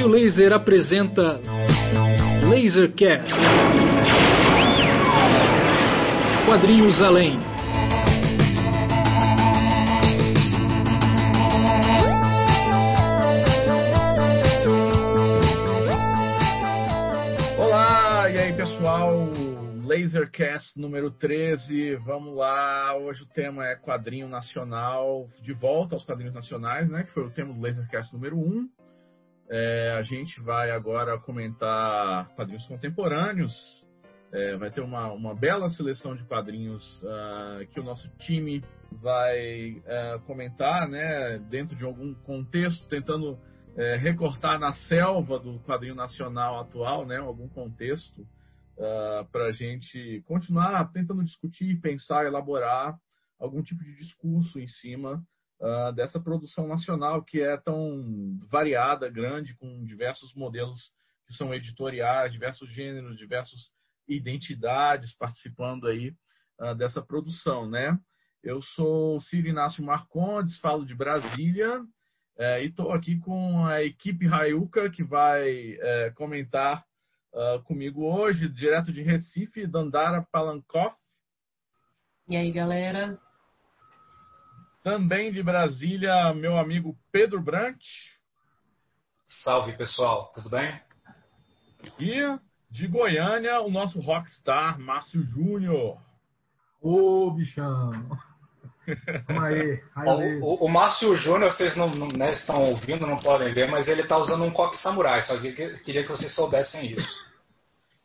Raio 0.00 0.08
Laser 0.08 0.50
apresenta 0.54 1.38
Lasercast. 2.48 3.34
Quadrinhos 6.46 7.02
além. 7.02 7.38
Olá, 17.58 18.30
e 18.30 18.38
aí 18.38 18.54
pessoal, 18.54 19.28
Lasercast 19.84 20.80
número 20.80 21.10
13, 21.10 21.96
vamos 21.96 22.34
lá. 22.34 22.96
Hoje 22.96 23.24
o 23.24 23.26
tema 23.26 23.66
é 23.66 23.76
quadrinho 23.76 24.30
nacional, 24.30 25.28
de 25.42 25.52
volta 25.52 25.94
aos 25.94 26.06
quadrinhos 26.06 26.32
nacionais, 26.32 26.88
né? 26.88 27.04
Que 27.04 27.12
foi 27.12 27.24
o 27.24 27.30
tema 27.30 27.52
do 27.52 27.60
Lasercast 27.60 28.14
número 28.14 28.38
1. 28.38 28.79
É, 29.52 29.96
a 29.98 30.02
gente 30.02 30.40
vai 30.40 30.70
agora 30.70 31.18
comentar 31.18 32.28
quadrinhos 32.36 32.64
contemporâneos. 32.66 33.52
É, 34.32 34.56
vai 34.56 34.70
ter 34.70 34.80
uma, 34.80 35.12
uma 35.12 35.34
bela 35.34 35.68
seleção 35.70 36.14
de 36.14 36.22
quadrinhos 36.22 36.84
uh, 37.02 37.66
que 37.72 37.80
o 37.80 37.82
nosso 37.82 38.08
time 38.18 38.62
vai 38.92 39.72
uh, 39.72 40.20
comentar, 40.24 40.88
né? 40.88 41.38
Dentro 41.50 41.74
de 41.74 41.84
algum 41.84 42.14
contexto, 42.14 42.88
tentando 42.88 43.32
uh, 43.32 43.98
recortar 43.98 44.56
na 44.60 44.72
selva 44.72 45.40
do 45.40 45.58
quadrinho 45.64 45.96
nacional 45.96 46.60
atual, 46.60 47.04
né? 47.04 47.16
Algum 47.16 47.48
contexto 47.48 48.20
uh, 48.20 49.28
para 49.32 49.46
a 49.46 49.52
gente 49.52 50.22
continuar 50.28 50.92
tentando 50.92 51.24
discutir, 51.24 51.80
pensar, 51.80 52.24
elaborar 52.24 52.96
algum 53.36 53.64
tipo 53.64 53.82
de 53.82 53.96
discurso 53.96 54.60
em 54.60 54.68
cima 54.68 55.20
uh, 55.60 55.92
dessa 55.92 56.18
produção 56.18 56.66
nacional 56.66 57.22
que 57.22 57.40
é 57.40 57.56
tão 57.56 58.38
variada, 58.48 59.08
grande, 59.08 59.54
com 59.56 59.84
diversos 59.84 60.34
modelos 60.34 60.92
que 61.26 61.34
são 61.34 61.54
editoriais, 61.54 62.32
diversos 62.32 62.70
gêneros, 62.70 63.16
diversas 63.16 63.70
identidades 64.08 65.14
participando 65.14 65.86
aí 65.86 66.14
uh, 66.60 66.74
dessa 66.74 67.02
produção, 67.02 67.68
né? 67.68 67.98
Eu 68.42 68.62
sou 68.62 69.20
Ciro 69.20 69.48
Inácio 69.48 69.84
Marcondes, 69.84 70.58
falo 70.58 70.84
de 70.86 70.94
Brasília 70.94 71.82
é, 72.38 72.64
e 72.64 72.68
estou 72.68 72.90
aqui 72.90 73.18
com 73.18 73.66
a 73.66 73.82
equipe 73.82 74.26
Raiuca 74.26 74.90
que 74.90 75.04
vai 75.04 75.76
é, 75.78 76.10
comentar 76.12 76.82
uh, 77.34 77.62
comigo 77.64 78.02
hoje, 78.02 78.48
direto 78.48 78.90
de 78.90 79.02
Recife, 79.02 79.66
Dandara 79.66 80.26
Palankoff. 80.32 80.96
E 82.26 82.36
aí, 82.36 82.50
galera? 82.50 83.20
Também 84.82 85.30
de 85.30 85.42
Brasília, 85.42 86.32
meu 86.32 86.56
amigo 86.56 86.96
Pedro 87.12 87.40
Brant. 87.40 87.80
Salve, 89.44 89.76
pessoal, 89.76 90.32
tudo 90.34 90.48
bem? 90.48 90.80
E 91.98 92.22
de 92.70 92.86
Goiânia, 92.86 93.60
o 93.60 93.70
nosso 93.70 94.00
rockstar, 94.00 94.78
Márcio 94.78 95.22
Júnior. 95.22 95.98
Ô, 96.80 97.30
bichão! 97.30 97.92
Aí. 99.28 99.82
O, 100.00 100.62
o, 100.62 100.64
o 100.64 100.68
Márcio 100.68 101.14
Júnior, 101.14 101.52
vocês 101.52 101.76
não, 101.76 101.90
não 101.90 102.08
né, 102.08 102.30
estão 102.30 102.62
ouvindo, 102.70 103.06
não 103.06 103.18
podem 103.18 103.52
ver, 103.52 103.68
mas 103.68 103.86
ele 103.86 104.00
está 104.00 104.16
usando 104.16 104.44
um 104.44 104.50
coque 104.50 104.78
samurai, 104.78 105.20
só 105.22 105.38
que 105.38 105.52
queria 105.52 106.02
que 106.02 106.08
vocês 106.08 106.34
soubessem 106.34 106.86
isso. 106.92 107.29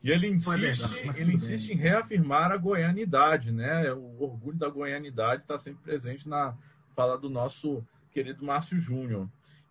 E 0.06 0.11
ele 0.11 0.28
insiste, 0.28 0.84
ele 1.16 1.34
insiste 1.34 1.70
em 1.72 1.78
reafirmar 1.78 2.52
a 2.52 2.58
goianidade, 2.58 3.52
né? 3.52 3.92
O 3.92 4.22
orgulho 4.23 4.56
da 4.56 4.70
goianidade 4.70 5.42
está 5.42 5.58
sempre 5.58 5.81
presente 5.81 6.30
na 6.30 6.53
fala 6.95 7.17
do 7.17 7.28
nosso 7.28 7.84
querido 8.11 8.45
Márcio 8.45 8.78
Júnior. 8.78 9.28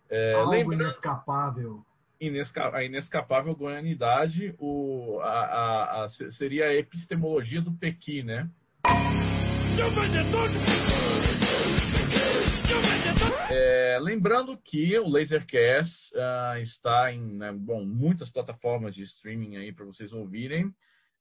É, 0.09 0.33
Algo 0.33 0.73
inescapável. 0.73 1.85
Inesca, 2.19 2.75
a 2.75 2.83
inescapável 2.83 3.55
goianidade 3.55 4.53
o, 4.59 5.19
a, 5.21 5.29
a, 5.29 6.03
a, 6.03 6.09
seria 6.09 6.65
a 6.65 6.75
epistemologia 6.75 7.61
do 7.61 7.71
Pequi, 7.71 8.21
né? 8.21 8.49
É, 13.49 13.99
lembrando 14.01 14.57
que 14.57 14.97
o 14.97 15.07
Lasercast 15.07 16.11
uh, 16.15 16.57
está 16.61 17.11
em 17.13 17.21
né, 17.37 17.51
bom, 17.51 17.85
muitas 17.85 18.31
plataformas 18.31 18.95
de 18.95 19.03
streaming 19.03 19.57
aí 19.57 19.71
para 19.71 19.85
vocês 19.85 20.11
ouvirem. 20.11 20.73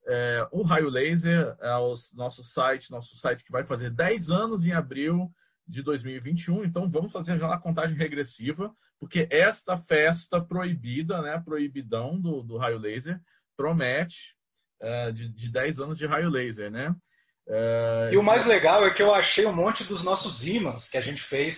É, 0.07 0.47
o 0.51 0.63
Raio 0.63 0.89
Laser 0.89 1.57
é 1.61 1.77
o 1.77 1.95
nosso 2.15 2.43
site, 2.45 2.91
nosso 2.91 3.17
site 3.17 3.45
que 3.45 3.53
vai 3.53 3.65
fazer 3.65 3.91
10 3.91 4.31
anos 4.31 4.65
em 4.65 4.73
abril 4.73 5.31
de 5.67 5.83
2021. 5.83 6.65
Então 6.65 6.91
vamos 6.91 7.13
fazer 7.13 7.37
já 7.39 7.53
a 7.53 7.61
contagem 7.61 7.97
regressiva, 7.97 8.75
porque 8.99 9.27
esta 9.31 9.77
festa 9.79 10.41
proibida, 10.41 11.21
né, 11.21 11.41
proibidão 11.45 12.21
do, 12.21 12.43
do 12.43 12.57
Raio 12.57 12.79
Laser, 12.79 13.19
promete 13.57 14.35
uh, 14.83 15.13
de, 15.13 15.29
de 15.29 15.51
10 15.51 15.79
anos 15.81 15.99
de 15.99 16.07
Raio 16.07 16.31
Laser, 16.31 16.71
né? 16.71 16.95
Uh, 17.47 18.13
e 18.13 18.17
o 18.17 18.23
mais 18.23 18.47
legal 18.47 18.87
é 18.87 18.91
que 18.91 19.03
eu 19.03 19.15
achei 19.15 19.45
um 19.45 19.53
monte 19.53 19.85
dos 19.85 20.03
nossos 20.03 20.47
imãs 20.47 20.89
que 20.89 20.97
a 20.97 21.03
gente 21.03 21.23
fez 21.25 21.57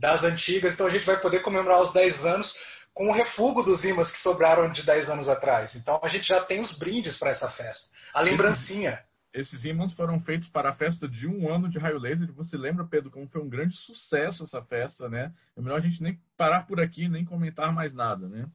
das 0.00 0.24
antigas, 0.24 0.72
então 0.72 0.86
a 0.86 0.90
gente 0.90 1.04
vai 1.04 1.20
poder 1.20 1.40
comemorar 1.40 1.82
os 1.82 1.92
10 1.92 2.24
anos 2.24 2.54
com 2.94 3.10
o 3.10 3.12
refugo 3.12 3.62
dos 3.62 3.84
imãs 3.84 4.10
que 4.10 4.18
sobraram 4.18 4.72
de 4.72 4.84
10 4.84 5.10
anos 5.10 5.28
atrás. 5.28 5.74
Então 5.74 6.00
a 6.02 6.08
gente 6.08 6.26
já 6.26 6.42
tem 6.42 6.62
os 6.62 6.78
brindes 6.78 7.18
para 7.18 7.30
essa 7.30 7.50
festa. 7.50 7.86
A 8.14 8.22
lembrancinha. 8.22 8.98
Esses, 9.34 9.52
esses 9.52 9.64
imãs 9.66 9.92
foram 9.92 10.18
feitos 10.20 10.48
para 10.48 10.70
a 10.70 10.72
festa 10.72 11.06
de 11.06 11.28
um 11.28 11.52
ano 11.52 11.68
de 11.68 11.78
raio 11.78 11.98
laser. 11.98 12.32
Você 12.32 12.56
lembra, 12.56 12.86
Pedro, 12.86 13.10
como 13.10 13.28
foi 13.28 13.42
um 13.42 13.48
grande 13.50 13.76
sucesso 13.76 14.44
essa 14.44 14.62
festa, 14.62 15.10
né? 15.10 15.30
É 15.54 15.60
melhor 15.60 15.78
a 15.78 15.82
gente 15.82 16.02
nem 16.02 16.18
parar 16.38 16.66
por 16.66 16.80
aqui, 16.80 17.06
nem 17.06 17.26
comentar 17.26 17.70
mais 17.74 17.92
nada, 17.92 18.26
né? 18.26 18.46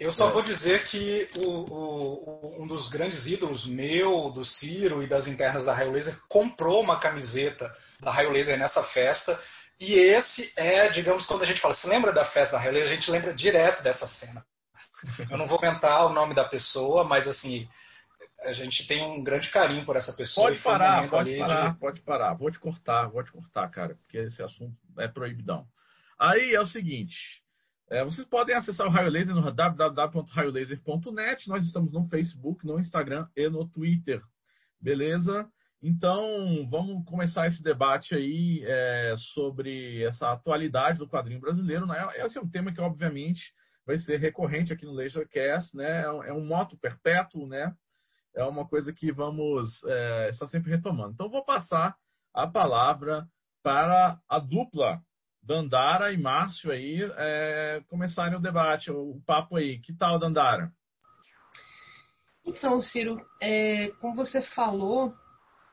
Eu 0.00 0.12
só 0.12 0.30
é. 0.30 0.32
vou 0.32 0.40
dizer 0.40 0.84
que 0.86 1.28
o, 1.36 1.46
o, 1.46 2.62
um 2.62 2.66
dos 2.66 2.88
grandes 2.88 3.26
ídolos 3.26 3.66
meu, 3.66 4.30
do 4.30 4.46
Ciro 4.46 5.02
e 5.02 5.06
das 5.06 5.28
internas 5.28 5.66
da 5.66 5.74
Raio 5.74 5.92
Laser 5.92 6.18
comprou 6.26 6.80
uma 6.80 6.98
camiseta 6.98 7.70
da 8.00 8.10
Raio 8.10 8.30
Laser 8.30 8.58
nessa 8.58 8.82
festa. 8.82 9.38
E 9.78 9.92
esse 9.92 10.50
é, 10.56 10.88
digamos, 10.88 11.26
quando 11.26 11.42
a 11.42 11.46
gente 11.46 11.60
fala, 11.60 11.74
se 11.74 11.86
lembra 11.86 12.14
da 12.14 12.24
festa 12.24 12.56
da 12.56 12.62
Raio 12.62 12.72
Laser, 12.72 12.90
a 12.90 12.94
gente 12.94 13.10
lembra 13.10 13.34
direto 13.34 13.82
dessa 13.82 14.06
cena. 14.06 14.42
Eu 15.30 15.36
não 15.36 15.46
vou 15.46 15.58
comentar 15.58 16.06
o 16.06 16.12
nome 16.14 16.34
da 16.34 16.44
pessoa, 16.44 17.04
mas 17.04 17.28
assim, 17.28 17.68
a 18.40 18.52
gente 18.54 18.86
tem 18.86 19.04
um 19.04 19.22
grande 19.22 19.50
carinho 19.50 19.84
por 19.84 19.96
essa 19.96 20.14
pessoa. 20.14 20.48
Pode 20.48 20.62
parar, 20.62 21.04
um 21.04 21.08
pode 21.08 21.36
parar, 21.36 21.72
de... 21.72 21.78
pode 21.78 22.00
parar. 22.00 22.34
Vou 22.34 22.50
te 22.50 22.58
cortar, 22.58 23.08
vou 23.08 23.22
te 23.22 23.32
cortar, 23.32 23.70
cara, 23.70 23.94
porque 23.96 24.16
esse 24.16 24.42
assunto 24.42 24.74
é 24.98 25.06
proibidão. 25.08 25.66
Aí 26.18 26.54
é 26.54 26.60
o 26.60 26.66
seguinte, 26.66 27.42
é, 27.90 28.04
vocês 28.04 28.24
podem 28.28 28.54
acessar 28.54 28.86
o 28.86 28.90
Raio 28.90 29.10
Laser 29.10 29.34
no 29.34 29.50
www.raiolaser.net. 29.50 31.48
Nós 31.48 31.64
estamos 31.64 31.92
no 31.92 32.04
Facebook, 32.04 32.64
no 32.64 32.78
Instagram 32.78 33.26
e 33.36 33.48
no 33.48 33.68
Twitter. 33.68 34.22
Beleza? 34.80 35.50
Então, 35.82 36.68
vamos 36.70 37.04
começar 37.04 37.48
esse 37.48 37.60
debate 37.62 38.14
aí 38.14 38.62
é, 38.64 39.14
sobre 39.34 40.04
essa 40.04 40.30
atualidade 40.30 40.98
do 40.98 41.08
quadrinho 41.08 41.40
brasileiro. 41.40 41.84
Né? 41.84 41.96
Esse 42.18 42.38
é 42.38 42.40
um 42.40 42.48
tema 42.48 42.72
que, 42.72 42.80
obviamente, 42.80 43.52
vai 43.84 43.98
ser 43.98 44.18
recorrente 44.18 44.72
aqui 44.72 44.86
no 44.86 44.92
Lasercast. 44.92 45.76
Né? 45.76 46.02
É 46.02 46.32
um 46.32 46.46
moto 46.46 46.78
perpétuo, 46.78 47.48
né? 47.48 47.74
É 48.36 48.44
uma 48.44 48.68
coisa 48.68 48.92
que 48.92 49.10
vamos 49.10 49.82
é, 49.84 50.28
estar 50.28 50.46
sempre 50.46 50.70
retomando. 50.70 51.14
Então, 51.14 51.28
vou 51.28 51.44
passar 51.44 51.96
a 52.32 52.46
palavra 52.46 53.26
para 53.64 54.16
a 54.28 54.38
dupla 54.38 55.02
Dandara 55.42 56.12
e 56.12 56.18
Márcio 56.18 56.70
aí 56.70 57.02
é, 57.16 57.82
começarem 57.88 58.36
o 58.36 58.40
debate, 58.40 58.90
o 58.90 59.20
papo 59.26 59.56
aí. 59.56 59.78
Que 59.78 59.92
tal, 59.92 60.18
Dandara? 60.18 60.72
Então, 62.44 62.80
Ciro, 62.80 63.20
é, 63.40 63.88
como 64.00 64.14
você 64.14 64.40
falou, 64.40 65.14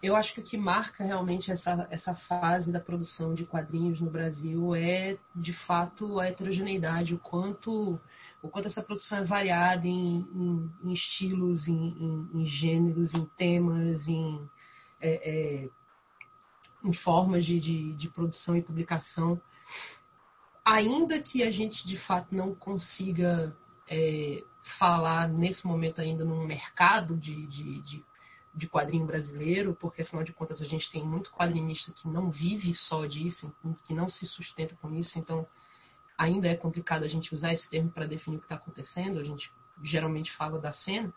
eu 0.01 0.15
acho 0.15 0.33
que 0.33 0.39
o 0.39 0.43
que 0.43 0.57
marca 0.57 1.03
realmente 1.03 1.51
essa, 1.51 1.87
essa 1.89 2.15
fase 2.15 2.71
da 2.71 2.79
produção 2.79 3.33
de 3.33 3.45
quadrinhos 3.45 3.99
no 3.99 4.11
Brasil 4.11 4.75
é, 4.75 5.17
de 5.35 5.53
fato, 5.65 6.19
a 6.19 6.27
heterogeneidade, 6.27 7.15
o 7.15 7.19
quanto, 7.19 7.99
o 8.43 8.49
quanto 8.49 8.67
essa 8.67 8.83
produção 8.83 9.19
é 9.19 9.23
variada 9.23 9.87
em, 9.87 10.19
em, 10.19 10.71
em 10.83 10.93
estilos, 10.93 11.67
em, 11.67 12.29
em, 12.33 12.45
gêneros, 12.45 13.13
em 13.13 13.25
temas, 13.37 14.07
em, 14.07 14.47
é, 15.01 15.65
é, 15.65 16.93
formas 17.03 17.43
de, 17.43 17.59
de, 17.59 17.93
de 17.95 18.09
produção 18.09 18.55
e 18.55 18.61
publicação 18.61 19.41
ainda 20.67 21.21
que 21.21 21.41
a 21.43 21.49
gente 21.49 21.87
de 21.87 21.97
fato 21.97 22.35
não 22.35 22.53
consiga 22.53 23.55
é, 23.89 24.43
falar 24.77 25.29
nesse 25.29 25.65
momento 25.65 26.01
ainda 26.01 26.25
num 26.25 26.45
mercado 26.45 27.15
de, 27.15 27.47
de, 27.47 27.81
de, 27.83 28.05
de, 28.53 28.67
quadrinho 28.67 29.05
brasileiro, 29.05 29.73
porque 29.79 30.01
afinal 30.01 30.25
de 30.25 30.33
contas 30.33 30.61
a 30.61 30.65
gente 30.65 30.91
tem 30.91 31.01
muito 31.01 31.31
quadrinista 31.31 31.93
que 31.93 32.09
não 32.09 32.29
vive 32.29 32.73
só 32.73 33.05
disso, 33.05 33.55
que 33.85 33.93
não 33.93 34.09
se 34.09 34.25
sustenta 34.25 34.75
com 34.75 34.93
isso, 34.93 35.17
então 35.17 35.47
ainda 36.17 36.49
é 36.49 36.55
complicado 36.55 37.03
a 37.03 37.07
gente 37.07 37.33
usar 37.33 37.53
esse 37.53 37.69
termo 37.69 37.89
para 37.89 38.05
definir 38.05 38.35
o 38.35 38.39
que 38.39 38.45
está 38.45 38.55
acontecendo, 38.55 39.19
a 39.19 39.23
gente 39.23 39.49
geralmente 39.81 40.35
fala 40.35 40.59
da 40.59 40.73
cena. 40.73 41.13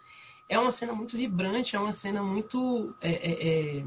É 0.48 0.58
uma 0.60 0.70
cena 0.70 0.92
muito 0.92 1.16
vibrante, 1.16 1.74
é 1.74 1.80
uma 1.80 1.92
cena 1.92 2.22
muito. 2.22 2.94
É, 3.00 3.10
é, 3.10 3.78
é 3.80 3.84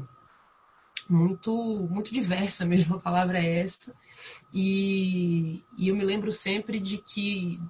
muito 1.08 1.52
muito 1.90 2.12
diversa 2.12 2.64
mesmo, 2.64 2.96
a 2.96 3.00
palavra 3.00 3.38
é 3.38 3.60
essa. 3.60 3.94
E, 4.52 5.62
e 5.76 5.88
eu 5.88 5.96
me 5.96 6.04
lembro 6.04 6.30
sempre 6.32 6.80
de 6.80 6.98
que 6.98 7.60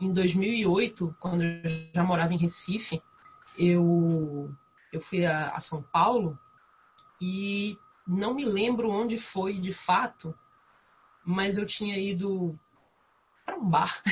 em 0.00 0.12
2008, 0.12 1.16
quando 1.20 1.42
eu 1.42 1.62
já 1.94 2.02
morava 2.02 2.34
em 2.34 2.38
Recife, 2.38 3.00
eu, 3.58 4.50
eu 4.92 5.00
fui 5.02 5.24
a, 5.24 5.50
a 5.50 5.60
São 5.60 5.82
Paulo 5.82 6.38
e 7.20 7.78
não 8.06 8.34
me 8.34 8.44
lembro 8.44 8.90
onde 8.90 9.18
foi 9.32 9.58
de 9.58 9.72
fato, 9.72 10.34
mas 11.24 11.56
eu 11.56 11.66
tinha 11.66 11.98
ido 11.98 12.58
para 13.46 13.56
um 13.56 13.68
bar, 13.68 14.02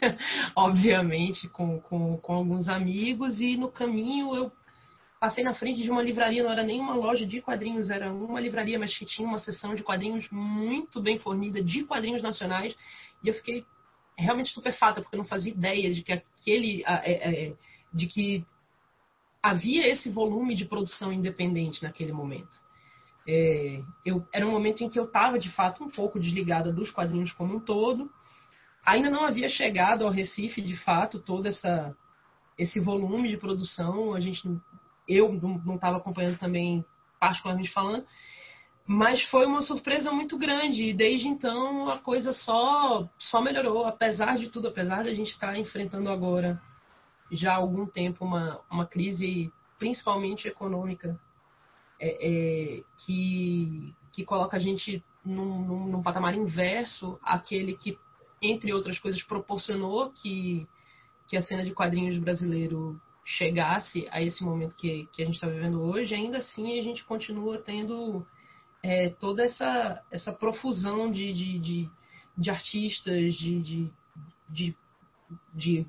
obviamente, 0.54 1.48
com, 1.48 1.80
com, 1.80 2.16
com 2.18 2.34
alguns 2.34 2.68
amigos, 2.68 3.40
e 3.40 3.56
no 3.56 3.70
caminho 3.70 4.34
eu 4.34 4.52
passei 5.22 5.44
na 5.44 5.54
frente 5.54 5.80
de 5.80 5.88
uma 5.88 6.02
livraria, 6.02 6.42
não 6.42 6.50
era 6.50 6.64
nem 6.64 6.80
uma 6.80 6.96
loja 6.96 7.24
de 7.24 7.40
quadrinhos, 7.40 7.90
era 7.90 8.12
uma 8.12 8.40
livraria, 8.40 8.76
mas 8.76 8.98
que 8.98 9.04
tinha 9.04 9.28
uma 9.28 9.38
seção 9.38 9.72
de 9.72 9.80
quadrinhos 9.80 10.28
muito 10.32 11.00
bem 11.00 11.16
fornida, 11.16 11.62
de 11.62 11.84
quadrinhos 11.84 12.20
nacionais, 12.20 12.74
e 13.22 13.28
eu 13.28 13.34
fiquei 13.34 13.64
realmente 14.18 14.46
estupefata, 14.46 15.00
porque 15.00 15.14
eu 15.14 15.18
não 15.18 15.24
fazia 15.24 15.52
ideia 15.52 15.94
de 15.94 16.02
que 16.02 16.12
aquele. 16.12 16.82
É, 16.84 17.50
é, 17.50 17.54
de 17.94 18.08
que 18.08 18.44
havia 19.40 19.86
esse 19.86 20.10
volume 20.10 20.56
de 20.56 20.64
produção 20.64 21.12
independente 21.12 21.84
naquele 21.84 22.12
momento. 22.12 22.56
É, 23.28 23.80
eu, 24.04 24.26
era 24.32 24.44
um 24.44 24.50
momento 24.50 24.82
em 24.82 24.88
que 24.88 24.98
eu 24.98 25.04
estava, 25.04 25.38
de 25.38 25.50
fato, 25.50 25.84
um 25.84 25.90
pouco 25.90 26.18
desligada 26.18 26.72
dos 26.72 26.90
quadrinhos 26.90 27.30
como 27.30 27.54
um 27.54 27.60
todo. 27.60 28.10
Ainda 28.84 29.08
não 29.08 29.24
havia 29.24 29.48
chegado 29.48 30.04
ao 30.04 30.10
Recife, 30.10 30.60
de 30.60 30.76
fato, 30.78 31.20
todo 31.20 31.46
essa, 31.46 31.96
esse 32.58 32.80
volume 32.80 33.28
de 33.28 33.36
produção. 33.36 34.14
A 34.14 34.18
gente, 34.18 34.42
eu 35.14 35.32
não 35.64 35.74
estava 35.74 35.96
acompanhando 35.96 36.38
também, 36.38 36.84
particularmente 37.18 37.72
falando, 37.72 38.04
mas 38.86 39.22
foi 39.30 39.46
uma 39.46 39.62
surpresa 39.62 40.10
muito 40.12 40.36
grande. 40.36 40.84
E 40.84 40.94
desde 40.94 41.28
então 41.28 41.90
a 41.90 41.98
coisa 41.98 42.32
só, 42.32 43.08
só 43.18 43.40
melhorou, 43.40 43.84
apesar 43.86 44.36
de 44.36 44.50
tudo, 44.50 44.68
apesar 44.68 45.02
de 45.02 45.10
a 45.10 45.14
gente 45.14 45.30
estar 45.30 45.56
enfrentando 45.58 46.10
agora 46.10 46.60
já 47.30 47.52
há 47.52 47.56
algum 47.56 47.86
tempo 47.86 48.24
uma, 48.24 48.60
uma 48.70 48.86
crise, 48.86 49.50
principalmente 49.78 50.46
econômica, 50.46 51.18
é, 51.98 52.78
é, 52.78 52.82
que, 52.98 53.94
que 54.12 54.24
coloca 54.24 54.56
a 54.56 54.60
gente 54.60 55.02
num, 55.24 55.64
num, 55.64 55.86
num, 55.86 56.02
patamar 56.02 56.34
inverso 56.34 57.18
àquele 57.22 57.74
que, 57.74 57.96
entre 58.40 58.72
outras 58.72 58.98
coisas, 58.98 59.22
proporcionou 59.22 60.10
que, 60.10 60.66
que 61.28 61.36
a 61.36 61.40
cena 61.40 61.64
de 61.64 61.72
quadrinhos 61.72 62.18
brasileiro 62.18 63.00
chegasse 63.24 64.08
a 64.10 64.20
esse 64.20 64.42
momento 64.44 64.74
que, 64.74 65.06
que 65.12 65.22
a 65.22 65.26
gente 65.26 65.34
está 65.34 65.46
vivendo 65.46 65.80
hoje, 65.80 66.14
ainda 66.14 66.38
assim 66.38 66.78
a 66.78 66.82
gente 66.82 67.04
continua 67.04 67.58
tendo 67.58 68.26
é, 68.82 69.10
toda 69.10 69.44
essa, 69.44 70.02
essa 70.10 70.32
profusão 70.32 71.10
de, 71.10 71.32
de, 71.32 71.58
de, 71.58 71.90
de 72.36 72.50
artistas, 72.50 73.34
de, 73.34 73.62
de, 73.62 73.92
de, 74.48 74.76
de, 75.54 75.86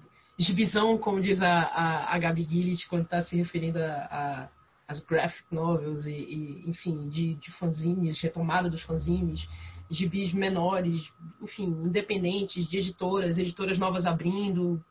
como 1.02 1.20
diz 1.20 1.42
a, 1.42 1.64
a, 1.64 2.16
a 2.16 2.20
Gabi 2.20 2.44
Gillit 2.44 2.88
quando 2.88 3.06
está 3.06 3.24
se 3.24 3.36
referindo 3.36 3.80
a, 3.80 4.50
a 4.88 4.94
graphic 5.08 5.46
novels 5.52 6.06
e, 6.06 6.12
e 6.12 6.70
enfim, 6.70 7.10
de, 7.10 7.36
de 7.36 7.52
fanzines, 7.54 8.22
retomada 8.22 8.70
dos 8.70 8.82
fanzines, 8.82 9.48
gibis 9.90 10.34
menores, 10.34 11.12
enfim, 11.42 11.66
independentes, 11.66 12.68
de 12.68 12.78
editoras, 12.78 13.38
editoras 13.38 13.78
novas 13.78 14.06
abrindo. 14.06 14.84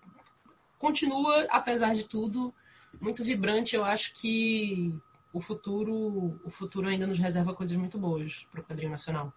Continua, 0.83 1.45
apesar 1.49 1.95
de 1.95 2.09
tudo, 2.09 2.53
muito 3.01 3.23
vibrante. 3.23 3.77
Eu 3.77 3.85
acho 3.85 4.13
que 4.21 4.93
o 5.33 5.41
futuro, 5.41 6.41
o 6.45 6.51
futuro 6.51 6.89
ainda 6.89 7.07
nos 7.07 7.21
reserva 7.21 7.55
coisas 7.55 7.77
muito 7.77 7.97
boas 7.97 8.45
para 8.51 8.61
o 8.61 8.65
quadrinho 8.65 8.91
nacional. 8.91 9.33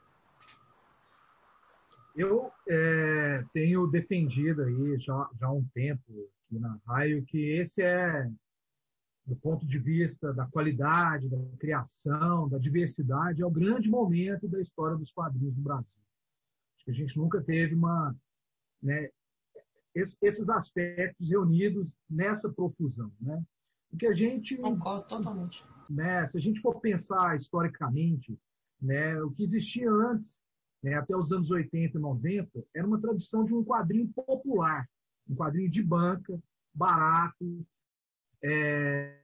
Eu 2.15 2.51
é, 2.67 3.45
tenho 3.53 3.85
defendido 3.85 4.63
aí 4.63 4.99
já, 4.99 5.29
já 5.39 5.45
há 5.45 5.51
um 5.51 5.63
tempo 5.65 6.01
aqui 6.47 6.57
na 6.57 6.79
Raio 6.87 7.23
que 7.25 7.37
esse 7.37 7.79
é 7.79 8.27
do 9.23 9.35
ponto 9.35 9.67
de 9.67 9.77
vista 9.77 10.33
da 10.33 10.47
qualidade, 10.47 11.29
da 11.29 11.37
criação, 11.59 12.49
da 12.49 12.57
diversidade, 12.57 13.43
é 13.43 13.45
o 13.45 13.51
grande 13.51 13.87
momento 13.87 14.47
da 14.47 14.59
história 14.59 14.97
dos 14.97 15.11
quadrinhos 15.11 15.55
no 15.55 15.61
Brasil. 15.61 15.85
Acho 16.75 16.85
que 16.85 16.91
a 16.91 16.95
gente 16.95 17.15
nunca 17.15 17.39
teve 17.39 17.75
uma. 17.75 18.15
Né, 18.81 19.11
esses 19.95 20.49
aspectos 20.49 21.29
reunidos 21.29 21.93
nessa 22.09 22.49
profusão. 22.49 23.11
Né? 23.21 23.41
Porque 23.89 24.07
a 24.07 24.13
gente. 24.13 24.57
Concordo 24.57 25.07
totalmente. 25.07 25.63
Né, 25.89 26.27
se 26.27 26.37
a 26.37 26.41
gente 26.41 26.59
for 26.61 26.81
pensar 26.81 27.37
historicamente, 27.37 28.35
né, 28.81 29.21
o 29.21 29.29
que 29.29 29.43
existia 29.43 29.87
antes, 29.87 30.39
né, 30.81 30.95
até 30.95 31.15
os 31.15 31.31
anos 31.31 31.51
80 31.51 31.95
e 31.95 32.01
90, 32.01 32.65
era 32.73 32.87
uma 32.87 32.99
tradição 32.99 33.45
de 33.45 33.53
um 33.53 33.63
quadrinho 33.63 34.11
popular, 34.13 34.89
um 35.29 35.35
quadrinho 35.35 35.69
de 35.69 35.83
banca, 35.83 36.41
barato, 36.73 37.63
é, 38.43 39.19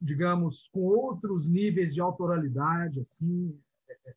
digamos, 0.00 0.68
com 0.72 0.80
outros 0.80 1.48
níveis 1.48 1.94
de 1.94 2.00
autoralidade, 2.00 3.00
assim, 3.00 3.56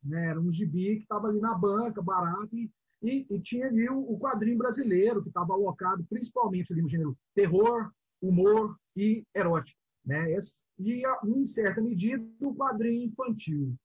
né? 0.02 0.30
era 0.30 0.40
um 0.40 0.52
gibi 0.52 0.96
que 0.96 1.02
estava 1.02 1.28
ali 1.28 1.40
na 1.40 1.56
banca, 1.56 2.02
barato, 2.02 2.56
e, 2.56 2.70
e, 3.02 3.26
e 3.28 3.40
tinha 3.40 3.66
ali 3.66 3.88
o, 3.88 3.98
o, 3.98 4.18
quadrinho 4.18 4.58
brasileiro, 4.58 5.22
que 5.22 5.28
estava 5.28 5.52
alocado 5.52 6.04
principalmente 6.08 6.72
ali 6.72 6.82
no 6.82 6.88
gênero 6.88 7.16
terror, 7.34 7.90
humor 8.20 8.76
e 8.96 9.24
erótico. 9.34 9.78
Né? 10.04 10.38
E, 10.78 11.02
em 11.24 11.46
certa 11.46 11.80
medida, 11.80 12.24
o 12.40 12.54
quadrinho 12.54 13.06
infantil 13.06 13.76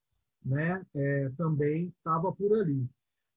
né? 0.43 0.83
É, 0.95 1.29
também 1.37 1.93
estava 1.97 2.31
por 2.31 2.57
ali. 2.57 2.87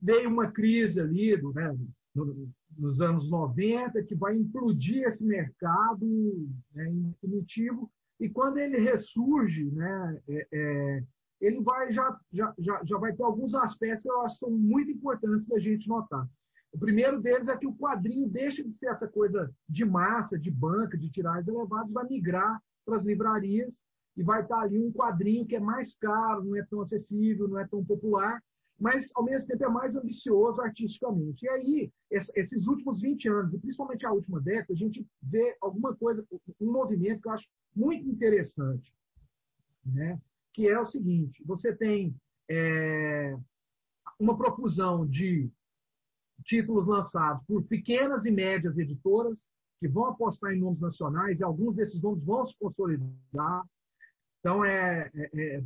Veio 0.01 0.29
uma 0.29 0.51
crise 0.51 1.01
ali 1.01 1.37
do, 1.37 1.53
né, 1.53 1.77
no, 2.15 2.49
nos 2.77 3.01
anos 3.01 3.29
90 3.31 4.03
que 4.05 4.15
vai 4.15 4.37
implodir 4.37 5.07
esse 5.07 5.25
mercado 5.25 6.07
né, 6.75 6.89
em 6.89 7.11
definitivo 7.11 7.91
e 8.21 8.29
quando 8.29 8.59
ele 8.59 8.79
ressurge, 8.79 9.65
né, 9.71 10.21
é, 10.29 10.49
é, 10.53 11.05
ele 11.41 11.61
vai 11.61 11.93
já, 11.93 12.19
já, 12.33 12.55
já, 12.59 12.81
já 12.85 12.99
vai 12.99 13.13
ter 13.13 13.23
alguns 13.23 13.55
aspectos 13.55 14.03
que 14.03 14.11
eu 14.11 14.21
acho 14.23 14.35
que 14.35 14.41
são 14.41 14.51
muito 14.51 14.91
importantes 14.91 15.47
da 15.47 15.59
gente 15.59 15.89
notar. 15.89 16.29
O 16.73 16.79
primeiro 16.79 17.21
deles 17.21 17.47
é 17.47 17.57
que 17.57 17.67
o 17.67 17.75
quadrinho 17.75 18.29
deixa 18.29 18.65
de 18.65 18.75
ser 18.77 18.87
essa 18.87 19.07
coisa 19.07 19.49
de 19.69 19.85
massa, 19.85 20.39
de 20.39 20.51
banca, 20.51 20.99
de 20.99 21.09
tiragens 21.09 21.47
elevados, 21.47 21.93
vai 21.93 22.05
migrar 22.09 22.61
para 22.85 22.97
as 22.97 23.05
livrarias 23.05 23.81
e 24.17 24.23
vai 24.23 24.43
estar 24.43 24.61
ali 24.61 24.79
um 24.79 24.93
quadrinho 24.93 25.47
que 25.47 25.57
é 25.57 25.61
mais 25.61 25.95
caro, 25.97 26.45
não 26.45 26.57
é 26.57 26.65
tão 26.65 26.81
acessível, 26.81 27.49
não 27.49 27.59
é 27.59 27.67
tão 27.67 27.85
popular, 27.85 28.43
mas 28.79 29.09
ao 29.15 29.25
mesmo 29.25 29.47
tempo 29.47 29.65
é 29.65 29.69
mais 29.69 29.95
ambicioso 29.95 30.61
artisticamente. 30.61 31.45
E 31.45 31.49
aí, 31.49 31.93
esses 32.11 32.67
últimos 32.67 33.01
20 33.01 33.29
anos, 33.29 33.55
e 33.55 33.59
principalmente 33.59 34.05
a 34.05 34.13
última 34.13 34.41
década, 34.41 34.73
a 34.73 34.77
gente 34.77 35.07
vê 35.23 35.57
alguma 35.61 35.95
coisa, 35.95 36.27
um 36.61 36.73
movimento 36.73 37.23
que 37.23 37.29
eu 37.29 37.33
acho 37.33 37.47
muito 37.75 38.09
interessante, 38.09 38.93
né? 39.85 40.21
Que 40.55 40.69
é 40.69 40.81
o 40.81 40.87
seguinte: 40.87 41.43
você 41.45 41.75
tem 41.75 42.17
é, 42.49 43.37
uma 44.19 44.37
profusão 44.39 45.07
de 45.07 45.51
títulos 46.45 46.87
lançados 46.87 47.45
por 47.47 47.63
pequenas 47.65 48.25
e 48.25 48.31
médias 48.31 48.79
editoras 48.79 49.39
que 49.81 49.89
vão 49.89 50.07
apostar 50.07 50.53
em 50.53 50.61
nomes 50.61 50.81
nacionais 50.81 51.41
e 51.41 51.45
alguns 51.45 51.75
desses 51.75 52.01
nomes 52.01 52.25
vão 52.25 52.47
se 52.47 52.57
consolidar. 52.59 53.65
Então, 54.41 54.65
é, 54.65 55.11
é, 55.15 55.31
é 55.35 55.65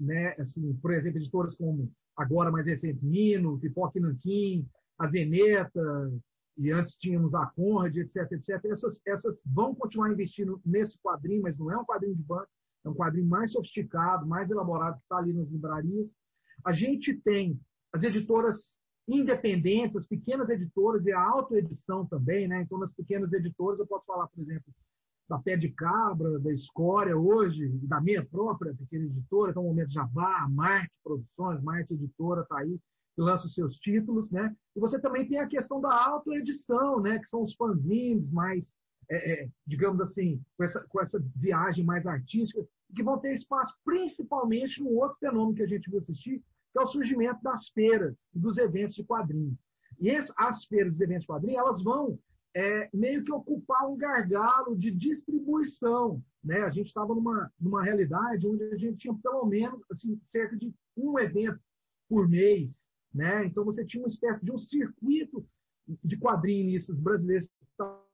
né, 0.00 0.34
assim, 0.38 0.74
por 0.82 0.92
exemplo, 0.92 1.18
editoras 1.18 1.54
como 1.56 1.92
agora 2.16 2.50
mais 2.50 2.66
recente, 2.66 3.04
Mino, 3.04 3.58
Pipoque 3.60 4.00
Nanquim, 4.00 4.66
a 4.98 5.06
Veneta, 5.06 6.12
e 6.56 6.72
antes 6.72 6.96
tínhamos 6.96 7.32
a 7.34 7.46
Conrad, 7.46 7.96
etc, 7.96 8.32
etc. 8.32 8.64
Essas, 8.64 9.00
essas 9.06 9.38
vão 9.46 9.74
continuar 9.74 10.10
investindo 10.10 10.60
nesse 10.66 10.98
quadrinho, 10.98 11.42
mas 11.42 11.56
não 11.56 11.70
é 11.70 11.78
um 11.78 11.84
quadrinho 11.84 12.16
de 12.16 12.22
banco, 12.22 12.48
é 12.88 12.90
um 12.90 12.94
quadrinho 12.94 13.28
mais 13.28 13.52
sofisticado, 13.52 14.26
mais 14.26 14.50
elaborado, 14.50 14.96
que 14.96 15.02
está 15.02 15.18
ali 15.18 15.32
nas 15.32 15.48
livrarias. 15.48 16.12
A 16.64 16.72
gente 16.72 17.14
tem 17.14 17.60
as 17.92 18.02
editoras 18.02 18.74
independentes, 19.06 19.96
as 19.96 20.06
pequenas 20.06 20.48
editoras 20.50 21.06
e 21.06 21.12
a 21.12 21.20
autoedição 21.20 22.06
também, 22.06 22.46
né? 22.46 22.62
Então, 22.62 22.78
nas 22.78 22.92
pequenas 22.92 23.32
editoras, 23.32 23.78
eu 23.78 23.86
posso 23.86 24.04
falar, 24.04 24.26
por 24.28 24.42
exemplo, 24.42 24.72
da 25.28 25.38
Pé 25.38 25.56
de 25.56 25.68
Cabra, 25.70 26.38
da 26.38 26.52
Escória 26.52 27.16
hoje, 27.16 27.68
da 27.82 28.00
minha 28.00 28.24
própria 28.24 28.74
pequena 28.74 29.04
editora, 29.04 29.50
então 29.50 29.62
o 29.62 29.68
Momento 29.68 29.92
Jabá, 29.92 30.42
a 30.42 30.48
Marte 30.48 30.92
Produções, 31.04 31.62
Marte 31.62 31.94
Editora 31.94 32.42
está 32.42 32.58
aí, 32.58 32.78
que 33.14 33.22
lança 33.22 33.46
os 33.46 33.54
seus 33.54 33.76
títulos, 33.76 34.30
né? 34.30 34.54
E 34.74 34.80
você 34.80 34.98
também 34.98 35.26
tem 35.28 35.38
a 35.38 35.46
questão 35.46 35.80
da 35.80 35.92
autoedição, 35.92 37.00
né? 37.00 37.18
Que 37.18 37.26
são 37.26 37.42
os 37.42 37.54
fanzines 37.54 38.30
mais, 38.30 38.72
é, 39.10 39.32
é, 39.32 39.48
digamos 39.66 40.00
assim, 40.00 40.42
com 40.56 40.64
essa, 40.64 40.80
com 40.88 41.00
essa 41.00 41.22
viagem 41.36 41.84
mais 41.84 42.06
artística, 42.06 42.66
que 42.94 43.02
vão 43.02 43.18
ter 43.18 43.32
espaço 43.32 43.76
principalmente 43.84 44.82
no 44.82 44.90
outro 44.94 45.18
fenômeno 45.18 45.54
que 45.54 45.62
a 45.62 45.66
gente 45.66 45.90
vai 45.90 46.00
assistir, 46.00 46.42
que 46.72 46.78
é 46.78 46.82
o 46.82 46.86
surgimento 46.86 47.42
das 47.42 47.68
feiras 47.68 48.14
e 48.34 48.38
dos 48.38 48.58
eventos 48.58 48.96
de 48.96 49.04
quadrinhos. 49.04 49.58
E 50.00 50.08
esse, 50.08 50.32
as 50.36 50.64
feiras 50.64 50.92
dos 50.92 51.00
eventos 51.00 51.22
de 51.22 51.26
quadrinhos, 51.26 51.58
elas 51.58 51.82
vão 51.82 52.18
é, 52.54 52.88
meio 52.92 53.24
que 53.24 53.32
ocupar 53.32 53.88
um 53.88 53.96
gargalo 53.96 54.76
de 54.76 54.90
distribuição. 54.90 56.22
Né? 56.42 56.60
A 56.62 56.70
gente 56.70 56.86
estava 56.86 57.14
numa, 57.14 57.52
numa 57.60 57.82
realidade 57.82 58.46
onde 58.46 58.64
a 58.64 58.76
gente 58.76 58.98
tinha 58.98 59.14
pelo 59.14 59.44
menos 59.46 59.80
assim, 59.90 60.20
cerca 60.24 60.56
de 60.56 60.72
um 60.96 61.18
evento 61.18 61.60
por 62.08 62.28
mês. 62.28 62.86
Né? 63.12 63.44
Então 63.44 63.64
você 63.64 63.84
tinha 63.84 64.02
uma 64.02 64.08
espécie 64.08 64.44
de 64.44 64.52
um 64.52 64.58
circuito 64.58 65.46
de 66.04 66.16
quadrinistas 66.18 66.98
brasileiros 66.98 67.48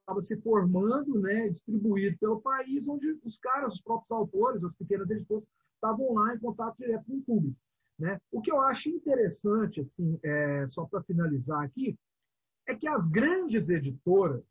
estava 0.05 0.21
se 0.21 0.39
formando, 0.41 1.19
né, 1.19 1.49
distribuído 1.49 2.17
pelo 2.19 2.39
país, 2.39 2.87
onde 2.87 3.19
os 3.23 3.39
caras, 3.39 3.73
os 3.73 3.81
próprios 3.81 4.11
autores, 4.11 4.63
as 4.63 4.75
pequenas 4.75 5.09
editoras, 5.09 5.43
estavam 5.73 6.13
lá 6.13 6.35
em 6.35 6.39
contato 6.39 6.77
direto 6.77 7.05
com 7.05 7.17
o 7.17 7.21
público. 7.23 7.57
Né? 7.97 8.19
O 8.31 8.41
que 8.41 8.51
eu 8.51 8.61
acho 8.61 8.89
interessante, 8.89 9.81
assim, 9.81 10.19
é, 10.23 10.67
só 10.69 10.85
para 10.85 11.03
finalizar 11.03 11.63
aqui, 11.63 11.97
é 12.67 12.75
que 12.75 12.87
as 12.87 13.07
grandes 13.07 13.67
editoras, 13.67 14.43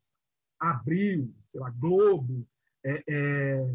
Abril, 0.58 1.32
sei 1.50 1.60
lá, 1.60 1.70
Globo, 1.70 2.46
é, 2.84 3.02
é, 3.08 3.66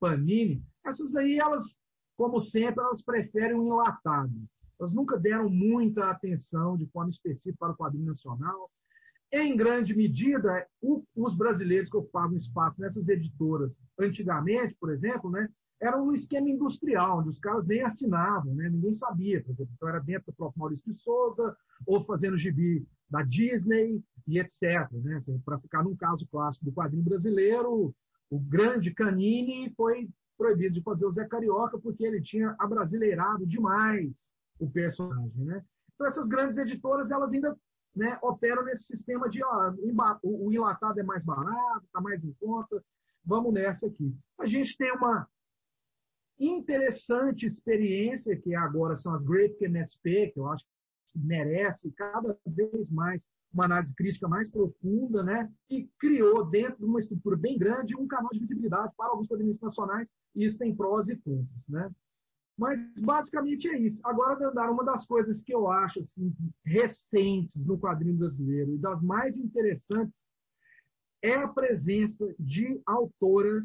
Panini, 0.00 0.62
essas 0.84 1.14
aí, 1.14 1.38
elas, 1.38 1.74
como 2.16 2.40
sempre, 2.40 2.82
elas 2.82 3.02
preferem 3.02 3.56
um 3.56 3.66
enlatado. 3.66 4.32
Elas 4.80 4.92
nunca 4.92 5.18
deram 5.18 5.48
muita 5.48 6.10
atenção 6.10 6.76
de 6.76 6.86
forma 6.86 7.10
específica 7.10 7.56
para 7.58 7.72
o 7.72 7.76
quadrinho 7.76 8.06
nacional. 8.06 8.70
Em 9.36 9.56
grande 9.56 9.96
medida, 9.96 10.64
os 10.80 11.34
brasileiros 11.34 11.90
que 11.90 11.96
ocupavam 11.96 12.36
espaço 12.36 12.80
nessas 12.80 13.08
editoras, 13.08 13.82
antigamente, 13.98 14.76
por 14.78 14.92
exemplo, 14.92 15.28
né, 15.28 15.48
era 15.82 16.00
um 16.00 16.14
esquema 16.14 16.48
industrial, 16.48 17.18
onde 17.18 17.30
os 17.30 17.40
caras 17.40 17.66
nem 17.66 17.82
assinavam, 17.82 18.54
né? 18.54 18.68
ninguém 18.70 18.92
sabia, 18.92 19.42
por 19.42 19.50
exemplo. 19.50 19.72
Então, 19.74 19.88
era 19.88 19.98
dentro 19.98 20.26
do 20.26 20.36
próprio 20.36 20.60
Maurício 20.60 20.92
de 20.92 20.98
Souza, 21.00 21.56
ou 21.84 22.04
fazendo 22.04 22.38
gibi 22.38 22.86
da 23.10 23.22
Disney 23.22 24.00
e 24.26 24.38
etc. 24.38 24.88
Né? 24.92 25.16
Assim, 25.16 25.36
Para 25.40 25.58
ficar 25.58 25.82
num 25.82 25.96
caso 25.96 26.26
clássico 26.28 26.64
do 26.64 26.72
quadrinho 26.72 27.02
brasileiro, 27.02 27.92
o 28.30 28.38
grande 28.38 28.94
Canini 28.94 29.74
foi 29.76 30.08
proibido 30.38 30.74
de 30.74 30.82
fazer 30.82 31.06
o 31.06 31.12
Zé 31.12 31.26
Carioca 31.26 31.76
porque 31.76 32.04
ele 32.04 32.22
tinha 32.22 32.54
abrasileirado 32.58 33.44
demais 33.44 34.12
o 34.60 34.70
personagem. 34.70 35.44
Né? 35.44 35.60
Então, 35.92 36.06
essas 36.06 36.28
grandes 36.28 36.56
editoras, 36.56 37.10
elas 37.10 37.32
ainda 37.32 37.56
né, 37.94 38.18
operam 38.22 38.64
nesse 38.64 38.84
sistema 38.84 39.28
de 39.28 39.42
ó, 39.44 39.72
o 40.22 40.52
enlatado 40.52 40.98
é 40.98 41.02
mais 41.02 41.24
barato, 41.24 41.84
está 41.84 42.00
mais 42.00 42.24
em 42.24 42.32
conta, 42.40 42.82
vamos 43.24 43.52
nessa 43.52 43.86
aqui. 43.86 44.14
A 44.38 44.46
gente 44.46 44.76
tem 44.76 44.92
uma 44.92 45.28
interessante 46.38 47.46
experiência, 47.46 48.36
que 48.36 48.54
agora 48.54 48.96
são 48.96 49.14
as 49.14 49.22
Great 49.22 49.62
MSP, 49.62 50.32
que 50.32 50.40
eu 50.40 50.48
acho 50.48 50.64
que 50.64 51.18
merece 51.18 51.92
cada 51.92 52.36
vez 52.44 52.90
mais 52.90 53.24
uma 53.52 53.66
análise 53.66 53.94
crítica 53.94 54.26
mais 54.26 54.50
profunda, 54.50 55.22
né? 55.22 55.48
e 55.70 55.88
criou, 56.00 56.44
dentro 56.44 56.78
de 56.78 56.84
uma 56.84 56.98
estrutura 56.98 57.36
bem 57.36 57.56
grande, 57.56 57.96
um 57.96 58.08
canal 58.08 58.30
de 58.32 58.40
visibilidade 58.40 58.92
para 58.96 59.10
alguns 59.10 59.28
quadrinhos 59.28 59.60
nacionais, 59.60 60.10
e 60.34 60.44
isso 60.44 60.58
tem 60.58 60.74
prós 60.74 61.08
e 61.08 61.16
contras. 61.16 61.68
Né? 61.68 61.90
Mas, 62.56 62.78
basicamente, 63.00 63.68
é 63.68 63.78
isso. 63.78 64.00
Agora, 64.04 64.36
Dandara, 64.36 64.70
uma 64.70 64.84
das 64.84 65.04
coisas 65.06 65.42
que 65.42 65.52
eu 65.52 65.68
acho 65.68 66.00
assim, 66.00 66.32
recentes 66.64 67.64
no 67.66 67.78
quadrinho 67.78 68.16
brasileiro 68.16 68.74
e 68.74 68.78
das 68.78 69.02
mais 69.02 69.36
interessantes 69.36 70.14
é 71.20 71.34
a 71.34 71.48
presença 71.48 72.32
de 72.38 72.80
autoras 72.86 73.64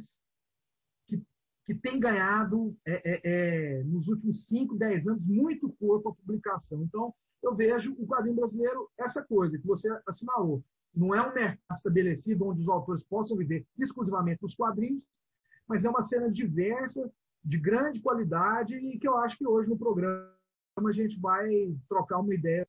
que 1.69 1.75
tem 1.75 1.99
ganhado, 1.99 2.75
é, 2.83 2.93
é, 2.93 3.21
é, 3.23 3.83
nos 3.83 4.07
últimos 4.07 4.47
5, 4.47 4.75
10 4.75 5.05
anos, 5.05 5.27
muito 5.27 5.71
corpo 5.73 6.09
a 6.09 6.15
publicação. 6.15 6.81
Então, 6.81 7.13
eu 7.43 7.53
vejo 7.53 7.93
o 7.93 8.07
quadrinho 8.07 8.37
brasileiro 8.37 8.89
essa 8.97 9.21
coisa 9.21 9.55
que 9.55 9.67
você 9.67 9.87
assinalou. 10.07 10.63
Não 10.95 11.13
é 11.13 11.21
um 11.21 11.31
mercado 11.31 11.77
estabelecido 11.77 12.47
onde 12.47 12.61
os 12.61 12.67
autores 12.67 13.03
possam 13.03 13.37
viver 13.37 13.67
exclusivamente 13.77 14.41
dos 14.41 14.55
quadrinhos, 14.55 15.03
mas 15.67 15.85
é 15.85 15.89
uma 15.91 16.01
cena 16.01 16.31
diversa, 16.31 17.07
de 17.43 17.57
grande 17.57 18.01
qualidade 18.01 18.75
e 18.75 18.99
que 18.99 19.07
eu 19.07 19.17
acho 19.17 19.37
que 19.37 19.47
hoje 19.47 19.69
no 19.69 19.77
programa 19.77 20.33
a 20.77 20.91
gente 20.91 21.19
vai 21.19 21.49
trocar 21.87 22.19
uma 22.19 22.33
ideia 22.33 22.65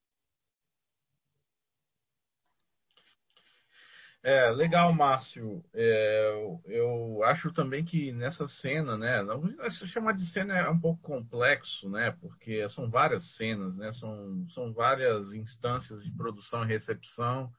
É, 4.23 4.51
legal, 4.51 4.93
Márcio. 4.93 5.65
É, 5.73 6.59
eu 6.67 7.23
acho 7.25 7.53
também 7.53 7.83
que 7.85 8.13
nessa 8.13 8.47
cena, 8.47 8.97
né? 8.99 9.25
Se 9.71 9.87
chamar 9.89 10.13
de 10.13 10.27
cena 10.31 10.59
é 10.59 10.69
um 10.69 10.79
pouco 10.79 11.01
complexo, 11.01 11.89
né? 11.89 12.11
Porque 12.21 12.69
são 12.69 12.91
várias 12.91 13.35
cenas, 13.37 13.75
né? 13.77 13.91
São, 13.93 14.47
são 14.51 14.73
várias 14.75 15.33
instâncias 15.33 16.05
de 16.05 16.13
produção 16.13 16.65
e 16.65 16.69
recepção, 16.69 17.51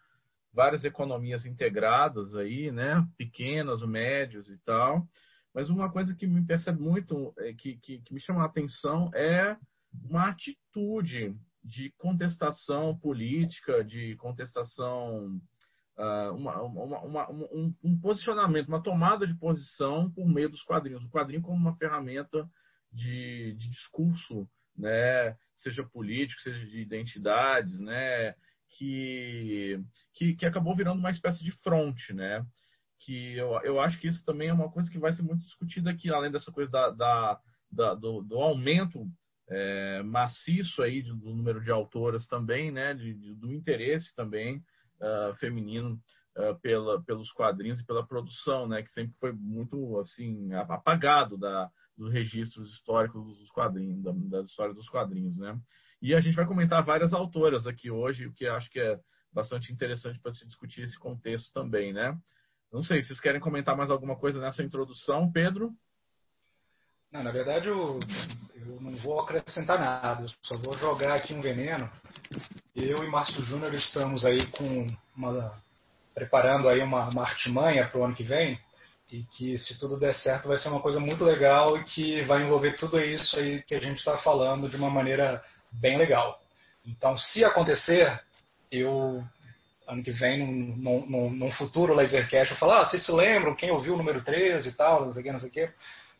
várias 0.53 0.83
economias 0.83 1.47
integradas 1.47 2.35
aí, 2.35 2.71
né? 2.71 3.07
Pequenas, 3.17 3.81
médios 3.81 4.47
e 4.47 4.57
tal. 4.59 5.07
Mas 5.53 5.69
uma 5.69 5.91
coisa 5.91 6.15
que 6.15 6.25
me 6.25 6.45
percebe 6.45 6.81
muito, 6.81 7.33
é, 7.37 7.53
que, 7.53 7.77
que, 7.77 7.99
que 7.99 8.13
me 8.13 8.19
chama 8.19 8.41
a 8.41 8.45
atenção, 8.45 9.11
é 9.13 9.57
uma 10.09 10.29
atitude 10.29 11.35
de 11.63 11.91
contestação 11.97 12.97
política, 12.97 13.83
de 13.83 14.15
contestação 14.15 15.39
uh, 15.97 16.35
uma, 16.35 16.61
uma, 16.61 16.99
uma, 17.01 17.31
um, 17.31 17.73
um, 17.83 17.99
posicionamento, 17.99 18.67
uma 18.67 18.81
tomada 18.81 19.27
de 19.27 19.35
posição 19.35 20.09
por 20.11 20.27
meio 20.27 20.49
dos 20.49 20.63
quadrinhos. 20.63 21.03
O 21.03 21.09
quadrinho 21.09 21.41
como 21.41 21.57
uma 21.57 21.75
ferramenta 21.75 22.49
de, 22.91 23.53
de 23.57 23.69
discurso, 23.69 24.49
né? 24.75 25.37
seja 25.55 25.83
político, 25.83 26.41
seja 26.41 26.65
de 26.65 26.81
identidades, 26.81 27.79
né? 27.79 28.33
que, 28.69 29.79
que, 30.13 30.35
que 30.35 30.45
acabou 30.45 30.75
virando 30.75 30.99
uma 30.99 31.11
espécie 31.11 31.43
de 31.43 31.51
fronte, 31.61 32.13
né? 32.13 32.45
Que 33.05 33.35
eu, 33.35 33.59
eu 33.63 33.79
acho 33.79 33.99
que 33.99 34.07
isso 34.07 34.23
também 34.23 34.49
é 34.49 34.53
uma 34.53 34.69
coisa 34.69 34.89
que 34.89 34.99
vai 34.99 35.11
ser 35.13 35.23
muito 35.23 35.43
discutida 35.43 35.89
aqui, 35.89 36.09
além 36.09 36.31
dessa 36.31 36.51
coisa 36.51 36.71
da, 36.71 36.89
da, 36.91 37.39
da 37.71 37.93
do, 37.95 38.21
do, 38.21 38.37
aumento 38.37 39.07
é, 39.49 40.03
maciço 40.03 40.81
aí 40.81 41.01
do, 41.01 41.15
do 41.15 41.35
número 41.35 41.61
de 41.61 41.71
autoras 41.71 42.27
também, 42.27 42.71
né, 42.71 42.93
de, 42.93 43.13
de, 43.13 43.33
do 43.35 43.51
interesse 43.51 44.15
também 44.15 44.57
uh, 44.99 45.35
feminino 45.37 45.99
uh, 46.37 46.59
pela, 46.61 47.01
pelos 47.03 47.31
quadrinhos 47.31 47.79
e 47.79 47.85
pela 47.85 48.05
produção, 48.05 48.67
né, 48.67 48.83
que 48.83 48.91
sempre 48.91 49.15
foi 49.19 49.31
muito 49.31 49.99
assim 49.99 50.53
apagado 50.53 51.37
da, 51.37 51.69
dos 51.97 52.13
registros 52.13 52.71
históricos 52.71 53.39
dos 53.39 53.49
quadrinhos, 53.49 54.03
da, 54.03 54.11
das 54.13 54.47
histórias 54.47 54.75
dos 54.75 54.89
quadrinhos, 54.89 55.35
né. 55.37 55.59
E 56.01 56.15
a 56.15 56.19
gente 56.19 56.35
vai 56.35 56.45
comentar 56.45 56.83
várias 56.83 57.13
autoras 57.13 57.67
aqui 57.67 57.91
hoje, 57.91 58.27
o 58.27 58.33
que 58.33 58.47
acho 58.47 58.69
que 58.69 58.79
é 58.79 58.99
bastante 59.33 59.71
interessante 59.71 60.19
para 60.19 60.33
se 60.33 60.45
discutir 60.45 60.83
esse 60.83 60.99
contexto 60.99 61.51
também, 61.51 61.93
né. 61.93 62.15
Não 62.71 62.81
sei, 62.81 63.03
vocês 63.03 63.19
querem 63.19 63.41
comentar 63.41 63.75
mais 63.75 63.91
alguma 63.91 64.15
coisa 64.15 64.39
nessa 64.39 64.63
introdução, 64.63 65.29
Pedro? 65.29 65.71
Não, 67.11 67.21
na 67.21 67.31
verdade 67.31 67.67
eu, 67.67 67.99
eu 68.55 68.79
não 68.79 68.95
vou 68.95 69.19
acrescentar 69.19 69.77
nada, 69.77 70.23
eu 70.23 70.29
só 70.41 70.55
vou 70.55 70.77
jogar 70.77 71.15
aqui 71.15 71.33
um 71.33 71.41
veneno. 71.41 71.89
Eu 72.73 73.03
e 73.03 73.07
Márcio 73.09 73.43
Júnior 73.43 73.73
estamos 73.73 74.25
aí 74.25 74.47
com 74.51 74.87
uma, 75.17 75.61
preparando 76.13 76.69
aí 76.69 76.79
uma, 76.81 77.09
uma 77.09 77.23
artimanha 77.23 77.85
para 77.87 77.99
o 77.99 78.05
ano 78.05 78.15
que 78.15 78.23
vem 78.23 78.57
e 79.11 79.23
que 79.23 79.57
se 79.57 79.77
tudo 79.77 79.99
der 79.99 80.15
certo 80.15 80.47
vai 80.47 80.57
ser 80.57 80.69
uma 80.69 80.79
coisa 80.79 81.01
muito 81.01 81.25
legal 81.25 81.77
e 81.77 81.83
que 81.83 82.23
vai 82.23 82.41
envolver 82.41 82.77
tudo 82.77 82.97
isso 83.01 83.37
aí 83.37 83.61
que 83.63 83.75
a 83.75 83.81
gente 83.81 83.97
está 83.97 84.17
falando 84.19 84.69
de 84.69 84.77
uma 84.77 84.89
maneira 84.89 85.43
bem 85.73 85.97
legal. 85.97 86.39
Então, 86.85 87.17
se 87.17 87.43
acontecer, 87.43 88.17
eu 88.71 89.21
ano 89.87 90.03
que 90.03 90.11
vem, 90.11 90.45
num, 90.45 91.05
num, 91.05 91.29
num 91.29 91.51
futuro 91.51 91.93
Lasercast, 91.93 92.53
eu 92.53 92.59
falo, 92.59 92.73
ah, 92.73 92.85
vocês 92.85 93.05
se 93.05 93.11
lembram, 93.11 93.55
quem 93.55 93.71
ouviu 93.71 93.93
o 93.93 93.97
número 93.97 94.23
13 94.23 94.69
e 94.69 94.71
tal, 94.73 95.05
não 95.05 95.13
sei 95.13 95.21
o 95.21 95.25
que, 95.25 95.31
não 95.31 95.39
sei 95.39 95.49
o 95.49 95.51
que. 95.51 95.69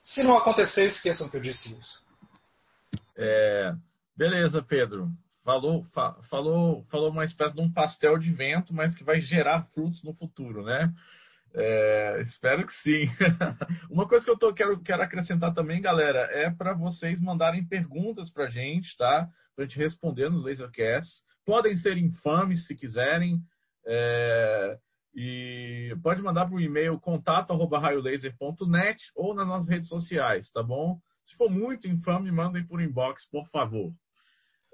Se 0.03 0.23
não 0.23 0.37
acontecer, 0.37 0.87
esqueçam 0.87 1.29
que 1.29 1.37
eu 1.37 1.41
disse 1.41 1.71
isso. 1.77 2.01
É, 3.17 3.73
beleza, 4.17 4.63
Pedro. 4.63 5.09
Falou, 5.43 5.83
fa, 5.85 6.13
falou, 6.29 6.83
falou 6.85 7.09
uma 7.09 7.25
espécie 7.25 7.55
de 7.55 7.61
um 7.61 7.71
pastel 7.71 8.17
de 8.17 8.31
vento, 8.31 8.73
mas 8.73 8.95
que 8.95 9.03
vai 9.03 9.19
gerar 9.19 9.63
frutos 9.73 10.03
no 10.03 10.13
futuro, 10.13 10.63
né? 10.63 10.91
É, 11.53 12.21
espero 12.21 12.65
que 12.65 12.73
sim. 12.73 13.05
uma 13.89 14.07
coisa 14.07 14.23
que 14.23 14.31
eu 14.31 14.37
tô, 14.37 14.53
quero, 14.53 14.79
quero 14.81 15.01
acrescentar 15.01 15.53
também, 15.53 15.81
galera, 15.81 16.29
é 16.31 16.49
para 16.49 16.73
vocês 16.73 17.19
mandarem 17.19 17.65
perguntas 17.65 18.31
para 18.31 18.49
gente, 18.49 18.95
tá? 18.97 19.27
Para 19.55 19.65
gente 19.65 19.77
responder 19.77 20.29
nos 20.29 20.43
Lasercasts. 20.43 21.23
Podem 21.45 21.75
ser 21.75 21.97
infames 21.97 22.65
se 22.67 22.75
quiserem. 22.75 23.41
É, 23.85 24.77
e 25.15 25.95
pode 26.01 26.21
mandar 26.21 26.45
para 26.45 26.55
o 26.55 26.61
e-mail 26.61 26.99
contato@raiolaser.net 26.99 29.11
ou 29.15 29.33
nas 29.33 29.47
nossas 29.47 29.69
redes 29.69 29.89
sociais, 29.89 30.49
tá 30.51 30.63
bom? 30.63 30.97
Se 31.25 31.35
for 31.35 31.49
muito 31.49 31.87
infame, 31.87 32.31
mandem 32.31 32.65
por 32.65 32.81
inbox, 32.81 33.29
por 33.29 33.45
favor. 33.47 33.91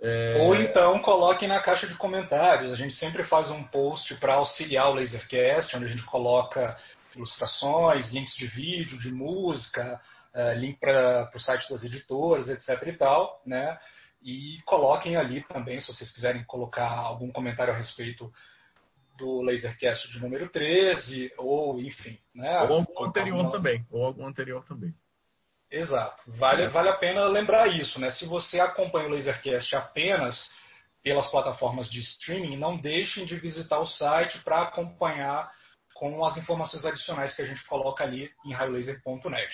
É... 0.01 0.41
Ou 0.41 0.55
então 0.55 0.99
coloquem 0.99 1.47
na 1.47 1.61
caixa 1.61 1.87
de 1.87 1.95
comentários. 1.95 2.71
A 2.71 2.75
gente 2.75 2.93
sempre 2.93 3.23
faz 3.23 3.49
um 3.49 3.63
post 3.63 4.15
para 4.15 4.35
auxiliar 4.35 4.89
o 4.89 4.93
Lasercast, 4.93 5.75
onde 5.75 5.85
a 5.85 5.89
gente 5.89 6.05
coloca 6.05 6.77
ilustrações, 7.15 8.11
links 8.11 8.35
de 8.35 8.45
vídeo, 8.45 8.99
de 8.99 9.11
música, 9.11 9.99
uh, 10.35 10.59
link 10.59 10.79
para 10.79 11.31
o 11.33 11.39
site 11.39 11.67
das 11.69 11.83
editoras, 11.83 12.47
etc. 12.47 12.87
e 12.87 12.93
tal, 12.93 13.41
né? 13.45 13.77
E 14.21 14.59
coloquem 14.65 15.15
ali 15.15 15.41
também, 15.43 15.79
se 15.79 15.87
vocês 15.87 16.11
quiserem 16.11 16.43
colocar 16.43 16.91
algum 16.91 17.31
comentário 17.31 17.73
a 17.73 17.77
respeito 17.77 18.31
do 19.17 19.41
Lasercast 19.41 20.09
de 20.11 20.19
número 20.19 20.47
13, 20.49 21.33
ou 21.37 21.79
enfim. 21.81 22.17
Né, 22.35 22.61
ou 22.61 22.77
algum 22.77 23.03
anterior 23.05 23.41
uma... 23.41 23.51
também. 23.51 23.85
Ou 23.91 24.05
algum 24.05 24.27
anterior 24.27 24.63
também. 24.63 24.93
Exato. 25.69 26.23
Vale, 26.37 26.63
é. 26.63 26.69
vale 26.69 26.89
a 26.89 26.95
pena 26.95 27.25
lembrar 27.25 27.67
isso, 27.67 27.99
né? 27.99 28.09
Se 28.11 28.25
você 28.25 28.59
acompanha 28.59 29.07
o 29.07 29.11
Lasercast 29.11 29.75
apenas 29.75 30.49
pelas 31.03 31.29
plataformas 31.29 31.89
de 31.89 31.99
streaming, 31.99 32.57
não 32.57 32.77
deixem 32.77 33.25
de 33.25 33.35
visitar 33.37 33.79
o 33.79 33.85
site 33.85 34.39
para 34.43 34.61
acompanhar 34.61 35.51
com 35.93 36.23
as 36.25 36.37
informações 36.37 36.85
adicionais 36.85 37.35
que 37.35 37.41
a 37.41 37.45
gente 37.45 37.65
coloca 37.65 38.03
ali 38.03 38.29
em 38.45 38.53
raiolaser.net. 38.53 39.53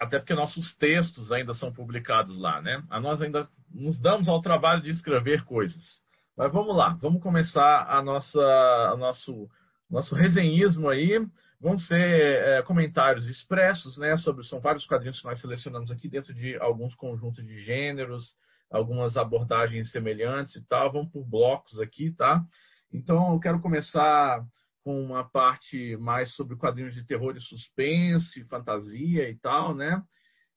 Até 0.00 0.18
porque 0.18 0.34
nossos 0.34 0.74
textos 0.76 1.32
ainda 1.32 1.54
são 1.54 1.72
publicados 1.72 2.36
lá, 2.38 2.60
né? 2.60 2.82
A 2.90 3.00
nós 3.00 3.22
ainda 3.22 3.48
nos 3.70 3.98
damos 3.98 4.28
ao 4.28 4.42
trabalho 4.42 4.82
de 4.82 4.90
escrever 4.90 5.44
coisas. 5.44 6.00
Mas 6.36 6.52
vamos 6.52 6.76
lá, 6.76 6.90
vamos 7.00 7.22
começar 7.22 7.86
a 7.88 8.02
nossa, 8.02 8.38
a 8.38 8.96
nosso, 8.96 9.48
nosso 9.88 10.14
resenhismo 10.14 10.86
aí. 10.86 11.18
Vão 11.58 11.78
ser 11.78 11.98
é, 11.98 12.62
comentários 12.62 13.26
expressos, 13.26 13.96
né? 13.96 14.18
Sobre 14.18 14.44
são 14.44 14.60
vários 14.60 14.86
quadrinhos 14.86 15.18
que 15.18 15.24
nós 15.24 15.40
selecionamos 15.40 15.90
aqui 15.90 16.10
dentro 16.10 16.34
de 16.34 16.54
alguns 16.58 16.94
conjuntos 16.94 17.42
de 17.42 17.58
gêneros, 17.60 18.34
algumas 18.70 19.16
abordagens 19.16 19.90
semelhantes 19.90 20.54
e 20.56 20.66
tal. 20.66 20.92
Vamos 20.92 21.10
por 21.10 21.24
blocos 21.24 21.80
aqui, 21.80 22.12
tá? 22.12 22.44
Então 22.92 23.32
eu 23.32 23.40
quero 23.40 23.58
começar 23.62 24.44
com 24.84 25.02
uma 25.02 25.24
parte 25.24 25.96
mais 25.96 26.34
sobre 26.36 26.54
quadrinhos 26.54 26.94
de 26.94 27.06
terror 27.06 27.34
e 27.34 27.40
suspense, 27.40 28.44
fantasia 28.44 29.30
e 29.30 29.36
tal, 29.36 29.74
né? 29.74 30.02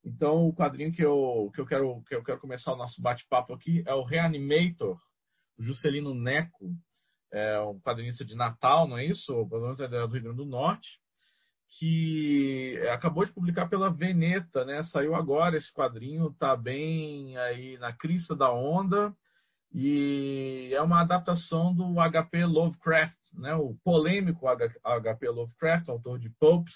Então 0.03 0.45
o 0.45 0.53
quadrinho 0.53 0.91
que 0.91 1.05
eu, 1.05 1.49
que 1.55 1.61
eu 1.61 1.65
quero 1.65 2.03
que 2.03 2.15
eu 2.15 2.23
quero 2.23 2.39
começar 2.39 2.73
o 2.73 2.77
nosso 2.77 3.01
bate-papo 3.01 3.53
aqui 3.53 3.81
é 3.87 3.93
o 3.93 4.03
Reanimator, 4.03 4.99
Juscelino 5.59 6.15
Neco, 6.15 6.73
é 7.31 7.59
um 7.59 7.79
quadrinista 7.79 8.25
de 8.25 8.35
Natal, 8.35 8.87
não 8.87 8.97
é 8.97 9.05
isso? 9.05 9.31
Menos 9.51 9.79
é 9.79 9.87
do 9.87 10.07
Rio 10.07 10.23
Grande 10.23 10.37
do 10.37 10.45
Norte, 10.45 10.99
que 11.77 12.79
acabou 12.91 13.23
de 13.23 13.31
publicar 13.31 13.67
pela 13.67 13.93
Veneta, 13.93 14.65
né? 14.65 14.81
Saiu 14.83 15.13
agora 15.13 15.55
esse 15.55 15.71
quadrinho, 15.71 16.33
tá 16.33 16.55
bem 16.55 17.37
aí 17.37 17.77
na 17.77 17.93
crista 17.93 18.35
da 18.35 18.51
onda 18.51 19.13
e 19.71 20.71
é 20.73 20.81
uma 20.81 21.01
adaptação 21.01 21.73
do 21.73 21.95
HP 21.95 22.45
Lovecraft, 22.45 23.17
né? 23.33 23.53
O 23.53 23.75
polêmico 23.83 24.47
HP 24.47 25.29
Lovecraft, 25.29 25.89
autor 25.89 26.17
de 26.17 26.29
Popes, 26.39 26.75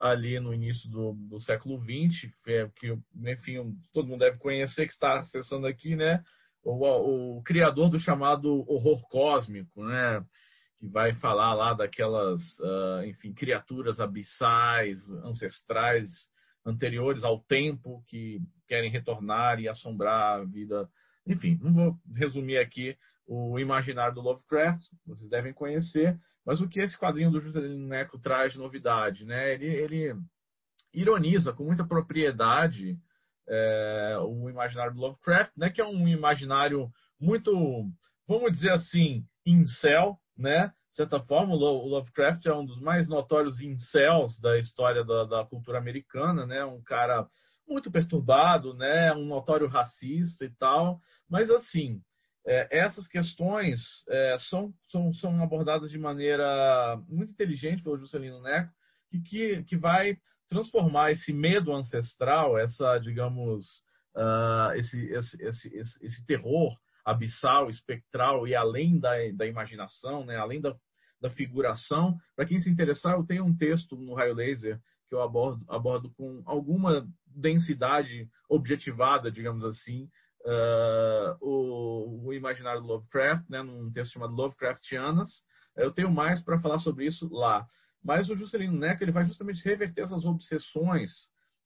ali 0.00 0.40
no 0.40 0.52
início 0.52 0.90
do, 0.90 1.12
do 1.12 1.40
século 1.40 1.78
XX, 1.80 2.30
é, 2.46 2.70
que, 2.76 2.98
enfim, 3.14 3.76
todo 3.92 4.08
mundo 4.08 4.20
deve 4.20 4.38
conhecer, 4.38 4.86
que 4.86 4.92
está 4.92 5.20
acessando 5.20 5.66
aqui, 5.66 5.94
né? 5.96 6.22
O, 6.64 7.38
o 7.38 7.42
criador 7.42 7.90
do 7.90 7.98
chamado 7.98 8.64
horror 8.68 9.06
cósmico, 9.08 9.84
né? 9.84 10.24
que 10.78 10.88
vai 10.88 11.12
falar 11.12 11.54
lá 11.54 11.72
daquelas, 11.72 12.40
uh, 12.60 13.04
enfim, 13.06 13.32
criaturas 13.32 14.00
abissais, 14.00 14.98
ancestrais, 15.24 16.08
anteriores 16.66 17.24
ao 17.24 17.40
tempo, 17.40 18.02
que 18.08 18.40
querem 18.66 18.90
retornar 18.90 19.60
e 19.60 19.68
assombrar 19.68 20.40
a 20.40 20.44
vida. 20.44 20.88
Enfim, 21.26 21.58
não 21.62 21.72
vou 21.72 21.98
resumir 22.14 22.58
aqui 22.58 22.96
o 23.26 23.58
imaginário 23.58 24.14
do 24.14 24.20
Lovecraft, 24.20 24.82
vocês 25.06 25.30
devem 25.30 25.52
conhecer, 25.54 26.18
mas 26.44 26.60
o 26.60 26.68
que 26.68 26.80
esse 26.80 26.98
quadrinho 26.98 27.30
do 27.30 27.40
Juscelino 27.40 27.88
Neco 27.88 28.18
traz 28.18 28.52
de 28.52 28.58
novidade, 28.58 29.24
né? 29.24 29.54
Ele, 29.54 29.66
ele 29.66 30.14
ironiza 30.92 31.52
com 31.52 31.64
muita 31.64 31.86
propriedade 31.86 32.98
é, 33.48 34.16
o 34.20 34.48
imaginário 34.48 34.94
do 34.94 35.00
Lovecraft, 35.00 35.52
né, 35.56 35.70
que 35.70 35.80
é 35.80 35.84
um 35.84 36.08
imaginário 36.08 36.90
muito, 37.20 37.52
vamos 38.26 38.52
dizer 38.52 38.72
assim, 38.72 39.24
incel, 39.46 40.18
né? 40.36 40.72
De 40.90 40.96
certa 40.96 41.20
forma, 41.20 41.54
o 41.54 41.88
Lovecraft 41.88 42.46
é 42.46 42.54
um 42.54 42.64
dos 42.64 42.80
mais 42.80 43.08
notórios 43.08 43.60
incels 43.60 44.38
da 44.40 44.58
história 44.58 45.04
da, 45.04 45.24
da 45.24 45.44
cultura 45.44 45.78
americana, 45.78 46.46
né? 46.46 46.64
Um 46.64 46.82
cara 46.82 47.26
muito 47.66 47.90
perturbado, 47.90 48.74
né? 48.74 49.12
Um 49.12 49.26
notório 49.26 49.66
racista 49.66 50.44
e 50.44 50.50
tal, 50.50 51.00
mas 51.28 51.50
assim, 51.50 52.00
é, 52.46 52.78
essas 52.78 53.08
questões 53.08 53.80
é, 54.08 54.36
são, 54.38 54.72
são, 54.90 55.12
são 55.14 55.42
abordadas 55.42 55.90
de 55.90 55.98
maneira 55.98 56.96
muito 57.08 57.32
inteligente 57.32 57.82
pelo 57.82 57.98
Juscelino 57.98 58.40
Neco, 58.42 58.70
e 59.12 59.20
que, 59.20 59.62
que 59.64 59.76
vai 59.76 60.16
transformar 60.54 61.10
esse 61.10 61.32
medo 61.32 61.74
ancestral, 61.74 62.56
essa, 62.56 62.98
digamos, 62.98 63.66
uh, 64.16 64.72
esse, 64.76 64.98
esse, 65.12 65.42
esse, 65.42 65.76
esse, 66.00 66.26
terror 66.26 66.76
abissal, 67.04 67.68
espectral 67.68 68.46
e 68.46 68.54
além 68.54 68.98
da, 68.98 69.10
da 69.34 69.46
imaginação, 69.46 70.24
né, 70.24 70.36
além 70.36 70.60
da, 70.60 70.74
da 71.20 71.28
figuração. 71.28 72.16
Para 72.36 72.46
quem 72.46 72.60
se 72.60 72.70
interessar, 72.70 73.14
eu 73.14 73.26
tenho 73.26 73.44
um 73.44 73.56
texto 73.56 73.96
no 73.96 74.14
Raio 74.14 74.34
Laser 74.34 74.78
que 75.08 75.14
eu 75.14 75.20
abordo, 75.20 75.64
abordo 75.68 76.10
com 76.16 76.42
alguma 76.46 77.04
densidade 77.26 78.28
objetivada, 78.48 79.30
digamos 79.30 79.64
assim, 79.64 80.08
uh, 80.46 81.36
o, 81.40 82.28
o, 82.28 82.32
imaginário 82.32 82.80
Lovecraft, 82.80 83.50
né, 83.50 83.60
num 83.60 83.90
texto 83.90 84.12
chamado 84.12 84.34
Lovecraftianas. 84.34 85.28
Eu 85.76 85.90
tenho 85.90 86.10
mais 86.10 86.42
para 86.42 86.60
falar 86.60 86.78
sobre 86.78 87.06
isso 87.06 87.28
lá. 87.30 87.66
Mas 88.04 88.28
o 88.28 88.36
Juscelino 88.36 88.78
Neco 88.78 89.02
ele 89.02 89.12
vai 89.12 89.24
justamente 89.24 89.64
reverter 89.64 90.02
essas 90.02 90.24
obsessões 90.24 91.10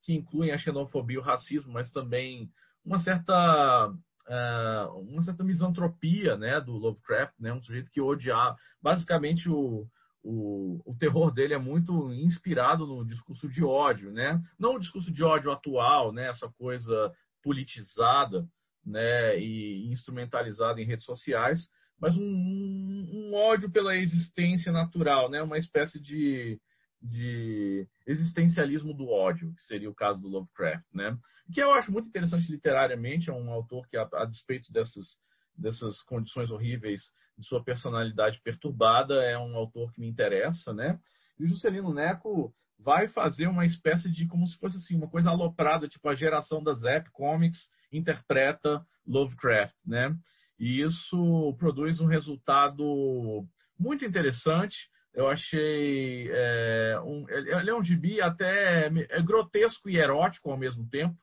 que 0.02 0.14
incluem 0.14 0.52
a 0.52 0.58
xenofobia 0.58 1.16
e 1.16 1.18
o 1.18 1.22
racismo, 1.22 1.72
mas 1.72 1.90
também 1.90 2.48
uma 2.84 3.00
certa 3.00 3.90
uh, 4.28 5.00
uma 5.00 5.22
certa 5.22 5.42
misantropia 5.42 6.36
né, 6.36 6.60
do 6.60 6.72
Lovecraft, 6.72 7.34
né, 7.38 7.52
um 7.52 7.62
sujeito 7.62 7.90
que 7.90 8.00
odiava. 8.00 8.56
Basicamente, 8.80 9.48
o, 9.48 9.86
o, 10.22 10.80
o, 10.84 10.96
terror 10.96 11.32
dele 11.32 11.54
é 11.54 11.58
muito 11.58 12.12
inspirado 12.12 12.86
no 12.86 13.04
discurso 13.04 13.48
de 13.48 13.64
ódio, 13.64 14.12
né? 14.12 14.40
Não 14.58 14.76
o 14.76 14.80
discurso 14.80 15.10
de 15.10 15.24
ódio 15.24 15.50
atual, 15.50 16.12
né? 16.12 16.28
Essa 16.28 16.48
coisa 16.58 17.12
politizada, 17.42 18.46
né? 18.84 19.38
E 19.38 19.90
instrumentalizada 19.90 20.80
em 20.80 20.86
redes 20.86 21.04
sociais, 21.04 21.70
mas 22.00 22.16
um, 22.16 22.22
um, 22.22 23.34
ódio 23.34 23.70
pela 23.70 23.96
existência 23.96 24.72
natural, 24.72 25.30
né? 25.30 25.42
uma 25.42 25.58
espécie 25.58 26.00
de, 26.00 26.60
de 27.02 27.86
existencialismo 28.06 28.94
do 28.94 29.08
ódio, 29.08 29.52
que 29.54 29.62
seria 29.62 29.90
o 29.90 29.94
caso 29.94 30.20
do 30.20 30.28
Lovecraft. 30.28 30.84
Né? 30.94 31.16
Que 31.52 31.62
eu 31.62 31.72
acho 31.72 31.90
muito 31.90 32.08
interessante 32.08 32.50
literariamente, 32.50 33.30
é 33.30 33.32
um 33.32 33.50
autor 33.50 33.86
que, 33.88 33.96
a, 33.96 34.08
a 34.14 34.24
despeito 34.24 34.72
dessas, 34.72 35.18
dessas 35.56 36.00
condições 36.02 36.50
horríveis 36.50 37.02
de 37.36 37.46
sua 37.46 37.62
personalidade 37.62 38.40
perturbada, 38.42 39.14
é 39.22 39.38
um 39.38 39.56
autor 39.56 39.92
que 39.92 40.00
me 40.00 40.08
interessa. 40.08 40.72
Né? 40.72 40.98
E 41.38 41.44
o 41.44 41.46
Juscelino 41.46 41.92
Neco 41.92 42.54
vai 42.78 43.08
fazer 43.08 43.48
uma 43.48 43.66
espécie 43.66 44.10
de, 44.10 44.26
como 44.26 44.46
se 44.46 44.56
fosse 44.58 44.76
assim, 44.76 44.96
uma 44.96 45.08
coisa 45.08 45.30
aloprada, 45.30 45.88
tipo 45.88 46.08
a 46.08 46.14
geração 46.14 46.62
da 46.62 46.74
Zap 46.74 47.10
Comics 47.10 47.70
interpreta 47.92 48.86
Lovecraft, 49.06 49.74
né? 49.84 50.14
E 50.58 50.82
isso 50.82 51.54
produz 51.58 52.00
um 52.00 52.06
resultado 52.06 53.46
muito 53.78 54.04
interessante. 54.04 54.76
Eu 55.14 55.28
achei. 55.28 56.28
É, 56.30 57.00
um, 57.04 57.28
ele 57.28 57.70
é 57.70 57.74
um 57.74 57.82
gibi 57.82 58.20
até 58.20 58.86
é 58.86 59.22
grotesco 59.22 59.88
e 59.88 59.96
erótico 59.96 60.50
ao 60.50 60.58
mesmo 60.58 60.88
tempo. 60.88 61.16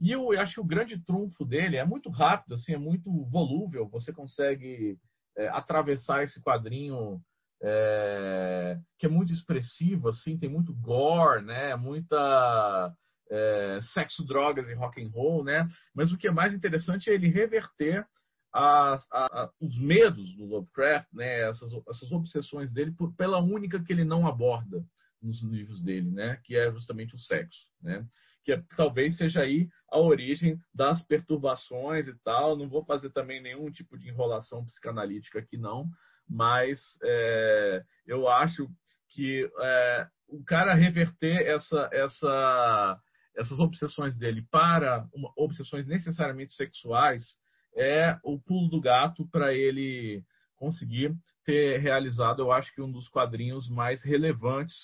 E 0.00 0.12
eu 0.12 0.32
acho 0.32 0.54
que 0.54 0.60
o 0.60 0.64
grande 0.64 0.98
trunfo 1.04 1.44
dele 1.44 1.76
é 1.76 1.84
muito 1.84 2.08
rápido, 2.08 2.54
assim, 2.54 2.72
é 2.72 2.78
muito 2.78 3.10
volúvel. 3.26 3.86
Você 3.90 4.12
consegue 4.12 4.98
é, 5.36 5.48
atravessar 5.48 6.22
esse 6.22 6.40
quadrinho 6.40 7.20
é, 7.62 8.78
que 8.98 9.04
é 9.04 9.08
muito 9.08 9.32
expressivo, 9.32 10.08
assim, 10.08 10.38
tem 10.38 10.48
muito 10.48 10.74
gore, 10.74 11.44
né? 11.44 11.76
Muita 11.76 12.94
é, 13.30 13.78
sexo, 13.92 14.24
drogas 14.24 14.68
e 14.68 14.74
rock 14.74 15.02
and 15.02 15.10
roll, 15.10 15.44
né? 15.44 15.68
Mas 15.94 16.12
o 16.12 16.16
que 16.16 16.28
é 16.28 16.32
mais 16.32 16.54
interessante 16.54 17.10
é 17.10 17.14
ele 17.14 17.28
reverter 17.28 18.06
as, 18.52 19.06
a, 19.12 19.50
os 19.60 19.78
medos 19.78 20.34
do 20.36 20.44
Lovecraft, 20.44 21.08
né, 21.12 21.48
essas, 21.48 21.72
essas 21.88 22.10
obsessões 22.10 22.72
dele 22.72 22.92
por, 22.92 23.14
pela 23.14 23.38
única 23.38 23.82
que 23.82 23.92
ele 23.92 24.04
não 24.04 24.26
aborda 24.26 24.84
nos 25.22 25.42
livros 25.42 25.82
dele, 25.82 26.10
né, 26.10 26.40
que 26.44 26.56
é 26.56 26.70
justamente 26.72 27.14
o 27.14 27.18
sexo, 27.18 27.68
né, 27.82 28.04
que 28.44 28.52
é, 28.52 28.62
talvez 28.76 29.16
seja 29.16 29.42
aí 29.42 29.68
a 29.90 29.98
origem 29.98 30.58
das 30.74 31.04
perturbações 31.04 32.08
e 32.08 32.14
tal. 32.24 32.56
Não 32.56 32.68
vou 32.68 32.84
fazer 32.84 33.10
também 33.10 33.42
nenhum 33.42 33.70
tipo 33.70 33.98
de 33.98 34.08
enrolação 34.08 34.64
psicanalítica 34.64 35.40
aqui 35.40 35.56
não, 35.56 35.88
mas 36.28 36.80
é, 37.02 37.82
eu 38.06 38.28
acho 38.28 38.68
que 39.10 39.48
é, 39.60 40.06
o 40.28 40.42
cara 40.44 40.74
reverter 40.74 41.46
essa, 41.46 41.88
essa, 41.92 43.00
essas 43.36 43.58
obsessões 43.58 44.16
dele 44.16 44.46
para 44.50 45.06
uma, 45.12 45.32
obsessões 45.36 45.86
necessariamente 45.86 46.54
sexuais 46.54 47.36
é 47.76 48.18
o 48.24 48.38
pulo 48.38 48.68
do 48.68 48.80
gato 48.80 49.26
para 49.30 49.54
ele 49.54 50.22
conseguir 50.56 51.14
ter 51.44 51.78
realizado, 51.78 52.42
eu 52.42 52.52
acho 52.52 52.74
que 52.74 52.82
um 52.82 52.90
dos 52.90 53.08
quadrinhos 53.08 53.68
mais 53.68 54.04
relevantes 54.04 54.76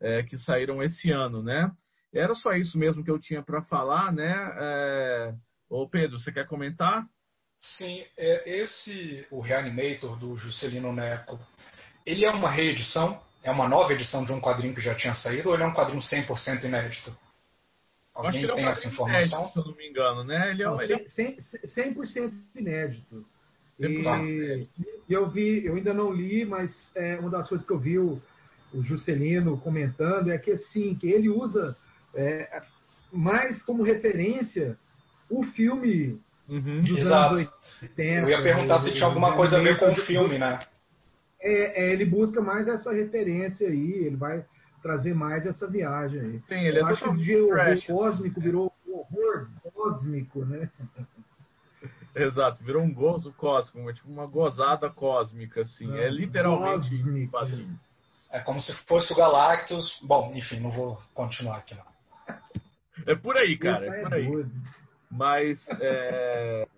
é, 0.00 0.22
que 0.22 0.36
saíram 0.36 0.82
esse 0.82 1.10
ano, 1.10 1.42
né? 1.42 1.70
Era 2.12 2.34
só 2.34 2.52
isso 2.52 2.78
mesmo 2.78 3.02
que 3.04 3.10
eu 3.10 3.18
tinha 3.18 3.42
para 3.42 3.62
falar, 3.62 4.12
né? 4.12 4.34
É... 4.60 5.34
Ô 5.70 5.88
Pedro, 5.88 6.18
você 6.18 6.30
quer 6.30 6.46
comentar? 6.46 7.06
Sim, 7.60 8.04
é, 8.18 8.58
esse, 8.62 9.26
o 9.30 9.40
Reanimator 9.40 10.18
do 10.18 10.36
Juscelino 10.36 10.92
Neco, 10.92 11.38
ele 12.04 12.24
é 12.24 12.30
uma 12.30 12.50
reedição? 12.50 13.18
É 13.42 13.50
uma 13.50 13.68
nova 13.68 13.92
edição 13.92 14.24
de 14.24 14.32
um 14.32 14.40
quadrinho 14.40 14.74
que 14.74 14.80
já 14.80 14.94
tinha 14.94 15.14
saído 15.14 15.48
ou 15.48 15.54
ele 15.54 15.62
é 15.62 15.66
um 15.66 15.74
quadrinho 15.74 16.02
100% 16.02 16.64
inédito? 16.64 17.16
Alguém 18.14 18.46
tem 18.46 18.50
é 18.50 18.54
um 18.54 18.68
essa 18.68 18.88
informação? 18.88 19.40
Inédito, 19.40 19.52
se 19.52 19.58
eu 19.58 19.64
não 19.64 19.76
me 19.76 19.88
engano, 19.88 20.24
né? 20.24 20.50
Ele 20.50 20.62
é, 20.62 20.66
não, 20.66 20.82
ele 20.82 20.92
é... 20.92 21.04
100%, 21.04 22.06
100 22.06 22.32
inédito. 22.56 23.24
E, 23.80 24.66
e, 25.08 25.12
eu 25.12 25.28
vi, 25.30 25.64
eu 25.64 25.74
ainda 25.74 25.94
não 25.94 26.12
li, 26.12 26.44
mas 26.44 26.70
é, 26.94 27.18
uma 27.18 27.30
das 27.30 27.48
coisas 27.48 27.66
que 27.66 27.72
eu 27.72 27.78
vi 27.78 27.98
o, 27.98 28.20
o 28.72 28.82
Juscelino 28.82 29.58
comentando 29.58 30.30
é 30.30 30.38
que 30.38 30.52
assim, 30.52 30.94
que 30.94 31.08
ele 31.08 31.28
usa 31.28 31.76
é, 32.14 32.62
mais 33.10 33.62
como 33.62 33.82
referência 33.82 34.76
o 35.30 35.42
filme 35.44 36.20
uhum, 36.48 36.82
dos 36.82 36.98
exato. 36.98 37.34
anos 37.36 37.48
80. 37.82 38.04
Eu 38.04 38.28
ia 38.28 38.42
perguntar 38.42 38.80
se 38.80 38.92
tinha 38.92 39.06
alguma 39.06 39.34
coisa 39.34 39.56
a 39.56 39.60
ver 39.60 39.78
com 39.78 39.90
o 39.90 39.96
filme, 40.06 40.38
né? 40.38 40.60
É, 41.40 41.86
é, 41.86 41.92
ele 41.92 42.04
busca 42.04 42.40
mais 42.40 42.68
essa 42.68 42.92
referência 42.92 43.66
aí, 43.66 44.04
ele 44.04 44.16
vai 44.16 44.44
trazer 44.82 45.14
mais 45.14 45.46
essa 45.46 45.66
viagem 45.66 46.20
aí. 46.20 46.40
Sim, 46.40 46.54
ele 46.54 46.80
eu 46.80 46.88
é 46.88 46.92
acho 46.92 47.02
que 47.16 47.36
o 47.36 47.48
horror 47.48 47.86
cósmico 47.86 48.40
virou 48.40 48.72
horror 48.86 49.46
cósmico, 49.72 50.44
né? 50.44 50.68
Exato, 52.14 52.62
virou 52.62 52.82
um 52.82 52.92
gozo 52.92 53.32
cósmico, 53.32 53.92
tipo 53.94 54.10
uma 54.10 54.26
gozada 54.26 54.90
cósmica, 54.90 55.62
assim. 55.62 55.90
É, 55.96 56.04
é 56.04 56.10
literalmente 56.10 56.94
um 56.94 57.78
É 58.30 58.40
como 58.40 58.60
se 58.60 58.74
fosse 58.86 59.12
o 59.14 59.16
Galactus. 59.16 59.98
Bom, 60.02 60.32
enfim, 60.34 60.60
não 60.60 60.70
vou 60.70 61.00
continuar 61.14 61.58
aqui 61.58 61.74
não. 61.74 61.92
É 63.06 63.14
por 63.14 63.36
aí, 63.36 63.56
cara, 63.56 63.86
é 63.86 64.02
por 64.02 64.12
aí. 64.12 64.46
Mas, 65.10 65.66
é... 65.80 66.68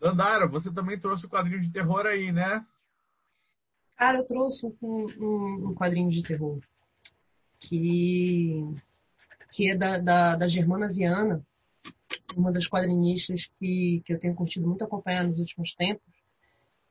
Dandara, 0.00 0.46
você 0.48 0.72
também 0.72 0.98
trouxe 0.98 1.26
o 1.26 1.28
quadrinho 1.28 1.60
de 1.60 1.72
terror 1.72 2.06
aí, 2.06 2.32
né? 2.32 2.64
Cara, 4.00 4.16
eu 4.16 4.24
trouxe 4.24 4.66
um, 4.66 5.06
um, 5.20 5.68
um 5.68 5.74
quadrinho 5.74 6.08
de 6.08 6.22
terror 6.22 6.58
que, 7.58 8.64
que 9.52 9.70
é 9.70 9.76
da, 9.76 9.98
da, 9.98 10.36
da 10.36 10.48
Germana 10.48 10.88
Viana, 10.88 11.44
uma 12.34 12.50
das 12.50 12.66
quadrinistas 12.66 13.44
que, 13.58 14.02
que 14.06 14.14
eu 14.14 14.18
tenho 14.18 14.34
curtido 14.34 14.66
muito 14.66 14.82
acompanhar 14.82 15.22
nos 15.24 15.38
últimos 15.38 15.74
tempos 15.74 16.14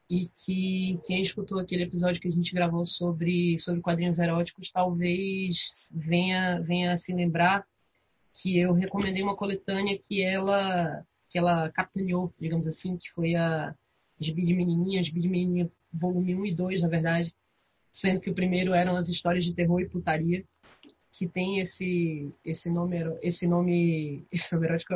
e 0.07 0.29
que 0.45 0.99
quem 1.07 1.23
escutou 1.23 1.57
aquele 1.57 1.81
episódio 1.81 2.21
que 2.21 2.27
a 2.27 2.31
gente 2.31 2.53
gravou 2.53 2.85
sobre, 2.85 3.57
sobre 3.57 3.81
quadrinhos 3.81 4.19
eróticos 4.19 4.71
talvez 4.71 5.57
venha, 5.91 6.61
venha 6.61 6.95
se 6.99 7.11
lembrar 7.11 7.65
que 8.35 8.59
eu 8.59 8.71
recomendei 8.71 9.23
uma 9.23 9.35
coletânea 9.35 9.97
que 9.97 10.21
ela 10.21 11.03
que 11.27 11.39
ela 11.39 11.71
capitaneou, 11.71 12.31
digamos 12.39 12.67
assim, 12.67 12.97
que 12.97 13.09
foi 13.13 13.33
a 13.33 13.73
Gibi 14.19 14.45
de 14.45 14.53
Menininha, 14.53 15.03
Gibi 15.03 15.21
de 15.21 15.27
Menininha 15.27 15.71
volume 15.93 16.35
1 16.35 16.45
e 16.45 16.55
2, 16.55 16.81
na 16.83 16.89
verdade, 16.89 17.33
sendo 17.91 18.19
que 18.19 18.29
o 18.29 18.35
primeiro 18.35 18.73
eram 18.73 18.95
as 18.95 19.07
histórias 19.07 19.43
de 19.43 19.53
terror 19.53 19.81
e 19.81 19.89
putaria, 19.89 20.43
que 21.11 21.27
tem 21.27 21.59
esse 21.59 22.31
esse 22.45 22.69
nome 22.69 22.97
esse 23.21 23.47
nome 23.47 24.25
esse 24.31 24.53
nome 24.53 24.67
erótico, 24.67 24.93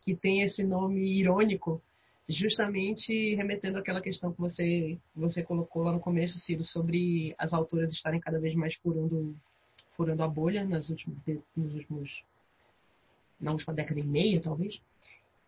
que 0.00 0.16
tem 0.16 0.42
esse 0.42 0.64
nome 0.64 1.20
irônico, 1.20 1.82
justamente 2.28 3.34
remetendo 3.34 3.78
àquela 3.78 4.00
questão 4.00 4.32
que 4.32 4.40
você, 4.40 4.98
você 5.14 5.42
colocou 5.42 5.82
lá 5.82 5.92
no 5.92 6.00
começo, 6.00 6.38
Ciro, 6.38 6.64
sobre 6.64 7.34
as 7.38 7.52
autoras 7.52 7.92
estarem 7.92 8.20
cada 8.20 8.40
vez 8.40 8.54
mais 8.54 8.74
furando, 8.76 9.36
furando 9.96 10.22
a 10.22 10.28
bolha 10.28 10.64
nas 10.64 10.88
últimos, 10.88 11.18
nos 11.56 11.74
últimos, 11.74 12.24
na 13.40 13.52
última 13.52 13.74
década 13.74 14.00
e 14.00 14.04
meia, 14.04 14.40
talvez. 14.40 14.80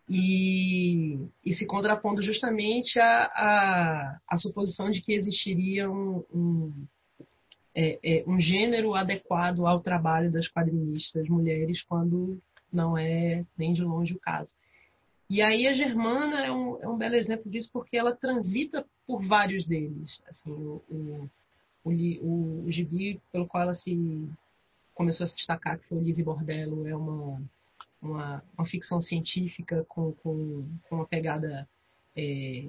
E, 0.07 1.17
e 1.43 1.53
se 1.53 1.65
contrapondo 1.65 2.21
justamente 2.21 2.99
à 2.99 3.25
a, 3.25 4.19
a, 4.29 4.37
suposição 4.37 4.91
de 4.91 5.01
que 5.01 5.13
existiria 5.13 5.89
um, 5.89 6.23
um, 6.31 6.85
é, 7.73 7.99
é, 8.03 8.23
um 8.27 8.39
gênero 8.39 8.93
adequado 8.93 9.65
ao 9.65 9.81
trabalho 9.81 10.31
das 10.31 10.47
quadrinistas 10.47 11.27
mulheres, 11.27 11.81
quando 11.81 12.39
não 12.71 12.95
é 12.95 13.43
nem 13.57 13.73
de 13.73 13.81
longe 13.81 14.13
o 14.13 14.19
caso. 14.19 14.53
E 15.27 15.41
aí 15.41 15.67
a 15.67 15.73
Germana 15.73 16.45
é 16.45 16.51
um, 16.51 16.79
é 16.81 16.87
um 16.87 16.97
belo 16.97 17.15
exemplo 17.15 17.49
disso 17.49 17.69
porque 17.73 17.97
ela 17.97 18.15
transita 18.15 18.85
por 19.07 19.23
vários 19.23 19.65
deles. 19.65 20.21
Assim, 20.27 20.51
o, 20.51 20.83
o, 20.87 21.29
o, 21.83 22.63
o 22.65 22.71
gibi 22.71 23.19
pelo 23.31 23.47
qual 23.47 23.63
ela 23.63 23.73
se 23.73 24.29
começou 24.93 25.25
a 25.25 25.27
se 25.27 25.35
destacar, 25.35 25.79
que 25.79 25.87
foi 25.87 25.97
o 25.97 26.01
Lise 26.01 26.23
Bordello, 26.23 26.87
é 26.87 26.95
uma, 26.95 27.41
uma, 28.05 28.43
uma 28.57 28.65
ficção 28.65 29.01
científica 29.01 29.85
com, 29.87 30.13
com, 30.13 30.67
com 30.87 30.95
uma 30.95 31.05
pegada 31.05 31.67
é, 32.15 32.67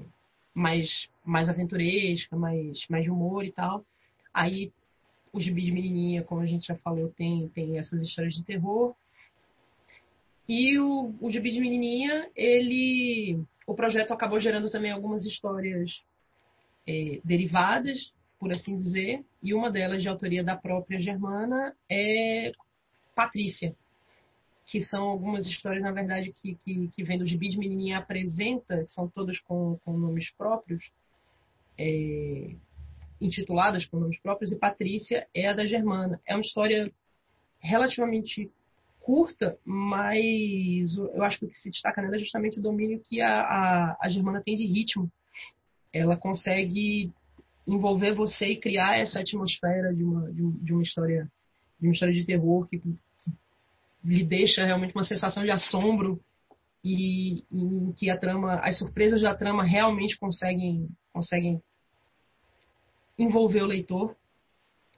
mais, 0.55 1.09
mais 1.25 1.49
aventuresca, 1.49 2.37
mais, 2.37 2.87
mais 2.88 3.05
de 3.05 3.11
humor 3.11 3.44
e 3.44 3.53
tal. 3.53 3.85
Aí 4.33 4.72
o 5.33 5.40
gibi 5.40 5.62
de 5.62 5.72
menininha, 5.72 6.22
como 6.22 6.40
a 6.40 6.46
gente 6.46 6.66
já 6.66 6.77
falou, 6.77 7.09
tem, 7.11 7.49
tem 7.49 7.79
essas 7.79 8.01
histórias 8.01 8.35
de 8.35 8.44
terror. 8.44 8.94
E 10.49 10.79
o, 10.79 11.12
o 11.20 11.31
Gibi 11.31 11.51
de 11.51 11.61
Menininha, 11.61 12.31
ele, 12.37 13.40
o 13.66 13.75
projeto 13.75 14.12
acabou 14.12 14.38
gerando 14.38 14.70
também 14.70 14.92
algumas 14.92 15.25
histórias 15.27 16.05
é, 16.87 17.20
derivadas, 17.25 18.12
por 18.38 18.53
assim 18.53 18.77
dizer, 18.77 19.25
e 19.42 19.53
uma 19.53 19.70
delas 19.70 20.03
de 20.03 20.09
autoria 20.09 20.44
da 20.44 20.57
própria 20.57 21.01
Germana 21.01 21.75
é 21.90 22.53
Patrícia, 23.14 23.75
que 24.67 24.81
são 24.81 25.05
algumas 25.05 25.47
histórias, 25.47 25.83
na 25.83 25.93
verdade, 25.93 26.33
que, 26.33 26.57
que, 26.57 26.89
que 26.89 27.05
vem 27.05 27.17
do 27.17 27.27
Gibi 27.27 27.49
de 27.49 27.59
Menininha 27.59 27.99
apresenta, 27.99 28.85
são 28.89 29.09
todas 29.09 29.39
com, 29.41 29.79
com 29.85 29.97
nomes 29.97 30.31
próprios, 30.33 30.91
é, 31.79 32.51
intituladas 33.21 33.87
com 33.87 34.01
nomes 34.01 34.19
próprios, 34.19 34.51
e 34.51 34.59
Patrícia 34.59 35.27
é 35.33 35.49
a 35.49 35.55
da 35.55 35.65
Germana. 35.67 36.21
É 36.27 36.35
uma 36.35 36.41
história 36.41 36.93
relativamente 37.61 38.51
curta, 39.01 39.57
mas 39.65 40.97
eu 40.97 41.23
acho 41.23 41.39
que 41.39 41.45
o 41.45 41.49
que 41.49 41.57
se 41.57 41.71
destaca 41.71 42.03
nela 42.03 42.17
é 42.17 42.19
justamente 42.19 42.59
o 42.59 42.63
domínio 42.63 43.01
que 43.01 43.21
a, 43.21 43.41
a, 43.41 43.97
a 44.03 44.09
Germana 44.09 44.43
tem 44.45 44.57
de 44.57 44.67
ritmo. 44.67 45.09
Ela 45.93 46.17
consegue 46.17 47.13
envolver 47.65 48.15
você 48.15 48.47
e 48.47 48.61
criar 48.61 48.99
essa 48.99 49.21
atmosfera 49.21 49.95
de 49.95 50.03
uma, 50.03 50.33
de, 50.33 50.73
uma 50.73 50.83
história 50.83 51.31
de 51.79 51.87
uma 51.87 51.93
história 51.93 52.15
de 52.15 52.25
terror 52.25 52.67
que 52.67 52.81
lhe 54.07 54.25
deixa 54.25 54.64
realmente 54.64 54.95
uma 54.95 55.05
sensação 55.05 55.42
de 55.42 55.51
assombro 55.51 56.21
e 56.85 57.42
em 57.51 57.92
que 57.92 58.09
a 58.09 58.16
trama, 58.16 58.61
as 58.61 58.79
surpresas 58.79 59.21
da 59.21 59.35
trama 59.35 59.64
realmente 59.64 60.16
conseguem 60.16 60.88
conseguem 61.12 61.61
envolver 63.19 63.62
o 63.62 63.66
leitor. 63.66 64.14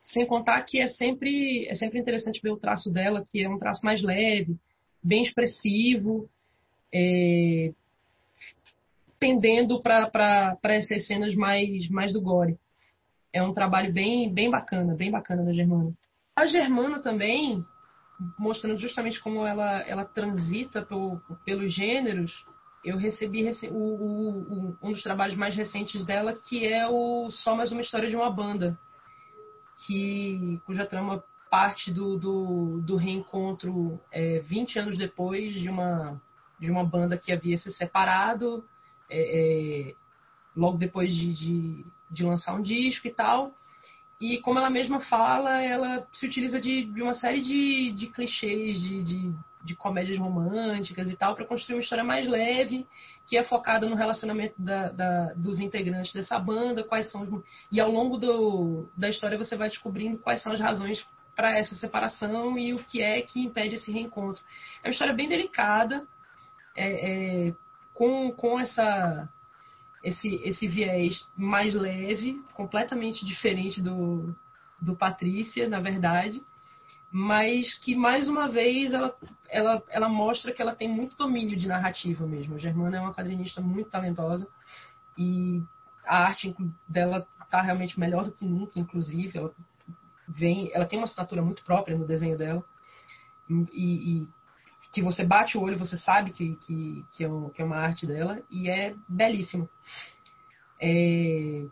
Sem 0.03 0.27
contar 0.27 0.63
que 0.63 0.81
é 0.81 0.87
sempre, 0.87 1.67
é 1.67 1.75
sempre 1.75 1.99
interessante 1.99 2.41
ver 2.43 2.51
o 2.51 2.57
traço 2.57 2.91
dela, 2.91 3.25
que 3.27 3.43
é 3.43 3.49
um 3.49 3.59
traço 3.59 3.85
mais 3.85 4.03
leve, 4.03 4.57
bem 5.03 5.23
expressivo, 5.23 6.29
é, 6.93 7.73
pendendo 9.19 9.81
para 9.81 10.59
essas 10.65 11.07
cenas 11.07 11.35
mais, 11.35 11.89
mais 11.89 12.13
do 12.13 12.21
gore. 12.21 12.59
É 13.33 13.43
um 13.43 13.53
trabalho 13.53 13.93
bem, 13.93 14.33
bem 14.33 14.51
bacana, 14.51 14.95
bem 14.95 15.11
bacana 15.11 15.45
da 15.45 15.53
Germana. 15.53 15.93
A 16.35 16.47
Germana 16.47 17.01
também, 17.01 17.63
mostrando 18.39 18.79
justamente 18.79 19.21
como 19.21 19.47
ela, 19.47 19.81
ela 19.83 20.05
transita 20.05 20.83
pelo, 20.83 21.21
pelos 21.45 21.73
gêneros, 21.73 22.45
eu 22.85 22.97
recebi 22.97 23.49
o, 23.71 23.75
o, 23.75 24.77
um 24.83 24.93
dos 24.93 25.03
trabalhos 25.03 25.37
mais 25.37 25.55
recentes 25.55 26.05
dela, 26.05 26.35
que 26.35 26.67
é 26.67 26.89
o 26.89 27.31
Só 27.31 27.55
Mais 27.55 27.73
Uma 27.73 27.81
História 27.81 28.09
de 28.09 28.17
uma 28.17 28.31
Banda, 28.31 28.79
que, 29.87 30.61
cuja 30.65 30.87
trama 30.87 31.23
parte 31.51 31.91
do, 31.93 32.17
do, 32.19 32.81
do 32.83 32.97
reencontro 32.97 34.01
é, 34.13 34.41
20 34.41 34.79
anos 34.79 34.99
depois 34.99 35.55
de 35.55 35.69
uma, 35.69 36.21
de 36.59 36.71
uma 36.71 36.85
banda 36.85 37.17
que 37.17 37.33
havia 37.33 37.57
se 37.57 37.73
separado, 37.73 38.65
é, 39.11 39.91
é, 39.91 39.95
logo 40.55 40.77
depois 40.77 41.15
de, 41.15 41.33
de, 41.33 41.87
de, 42.11 42.25
lançar 42.25 42.55
um 42.55 42.63
disco 42.63 43.07
e 43.07 43.11
tal. 43.11 43.55
E 44.21 44.39
como 44.39 44.59
ela 44.59 44.71
mesma 44.71 45.01
fala, 45.01 45.63
ela 45.63 46.07
se 46.13 46.27
utiliza 46.27 46.61
de, 46.61 46.85
de 46.85 47.03
uma 47.03 47.15
série 47.15 47.41
de, 47.41 47.93
de 47.93 48.09
clichês, 48.09 48.81
de, 48.81 49.05
de, 49.05 49.37
de 49.63 49.77
comédias 49.77 50.19
românticas 50.19 51.09
e 51.09 51.17
tal, 51.17 51.37
para 51.37 51.47
construir 51.47 51.77
uma 51.77 51.83
história 51.83 52.03
mais 52.03 52.27
leve, 52.27 52.85
que 53.27 53.37
é 53.37 53.45
focada 53.45 53.89
no 53.89 53.95
relacionamento 53.95 54.61
da, 54.61 54.89
da, 54.91 55.33
dos 55.35 55.61
integrantes 55.61 56.13
dessa 56.13 56.37
banda, 56.39 56.83
quais 56.83 57.11
são 57.13 57.23
os, 57.23 57.45
e 57.71 57.81
ao 57.81 57.91
longo 57.91 58.17
do, 58.17 58.89
da 58.97 59.09
história 59.09 59.39
você 59.39 59.57
vai 59.57 59.69
descobrindo 59.69 60.19
quais 60.19 60.43
são 60.43 60.53
as 60.53 60.61
razões 60.61 61.07
para 61.37 61.57
essa 61.57 61.77
separação 61.77 62.59
e 62.59 62.75
o 62.75 62.83
que 62.83 63.01
é 63.01 63.23
que 63.23 63.41
impede 63.41 63.77
esse 63.77 63.93
reencontro. 63.93 64.43
É 64.83 64.89
uma 64.89 64.93
história 64.93 65.15
bem 65.15 65.29
delicada, 65.29 66.05
é, 66.77 67.47
é, 67.49 67.55
com, 67.95 68.33
com 68.33 68.59
essa 68.59 69.29
esse, 70.03 70.29
esse 70.45 70.67
viés 70.69 71.29
mais 71.37 71.75
leve, 71.75 72.43
completamente 72.55 73.25
diferente 73.25 73.81
do, 73.81 74.35
do 74.81 74.97
Patrícia, 74.97 75.69
na 75.69 75.81
verdade 75.81 76.43
mas 77.11 77.75
que 77.75 77.97
mais 77.97 78.29
uma 78.29 78.49
vez 78.49 78.93
ela, 78.93 79.17
ela, 79.49 79.83
ela 79.89 80.09
mostra 80.09 80.53
que 80.53 80.61
ela 80.61 80.75
tem 80.75 80.89
muito 80.89 81.17
domínio 81.17 81.57
de 81.57 81.67
narrativa 81.67 82.27
mesmo. 82.27 82.55
A 82.55 82.59
Germana 82.59 82.99
é 82.99 83.01
uma 83.01 83.15
quadrinista 83.15 83.61
muito 83.61 83.91
talentosa 83.91 84.47
e 85.17 85.63
a 86.05 86.25
arte 86.25 86.55
dela 86.87 87.27
está 87.43 87.63
realmente 87.63 87.99
melhor 87.99 88.25
do 88.25 88.33
que 88.33 88.45
nunca, 88.45 88.79
inclusive. 88.79 89.39
Ela 89.39 89.55
vem, 90.29 90.71
ela 90.75 90.85
tem 90.85 90.99
uma 90.99 91.07
assinatura 91.07 91.41
muito 91.41 91.65
própria 91.65 91.97
no 91.97 92.07
desenho 92.07 92.37
dela 92.37 92.63
e, 93.49 94.23
e 94.23 94.29
que 94.93 95.03
você 95.03 95.25
bate 95.25 95.57
o 95.57 95.61
olho, 95.61 95.79
você 95.79 95.97
sabe 95.97 96.31
que, 96.31 96.57
que, 96.57 97.05
que, 97.13 97.25
é, 97.25 97.29
um, 97.29 97.51
que 97.51 97.61
é 97.61 97.65
uma 97.65 97.77
arte 97.77 98.07
dela, 98.07 98.41
e 98.51 98.69
é 98.71 98.95
belíssimo. 99.09 99.69
É... 100.81 101.65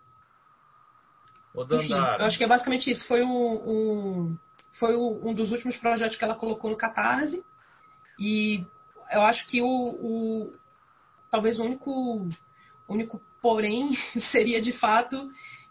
Enfim, 1.56 1.94
eu 1.94 2.26
acho 2.26 2.36
que 2.36 2.44
é 2.44 2.48
basicamente 2.48 2.90
isso. 2.90 3.06
Foi 3.06 3.22
um, 3.22 3.30
um 3.30 4.38
foi 4.78 4.94
um 4.94 5.32
dos 5.32 5.52
últimos 5.52 5.76
projetos 5.76 6.16
que 6.16 6.24
ela 6.24 6.34
colocou 6.34 6.70
no 6.70 6.76
Catarse. 6.76 7.42
E 8.18 8.64
eu 9.10 9.22
acho 9.22 9.46
que 9.46 9.62
o, 9.62 9.66
o 9.66 10.52
talvez 11.30 11.58
o 11.58 11.64
único, 11.64 12.28
único 12.88 13.20
porém 13.40 13.90
seria 14.30 14.60
de 14.60 14.72
fato 14.72 15.30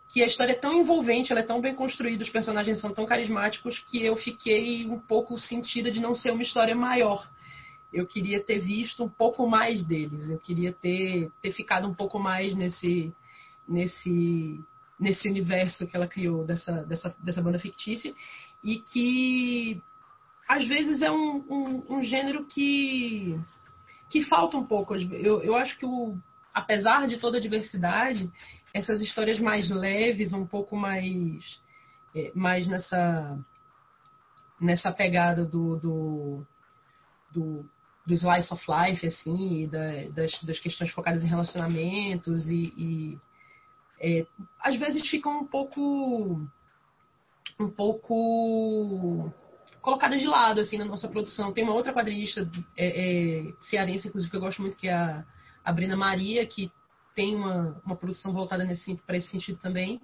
que 0.09 0.23
a 0.23 0.27
história 0.27 0.53
é 0.53 0.55
tão 0.55 0.73
envolvente, 0.73 1.31
ela 1.31 1.41
é 1.41 1.45
tão 1.45 1.59
bem 1.59 1.75
construída, 1.75 2.23
os 2.23 2.29
personagens 2.29 2.79
são 2.79 2.93
tão 2.93 3.05
carismáticos 3.05 3.79
que 3.89 4.03
eu 4.03 4.15
fiquei 4.15 4.85
um 4.85 4.99
pouco 4.99 5.37
sentida 5.37 5.91
de 5.91 5.99
não 5.99 6.15
ser 6.15 6.31
uma 6.31 6.43
história 6.43 6.75
maior. 6.75 7.27
Eu 7.95 8.05
queria 8.05 8.43
ter 8.43 8.59
visto 8.59 9.05
um 9.05 9.09
pouco 9.09 9.47
mais 9.47 9.85
deles, 9.85 10.29
eu 10.29 10.37
queria 10.37 10.73
ter, 10.73 11.31
ter 11.41 11.51
ficado 11.53 11.87
um 11.87 11.93
pouco 11.93 12.19
mais 12.19 12.53
nesse, 12.53 13.13
nesse, 13.65 14.59
nesse 14.99 15.29
universo 15.29 15.87
que 15.87 15.95
ela 15.95 16.07
criou 16.07 16.43
dessa, 16.43 16.83
dessa, 16.83 17.15
dessa 17.23 17.41
banda 17.41 17.57
fictícia 17.57 18.13
e 18.61 18.79
que 18.79 19.81
às 20.47 20.67
vezes 20.67 21.01
é 21.01 21.09
um, 21.09 21.37
um, 21.49 21.97
um 21.97 22.03
gênero 22.03 22.45
que, 22.45 23.39
que 24.09 24.23
falta 24.23 24.57
um 24.57 24.65
pouco. 24.65 24.95
Eu, 24.95 25.41
eu 25.41 25.55
acho 25.55 25.77
que, 25.77 25.85
o, 25.85 26.17
apesar 26.53 27.07
de 27.07 27.17
toda 27.17 27.37
a 27.37 27.41
diversidade, 27.41 28.29
essas 28.73 29.01
histórias 29.01 29.39
mais 29.39 29.69
leves, 29.69 30.33
um 30.33 30.45
pouco 30.45 30.75
mais, 30.75 31.61
é, 32.13 32.31
mais 32.35 32.67
nessa, 32.67 33.39
nessa 34.59 34.91
pegada 34.91 35.45
do, 35.45 35.77
do, 35.77 36.45
do, 37.31 37.65
do 38.05 38.13
slice 38.13 38.53
of 38.53 38.63
life, 38.69 39.05
assim, 39.05 39.67
da, 39.67 40.09
das, 40.13 40.41
das 40.43 40.59
questões 40.59 40.91
focadas 40.91 41.23
em 41.23 41.27
relacionamentos 41.27 42.47
e, 42.47 42.73
e 42.77 43.19
é, 43.99 44.27
às 44.61 44.77
vezes 44.77 45.07
ficam 45.09 45.39
um 45.39 45.45
pouco 45.45 46.39
um 47.59 47.69
pouco 47.69 49.31
colocadas 49.81 50.19
de 50.19 50.27
lado 50.27 50.59
assim 50.59 50.77
na 50.77 50.85
nossa 50.85 51.07
produção. 51.07 51.53
Tem 51.53 51.63
uma 51.63 51.73
outra 51.73 51.93
quadrinista 51.93 52.49
é, 52.77 52.87
é, 52.87 53.53
cearense, 53.61 54.07
inclusive, 54.07 54.29
que 54.29 54.37
eu 54.37 54.41
gosto 54.41 54.61
muito, 54.61 54.77
que 54.77 54.87
é 54.87 54.93
a, 54.93 55.25
a 55.63 55.71
Brina 55.71 55.95
Maria, 55.95 56.45
que 56.45 56.71
tem 57.15 57.35
uma, 57.35 57.81
uma 57.85 57.95
produção 57.95 58.33
voltada 58.33 58.67
para 59.05 59.17
esse 59.17 59.29
sentido 59.29 59.57
também. 59.59 60.01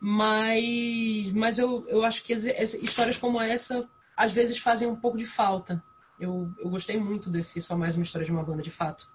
Mas, 0.00 1.32
mas 1.32 1.58
eu, 1.58 1.86
eu 1.88 2.04
acho 2.04 2.22
que 2.24 2.32
as, 2.32 2.44
as 2.44 2.74
histórias 2.74 3.16
como 3.16 3.40
essa 3.40 3.88
às 4.16 4.32
vezes 4.32 4.58
fazem 4.58 4.88
um 4.88 4.96
pouco 4.96 5.16
de 5.16 5.26
falta. 5.34 5.82
Eu, 6.20 6.52
eu 6.58 6.68
gostei 6.68 7.00
muito 7.00 7.30
desse 7.30 7.62
Só 7.62 7.76
Mais 7.76 7.94
Uma 7.94 8.04
História 8.04 8.26
de 8.26 8.30
uma 8.30 8.44
Banda, 8.44 8.62
de 8.62 8.70
fato. 8.70 9.08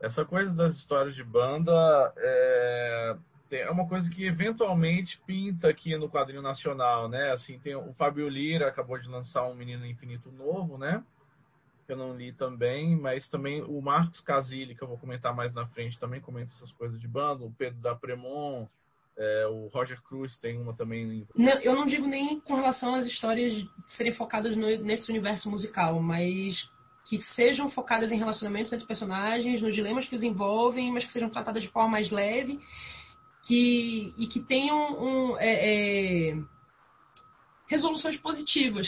Essa 0.00 0.24
coisa 0.24 0.50
das 0.52 0.76
histórias 0.76 1.14
de 1.14 1.22
banda 1.22 2.14
é, 2.16 3.16
é 3.50 3.70
uma 3.70 3.86
coisa 3.86 4.08
que 4.08 4.24
eventualmente 4.24 5.20
pinta 5.26 5.68
aqui 5.68 5.96
no 5.98 6.08
quadrinho 6.08 6.40
nacional, 6.40 7.08
né? 7.08 7.32
Assim, 7.32 7.58
tem 7.58 7.74
o 7.74 7.92
Fábio 7.94 8.28
Lira 8.28 8.68
acabou 8.68 8.98
de 8.98 9.08
lançar 9.08 9.44
um 9.44 9.54
Menino 9.54 9.84
Infinito 9.84 10.30
novo, 10.30 10.78
né? 10.78 11.04
Que 11.84 11.92
eu 11.92 11.96
não 11.96 12.16
li 12.16 12.32
também, 12.32 12.96
mas 12.96 13.28
também 13.28 13.62
o 13.62 13.80
Marcos 13.82 14.20
Casilli, 14.20 14.74
que 14.74 14.82
eu 14.82 14.88
vou 14.88 14.98
comentar 14.98 15.34
mais 15.34 15.52
na 15.52 15.66
frente, 15.66 15.98
também 15.98 16.20
comenta 16.20 16.52
essas 16.52 16.72
coisas 16.72 17.00
de 17.00 17.08
banda. 17.08 17.44
O 17.44 17.52
Pedro 17.52 17.80
da 17.80 17.94
Premon, 17.94 18.66
é, 19.18 19.46
o 19.48 19.66
Roger 19.68 20.00
Cruz 20.02 20.38
tem 20.38 20.60
uma 20.60 20.74
também. 20.74 21.26
Não, 21.34 21.54
eu 21.60 21.74
não 21.74 21.84
digo 21.86 22.06
nem 22.06 22.38
com 22.40 22.54
relação 22.54 22.94
às 22.94 23.04
histórias 23.06 23.52
serem 23.88 24.12
focadas 24.12 24.56
no, 24.56 24.66
nesse 24.78 25.10
universo 25.10 25.50
musical, 25.50 26.00
mas 26.00 26.70
que 27.04 27.20
sejam 27.34 27.70
focadas 27.70 28.12
em 28.12 28.16
relacionamentos 28.16 28.72
entre 28.72 28.86
personagens, 28.86 29.60
nos 29.60 29.74
dilemas 29.74 30.06
que 30.06 30.14
os 30.14 30.22
envolvem, 30.22 30.92
mas 30.92 31.04
que 31.04 31.10
sejam 31.10 31.30
tratadas 31.30 31.62
de 31.62 31.68
forma 31.68 31.88
mais 31.88 32.10
leve 32.10 32.60
que, 33.42 34.14
e 34.16 34.26
que 34.26 34.40
tenham 34.40 34.76
um, 35.02 35.38
é, 35.38 36.30
é, 36.30 36.38
resoluções 37.66 38.16
positivas, 38.18 38.86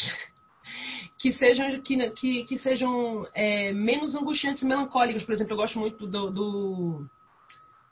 que 1.19 1.33
sejam, 1.33 1.81
que, 1.81 2.11
que, 2.11 2.45
que 2.45 2.59
sejam 2.59 3.27
é, 3.35 3.73
menos 3.73 4.15
angustiantes 4.15 4.63
e 4.63 4.67
melancólicas. 4.67 5.23
Por 5.23 5.33
exemplo, 5.33 5.55
eu 5.55 5.57
gosto 5.57 5.79
muito 5.79 6.07
do, 6.07 6.31
do, 6.31 7.07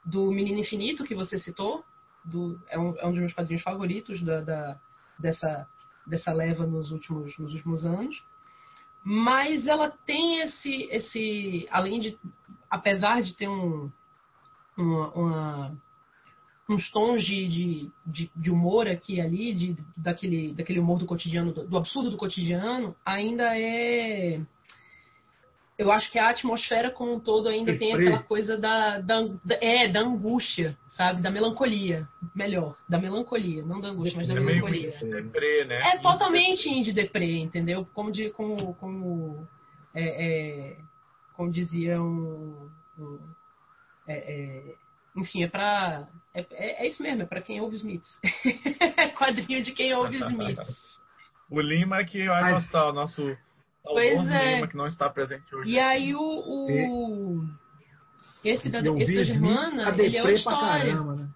do 0.05 0.31
Menino 0.31 0.59
Infinito, 0.59 1.05
que 1.05 1.15
você 1.15 1.39
citou, 1.39 1.83
do, 2.29 2.61
é, 2.69 2.79
um, 2.79 2.97
é 2.99 3.07
um 3.07 3.11
dos 3.11 3.21
meus 3.21 3.33
quadrinhos 3.33 3.63
favoritos 3.63 4.23
da, 4.23 4.41
da, 4.41 4.81
dessa, 5.19 5.69
dessa 6.07 6.33
leva 6.33 6.67
nos 6.67 6.93
últimos, 6.93 7.37
nos 7.39 7.53
últimos 7.53 7.85
anos. 7.85 8.23
Mas 9.03 9.67
ela 9.67 9.91
tem 9.91 10.41
esse, 10.43 10.89
esse 10.91 11.67
além 11.71 12.01
de, 12.01 12.19
apesar 12.71 13.23
de 13.23 13.35
ter 13.35 13.49
um, 13.49 13.91
uma, 14.77 15.13
uma 15.13 15.79
uns 16.69 16.91
tons 16.91 17.25
de, 17.25 17.49
de, 17.49 17.93
de, 18.07 18.31
de, 18.37 18.51
humor 18.51 18.87
aqui 18.87 19.15
e 19.15 19.21
ali, 19.21 19.55
de, 19.55 19.77
daquele, 19.97 20.53
daquele 20.53 20.79
humor 20.79 20.99
do 20.99 21.07
cotidiano, 21.07 21.53
do, 21.53 21.67
do, 21.67 21.77
absurdo 21.79 22.11
do 22.11 22.17
cotidiano, 22.17 22.95
ainda 23.05 23.59
é. 23.59 24.41
Eu 25.79 25.93
acho 25.93 26.11
que 26.11 26.19
a 26.19 26.29
atmosfera 26.29 26.91
como 26.91 27.15
um 27.15 27.21
todo 27.21 27.49
ainda 27.49 27.79
tem 27.79 27.95
aquela 27.95 28.21
coisa 28.23 28.59
da, 28.59 28.99
da, 28.99 29.23
da, 29.45 29.55
é, 29.61 29.87
da 29.87 30.01
angústia, 30.01 30.77
sabe? 30.89 31.23
Da 31.23 31.31
melancolia. 31.31 32.09
Melhor, 32.35 32.77
da 32.89 32.99
melancolia, 32.99 33.63
não 33.65 33.81
da 33.81 33.91
angústia, 33.91 34.19
mas 34.19 34.27
da 34.27 34.35
é 34.35 34.41
melancolia. 34.41 34.91
Deprê, 34.91 35.65
né? 35.65 35.95
É 35.95 35.99
totalmente 35.99 36.69
indie 36.69 36.93
deprê, 36.93 37.39
entendeu? 37.39 37.87
Como, 37.95 38.11
de, 38.11 38.31
como, 38.31 38.75
como, 38.75 39.47
é, 39.95 40.73
é, 40.73 40.77
como 41.35 41.53
dizia 41.53 42.03
um, 42.03 42.69
um 42.99 43.21
é, 44.09 44.17
é 44.17 44.75
enfim, 45.19 45.43
é 45.43 45.49
pra. 45.49 46.07
É, 46.35 46.41
é, 46.51 46.85
é 46.85 46.89
isso 46.89 47.03
mesmo, 47.03 47.23
é 47.23 47.27
pra 47.27 47.41
quem 47.41 47.61
ouve 47.61 47.77
Smiths. 47.77 48.19
Quadrinho 49.17 49.63
de 49.63 49.73
quem 49.73 49.95
ouve 49.95 50.17
Smiths. 50.23 50.99
o 51.51 51.61
Lima 51.61 52.05
que 52.05 52.27
vai 52.27 52.43
Mas... 52.43 52.65
gostar, 52.65 52.89
o 52.89 52.93
nosso. 52.93 53.37
Pois 53.83 54.31
é. 54.31 54.67
Que 54.67 54.77
não 54.77 54.87
está 54.87 55.09
presente 55.09 55.55
hoje. 55.55 55.71
E 55.71 55.79
aí 55.79 56.15
o. 56.15 56.21
o... 56.21 57.45
Esse 58.45 58.71
da, 58.71 58.81
esse 58.81 59.15
da 59.15 59.23
Germana, 59.23 59.95
ele 59.99 60.17
é 60.17 60.23
uma 60.23 60.33
história. 60.33 60.93
Caramba, 60.93 61.17
né? 61.17 61.29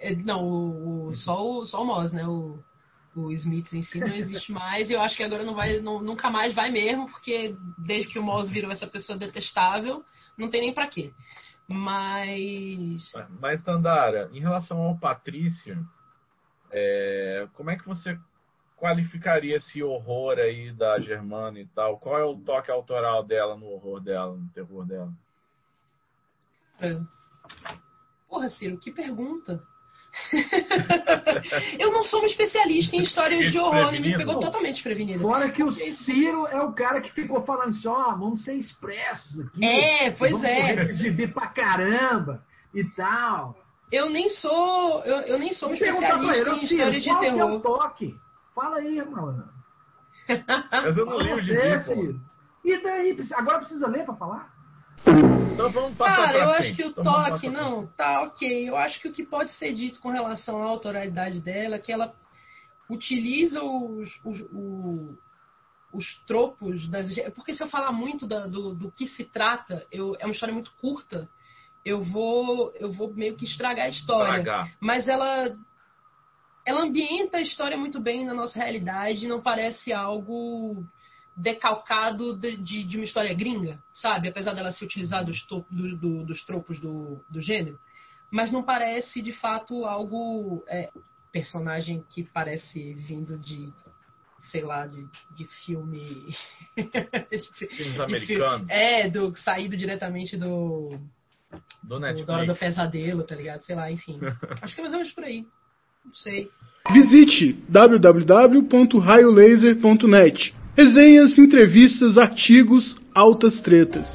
É, 0.00 0.14
não, 0.14 0.44
o, 0.44 1.08
o, 1.08 1.16
só, 1.16 1.42
o, 1.42 1.64
só 1.64 1.82
o 1.82 1.86
Moss, 1.86 2.12
né? 2.12 2.26
O, 2.26 2.62
o 3.16 3.32
Smith 3.32 3.72
em 3.72 3.82
si 3.82 3.98
não 3.98 4.14
existe 4.14 4.52
mais. 4.52 4.90
E 4.90 4.92
eu 4.92 5.00
acho 5.00 5.16
que 5.16 5.22
agora 5.22 5.44
não 5.44 5.54
vai, 5.54 5.80
não, 5.80 6.00
nunca 6.02 6.30
mais 6.30 6.54
vai 6.54 6.70
mesmo, 6.70 7.10
porque 7.10 7.54
desde 7.78 8.08
que 8.08 8.18
o 8.18 8.22
Moss 8.22 8.50
virou 8.50 8.70
essa 8.70 8.86
pessoa 8.86 9.18
detestável, 9.18 10.04
não 10.36 10.50
tem 10.50 10.60
nem 10.60 10.74
para 10.74 10.86
quê. 10.86 11.12
Mas. 11.66 13.12
Mas, 13.40 13.62
Tandara, 13.62 14.28
em 14.32 14.40
relação 14.40 14.78
ao 14.78 14.98
Patrício, 14.98 15.84
é, 16.70 17.48
como 17.54 17.70
é 17.70 17.76
que 17.76 17.86
você 17.86 18.18
qualificaria 18.82 19.58
esse 19.58 19.80
horror 19.80 20.40
aí 20.40 20.72
da 20.72 20.98
Germana 20.98 21.60
e 21.60 21.66
tal? 21.66 21.98
Qual 21.98 22.18
é 22.18 22.24
o 22.24 22.36
toque 22.36 22.68
autoral 22.68 23.22
dela 23.22 23.56
no 23.56 23.66
horror 23.66 24.00
dela, 24.00 24.36
no 24.36 24.48
terror 24.48 24.84
dela? 24.84 25.12
É. 26.80 26.98
Porra, 28.28 28.48
Ciro, 28.48 28.76
que 28.78 28.90
pergunta. 28.90 29.62
eu 31.78 31.92
não 31.92 32.02
sou 32.02 32.18
uma 32.18 32.26
especialista 32.26 32.96
em 32.96 33.02
histórias 33.02 33.52
de 33.52 33.58
horror, 33.58 33.94
ele 33.94 34.00
me 34.00 34.16
pegou 34.16 34.40
totalmente 34.40 34.74
desprevenido. 34.74 35.22
Fora 35.22 35.48
que 35.48 35.62
o 35.62 35.70
Ciro 35.70 36.48
é 36.48 36.60
o 36.60 36.72
cara 36.72 37.00
que 37.00 37.12
ficou 37.12 37.40
falando 37.44 37.70
assim, 37.70 37.86
ó, 37.86 38.10
oh, 38.10 38.18
vamos 38.18 38.44
ser 38.44 38.54
expressos 38.54 39.46
aqui. 39.46 39.64
É, 39.64 40.10
pois 40.10 40.32
vamos 40.32 40.44
é. 40.44 40.90
Exibir 40.90 41.32
pra 41.32 41.46
caramba 41.46 42.44
e 42.74 42.82
tal. 42.96 43.56
Eu 43.92 44.10
nem 44.10 44.28
sou, 44.28 45.04
eu, 45.04 45.20
eu 45.20 45.38
nem 45.38 45.52
sou 45.52 45.68
um 45.68 45.74
especialista 45.74 46.36
ele, 46.36 46.50
em 46.50 46.64
histórias 46.64 47.02
de 47.02 47.18
terror. 47.20 47.40
É 47.40 47.44
o 47.44 47.60
toque? 47.60 48.14
Fala 48.54 48.78
aí, 48.78 48.98
irmão. 48.98 49.44
Mas 50.70 50.96
eu 50.96 51.06
não 51.06 51.18
li 51.18 51.32
o 51.32 51.38
gibi, 51.40 52.20
E 52.64 52.82
daí, 52.82 53.28
agora 53.34 53.58
precisa 53.58 53.88
ler 53.88 54.04
pra 54.04 54.14
falar? 54.14 54.52
Então 55.52 55.70
vamos 55.70 55.96
passar 55.96 56.26
Cara, 56.26 56.38
eu 56.38 56.48
frente. 56.50 56.60
acho 56.60 56.76
que 56.76 56.84
o 56.84 56.90
então 56.90 57.02
toque, 57.02 57.48
não, 57.48 57.86
tá 57.88 58.22
ok. 58.22 58.68
Eu 58.68 58.76
acho 58.76 59.00
que 59.00 59.08
o 59.08 59.12
que 59.12 59.24
pode 59.24 59.52
ser 59.52 59.72
dito 59.72 60.00
com 60.00 60.10
relação 60.10 60.62
à 60.62 60.64
autoralidade 60.64 61.40
dela 61.40 61.76
é 61.76 61.78
que 61.78 61.92
ela 61.92 62.14
utiliza 62.88 63.62
os, 63.62 64.10
os, 64.24 64.40
os, 64.52 65.18
os 65.92 66.24
tropos 66.26 66.88
das. 66.88 67.14
Porque 67.34 67.54
se 67.54 67.62
eu 67.62 67.68
falar 67.68 67.92
muito 67.92 68.26
da, 68.26 68.46
do, 68.46 68.74
do 68.74 68.90
que 68.92 69.06
se 69.06 69.24
trata, 69.24 69.86
eu, 69.90 70.16
é 70.18 70.24
uma 70.24 70.32
história 70.32 70.54
muito 70.54 70.72
curta, 70.80 71.28
eu 71.84 72.02
vou, 72.02 72.72
eu 72.76 72.92
vou 72.92 73.12
meio 73.12 73.36
que 73.36 73.44
estragar 73.44 73.86
a 73.86 73.90
história. 73.90 74.38
Estragar. 74.38 74.72
Mas 74.80 75.08
ela. 75.08 75.56
Ela 76.64 76.82
ambienta 76.82 77.38
a 77.38 77.42
história 77.42 77.76
muito 77.76 78.00
bem 78.00 78.24
na 78.24 78.34
nossa 78.34 78.58
realidade, 78.58 79.26
não 79.26 79.42
parece 79.42 79.92
algo 79.92 80.84
decalcado 81.36 82.36
de, 82.36 82.56
de, 82.56 82.84
de, 82.84 82.98
uma 82.98 83.04
história 83.04 83.34
gringa, 83.34 83.82
sabe? 83.92 84.28
Apesar 84.28 84.52
dela 84.52 84.70
se 84.70 84.84
utilizar 84.84 85.24
dos, 85.24 85.44
do, 85.46 85.96
do, 85.96 86.24
dos 86.24 86.44
tropos 86.44 86.78
do, 86.78 87.24
do 87.30 87.40
gênero. 87.40 87.78
Mas 88.30 88.50
não 88.50 88.62
parece, 88.62 89.20
de 89.22 89.32
fato, 89.32 89.84
algo... 89.84 90.64
É, 90.68 90.90
personagem 91.32 92.04
que 92.10 92.22
parece 92.22 92.92
vindo 92.92 93.38
de 93.38 93.72
sei 94.50 94.62
lá, 94.62 94.86
de, 94.86 95.08
de 95.36 95.46
filme. 95.64 96.34
Filmes 97.70 98.00
americanos. 98.00 98.68
É, 98.68 99.08
do, 99.08 99.36
saído 99.36 99.76
diretamente 99.76 100.36
do. 100.36 100.98
Do 101.82 101.96
do 101.96 102.00
Netflix. 102.00 102.28
Hora 102.28 102.46
do 102.46 102.56
Pesadelo, 102.56 103.24
tá 103.24 103.34
ligado? 103.34 103.62
Sei 103.62 103.76
lá, 103.76 103.90
enfim. 103.90 104.18
Acho 104.60 104.74
que 104.74 104.80
é 104.80 104.82
mais 104.82 104.94
ou 104.94 105.00
menos 105.00 105.14
por 105.14 105.24
aí. 105.24 105.46
Não 106.04 106.14
sei. 106.14 106.50
Visite 106.92 107.52
www.raiolaser.net. 107.68 110.54
Resenhas, 110.76 111.38
entrevistas, 111.38 112.18
artigos, 112.18 113.00
altas 113.14 113.60
tretas. 113.60 114.08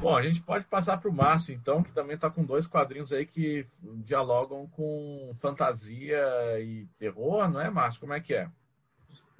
Bom, 0.00 0.16
a 0.16 0.22
gente 0.22 0.40
pode 0.42 0.64
passar 0.66 0.98
para 0.98 1.10
o 1.10 1.14
Márcio, 1.14 1.54
então, 1.54 1.82
que 1.82 1.92
também 1.92 2.14
está 2.14 2.28
com 2.28 2.44
dois 2.44 2.66
quadrinhos 2.66 3.10
aí 3.10 3.24
que 3.24 3.66
dialogam 4.04 4.66
com 4.68 5.34
fantasia 5.40 6.20
e 6.60 6.86
terror, 6.98 7.50
não 7.50 7.60
é, 7.60 7.70
Márcio? 7.70 8.00
Como 8.00 8.12
é 8.12 8.20
que 8.20 8.34
é? 8.34 8.48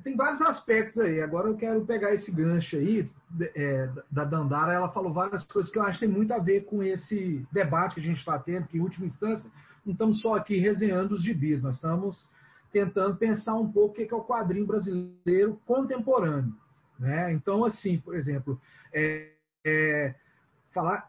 Tem 0.03 0.17
vários 0.17 0.41
aspectos 0.43 1.03
aí. 1.03 1.21
Agora 1.21 1.49
eu 1.49 1.57
quero 1.57 1.85
pegar 1.85 2.13
esse 2.13 2.31
gancho 2.31 2.77
aí 2.77 3.09
é, 3.55 3.89
da 4.11 4.25
Dandara. 4.25 4.73
Ela 4.73 4.91
falou 4.91 5.13
várias 5.13 5.45
coisas 5.45 5.71
que 5.71 5.79
eu 5.79 5.83
acho 5.83 5.99
que 5.99 6.07
tem 6.07 6.15
muito 6.15 6.33
a 6.33 6.39
ver 6.39 6.65
com 6.65 6.83
esse 6.83 7.47
debate 7.53 7.95
que 7.95 8.01
a 8.01 8.05
gente 8.05 8.19
está 8.19 8.39
tendo, 8.39 8.67
que 8.67 8.77
em 8.77 8.81
última 8.81 9.07
instância 9.07 9.51
não 9.85 9.93
estamos 9.93 10.21
só 10.21 10.35
aqui 10.35 10.59
resenhando 10.59 11.15
os 11.15 11.23
gibis, 11.23 11.63
nós 11.63 11.77
estamos 11.77 12.17
tentando 12.73 13.17
pensar 13.17 13.55
um 13.55 13.71
pouco 13.71 13.93
o 13.93 14.07
que 14.07 14.13
é 14.13 14.17
o 14.17 14.25
quadrinho 14.25 14.67
brasileiro 14.67 15.61
contemporâneo. 15.65 16.55
Né? 16.99 17.33
Então, 17.33 17.65
assim, 17.65 17.99
por 17.99 18.17
exemplo, 18.17 18.61
é, 18.93 19.31
é, 19.65 20.15
falar, 20.73 21.09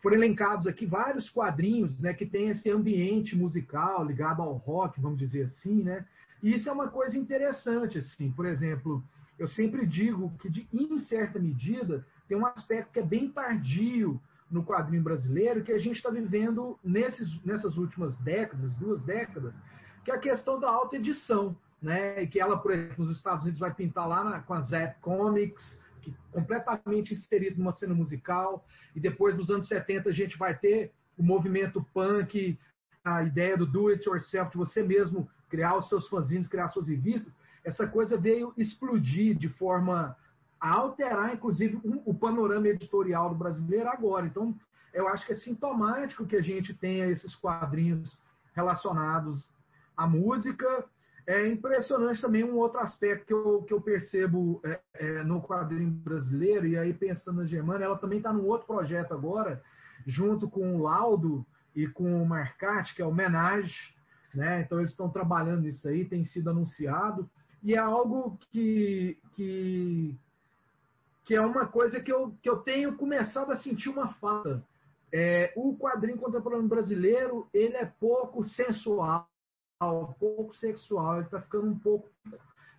foram 0.00 0.16
elencados 0.16 0.66
aqui 0.66 0.86
vários 0.86 1.28
quadrinhos 1.28 1.98
né, 1.98 2.12
que 2.12 2.26
tem 2.26 2.48
esse 2.48 2.70
ambiente 2.70 3.36
musical 3.36 4.04
ligado 4.04 4.42
ao 4.42 4.52
rock, 4.52 5.00
vamos 5.00 5.18
dizer 5.18 5.46
assim, 5.46 5.82
né? 5.82 6.04
E 6.42 6.54
isso 6.54 6.68
é 6.68 6.72
uma 6.72 6.88
coisa 6.88 7.16
interessante, 7.16 7.98
assim. 7.98 8.30
Por 8.30 8.44
exemplo, 8.44 9.02
eu 9.38 9.48
sempre 9.48 9.86
digo 9.86 10.30
que, 10.38 10.50
de, 10.50 10.68
em 10.72 10.98
certa 10.98 11.38
medida, 11.38 12.06
tem 12.28 12.36
um 12.36 12.46
aspecto 12.46 12.92
que 12.92 12.98
é 12.98 13.02
bem 13.02 13.30
tardio 13.30 14.20
no 14.54 14.64
quadrinho 14.64 15.02
brasileiro 15.02 15.64
que 15.64 15.72
a 15.72 15.78
gente 15.78 15.96
está 15.96 16.10
vivendo 16.10 16.78
nesses, 16.82 17.42
nessas 17.44 17.76
últimas 17.76 18.16
décadas, 18.18 18.72
duas 18.74 19.02
décadas, 19.02 19.52
que 20.04 20.12
é 20.12 20.14
a 20.14 20.18
questão 20.18 20.60
da 20.60 20.70
alta 20.70 20.94
edição, 20.94 21.56
né? 21.82 22.22
E 22.22 22.26
que 22.28 22.40
ela, 22.40 22.56
por 22.56 22.70
exemplo, 22.70 23.04
nos 23.04 23.16
Estados 23.16 23.42
Unidos 23.42 23.58
vai 23.58 23.74
pintar 23.74 24.08
lá 24.08 24.22
na, 24.22 24.40
com 24.40 24.54
a 24.54 24.60
Zap 24.60 25.00
Comics, 25.00 25.76
que, 26.00 26.14
completamente 26.30 27.12
inserido 27.12 27.58
numa 27.58 27.72
cena 27.72 27.94
musical, 27.94 28.64
e 28.94 29.00
depois 29.00 29.36
nos 29.36 29.50
anos 29.50 29.66
70 29.66 30.08
a 30.08 30.12
gente 30.12 30.38
vai 30.38 30.56
ter 30.56 30.92
o 31.18 31.22
movimento 31.24 31.84
punk, 31.92 32.56
a 33.04 33.24
ideia 33.24 33.56
do 33.56 33.66
do 33.66 33.88
it 33.88 34.08
yourself, 34.08 34.52
de 34.52 34.56
você 34.56 34.84
mesmo 34.84 35.28
criar 35.48 35.76
os 35.76 35.88
seus 35.88 36.08
fanzines, 36.08 36.46
criar 36.46 36.68
suas 36.68 36.86
revistas, 36.86 37.32
essa 37.64 37.88
coisa 37.88 38.16
veio 38.16 38.52
explodir 38.56 39.36
de 39.36 39.48
forma 39.48 40.16
a 40.64 40.70
alterar, 40.70 41.34
inclusive, 41.34 41.78
um, 41.84 42.00
o 42.06 42.14
panorama 42.14 42.68
editorial 42.68 43.28
do 43.28 43.34
brasileiro 43.34 43.86
agora. 43.86 44.24
Então, 44.24 44.58
eu 44.94 45.06
acho 45.06 45.26
que 45.26 45.34
é 45.34 45.36
sintomático 45.36 46.24
que 46.24 46.36
a 46.36 46.40
gente 46.40 46.72
tenha 46.72 47.06
esses 47.06 47.34
quadrinhos 47.34 48.16
relacionados 48.54 49.46
à 49.94 50.06
música. 50.06 50.86
É 51.26 51.46
impressionante 51.46 52.22
também 52.22 52.44
um 52.44 52.56
outro 52.56 52.80
aspecto 52.80 53.26
que 53.26 53.34
eu, 53.34 53.62
que 53.64 53.74
eu 53.74 53.80
percebo 53.82 54.62
é, 54.64 54.80
é, 54.94 55.22
no 55.22 55.42
quadrinho 55.42 55.90
brasileiro, 55.90 56.66
e 56.66 56.78
aí 56.78 56.94
pensando 56.94 57.42
na 57.42 57.46
Germana, 57.46 57.84
ela 57.84 57.98
também 57.98 58.16
está 58.16 58.32
num 58.32 58.46
outro 58.46 58.66
projeto 58.66 59.12
agora, 59.12 59.62
junto 60.06 60.48
com 60.48 60.76
o 60.76 60.82
Laudo 60.84 61.44
e 61.76 61.86
com 61.86 62.22
o 62.22 62.26
Marcati, 62.26 62.94
que 62.94 63.02
é 63.02 63.06
o 63.06 63.12
Menage, 63.12 63.94
né? 64.34 64.62
Então 64.62 64.78
eles 64.78 64.92
estão 64.92 65.10
trabalhando 65.10 65.60
nisso 65.60 65.86
aí, 65.86 66.06
tem 66.06 66.24
sido 66.24 66.48
anunciado 66.48 67.28
e 67.62 67.74
é 67.74 67.78
algo 67.78 68.38
que, 68.50 69.18
que, 69.34 70.18
que 71.24 71.34
é 71.34 71.40
uma 71.40 71.66
coisa 71.66 72.00
que 72.00 72.12
eu, 72.12 72.34
que 72.42 72.48
eu 72.48 72.58
tenho 72.58 72.96
começado 72.96 73.50
a 73.50 73.56
sentir 73.56 73.88
uma 73.88 74.12
falta. 74.14 74.62
É, 75.12 75.52
o 75.56 75.76
quadrinho 75.76 76.18
contemporâneo 76.18 76.68
brasileiro 76.68 77.48
ele 77.52 77.76
é 77.76 77.86
pouco 77.86 78.44
sensual, 78.44 79.28
pouco 80.18 80.54
sexual, 80.56 81.16
ele 81.16 81.24
está 81.24 81.40
ficando 81.40 81.68
um 81.68 81.78
pouco 81.78 82.08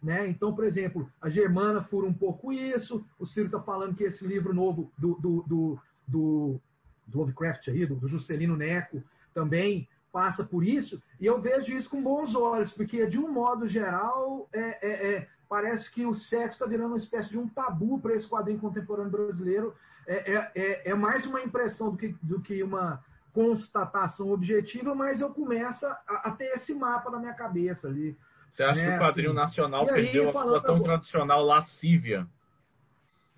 né? 0.05 0.27
Então, 0.27 0.53
por 0.53 0.63
exemplo, 0.63 1.09
a 1.19 1.29
Germana 1.29 1.81
fura 1.81 2.05
um 2.05 2.13
pouco 2.13 2.53
isso. 2.53 3.03
O 3.17 3.25
Ciro 3.25 3.47
está 3.47 3.59
falando 3.59 3.95
que 3.95 4.03
esse 4.03 4.25
livro 4.25 4.53
novo 4.53 4.91
do, 4.95 5.15
do, 5.15 5.43
do, 5.47 5.79
do, 6.07 6.61
do 7.07 7.17
Lovecraft 7.17 7.69
aí, 7.69 7.87
do, 7.87 7.95
do 7.95 8.07
Juscelino 8.07 8.55
Neco, 8.55 9.01
também 9.33 9.87
passa 10.11 10.45
por 10.45 10.63
isso, 10.63 11.01
e 11.19 11.25
eu 11.25 11.41
vejo 11.41 11.73
isso 11.73 11.89
com 11.89 12.01
bons 12.01 12.33
olhos, 12.35 12.71
porque, 12.71 13.05
de 13.05 13.19
um 13.19 13.29
modo 13.33 13.67
geral, 13.67 14.47
é, 14.53 14.59
é, 14.61 15.13
é, 15.13 15.27
parece 15.49 15.89
que 15.91 16.05
o 16.05 16.15
sexo 16.15 16.53
está 16.53 16.65
virando 16.65 16.89
uma 16.89 16.97
espécie 16.97 17.29
de 17.29 17.37
um 17.37 17.47
tabu 17.47 17.99
para 17.99 18.15
esse 18.15 18.27
quadrinho 18.27 18.59
contemporâneo 18.59 19.11
brasileiro. 19.11 19.75
É, 20.07 20.33
é, 20.33 20.51
é, 20.55 20.91
é, 20.91 20.95
mais 20.95 21.25
uma 21.25 21.41
impressão 21.41 21.91
do 21.91 21.97
que, 21.97 22.15
do 22.21 22.41
que 22.41 22.61
uma 22.61 23.03
constatação 23.33 24.31
objetiva, 24.31 24.95
mas 24.95 25.19
eu 25.19 25.29
começo 25.29 25.85
a, 25.85 25.99
a 26.07 26.31
ter 26.31 26.53
esse 26.55 26.73
mapa 26.73 27.09
na 27.09 27.19
minha 27.19 27.33
cabeça 27.33 27.87
ali. 27.87 28.15
Você 28.51 28.63
acha 28.63 28.81
né, 28.81 28.91
que 28.91 28.95
o 28.95 28.99
quadrinho 28.99 29.31
assim, 29.31 29.39
nacional 29.39 29.85
e 29.85 29.89
aí, 29.89 29.95
perdeu 30.03 30.29
a 30.29 30.31
sua 30.43 30.61
tão 30.61 30.81
tradicional 30.81 31.43
lascívia? 31.43 32.27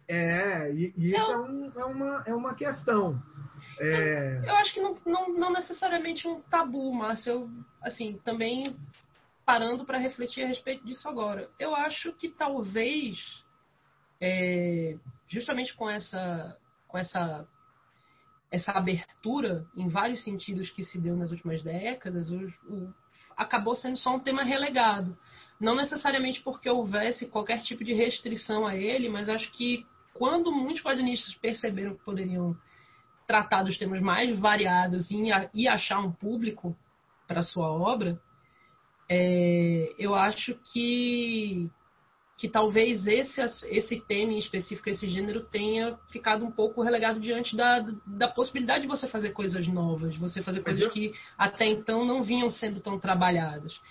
É, 0.08 0.72
e, 0.72 0.94
e 0.96 1.12
isso 1.12 1.32
é, 1.32 1.38
um- 1.38 1.72
é 1.76 1.86
uma, 1.86 2.24
é 2.28 2.36
uma 2.36 2.54
questão. 2.54 3.22
É, 3.80 4.42
Eu 4.46 4.56
acho 4.56 4.74
que 4.74 4.82
não, 4.82 4.96
não, 5.06 5.34
não 5.34 5.52
necessariamente 5.52 6.28
um 6.28 6.42
tabu, 6.42 6.94
Márcio. 6.94 7.32
Eu, 7.32 7.50
assim, 7.82 8.20
também 8.24 8.76
parando 9.48 9.86
para 9.86 9.98
refletir 9.98 10.44
a 10.44 10.48
respeito 10.48 10.86
disso 10.86 11.08
agora. 11.08 11.50
Eu 11.58 11.74
acho 11.74 12.12
que 12.12 12.28
talvez, 12.28 13.18
é, 14.20 14.98
justamente 15.26 15.74
com 15.74 15.90
essa, 15.90 16.58
com 16.86 16.98
essa, 16.98 17.48
essa 18.52 18.74
abertura 18.74 19.66
em 19.74 19.88
vários 19.88 20.22
sentidos 20.22 20.70
que 20.70 20.84
se 20.84 21.00
deu 21.00 21.16
nas 21.16 21.32
últimas 21.32 21.64
décadas, 21.64 22.30
o, 22.30 22.46
o- 22.68 22.94
acabou 23.38 23.74
sendo 23.74 23.96
só 23.96 24.18
um 24.18 24.20
tema 24.20 24.44
relegado. 24.44 25.18
Não 25.62 25.76
necessariamente 25.76 26.42
porque 26.44 26.70
houvesse 26.70 27.28
qualquer 27.28 27.62
tipo 27.62 27.86
de 27.86 27.94
restrição 27.94 28.68
a 28.68 28.76
ele, 28.76 29.08
mas 29.08 29.30
acho 29.30 29.50
que 29.54 29.88
quando 30.14 30.52
muitos 30.52 30.84
quadrinistas 30.84 31.34
perceberam 31.36 31.96
que 31.96 32.04
poderiam 32.04 32.54
tratar 33.26 33.64
dos 33.64 33.78
temas 33.78 34.02
mais 34.02 34.38
variados 34.38 35.10
e, 35.10 35.22
e 35.54 35.70
achar 35.70 36.00
um 36.00 36.12
público 36.12 36.76
para 37.26 37.42
sua 37.44 37.72
obra, 37.72 38.20
é, 39.10 39.94
eu 39.98 40.14
acho 40.14 40.56
que 40.72 41.72
que 42.38 42.48
talvez 42.48 43.08
esse, 43.08 43.42
esse 43.66 44.00
tema 44.02 44.32
em 44.32 44.38
específico, 44.38 44.88
esse 44.88 45.08
gênero, 45.08 45.44
tenha 45.46 45.98
ficado 46.12 46.46
um 46.46 46.52
pouco 46.52 46.84
relegado 46.84 47.20
diante 47.20 47.58
da, 47.58 47.80
da 48.06 48.28
possibilidade 48.28 48.84
de 48.84 48.88
você 48.88 49.08
fazer 49.08 49.32
coisas 49.32 49.68
novas, 49.68 50.14
de 50.14 50.20
você 50.20 50.44
fazer 50.44 50.62
coisas 50.62 50.84
eu- 50.84 50.92
que 50.92 51.14
até 51.36 51.66
então 51.66 52.06
não 52.06 52.22
vinham 52.22 52.52
sendo 52.52 52.80
tão 52.80 53.00
trabalhadas. 53.00 53.82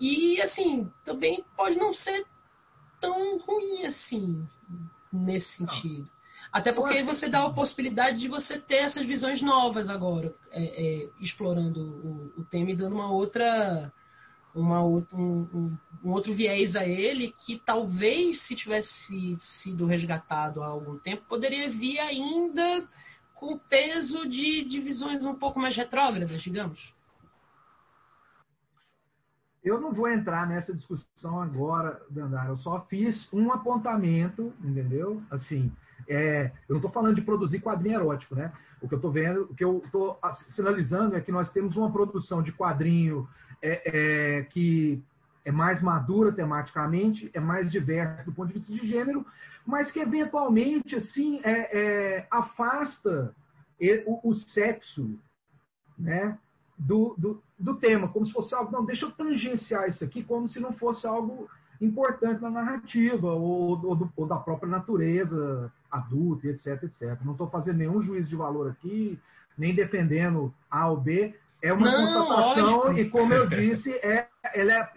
E, 0.00 0.40
assim, 0.42 0.90
também 1.04 1.44
pode 1.56 1.78
não 1.78 1.92
ser 1.92 2.26
tão 3.00 3.38
ruim 3.38 3.84
assim, 3.84 4.44
nesse 5.12 5.56
sentido. 5.56 6.10
Até 6.52 6.72
porque 6.72 7.02
você 7.04 7.28
dá 7.28 7.44
a 7.44 7.50
possibilidade 7.50 8.18
de 8.18 8.28
você 8.28 8.58
ter 8.60 8.76
essas 8.76 9.06
visões 9.06 9.40
novas 9.40 9.88
agora, 9.88 10.34
é, 10.50 10.64
é, 11.04 11.08
explorando 11.20 11.80
o, 11.80 12.40
o 12.40 12.44
tema 12.44 12.72
e 12.72 12.76
dando 12.76 12.94
uma 12.94 13.10
outra, 13.10 13.92
uma 14.54 14.82
outra 14.82 15.16
um, 15.16 15.42
um- 15.52 15.78
um 16.04 16.12
outro 16.12 16.32
viés 16.34 16.76
a 16.76 16.86
ele 16.86 17.32
que 17.44 17.58
talvez 17.64 18.46
se 18.46 18.54
tivesse 18.54 19.36
sido 19.62 19.86
resgatado 19.86 20.62
há 20.62 20.66
algum 20.66 20.98
tempo 20.98 21.24
poderia 21.28 21.68
vir 21.70 21.98
ainda 21.98 22.86
com 23.34 23.54
o 23.54 23.58
peso 23.58 24.28
de, 24.28 24.64
de 24.64 24.80
visões 24.80 25.24
um 25.24 25.34
pouco 25.34 25.58
mais 25.58 25.76
retrógradas, 25.76 26.40
digamos. 26.40 26.94
Eu 29.62 29.80
não 29.80 29.92
vou 29.92 30.08
entrar 30.08 30.46
nessa 30.46 30.74
discussão 30.74 31.40
agora, 31.40 32.00
Dandara. 32.10 32.50
Eu 32.50 32.58
só 32.58 32.82
fiz 32.82 33.26
um 33.32 33.50
apontamento, 33.50 34.52
entendeu? 34.62 35.22
Assim, 35.30 35.72
é, 36.08 36.52
eu 36.68 36.74
não 36.74 36.76
estou 36.76 36.90
falando 36.90 37.14
de 37.14 37.22
produzir 37.22 37.60
quadrinho 37.60 37.96
erótico, 37.96 38.34
né? 38.34 38.52
O 38.80 38.88
que 38.88 38.94
eu 38.94 38.98
estou 38.98 39.10
vendo, 39.10 39.42
o 39.42 39.54
que 39.54 39.64
eu 39.64 39.82
estou 39.84 40.18
sinalizando 40.50 41.16
é 41.16 41.20
que 41.20 41.32
nós 41.32 41.50
temos 41.50 41.76
uma 41.76 41.90
produção 41.90 42.42
de 42.42 42.52
quadrinho 42.52 43.28
é, 43.62 43.82
é, 44.38 44.42
que 44.44 45.02
é 45.44 45.52
mais 45.52 45.80
madura 45.80 46.32
tematicamente, 46.32 47.30
é 47.32 47.40
mais 47.40 47.70
diversa 47.70 48.24
do 48.24 48.32
ponto 48.32 48.48
de 48.48 48.54
vista 48.54 48.72
de 48.72 48.86
gênero, 48.86 49.24
mas 49.66 49.90
que 49.90 50.00
eventualmente 50.00 50.96
assim 50.96 51.40
é, 51.42 51.78
é, 51.78 52.26
afasta 52.30 53.34
o, 54.06 54.30
o 54.30 54.34
sexo, 54.34 55.18
né? 55.98 56.38
do, 56.78 57.14
do, 57.16 57.42
do 57.58 57.76
tema, 57.76 58.08
como 58.08 58.26
se 58.26 58.32
fosse 58.32 58.54
algo, 58.54 58.72
não, 58.72 58.84
deixa 58.84 59.06
eu 59.06 59.12
tangenciar 59.12 59.88
isso 59.88 60.04
aqui, 60.04 60.22
como 60.22 60.48
se 60.48 60.60
não 60.60 60.72
fosse 60.72 61.06
algo 61.06 61.48
importante 61.80 62.40
na 62.40 62.50
narrativa, 62.50 63.32
ou, 63.32 63.84
ou, 63.84 64.10
ou 64.16 64.26
da 64.26 64.36
própria 64.36 64.68
natureza 64.68 65.72
adulta, 65.94 66.48
etc, 66.48 66.82
etc. 66.82 67.18
Não 67.24 67.32
estou 67.32 67.48
fazendo 67.48 67.78
nenhum 67.78 68.02
juízo 68.02 68.28
de 68.28 68.36
valor 68.36 68.70
aqui, 68.70 69.18
nem 69.56 69.74
defendendo 69.74 70.52
A 70.70 70.88
ou 70.88 71.00
B, 71.00 71.34
é 71.62 71.72
uma 71.72 71.90
Não, 71.90 72.26
constatação 72.26 72.76
lógico. 72.76 73.00
e, 73.00 73.10
como 73.10 73.32
eu 73.32 73.48
disse, 73.48 73.90
é, 73.94 74.28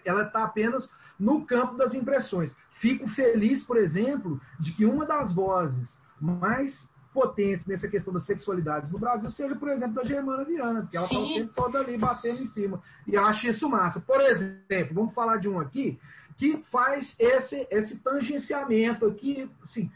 ela 0.04 0.22
está 0.22 0.44
apenas 0.44 0.88
no 1.18 1.46
campo 1.46 1.76
das 1.76 1.94
impressões. 1.94 2.54
Fico 2.80 3.08
feliz, 3.08 3.64
por 3.64 3.76
exemplo, 3.76 4.40
de 4.60 4.72
que 4.72 4.84
uma 4.84 5.06
das 5.06 5.32
vozes 5.32 5.88
mais 6.20 6.88
potentes 7.12 7.66
nessa 7.66 7.88
questão 7.88 8.12
das 8.12 8.26
sexualidades 8.26 8.90
no 8.92 8.98
Brasil 8.98 9.30
seja, 9.30 9.56
por 9.56 9.68
exemplo, 9.70 9.94
da 9.94 10.04
Germana 10.04 10.44
Viana, 10.44 10.82
porque 10.82 10.96
ela 10.96 11.06
está 11.06 11.18
o 11.18 11.34
tempo 11.34 11.52
todo 11.54 11.78
ali 11.78 11.96
batendo 11.96 12.42
em 12.42 12.46
cima. 12.46 12.80
E 13.06 13.14
eu 13.14 13.24
acho 13.24 13.46
isso 13.48 13.68
massa. 13.68 13.98
Por 14.00 14.20
exemplo, 14.20 14.94
vamos 14.94 15.14
falar 15.14 15.38
de 15.38 15.48
um 15.48 15.58
aqui 15.58 15.98
que 16.36 16.62
faz 16.70 17.16
esse, 17.18 17.66
esse 17.70 17.98
tangenciamento 17.98 19.06
aqui, 19.06 19.50
assim, 19.64 19.90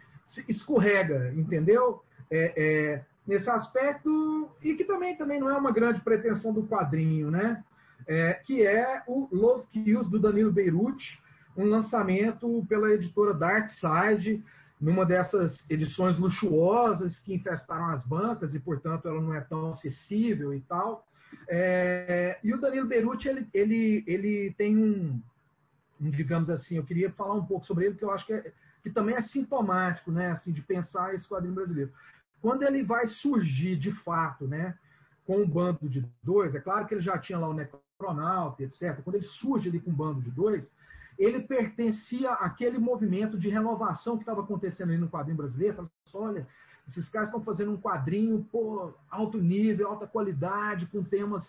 escorrega, 0.48 1.32
entendeu? 1.34 2.02
É, 2.30 2.52
é, 2.56 3.04
nesse 3.26 3.48
aspecto, 3.50 4.50
e 4.62 4.74
que 4.74 4.84
também, 4.84 5.16
também 5.16 5.38
não 5.38 5.50
é 5.50 5.56
uma 5.56 5.72
grande 5.72 6.00
pretensão 6.00 6.52
do 6.52 6.66
quadrinho, 6.66 7.30
né? 7.30 7.62
É, 8.06 8.34
que 8.34 8.66
é 8.66 9.02
o 9.06 9.28
Love 9.30 9.66
Kills, 9.70 10.10
do 10.10 10.18
Danilo 10.18 10.50
Beirute, 10.50 11.20
um 11.56 11.66
lançamento 11.66 12.64
pela 12.68 12.90
editora 12.90 13.32
Dark 13.32 13.70
Side, 13.70 14.42
numa 14.80 15.06
dessas 15.06 15.64
edições 15.70 16.18
luxuosas 16.18 17.18
que 17.20 17.32
infestaram 17.32 17.90
as 17.90 18.04
bancas 18.04 18.52
e, 18.52 18.58
portanto, 18.58 19.06
ela 19.06 19.20
não 19.20 19.32
é 19.32 19.40
tão 19.40 19.72
acessível 19.72 20.52
e 20.52 20.60
tal. 20.62 21.06
É, 21.48 22.38
e 22.42 22.52
o 22.52 22.60
Danilo 22.60 22.88
Beruti, 22.88 23.28
ele, 23.28 23.48
ele, 23.54 24.04
ele 24.06 24.54
tem 24.58 24.76
um, 24.76 25.22
um, 26.00 26.10
digamos 26.10 26.50
assim, 26.50 26.76
eu 26.76 26.84
queria 26.84 27.10
falar 27.12 27.34
um 27.34 27.44
pouco 27.44 27.64
sobre 27.64 27.86
ele, 27.86 27.94
que 27.94 28.04
eu 28.04 28.10
acho 28.10 28.26
que, 28.26 28.32
é, 28.32 28.52
que 28.82 28.90
também 28.90 29.14
é 29.14 29.22
sintomático, 29.22 30.10
né, 30.10 30.32
assim, 30.32 30.52
de 30.52 30.60
pensar 30.62 31.14
esse 31.14 31.26
quadrinho 31.28 31.54
brasileiro. 31.54 31.92
Quando 32.40 32.62
ele 32.64 32.82
vai 32.82 33.06
surgir, 33.06 33.76
de 33.76 33.92
fato, 34.02 34.46
né, 34.46 34.74
com 35.26 35.36
um 35.36 35.46
bando 35.48 35.88
de 35.88 36.04
dois, 36.22 36.54
é 36.54 36.60
claro 36.60 36.86
que 36.86 36.94
ele 36.94 37.00
já 37.00 37.16
tinha 37.18 37.38
lá 37.38 37.48
o 37.48 37.54
Necronauta, 37.54 38.62
etc. 38.64 39.00
Quando 39.04 39.16
ele 39.16 39.24
surge 39.24 39.68
ali 39.68 39.78
com 39.78 39.90
um 39.90 39.94
bando 39.94 40.20
de 40.20 40.30
dois, 40.30 40.68
ele 41.16 41.40
pertencia 41.40 42.32
àquele 42.32 42.78
movimento 42.78 43.38
de 43.38 43.48
renovação 43.48 44.16
que 44.16 44.22
estava 44.22 44.40
acontecendo 44.42 44.88
ali 44.90 44.98
no 44.98 45.08
quadrinho 45.08 45.36
brasileiro. 45.36 45.76
Fala 45.76 45.88
assim, 46.06 46.18
olha, 46.18 46.46
esses 46.88 47.08
caras 47.08 47.28
estão 47.28 47.40
fazendo 47.44 47.70
um 47.70 47.76
quadrinho, 47.80 48.44
pô, 48.50 48.92
alto 49.08 49.38
nível, 49.38 49.86
alta 49.88 50.06
qualidade, 50.06 50.86
com 50.86 51.04
temas 51.04 51.46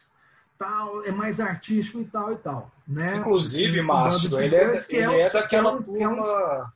tal, 0.60 1.04
é 1.04 1.12
mais 1.12 1.40
artístico 1.40 2.00
e 2.00 2.06
tal 2.06 2.34
e 2.34 2.38
tal. 2.38 2.72
Né? 2.88 3.18
Inclusive, 3.18 3.82
Márcio, 3.82 4.40
ele 4.40 4.56
é, 4.56 4.82
que 4.84 4.96
ele 4.96 5.22
é 5.22 5.28
que 5.30 5.34
daquela 5.34 5.74
um- 5.76 5.84
que 5.84 6.04
é 6.04 6.08
um- 6.08 6.16
turma. 6.16 6.74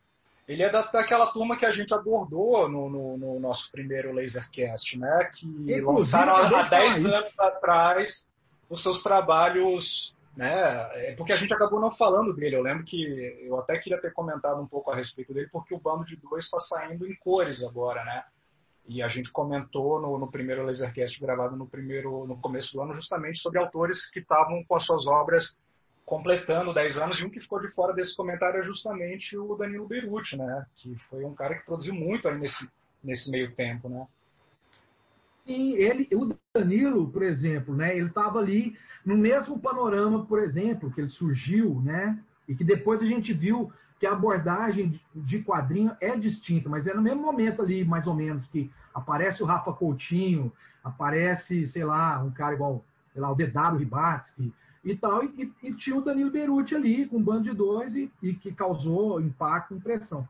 Ele 0.48 0.64
é 0.64 0.70
da, 0.72 0.82
daquela 0.84 1.28
turma 1.34 1.58
que 1.58 1.66
a 1.66 1.72
gente 1.74 1.94
abordou 1.94 2.70
no, 2.70 2.90
no- 2.90 3.18
no 3.18 3.40
nosso 3.40 3.70
primeiro 3.72 4.14
Lasercast, 4.14 4.98
né? 4.98 5.30
Que 5.38 5.46
Inclusive, 5.46 5.82
lançaram 5.82 6.36
há 6.38 6.44
de 6.46 6.50
10 6.50 6.70
falar 6.70 6.98
isso. 6.98 7.08
anos 7.08 7.40
atrás 7.40 8.28
os 8.70 8.82
seus 8.84 9.04
trabalhos, 9.04 10.14
né? 10.36 10.54
É 11.10 11.16
porque 11.18 11.34
a 11.34 11.38
gente 11.38 11.54
acabou 11.54 11.80
não 11.82 11.92
falando 11.92 12.34
dele. 12.34 12.56
Eu 12.56 12.62
lembro 12.62 12.86
que 12.86 13.02
eu 13.46 13.60
até 13.60 13.78
queria 13.78 14.00
ter 14.00 14.14
comentado 14.14 14.62
um 14.62 14.68
pouco 14.68 14.90
a 14.92 14.96
respeito 14.96 15.34
dele, 15.34 15.50
porque 15.52 15.76
o 15.76 15.80
Bando 15.80 16.06
de 16.06 16.16
Dois 16.16 16.46
está 16.46 16.60
saindo 16.60 17.06
em 17.06 17.16
cores 17.18 17.62
agora, 17.64 18.04
né? 18.06 18.24
E 18.88 19.02
a 19.04 19.10
gente 19.10 19.30
comentou 19.34 20.02
no, 20.02 20.18
no 20.18 20.32
primeiro 20.32 20.66
Lasercast 20.66 21.20
gravado 21.20 21.58
no 21.58 21.68
primeiro 21.68 22.26
no 22.26 22.40
começo 22.40 22.72
do 22.74 22.82
ano 22.82 22.94
justamente 22.94 23.38
sobre 23.42 23.60
autores 23.60 24.10
que 24.12 24.20
estavam 24.20 24.64
com 24.66 24.76
as 24.78 24.86
suas 24.86 25.06
obras 25.08 25.44
completando 26.08 26.74
10 26.74 26.96
anos, 26.96 27.20
e 27.20 27.26
um 27.26 27.30
que 27.30 27.42
ficou 27.42 27.60
de 27.60 27.68
fora 27.76 27.94
desse 27.94 28.16
comentário 28.16 28.62
é 28.62 28.64
justamente 28.64 29.38
o 29.38 29.54
Danilo 29.56 29.86
Beruti, 29.86 30.38
né? 30.38 30.66
Que 30.78 30.96
foi 31.10 31.26
um 31.26 31.36
cara 31.36 31.56
que 31.56 31.66
produziu 31.66 31.94
muito 31.94 32.30
aí 32.30 32.40
nesse, 32.40 32.66
nesse 33.04 33.30
meio 33.30 33.54
tempo, 33.54 33.90
né? 33.90 34.08
Sim, 35.46 35.74
ele, 35.74 36.08
o 36.14 36.34
Danilo, 36.56 37.12
por 37.12 37.24
exemplo, 37.24 37.76
né, 37.76 37.96
ele 37.98 38.08
estava 38.08 38.40
ali 38.40 38.78
no 39.06 39.18
mesmo 39.18 39.60
panorama, 39.60 40.26
por 40.26 40.40
exemplo, 40.40 40.90
que 40.92 41.02
ele 41.02 41.10
surgiu, 41.10 41.82
né, 41.82 42.18
e 42.48 42.56
que 42.56 42.64
depois 42.64 43.02
a 43.02 43.06
gente 43.06 43.34
viu 43.34 43.70
que 44.00 44.06
a 44.06 44.14
abordagem 44.14 44.98
de- 45.14 45.44
quadrinho 45.44 45.92
é 46.00 46.16
distinta, 46.16 46.70
mas 46.70 46.88
é 46.88 46.94
no 46.94 47.02
mesmo 47.02 47.22
momento 47.22 47.62
ali, 47.62 47.84
mais 47.84 48.08
ou 48.08 48.14
menos, 48.14 48.48
que 48.48 48.72
aparece 48.94 49.44
o 49.44 49.46
Rafa 49.46 49.74
Coutinho, 49.74 50.54
aparece, 50.82 51.68
sei 51.68 51.84
lá, 51.84 52.24
um 52.24 52.32
cara 52.32 52.54
igual, 52.54 52.86
sei 53.12 53.22
lá, 53.22 53.30
o 53.30 53.36
Dedaro 53.36 53.76
Ribatsky 53.78 54.54
e 54.92 54.96
tal, 54.96 55.24
e, 55.24 55.54
e- 55.62 55.74
tinha 55.74 55.98
o 55.98 56.02
Danilo 56.02 56.32
Beruti 56.32 56.74
ali, 56.74 57.06
com 57.06 57.18
um 57.18 57.22
bando 57.22 57.44
de 57.44 57.54
dois, 57.54 57.94
e, 57.94 58.10
e 58.24 58.34
que 58.34 58.54
causou 58.54 59.20
impacto 59.20 59.76
impressão. 59.76 60.28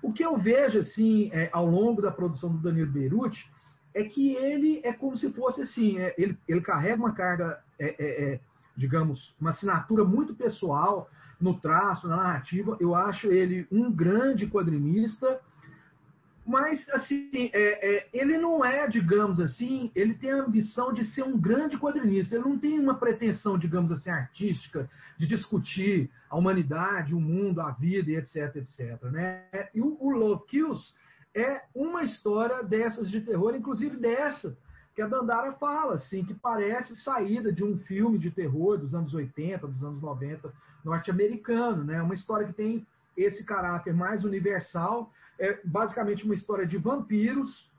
O 0.00 0.12
que 0.12 0.24
eu 0.24 0.36
vejo, 0.36 0.78
assim, 0.78 1.30
é, 1.32 1.50
ao 1.52 1.66
longo 1.66 2.00
da 2.00 2.10
produção 2.10 2.50
do 2.50 2.58
Danilo 2.58 2.90
Beruti, 2.90 3.50
é 3.92 4.04
que 4.04 4.34
ele 4.36 4.80
é 4.84 4.92
como 4.92 5.16
se 5.16 5.30
fosse 5.32 5.62
assim, 5.62 5.98
é, 5.98 6.14
ele, 6.16 6.38
ele 6.46 6.60
carrega 6.60 6.96
uma 6.96 7.12
carga, 7.12 7.62
é, 7.78 7.88
é, 7.98 8.24
é, 8.24 8.40
digamos, 8.76 9.34
uma 9.40 9.50
assinatura 9.50 10.04
muito 10.04 10.34
pessoal 10.34 11.10
no 11.40 11.58
traço, 11.58 12.06
na 12.06 12.16
narrativa. 12.16 12.76
Eu 12.78 12.94
acho 12.94 13.32
ele 13.32 13.66
um 13.70 13.90
grande 13.90 14.46
quadrinista, 14.46 15.40
mas 16.44 16.84
assim, 16.90 17.50
é, 17.52 17.96
é, 17.96 18.08
ele 18.12 18.36
não 18.36 18.64
é, 18.64 18.86
digamos 18.88 19.38
assim, 19.38 19.90
ele 19.94 20.14
tem 20.14 20.30
a 20.32 20.42
ambição 20.42 20.92
de 20.92 21.04
ser 21.04 21.22
um 21.22 21.38
grande 21.38 21.78
quadrinista. 21.78 22.34
Ele 22.34 22.44
não 22.44 22.58
tem 22.58 22.78
uma 22.78 22.94
pretensão, 22.94 23.56
digamos 23.56 23.92
assim, 23.92 24.10
artística 24.10 24.90
de 25.16 25.26
discutir 25.26 26.10
a 26.28 26.36
humanidade, 26.36 27.14
o 27.14 27.20
mundo, 27.20 27.60
a 27.60 27.70
vida 27.70 28.10
e 28.10 28.16
etc, 28.16 28.56
etc. 28.56 29.02
Né? 29.04 29.44
E 29.72 29.80
o, 29.80 29.96
o 30.00 30.10
Love 30.10 30.44
Kills 30.48 30.92
é 31.34 31.62
uma 31.74 32.02
história 32.02 32.62
dessas 32.62 33.08
de 33.08 33.20
terror, 33.20 33.54
inclusive 33.54 33.96
dessa 33.96 34.56
que 34.94 35.00
a 35.00 35.06
Dandara 35.06 35.52
fala, 35.52 35.94
assim, 35.94 36.22
que 36.22 36.34
parece 36.34 36.94
saída 36.96 37.50
de 37.50 37.64
um 37.64 37.78
filme 37.78 38.18
de 38.18 38.30
terror 38.30 38.76
dos 38.76 38.94
anos 38.94 39.14
80, 39.14 39.66
dos 39.66 39.82
anos 39.82 40.02
90, 40.02 40.52
norte-americano, 40.84 41.84
né? 41.84 42.02
Uma 42.02 42.14
história 42.14 42.46
que 42.46 42.52
tem 42.52 42.86
esse 43.16 43.42
caráter 43.44 43.94
mais 43.94 44.24
universal, 44.24 45.10
é 45.38 45.60
basicamente 45.64 46.24
uma 46.24 46.34
história 46.34 46.66
de 46.66 46.76
vampiros 46.76 47.70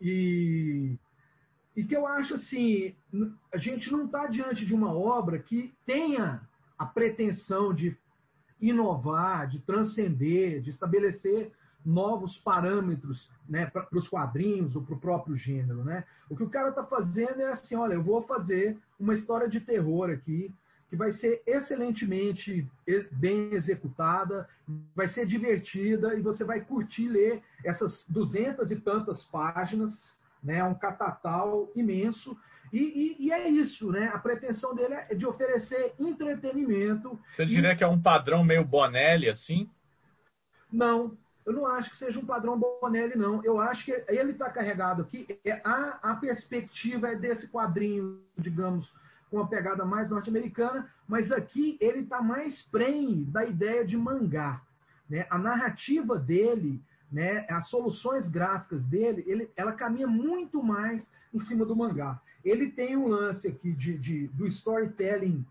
e 0.00 0.98
e 1.74 1.82
que 1.84 1.96
eu 1.96 2.06
acho 2.06 2.34
assim, 2.34 2.94
a 3.52 3.56
gente 3.56 3.90
não 3.90 4.04
está 4.04 4.26
diante 4.26 4.66
de 4.66 4.74
uma 4.74 4.92
obra 4.92 5.38
que 5.38 5.72
tenha 5.86 6.46
a 6.78 6.84
pretensão 6.84 7.72
de 7.72 7.96
inovar, 8.60 9.48
de 9.48 9.58
transcender, 9.60 10.60
de 10.60 10.70
estabelecer 10.70 11.50
novos 11.84 12.36
parâmetros 12.38 13.28
né, 13.48 13.66
para 13.66 13.88
os 13.92 14.08
quadrinhos 14.08 14.76
ou 14.76 14.82
para 14.82 14.94
o 14.94 15.00
próprio 15.00 15.36
gênero. 15.36 15.82
Né? 15.82 16.04
O 16.28 16.36
que 16.36 16.44
o 16.44 16.50
cara 16.50 16.68
está 16.68 16.84
fazendo 16.84 17.40
é 17.40 17.52
assim, 17.52 17.74
olha, 17.74 17.94
eu 17.94 18.02
vou 18.02 18.22
fazer 18.22 18.78
uma 19.00 19.14
história 19.14 19.48
de 19.48 19.58
terror 19.58 20.10
aqui 20.10 20.54
que 20.92 20.96
vai 20.96 21.10
ser 21.10 21.42
excelentemente 21.46 22.68
bem 23.12 23.54
executada, 23.54 24.46
vai 24.94 25.08
ser 25.08 25.24
divertida 25.24 26.14
e 26.14 26.20
você 26.20 26.44
vai 26.44 26.60
curtir 26.60 27.08
ler 27.08 27.42
essas 27.64 28.04
duzentas 28.06 28.70
e 28.70 28.76
tantas 28.76 29.24
páginas, 29.24 30.14
né, 30.44 30.62
um 30.62 30.74
catatal 30.74 31.66
imenso. 31.74 32.36
E, 32.70 33.16
e, 33.18 33.26
e, 33.26 33.32
é 33.32 33.48
isso, 33.48 33.90
né? 33.90 34.10
A 34.12 34.18
pretensão 34.18 34.74
dele 34.74 34.92
é 34.92 35.14
de 35.14 35.24
oferecer 35.24 35.94
entretenimento. 35.98 37.18
Você 37.32 37.46
diria 37.46 37.72
e... 37.72 37.76
que 37.76 37.84
é 37.84 37.88
um 37.88 38.00
padrão 38.00 38.44
meio 38.44 38.62
Bonelli, 38.62 39.30
assim? 39.30 39.70
Não, 40.70 41.16
eu 41.46 41.54
não 41.54 41.66
acho 41.66 41.88
que 41.88 41.96
seja 41.96 42.20
um 42.20 42.26
padrão 42.26 42.60
Bonelli, 42.60 43.16
não. 43.16 43.42
Eu 43.42 43.58
acho 43.58 43.86
que 43.86 44.04
ele 44.08 44.32
está 44.32 44.50
carregado 44.50 45.00
aqui. 45.00 45.40
A, 45.64 46.10
a 46.10 46.16
perspectiva 46.16 47.08
é 47.08 47.14
desse 47.14 47.48
quadrinho, 47.48 48.20
digamos, 48.36 48.92
com 49.32 49.38
uma 49.38 49.48
pegada 49.48 49.82
mais 49.82 50.10
norte-americana, 50.10 50.86
mas 51.08 51.32
aqui 51.32 51.78
ele 51.80 52.00
está 52.00 52.20
mais 52.20 52.60
prenhe 52.60 53.24
da 53.24 53.46
ideia 53.46 53.82
de 53.82 53.96
mangá. 53.96 54.60
Né? 55.08 55.26
A 55.30 55.38
narrativa 55.38 56.18
dele, 56.18 56.82
né, 57.10 57.46
as 57.48 57.66
soluções 57.68 58.28
gráficas 58.28 58.84
dele, 58.84 59.24
ele, 59.26 59.50
ela 59.56 59.72
caminha 59.72 60.06
muito 60.06 60.62
mais 60.62 61.10
em 61.32 61.40
cima 61.40 61.64
do 61.64 61.74
mangá. 61.74 62.20
Ele 62.44 62.70
tem 62.70 62.94
um 62.94 63.08
lance 63.08 63.48
aqui 63.48 63.72
de, 63.72 63.96
de, 63.96 64.28
do 64.28 64.46
storytelling 64.46 65.42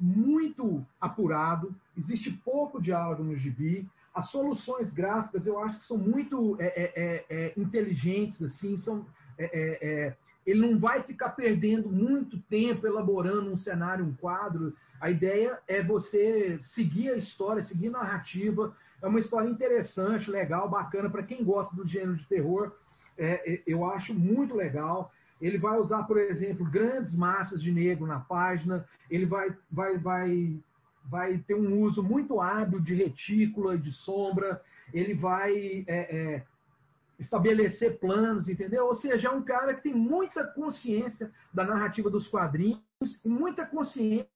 muito 0.00 0.82
apurado, 0.98 1.74
existe 1.98 2.30
pouco 2.30 2.80
diálogo 2.80 3.22
no 3.22 3.36
gibi, 3.36 3.86
as 4.14 4.30
soluções 4.30 4.90
gráficas 4.90 5.46
eu 5.46 5.58
acho 5.62 5.80
que 5.80 5.84
são 5.84 5.98
muito 5.98 6.56
é, 6.58 6.66
é, 6.66 7.24
é, 7.28 7.52
inteligentes, 7.58 8.42
assim, 8.42 8.78
são, 8.78 9.04
ele 10.48 10.60
não 10.60 10.78
vai 10.78 11.02
ficar 11.02 11.28
perdendo 11.30 11.90
muito 11.90 12.38
tempo 12.48 12.86
elaborando 12.86 13.52
um 13.52 13.56
cenário, 13.56 14.02
um 14.02 14.14
quadro. 14.14 14.74
A 14.98 15.10
ideia 15.10 15.58
é 15.68 15.82
você 15.82 16.58
seguir 16.62 17.10
a 17.10 17.16
história, 17.16 17.62
seguir 17.62 17.88
a 17.88 17.98
narrativa. 17.98 18.74
É 19.02 19.06
uma 19.06 19.20
história 19.20 19.46
interessante, 19.46 20.30
legal, 20.30 20.66
bacana 20.66 21.10
para 21.10 21.22
quem 21.22 21.44
gosta 21.44 21.76
do 21.76 21.86
gênero 21.86 22.16
de 22.16 22.24
terror. 22.24 22.72
eu 23.66 23.84
acho 23.84 24.14
muito 24.14 24.54
legal. 24.54 25.12
Ele 25.38 25.58
vai 25.58 25.78
usar, 25.78 26.04
por 26.04 26.16
exemplo, 26.16 26.64
grandes 26.64 27.14
massas 27.14 27.62
de 27.62 27.70
negro 27.70 28.06
na 28.06 28.18
página. 28.18 28.86
Ele 29.10 29.26
vai, 29.26 29.54
vai, 29.70 29.98
vai 29.98 30.58
vai 31.04 31.38
ter 31.38 31.54
um 31.54 31.80
uso 31.80 32.02
muito 32.02 32.40
hábil 32.40 32.80
de 32.80 32.94
retícula, 32.94 33.78
de 33.78 33.92
sombra, 33.92 34.60
ele 34.92 35.14
vai 35.14 35.84
é, 35.86 36.16
é, 36.16 36.42
estabelecer 37.18 37.98
planos, 37.98 38.48
entendeu? 38.48 38.86
Ou 38.86 38.94
seja, 38.94 39.28
é 39.28 39.30
um 39.30 39.42
cara 39.42 39.74
que 39.74 39.82
tem 39.82 39.94
muita 39.94 40.44
consciência 40.44 41.30
da 41.52 41.64
narrativa 41.64 42.08
dos 42.08 42.28
quadrinhos 42.28 42.82
e 43.24 43.28
muita 43.28 43.66
consciência 43.66 44.28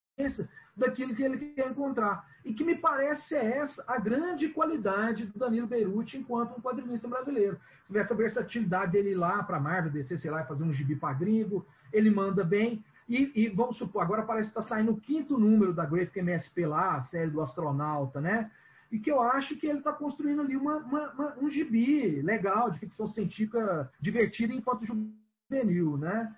daquilo 0.76 1.14
que 1.14 1.22
ele 1.22 1.52
quer 1.54 1.70
encontrar. 1.70 2.26
E 2.44 2.52
que 2.52 2.64
me 2.64 2.74
parece 2.74 3.28
ser 3.28 3.44
essa 3.44 3.84
a 3.86 3.98
grande 3.98 4.48
qualidade 4.48 5.26
do 5.26 5.38
Danilo 5.38 5.66
Beirute 5.66 6.18
enquanto 6.18 6.58
um 6.58 6.60
quadrinista 6.60 7.06
brasileiro. 7.06 7.58
Você 7.84 7.92
vê 7.92 8.00
essa 8.00 8.14
versatilidade 8.14 8.92
dele 8.92 9.14
lá 9.14 9.42
para 9.44 9.60
Marvel, 9.60 9.92
descer, 9.92 10.18
sei 10.18 10.30
lá, 10.30 10.44
fazer 10.44 10.64
um 10.64 10.72
gibi 10.72 10.96
para 10.96 11.14
gringo, 11.14 11.64
ele 11.92 12.10
manda 12.10 12.42
bem. 12.42 12.84
E, 13.08 13.30
e, 13.34 13.48
vamos 13.48 13.76
supor, 13.76 14.02
agora 14.02 14.22
parece 14.22 14.50
que 14.50 14.58
está 14.58 14.68
saindo 14.68 14.92
o 14.92 15.00
quinto 15.00 15.38
número 15.38 15.72
da 15.72 15.84
Great 15.84 16.16
MSP 16.18 16.66
lá, 16.66 16.96
a 16.96 17.02
série 17.02 17.30
do 17.30 17.42
astronauta, 17.42 18.20
né? 18.20 18.50
E 18.92 18.98
que 18.98 19.10
eu 19.10 19.20
acho 19.20 19.56
que 19.56 19.66
ele 19.66 19.78
está 19.78 19.92
construindo 19.92 20.42
ali 20.42 20.54
uma, 20.54 20.76
uma, 20.76 21.10
uma, 21.12 21.38
um 21.38 21.50
gibi 21.50 22.20
legal, 22.20 22.70
de 22.70 22.78
ficção 22.78 23.08
científica 23.08 23.90
divertida 23.98 24.52
enquanto 24.52 24.84
juvenil, 24.84 25.96
né? 25.96 26.36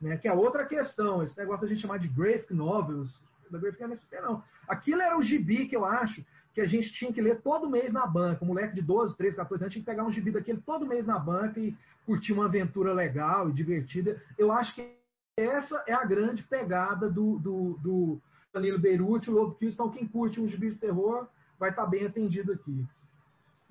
né? 0.00 0.16
Que 0.16 0.28
é 0.28 0.32
outra 0.32 0.64
questão, 0.64 1.22
esse 1.22 1.36
negócio 1.36 1.62
da 1.62 1.68
gente 1.68 1.82
chamar 1.82 1.98
de 1.98 2.08
graphic 2.08 2.54
novels, 2.54 3.10
da 3.50 3.58
Graphic 3.58 3.82
MSP 3.82 4.20
não. 4.20 4.42
Aquilo 4.68 5.02
era 5.02 5.18
o 5.18 5.22
gibi 5.22 5.66
que 5.66 5.76
eu 5.76 5.84
acho 5.84 6.24
que 6.52 6.60
a 6.60 6.66
gente 6.66 6.92
tinha 6.92 7.12
que 7.12 7.20
ler 7.20 7.42
todo 7.42 7.68
mês 7.68 7.92
na 7.92 8.06
banca. 8.06 8.44
Um 8.44 8.48
moleque 8.48 8.74
de 8.74 8.82
12, 8.82 9.16
13, 9.16 9.36
14 9.36 9.64
anos 9.64 9.72
tinha 9.72 9.84
que 9.84 9.90
pegar 9.90 10.04
um 10.04 10.12
gibi 10.12 10.30
daquele 10.30 10.60
todo 10.60 10.86
mês 10.86 11.06
na 11.06 11.18
banca 11.18 11.60
e 11.60 11.76
curtir 12.04 12.32
uma 12.32 12.46
aventura 12.46 12.92
legal 12.92 13.50
e 13.50 13.52
divertida. 13.52 14.22
Eu 14.38 14.50
acho 14.50 14.74
que 14.74 14.96
essa 15.36 15.82
é 15.86 15.92
a 15.92 16.04
grande 16.04 16.42
pegada 16.42 17.10
do, 17.10 17.38
do, 17.38 17.78
do 17.82 18.22
Danilo 18.52 18.78
Beirute, 18.78 19.30
o 19.30 19.34
Lobo 19.34 19.54
Kills. 19.56 19.74
Então, 19.74 19.90
quem 19.90 20.06
curte 20.06 20.40
um 20.40 20.48
gibi 20.48 20.70
de 20.70 20.78
terror 20.78 21.28
vai 21.58 21.70
estar 21.70 21.86
bem 21.86 22.06
atendido 22.06 22.52
aqui. 22.52 22.86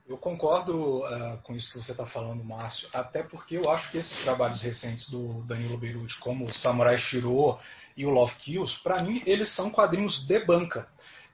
Eu 0.07 0.17
concordo 0.17 0.99
uh, 0.99 1.41
com 1.43 1.55
isso 1.55 1.71
que 1.71 1.81
você 1.81 1.91
está 1.91 2.05
falando, 2.05 2.43
Márcio, 2.43 2.88
até 2.93 3.23
porque 3.23 3.57
eu 3.57 3.69
acho 3.71 3.89
que 3.91 3.97
esses 3.97 4.23
trabalhos 4.23 4.61
recentes 4.61 5.09
do 5.09 5.41
Danilo 5.43 5.79
Beirute, 5.79 6.19
como 6.19 6.45
o 6.45 6.53
Samurai 6.53 6.97
Shiro 6.97 7.57
e 7.97 8.05
o 8.05 8.11
Love 8.11 8.36
Kills, 8.36 8.79
para 8.83 9.01
mim, 9.01 9.23
eles 9.25 9.55
são 9.55 9.71
quadrinhos 9.71 10.25
de 10.27 10.45
banca. 10.45 10.88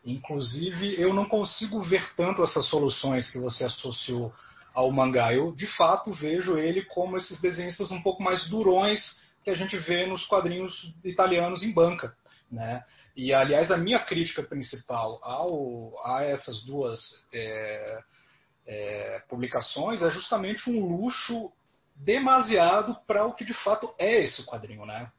Inclusive, 0.05 0.99
eu 0.99 1.13
não 1.13 1.25
consigo 1.25 1.81
ver 1.81 2.15
tanto 2.15 2.43
essas 2.43 2.65
soluções 2.67 3.29
que 3.29 3.37
você 3.37 3.65
associou 3.65 4.33
ao 4.73 4.89
mangá. 4.89 5.33
Eu, 5.33 5.51
de 5.51 5.67
fato, 5.67 6.13
vejo 6.13 6.57
ele 6.57 6.83
como 6.85 7.17
esses 7.17 7.41
desenhistas 7.41 7.91
um 7.91 8.01
pouco 8.01 8.23
mais 8.23 8.47
durões 8.47 9.21
que 9.43 9.49
a 9.49 9.55
gente 9.55 9.77
vê 9.77 10.05
nos 10.05 10.25
quadrinhos 10.25 10.93
italianos 11.03 11.61
em 11.61 11.73
banca. 11.73 12.15
Né? 12.49 12.83
E, 13.15 13.33
aliás, 13.33 13.71
a 13.71 13.77
minha 13.77 13.99
crítica 13.99 14.41
principal 14.43 15.19
ao, 15.21 15.93
a 16.05 16.23
essas 16.23 16.63
duas 16.63 16.99
é, 17.33 17.99
é, 18.67 19.23
publicações 19.27 20.01
é 20.01 20.09
justamente 20.09 20.69
um 20.69 20.85
luxo 20.85 21.51
demasiado 21.95 22.97
para 23.05 23.25
o 23.25 23.33
que 23.33 23.43
de 23.43 23.53
fato 23.53 23.93
é 23.97 24.21
esse 24.21 24.45
quadrinho. 24.45 24.85
Né? 24.85 25.09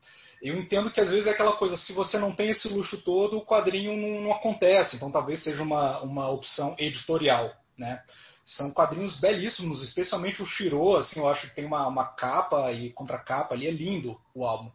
Eu 0.42 0.58
entendo 0.58 0.90
que 0.90 1.00
às 1.00 1.10
vezes 1.10 1.26
é 1.26 1.30
aquela 1.30 1.56
coisa, 1.56 1.76
se 1.76 1.92
você 1.92 2.18
não 2.18 2.34
tem 2.34 2.50
esse 2.50 2.68
luxo 2.68 3.00
todo, 3.02 3.38
o 3.38 3.46
quadrinho 3.46 3.96
não, 3.96 4.22
não 4.22 4.32
acontece, 4.32 4.96
então 4.96 5.10
talvez 5.10 5.42
seja 5.42 5.62
uma, 5.62 6.00
uma 6.00 6.28
opção 6.30 6.74
editorial. 6.78 7.52
Né? 7.76 8.02
São 8.44 8.72
quadrinhos 8.72 9.20
belíssimos, 9.20 9.82
especialmente 9.82 10.42
o 10.42 10.46
Shiro, 10.46 10.96
assim, 10.96 11.20
eu 11.20 11.28
acho 11.28 11.48
que 11.48 11.54
tem 11.54 11.64
uma, 11.64 11.86
uma 11.86 12.06
capa 12.06 12.72
e 12.72 12.90
contracapa 12.92 13.54
ali, 13.54 13.68
é 13.68 13.70
lindo 13.70 14.18
o 14.34 14.44
álbum. 14.44 14.70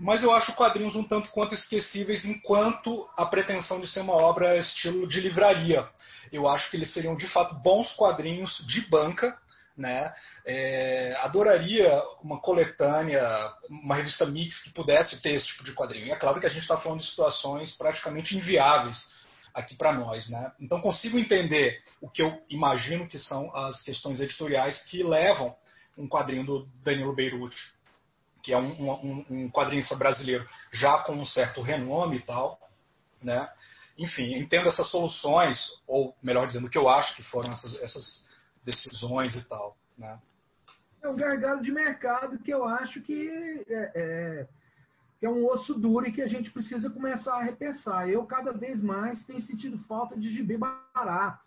Mas 0.00 0.22
eu 0.22 0.32
acho 0.32 0.54
quadrinhos 0.54 0.96
um 0.96 1.04
tanto 1.04 1.28
quanto 1.28 1.52
esquecíveis 1.52 2.24
enquanto 2.24 3.06
a 3.18 3.26
pretensão 3.26 3.78
de 3.78 3.86
ser 3.86 4.00
uma 4.00 4.14
obra 4.14 4.56
estilo 4.56 5.06
de 5.06 5.20
livraria. 5.20 5.86
Eu 6.32 6.48
acho 6.48 6.70
que 6.70 6.76
eles 6.78 6.90
seriam 6.90 7.14
de 7.14 7.28
fato 7.28 7.54
bons 7.56 7.92
quadrinhos 7.92 8.64
de 8.66 8.80
banca, 8.88 9.36
né? 9.76 10.10
É, 10.46 11.14
adoraria 11.20 12.02
uma 12.22 12.40
coletânea, 12.40 13.22
uma 13.68 13.96
revista 13.96 14.24
mix 14.24 14.62
que 14.62 14.70
pudesse 14.70 15.20
ter 15.20 15.34
esse 15.34 15.48
tipo 15.48 15.64
de 15.64 15.74
quadrinho. 15.74 16.06
E 16.06 16.10
é 16.10 16.16
claro 16.16 16.40
que 16.40 16.46
a 16.46 16.50
gente 16.50 16.62
está 16.62 16.78
falando 16.78 17.00
de 17.00 17.06
situações 17.06 17.76
praticamente 17.76 18.34
inviáveis 18.34 19.12
aqui 19.52 19.74
para 19.74 19.92
nós. 19.92 20.30
Né? 20.30 20.50
Então 20.58 20.80
consigo 20.80 21.18
entender 21.18 21.82
o 22.00 22.08
que 22.08 22.22
eu 22.22 22.42
imagino 22.48 23.06
que 23.06 23.18
são 23.18 23.54
as 23.54 23.82
questões 23.82 24.18
editoriais 24.22 24.80
que 24.84 25.02
levam 25.02 25.54
um 25.98 26.08
quadrinho 26.08 26.46
do 26.46 26.66
Danilo 26.82 27.14
Beirute, 27.14 27.58
que 28.42 28.52
é 28.52 28.58
um, 28.58 28.90
um, 28.90 29.26
um 29.30 29.50
quadrinista 29.50 29.96
brasileiro 29.96 30.46
já 30.72 30.98
com 30.98 31.12
um 31.12 31.24
certo 31.24 31.60
renome 31.60 32.18
e 32.18 32.22
tal, 32.22 32.58
né? 33.22 33.48
Enfim, 33.98 34.34
entendo 34.34 34.68
essas 34.68 34.88
soluções, 34.88 35.58
ou 35.86 36.14
melhor 36.22 36.46
dizendo, 36.46 36.66
o 36.66 36.70
que 36.70 36.78
eu 36.78 36.88
acho 36.88 37.14
que 37.14 37.22
foram 37.24 37.52
essas, 37.52 37.74
essas 37.82 38.26
decisões 38.64 39.34
e 39.34 39.48
tal, 39.48 39.76
né? 39.98 40.18
É 41.02 41.08
um 41.08 41.16
gargalo 41.16 41.62
de 41.62 41.72
mercado 41.72 42.38
que 42.38 42.50
eu 42.50 42.64
acho 42.64 43.00
que 43.00 43.28
é, 43.68 43.92
é 43.94 44.48
que 45.20 45.26
é 45.26 45.30
um 45.30 45.46
osso 45.46 45.74
duro 45.74 46.06
e 46.06 46.12
que 46.12 46.22
a 46.22 46.26
gente 46.26 46.50
precisa 46.50 46.88
começar 46.88 47.34
a 47.34 47.42
repensar. 47.42 48.08
Eu, 48.08 48.24
cada 48.24 48.52
vez 48.52 48.82
mais, 48.82 49.22
tenho 49.24 49.42
sentido 49.42 49.78
falta 49.86 50.18
de 50.18 50.30
gibi 50.30 50.56
barato. 50.56 51.44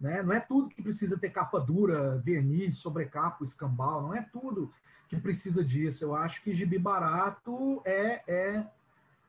Né? 0.00 0.22
Não 0.22 0.32
é 0.32 0.40
tudo 0.40 0.70
que 0.70 0.82
precisa 0.82 1.18
ter 1.18 1.28
capa 1.28 1.60
dura, 1.60 2.16
verniz, 2.24 2.78
sobrecapa, 2.78 3.44
escambau, 3.44 4.00
não 4.00 4.14
é 4.14 4.22
tudo 4.32 4.72
que 5.08 5.16
precisa 5.16 5.64
disso. 5.64 6.04
Eu 6.04 6.14
acho 6.14 6.42
que 6.42 6.54
gibi 6.54 6.78
barato 6.78 7.80
é, 7.84 8.22
é, 8.26 8.66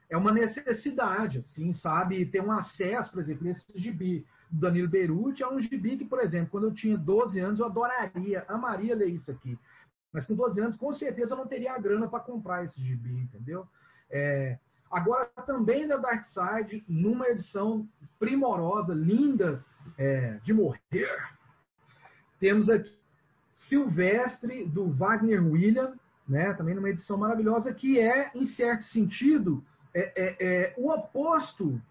é 0.10 0.18
uma 0.18 0.32
necessidade, 0.32 1.40
assim, 1.40 1.74
sabe? 1.74 2.26
Ter 2.26 2.42
um 2.42 2.52
acesso, 2.52 3.12
por 3.12 3.22
exemplo, 3.22 3.48
esse 3.48 3.66
gibi 3.76 4.26
do 4.50 4.62
Danilo 4.62 4.88
Beirute 4.88 5.44
é 5.44 5.48
um 5.48 5.62
gibi 5.62 5.98
que, 5.98 6.06
por 6.06 6.20
exemplo, 6.20 6.50
quando 6.50 6.66
eu 6.66 6.74
tinha 6.74 6.98
12 6.98 7.40
anos, 7.40 7.60
eu 7.60 7.66
adoraria, 7.66 8.46
amaria 8.48 8.96
ler 8.96 9.10
isso 9.10 9.30
aqui. 9.30 9.58
Mas 10.12 10.26
com 10.26 10.36
12 10.36 10.60
anos, 10.60 10.78
com 10.78 10.92
certeza 10.92 11.34
eu 11.34 11.38
não 11.38 11.48
teria 11.48 11.74
a 11.74 11.80
grana 11.80 12.08
para 12.08 12.22
comprar 12.22 12.64
esse 12.64 12.82
gibi, 12.82 13.12
entendeu? 13.12 13.68
É, 14.10 14.58
agora, 14.90 15.26
também 15.46 15.88
da 15.88 15.98
Dark 15.98 16.26
Side, 16.26 16.84
numa 16.88 17.28
edição 17.28 17.88
primorosa, 18.18 18.94
linda, 18.94 19.64
é, 19.98 20.40
de 20.44 20.54
morrer, 20.54 20.80
temos 22.40 22.70
aqui 22.70 22.97
Silvestre, 23.68 24.66
do 24.66 24.90
Wagner 24.92 25.46
William, 25.46 25.94
né, 26.28 26.54
também 26.54 26.76
numa 26.76 26.90
edição 26.90 27.18
maravilhosa, 27.18 27.74
que 27.74 28.00
é, 28.00 28.32
em 28.36 28.46
certo 28.46 28.84
sentido, 28.86 29.64
é, 29.94 30.12
é, 30.16 30.36
é 30.40 30.74
o 30.78 30.90
oposto 30.92 31.82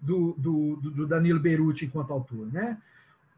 do, 0.00 0.32
do, 0.34 0.76
do 0.76 1.06
Danilo 1.06 1.40
Beruti 1.40 1.84
enquanto 1.84 2.12
autor. 2.12 2.52
Né? 2.52 2.78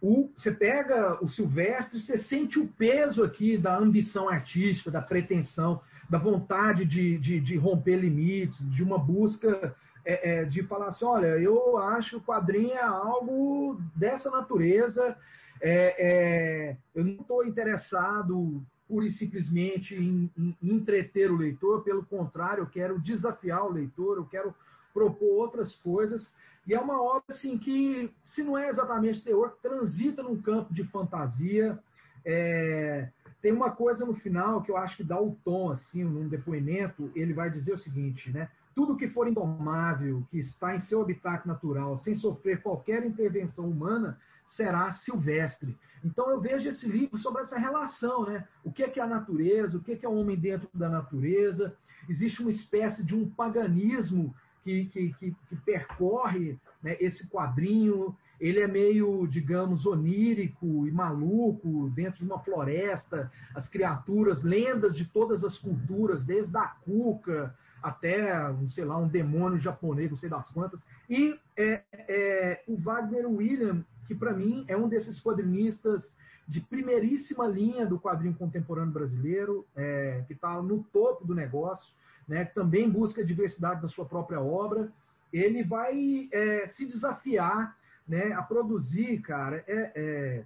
o, 0.05 0.31
você 0.37 0.51
pega 0.51 1.19
o 1.25 1.29
Silvestre, 1.31 1.99
você 1.99 2.19
sente 2.19 2.59
o 2.59 2.69
peso 2.69 3.25
aqui 3.25 3.57
da 3.57 3.79
ambição 3.79 4.29
artística, 4.29 4.91
da 4.91 5.01
pretensão, 5.01 5.81
da 6.11 6.19
vontade 6.19 6.85
de, 6.85 7.17
de, 7.19 7.41
de 7.41 7.57
romper 7.57 7.97
limites, 7.97 8.59
de 8.71 8.83
uma 8.83 8.99
busca 8.99 9.75
é, 10.05 10.41
é, 10.41 10.45
de 10.45 10.63
falar 10.65 10.89
assim, 10.89 11.07
olha, 11.07 11.39
eu 11.39 11.79
acho 11.79 12.11
que 12.11 12.17
o 12.17 12.21
quadrinho 12.21 12.73
é 12.73 12.83
algo 12.83 13.81
dessa 13.97 14.31
natureza, 14.31 15.17
é, 15.61 15.97
é 15.99 16.77
eu 16.95 17.05
não 17.05 17.15
estou 17.15 17.45
interessado 17.47 18.65
pura 18.89 19.07
e 19.07 19.13
simplesmente 19.13 19.95
em, 19.95 20.31
em, 20.37 20.57
entreter 20.63 21.31
o 21.31 21.37
leitor, 21.37 21.83
pelo 21.83 22.05
contrário, 22.05 22.63
eu 22.63 22.67
quero 22.67 23.01
desafiar 23.01 23.65
o 23.65 23.73
leitor, 23.73 24.19
eu 24.19 24.27
quero 24.27 24.55
propor 24.93 25.41
outras 25.41 25.75
coisas. 25.75 26.31
E 26.67 26.73
é 26.73 26.81
uma 26.81 27.03
obra 27.03 27.25
assim, 27.29 27.59
que, 27.59 28.11
se 28.25 28.43
não 28.43 28.57
é 28.57 28.69
exatamente 28.69 29.23
teor, 29.23 29.57
transita 29.63 30.23
num 30.23 30.41
campo 30.41 30.73
de 30.73 30.85
fantasia. 30.85 31.79
É... 32.25 33.09
Tem 33.43 33.53
uma 33.53 33.71
coisa 33.71 34.07
no 34.07 34.15
final 34.15 34.63
que 34.63 34.71
eu 34.71 34.77
acho 34.77 34.97
que 34.97 35.05
dá 35.05 35.21
o 35.21 35.37
tom, 35.45 35.73
assim, 35.73 36.03
num 36.03 36.27
depoimento, 36.29 37.13
ele 37.15 37.35
vai 37.35 37.51
dizer 37.51 37.75
o 37.75 37.79
seguinte, 37.79 38.31
né? 38.31 38.49
Tudo 38.75 38.97
que 38.97 39.09
for 39.09 39.29
indomável, 39.29 40.25
que 40.31 40.39
está 40.39 40.75
em 40.75 40.81
seu 40.81 41.03
habitat 41.03 41.47
natural, 41.47 41.99
sem 41.99 42.15
sofrer 42.15 42.63
qualquer 42.63 43.05
intervenção 43.05 43.69
humana, 43.69 44.19
será 44.47 44.93
silvestre. 44.93 45.77
Então 46.05 46.31
eu 46.31 46.41
vejo 46.41 46.69
esse 46.69 46.87
livro 46.87 47.19
sobre 47.19 47.43
essa 47.43 47.59
relação, 47.59 48.27
né? 48.27 48.47
O 48.63 48.71
que 48.71 48.83
é, 48.83 49.01
a 49.01 49.07
natureza, 49.07 49.79
o 49.79 49.81
que 49.81 49.99
é 50.05 50.09
o 50.09 50.15
homem 50.15 50.37
dentro 50.37 50.69
da 50.75 50.89
natureza. 50.89 51.75
Existe 52.09 52.43
uma 52.43 52.51
espécie 52.51 53.03
de 53.03 53.15
um 53.15 53.29
paganismo 53.29 54.35
que, 54.63 54.87
que, 54.87 55.15
que, 55.15 55.37
que 55.49 55.57
percorre 55.65 56.59
né, 56.83 56.97
esse 57.01 57.27
quadrinho. 57.27 58.15
Ele 58.39 58.61
é 58.61 58.69
meio, 58.69 59.27
digamos, 59.27 59.87
onírico 59.87 60.87
e 60.87 60.91
maluco 60.91 61.89
dentro 61.95 62.19
de 62.19 62.31
uma 62.31 62.41
floresta. 62.41 63.33
As 63.55 63.69
criaturas, 63.69 64.43
lendas 64.43 64.95
de 64.95 65.07
todas 65.07 65.43
as 65.43 65.57
culturas, 65.59 66.23
desde 66.23 66.55
a 66.57 66.67
cuca 66.67 67.55
até, 67.83 68.33
sei 68.71 68.85
lá, 68.85 68.97
um 68.97 69.07
demônio 69.07 69.59
japonês, 69.59 70.11
não 70.11 70.17
sei 70.17 70.31
das 70.31 70.49
quantas. 70.51 70.81
E 71.09 71.39
é, 71.55 71.83
é, 71.93 72.63
o 72.67 72.77
Wagner 72.77 73.27
William, 73.31 73.85
que 74.07 74.15
para 74.15 74.33
mim 74.33 74.65
é 74.69 74.77
um 74.77 74.89
desses 74.89 75.21
quadrinistas 75.21 76.11
de 76.47 76.61
primeiríssima 76.61 77.47
linha 77.47 77.87
do 77.87 77.99
quadrinho 77.99 78.35
contemporâneo 78.35 78.93
brasileiro, 78.93 79.67
é, 79.75 80.23
que 80.27 80.35
está 80.35 80.61
no 80.63 80.83
topo 80.85 81.27
do 81.27 81.35
negócio 81.35 81.93
né, 82.27 82.45
que 82.45 82.55
também 82.55 82.89
busca 82.89 83.25
diversidade 83.25 83.83
na 83.83 83.89
sua 83.89 84.05
própria 84.05 84.41
obra, 84.41 84.91
ele 85.33 85.63
vai 85.63 86.29
é, 86.33 86.69
se 86.69 86.87
desafiar 86.87 87.77
né, 88.07 88.33
a 88.33 88.43
produzir, 88.43 89.21
cara, 89.21 89.65
é, 89.67 89.93
é, 89.95 90.45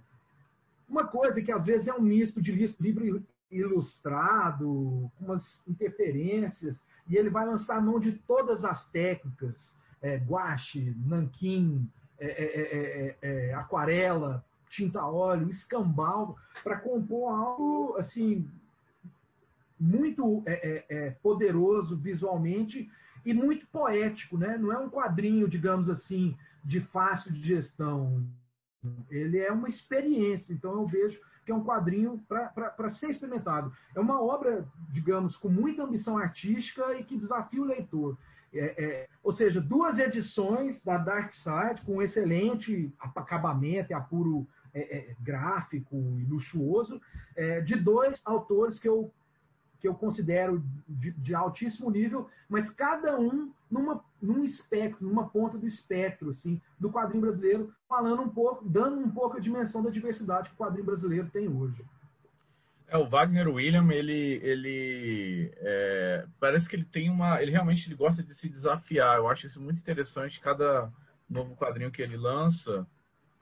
uma 0.87 1.05
coisa 1.05 1.41
que 1.41 1.51
às 1.51 1.65
vezes 1.65 1.87
é 1.87 1.93
um 1.93 2.01
misto 2.01 2.41
de 2.41 2.51
livro 2.79 3.23
ilustrado, 3.51 5.11
com 5.17 5.25
umas 5.25 5.61
interferências, 5.67 6.77
e 7.07 7.15
ele 7.15 7.29
vai 7.29 7.45
lançar 7.45 7.77
a 7.77 7.81
mão 7.81 7.99
de 7.99 8.13
todas 8.27 8.63
as 8.63 8.85
técnicas, 8.85 9.55
é, 10.01 10.17
guache, 10.17 10.95
nanquim, 11.05 11.87
é 12.19 12.25
é, 12.25 12.43
é, 12.43 13.17
é, 13.21 13.49
é, 13.49 13.53
aquarela, 13.53 14.43
tinta 14.69 15.03
óleo, 15.05 15.49
escambau, 15.49 16.37
para 16.63 16.79
compor 16.79 17.31
algo 17.33 17.95
assim 17.97 18.47
muito 19.79 20.43
poderoso 21.21 21.95
visualmente 21.95 22.91
e 23.25 23.33
muito 23.33 23.65
poético, 23.67 24.37
né? 24.37 24.57
Não 24.57 24.71
é 24.71 24.77
um 24.77 24.89
quadrinho, 24.89 25.47
digamos 25.47 25.89
assim, 25.89 26.35
de 26.63 26.81
fácil 26.81 27.31
de 27.31 27.41
gestão. 27.41 28.25
Ele 29.09 29.39
é 29.39 29.51
uma 29.51 29.69
experiência. 29.69 30.53
Então 30.53 30.73
eu 30.73 30.85
vejo 30.85 31.19
que 31.45 31.51
é 31.51 31.55
um 31.55 31.63
quadrinho 31.63 32.23
para 32.27 32.89
ser 32.89 33.09
experimentado. 33.09 33.73
É 33.95 33.99
uma 33.99 34.21
obra, 34.21 34.67
digamos, 34.91 35.35
com 35.37 35.49
muita 35.49 35.83
ambição 35.83 36.17
artística 36.17 36.93
e 36.93 37.03
que 37.03 37.17
desafia 37.17 37.61
o 37.61 37.65
leitor. 37.65 38.17
É, 38.53 38.83
é, 38.83 39.07
ou 39.23 39.31
seja, 39.31 39.61
duas 39.61 39.99
edições 39.99 40.81
da 40.83 40.97
Dark 40.97 41.33
Side 41.33 41.81
com 41.85 42.01
excelente 42.01 42.91
acabamento 42.99 43.91
e 43.91 43.93
apuro 43.93 44.47
é, 44.73 44.97
é, 44.97 45.15
gráfico 45.21 45.95
e 46.19 46.25
luxuoso, 46.25 47.01
é, 47.35 47.61
de 47.61 47.75
dois 47.75 48.21
autores 48.25 48.79
que 48.79 48.87
eu, 48.87 49.11
que 49.79 49.87
eu 49.87 49.93
considero 49.93 50.63
de, 50.87 51.11
de, 51.11 51.35
altíssimo 51.35 51.89
nível, 51.89 52.29
mas 52.47 52.69
cada 52.71 53.19
um 53.19 53.51
numa, 53.69 54.03
num 54.21 54.43
espectro, 54.43 55.05
numa 55.05 55.27
ponta 55.27 55.57
do 55.57 55.67
espectro 55.67 56.29
assim, 56.29 56.61
do 56.79 56.91
quadrinho 56.91 57.21
brasileiro, 57.21 57.73
falando 57.87 58.21
um 58.21 58.29
pouco, 58.29 58.67
dando 58.67 58.99
um 58.99 59.09
pouco 59.09 59.37
a 59.37 59.39
dimensão 59.39 59.81
da 59.81 59.89
diversidade 59.89 60.49
que 60.49 60.55
o 60.55 60.57
quadrinho 60.57 60.85
brasileiro 60.85 61.29
tem 61.29 61.47
hoje. 61.47 61.83
É, 62.89 62.97
o 62.97 63.07
Wagner 63.07 63.47
William, 63.47 63.87
ele, 63.91 64.39
ele 64.43 65.53
é, 65.57 66.25
parece 66.39 66.67
que 66.67 66.75
ele 66.75 66.85
tem 66.85 67.09
uma, 67.09 67.41
ele 67.41 67.51
realmente 67.51 67.87
ele 67.87 67.95
gosta 67.95 68.23
de 68.23 68.33
se 68.33 68.49
desafiar. 68.49 69.17
Eu 69.17 69.29
acho 69.29 69.45
isso 69.45 69.61
muito 69.61 69.77
interessante. 69.77 70.39
Cada 70.39 70.91
novo 71.29 71.55
quadrinho 71.55 71.91
que 71.91 72.01
ele 72.01 72.17
lança, 72.17 72.87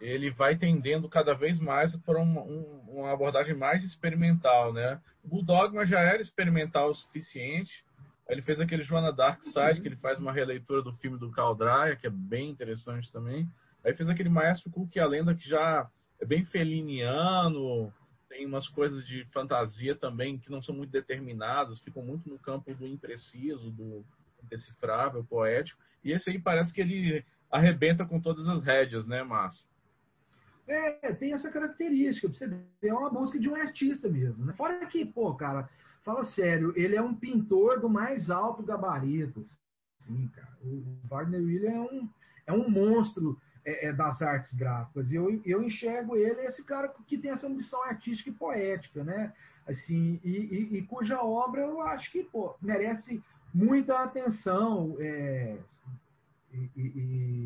ele 0.02 0.30
vai 0.30 0.58
tendendo 0.58 1.08
cada 1.08 1.34
vez 1.34 1.60
mais 1.60 1.96
para 1.96 2.20
uma, 2.20 2.42
um, 2.42 2.84
uma 2.90 3.14
abordagem 3.14 3.56
mais 3.56 3.84
experimental, 3.86 4.74
né? 4.74 5.00
O 5.24 5.42
Dogma 5.42 5.86
já 5.86 6.02
era 6.02 6.22
experimental 6.22 6.90
o 6.90 6.96
suficiente. 6.96 7.86
Ele 8.28 8.42
fez 8.42 8.60
aquele 8.60 8.84
Joana 8.84 9.14
Dark 9.14 9.42
Side, 9.44 9.80
que 9.82 9.88
ele 9.88 9.96
faz 9.96 10.20
uma 10.20 10.34
releitura 10.34 10.82
do 10.82 10.92
filme 10.92 11.18
do 11.18 11.32
Caldraia, 11.32 11.96
que 11.96 12.06
é 12.06 12.10
bem 12.10 12.50
interessante 12.50 13.10
também. 13.14 13.50
Aí 13.86 13.94
fez 13.94 14.10
aquele 14.10 14.28
Maestro 14.28 14.70
Cook, 14.70 14.98
a 14.98 15.06
lenda 15.06 15.34
que 15.34 15.48
já 15.48 15.90
é 16.20 16.26
bem 16.26 16.44
feliniano, 16.44 17.94
tem 18.38 18.46
umas 18.46 18.70
coisas 18.70 19.08
de 19.08 19.26
fantasia 19.32 19.96
também 19.96 20.38
que 20.38 20.52
não 20.52 20.62
são 20.62 20.76
muito 20.76 20.92
determinadas, 20.92 21.80
ficam 21.80 22.04
muito 22.04 22.30
no 22.30 22.38
campo 22.38 22.72
do 22.76 22.86
impreciso, 22.86 23.72
do 23.72 24.06
indecifrável, 24.44 25.24
poético. 25.24 25.82
E 26.04 26.12
esse 26.12 26.30
aí 26.30 26.40
parece 26.40 26.72
que 26.72 26.80
ele 26.80 27.26
arrebenta 27.50 28.06
com 28.06 28.22
todas 28.22 28.48
as 28.48 28.64
rédeas, 28.64 29.08
né, 29.08 29.24
Márcio? 29.24 29.66
É, 30.68 31.12
tem 31.14 31.34
essa 31.34 31.50
característica. 31.50 32.28
Você 32.28 32.46
vê, 32.46 32.90
é 32.90 32.94
uma 32.94 33.10
música 33.10 33.40
de 33.40 33.50
um 33.50 33.56
artista 33.56 34.08
mesmo. 34.08 34.46
Né? 34.46 34.54
Fora 34.54 34.86
que, 34.86 35.04
pô, 35.04 35.34
cara, 35.34 35.68
fala 36.04 36.24
sério, 36.24 36.72
ele 36.76 36.96
é 36.96 37.02
um 37.02 37.16
pintor 37.16 37.80
do 37.80 37.90
mais 37.90 38.30
alto 38.30 38.62
gabarito. 38.62 39.48
Sim, 40.02 40.28
cara. 40.28 40.56
O 40.62 40.84
Wagner 41.08 41.42
William 41.42 41.72
é 41.72 41.80
um, 41.80 42.10
é 42.46 42.54
um 42.54 42.70
monstro 42.70 43.42
é, 43.68 43.88
é, 43.88 43.94
das 43.94 44.22
artes 44.22 44.54
gráficas. 44.54 45.12
Eu, 45.12 45.42
eu 45.46 45.62
enxergo 45.62 46.16
ele 46.16 46.40
esse 46.46 46.64
cara 46.64 46.88
que 47.06 47.18
tem 47.18 47.32
essa 47.32 47.48
ambição 47.48 47.84
artística 47.84 48.30
e 48.30 48.34
poética, 48.34 49.04
né? 49.04 49.34
Assim, 49.68 50.22
e, 50.24 50.30
e, 50.30 50.78
e 50.78 50.82
cuja 50.84 51.22
obra 51.22 51.62
eu 51.62 51.82
acho 51.82 52.10
que 52.10 52.24
pô, 52.24 52.56
merece 52.62 53.22
muita 53.54 54.02
atenção. 54.02 54.96
É, 55.00 55.58
e, 56.78 57.46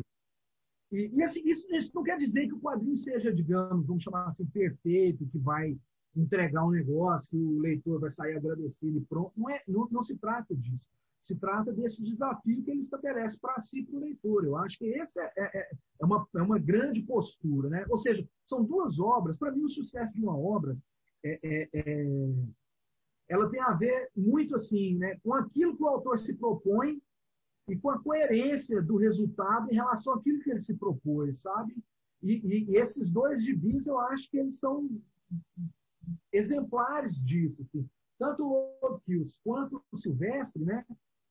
e, 0.92 1.22
assim, 1.24 1.42
isso, 1.44 1.66
isso 1.74 1.90
não 1.92 2.04
quer 2.04 2.16
dizer 2.18 2.46
que 2.46 2.54
o 2.54 2.60
quadrinho 2.60 2.96
seja, 2.96 3.34
digamos, 3.34 3.84
vamos 3.84 4.04
chamar 4.04 4.28
assim, 4.28 4.46
perfeito, 4.46 5.26
que 5.26 5.38
vai 5.38 5.76
entregar 6.14 6.64
um 6.64 6.70
negócio, 6.70 7.28
que 7.30 7.36
o 7.36 7.58
leitor 7.58 7.98
vai 7.98 8.10
sair 8.10 8.36
agradecido 8.36 8.96
e 8.96 9.00
pronto. 9.00 9.32
Não, 9.36 9.50
é, 9.50 9.60
não, 9.66 9.88
não 9.90 10.04
se 10.04 10.16
trata 10.16 10.54
disso 10.54 10.92
se 11.22 11.36
trata 11.36 11.72
desse 11.72 12.02
desafio 12.02 12.62
que 12.64 12.70
ele 12.70 12.80
estabelece 12.80 13.38
para 13.38 13.60
si 13.62 13.78
e 13.78 13.86
para 13.86 13.96
o 13.96 14.00
leitor. 14.00 14.44
Eu 14.44 14.56
acho 14.56 14.76
que 14.76 14.92
essa 14.94 15.22
é, 15.22 15.32
é, 15.38 15.70
é, 16.00 16.04
uma, 16.04 16.26
é 16.34 16.42
uma 16.42 16.58
grande 16.58 17.00
postura. 17.02 17.68
Né? 17.70 17.86
Ou 17.88 17.96
seja, 17.96 18.28
são 18.44 18.64
duas 18.64 18.98
obras. 18.98 19.36
Para 19.36 19.52
mim, 19.52 19.64
o 19.64 19.70
sucesso 19.70 20.12
de 20.12 20.20
uma 20.20 20.36
obra 20.36 20.76
é, 21.24 21.38
é, 21.42 21.68
é, 21.72 22.34
ela 23.28 23.48
tem 23.48 23.60
a 23.60 23.72
ver 23.72 24.10
muito 24.16 24.56
assim 24.56 24.96
né, 24.96 25.16
com 25.22 25.32
aquilo 25.32 25.76
que 25.76 25.82
o 25.84 25.88
autor 25.88 26.18
se 26.18 26.34
propõe 26.34 27.00
e 27.68 27.76
com 27.76 27.90
a 27.90 28.02
coerência 28.02 28.82
do 28.82 28.96
resultado 28.96 29.70
em 29.70 29.76
relação 29.76 30.14
àquilo 30.14 30.40
que 30.40 30.50
ele 30.50 30.60
se 30.60 30.74
propôs, 30.74 31.38
sabe? 31.38 31.76
E, 32.20 32.34
e, 32.44 32.70
e 32.70 32.76
esses 32.76 33.08
dois 33.08 33.44
gibis, 33.44 33.86
eu 33.86 33.98
acho 34.00 34.28
que 34.28 34.38
eles 34.38 34.58
são 34.58 34.90
exemplares 36.32 37.14
disso. 37.24 37.62
Assim. 37.62 37.88
Tanto 38.18 38.44
o 38.44 38.78
Love 38.82 39.32
quanto 39.44 39.82
o 39.92 39.96
Silvestre, 39.96 40.64
né? 40.64 40.84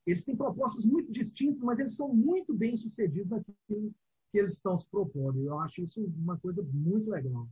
Eles 0.05 0.23
têm 0.25 0.35
propostas 0.35 0.83
muito 0.85 1.11
distintas, 1.11 1.61
mas 1.61 1.79
eles 1.79 1.95
são 1.95 2.13
muito 2.13 2.53
bem 2.53 2.75
sucedidos 2.75 3.29
naquilo 3.29 3.93
que 4.31 4.37
eles 4.37 4.53
estão 4.53 4.79
se 4.79 4.89
propondo. 4.89 5.43
Eu 5.43 5.59
acho 5.59 5.81
isso 5.81 6.01
uma 6.17 6.37
coisa 6.37 6.63
muito 6.63 7.09
legal. 7.09 7.47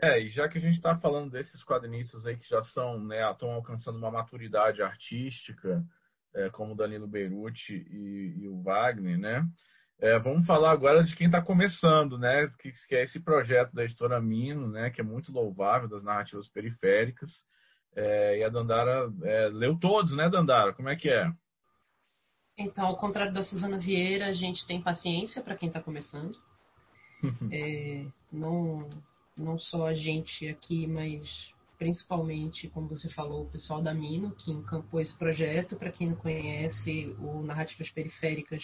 É, 0.00 0.20
e 0.20 0.28
já 0.28 0.48
que 0.48 0.58
a 0.58 0.60
gente 0.60 0.76
está 0.76 0.96
falando 0.98 1.30
desses 1.30 1.64
quadrinistas 1.64 2.24
aí 2.24 2.36
que 2.36 2.48
já 2.48 2.62
são, 2.62 3.02
né, 3.04 3.28
estão 3.30 3.50
alcançando 3.50 3.98
uma 3.98 4.10
maturidade 4.10 4.82
artística, 4.82 5.84
é, 6.34 6.48
como 6.50 6.72
o 6.72 6.76
Danilo 6.76 7.08
Beruti 7.08 7.74
e, 7.74 8.42
e 8.42 8.48
o 8.48 8.62
Wagner, 8.62 9.18
né? 9.18 9.44
É, 9.98 10.18
vamos 10.18 10.46
falar 10.46 10.70
agora 10.70 11.04
de 11.04 11.14
quem 11.14 11.26
está 11.26 11.42
começando, 11.42 12.16
né? 12.16 12.48
Que, 12.58 12.72
que, 12.88 12.94
é 12.94 13.02
esse 13.04 13.20
projeto 13.20 13.74
da 13.74 13.84
editora 13.84 14.20
Mino, 14.20 14.68
né? 14.68 14.90
Que 14.90 15.02
é 15.02 15.04
muito 15.04 15.30
louvável 15.30 15.88
das 15.88 16.02
narrativas 16.02 16.48
periféricas. 16.48 17.30
É, 17.94 18.38
e 18.38 18.44
a 18.44 18.48
Dandara 18.48 19.12
é, 19.22 19.48
leu 19.48 19.76
todos, 19.78 20.16
né, 20.16 20.28
Dandara? 20.28 20.72
Como 20.72 20.88
é 20.88 20.96
que 20.96 21.08
é? 21.08 21.30
Então, 22.56 22.86
ao 22.86 22.96
contrário 22.96 23.32
da 23.32 23.42
Suzana 23.42 23.78
Vieira, 23.78 24.26
a 24.26 24.32
gente 24.32 24.66
tem 24.66 24.82
paciência 24.82 25.42
para 25.42 25.56
quem 25.56 25.68
está 25.68 25.80
começando. 25.80 26.36
é, 27.50 28.06
não, 28.32 28.88
não 29.36 29.58
só 29.58 29.86
a 29.86 29.94
gente 29.94 30.46
aqui, 30.48 30.86
mas 30.86 31.52
principalmente, 31.78 32.68
como 32.68 32.88
você 32.88 33.08
falou, 33.08 33.44
o 33.44 33.50
pessoal 33.50 33.80
da 33.80 33.94
Mino, 33.94 34.32
que 34.32 34.52
encampou 34.52 35.00
esse 35.00 35.16
projeto. 35.16 35.76
Para 35.76 35.90
quem 35.90 36.08
não 36.08 36.16
conhece, 36.16 37.16
o 37.18 37.42
Narrativas 37.42 37.90
Periféricas 37.90 38.62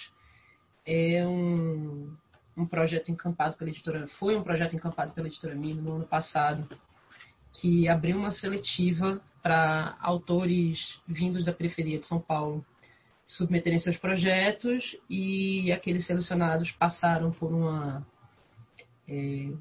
é 0.84 1.26
um, 1.26 2.14
um 2.56 2.66
projeto 2.66 3.10
encampado 3.10 3.56
pela 3.56 3.70
editora, 3.70 4.06
foi 4.18 4.36
um 4.36 4.42
projeto 4.42 4.76
encampado 4.76 5.12
pela 5.14 5.26
editora 5.26 5.54
Mino 5.54 5.82
no 5.82 5.96
ano 5.96 6.06
passado 6.06 6.68
que 7.60 7.88
abriu 7.88 8.16
uma 8.18 8.30
seletiva 8.30 9.20
para 9.42 9.96
autores 10.00 11.00
vindos 11.06 11.44
da 11.44 11.52
periferia 11.52 11.98
de 11.98 12.06
São 12.06 12.20
Paulo 12.20 12.64
submeterem 13.24 13.78
seus 13.78 13.96
projetos 13.96 14.96
e 15.10 15.72
aqueles 15.72 16.06
selecionados 16.06 16.70
passaram 16.72 17.32
por 17.32 17.52
uma 17.52 18.06
é, 19.08 19.52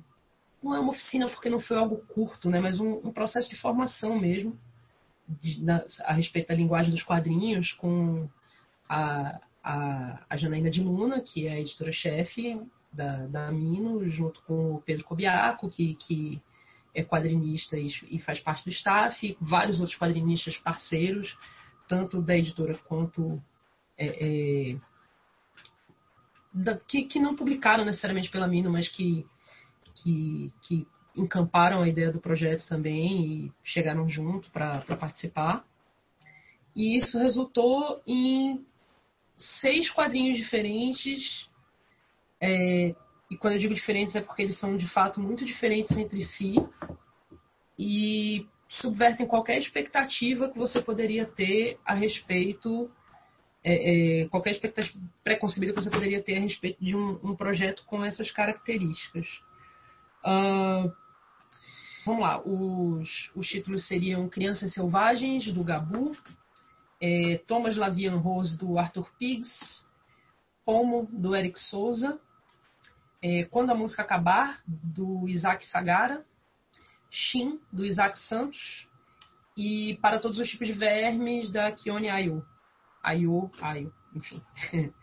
não 0.62 0.76
é 0.76 0.80
uma 0.80 0.92
oficina 0.92 1.30
porque 1.30 1.50
não 1.50 1.60
foi 1.60 1.78
algo 1.78 1.98
curto, 2.08 2.50
né, 2.50 2.60
mas 2.60 2.80
um, 2.80 2.94
um 3.08 3.12
processo 3.12 3.50
de 3.50 3.56
formação 3.56 4.20
mesmo 4.20 4.58
de, 5.28 5.64
na, 5.64 5.86
a 6.04 6.14
respeito 6.14 6.48
da 6.48 6.56
linguagem 6.56 6.92
dos 6.92 7.04
quadrinhos 7.04 7.72
com 7.74 8.28
a, 8.90 9.40
a, 9.64 10.24
a 10.30 10.38
Janaína 10.38 10.70
de 10.70 10.82
Luna, 10.82 11.22
que 11.22 11.48
é 11.48 11.54
a 11.54 11.60
editora-chefe 11.60 12.62
da, 12.92 13.26
da 13.28 13.52
Mino, 13.52 14.08
junto 14.08 14.42
com 14.44 14.76
o 14.76 14.82
Pedro 14.82 15.04
Cobiaco, 15.04 15.70
que, 15.70 15.96
que 15.96 16.42
é 16.96 17.04
quadrinista 17.04 17.78
e, 17.78 17.90
e 18.10 18.20
faz 18.20 18.40
parte 18.40 18.64
do 18.64 18.72
staff, 18.72 19.38
vários 19.40 19.80
outros 19.80 19.98
quadrinistas 19.98 20.58
parceiros, 20.58 21.38
tanto 21.88 22.22
da 22.22 22.36
editora 22.36 22.76
quanto 22.88 23.42
é, 23.98 24.72
é, 24.72 24.78
da, 26.54 26.78
que, 26.78 27.04
que, 27.04 27.20
não 27.20 27.36
publicaram 27.36 27.86
necessariamente 27.86 28.32
pela 28.32 28.48
Mino, 28.48 28.72
mas 28.72 28.88
que, 28.88 29.26
que, 29.96 30.52
que, 30.62 30.88
encamparam 31.16 31.82
a 31.82 31.88
ideia 31.88 32.12
do 32.12 32.20
projeto 32.20 32.68
também 32.68 33.46
e 33.46 33.54
chegaram 33.64 34.10
junto 34.10 34.52
para 34.52 34.82
participar. 34.82 35.66
E 36.76 36.98
isso 36.98 37.18
resultou 37.18 38.02
em 38.06 38.66
seis 39.38 39.90
quadrinhos 39.90 40.38
diferentes, 40.38 41.50
é, 42.42 42.94
e 43.30 43.38
quando 43.38 43.54
eu 43.54 43.60
digo 43.60 43.74
diferentes 43.74 44.16
é 44.16 44.22
porque 44.22 44.42
eles 44.42 44.60
são 44.60 44.78
de 44.78 44.88
fato 44.88 45.20
muito 45.20 45.44
diferentes 45.44 45.96
entre 45.98 46.24
si 46.24 46.56
e 47.78 48.48
subvertem 48.68 49.28
qualquer 49.28 49.58
expectativa 49.58 50.50
que 50.50 50.58
você 50.58 50.82
poderia 50.82 51.26
ter 51.26 51.80
a 51.86 51.94
respeito, 51.94 52.90
é, 53.64 54.22
é, 54.22 54.28
qualquer 54.28 54.52
expectativa 54.52 54.98
preconcebida 55.24 55.74
que 55.74 55.82
você 55.82 55.90
poderia 55.90 56.22
ter 56.22 56.38
a 56.38 56.42
respeito 56.42 56.84
de 56.84 56.96
um, 56.96 57.20
um 57.24 57.36
projeto 57.36 57.84
com 57.86 58.04
essas 58.04 58.32
características. 58.32 59.28
Uh, 60.24 60.92
vamos 62.06 62.22
lá, 62.22 62.42
os, 62.42 63.32
os 63.36 63.48
títulos 63.48 63.88
seriam 63.88 64.30
Crianças 64.30 64.74
Selvagens, 64.74 65.52
do 65.52 65.64
Gabu, 65.64 66.12
é, 67.02 67.42
Thomas 67.48 67.76
Lavian 67.76 68.18
Rose, 68.18 68.58
do 68.58 68.78
Arthur 68.78 69.10
Pigs, 69.20 69.86
Pomo, 70.66 71.08
do 71.12 71.36
Eric 71.36 71.60
Souza, 71.60 72.20
é, 73.22 73.46
Quando 73.46 73.72
a 73.72 73.76
Música 73.76 74.02
Acabar, 74.02 74.62
do 74.66 75.28
Isaac 75.28 75.66
Sagara, 75.68 76.26
Shin, 77.10 77.60
do 77.72 77.86
Isaac 77.86 78.20
Santos, 78.20 78.88
e 79.58 79.98
Para 80.02 80.20
Todos 80.20 80.38
os 80.40 80.50
Tipos 80.50 80.68
de 80.68 80.74
Vermes, 80.74 81.52
da 81.52 81.72
Kione 81.72 82.10
Ayu. 82.10 82.46
Ayu, 83.02 83.50
Ayu, 83.62 83.94
enfim. 84.14 84.42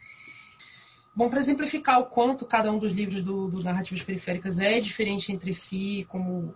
Bom, 1.14 1.28
para 1.28 1.40
exemplificar 1.40 2.00
o 2.00 2.06
quanto 2.06 2.46
cada 2.46 2.72
um 2.72 2.78
dos 2.78 2.92
livros 2.92 3.22
do, 3.22 3.48
do 3.48 3.62
Narrativas 3.62 4.02
Periféricas 4.02 4.58
é 4.58 4.80
diferente 4.80 5.30
entre 5.30 5.52
si, 5.52 6.06
como 6.08 6.54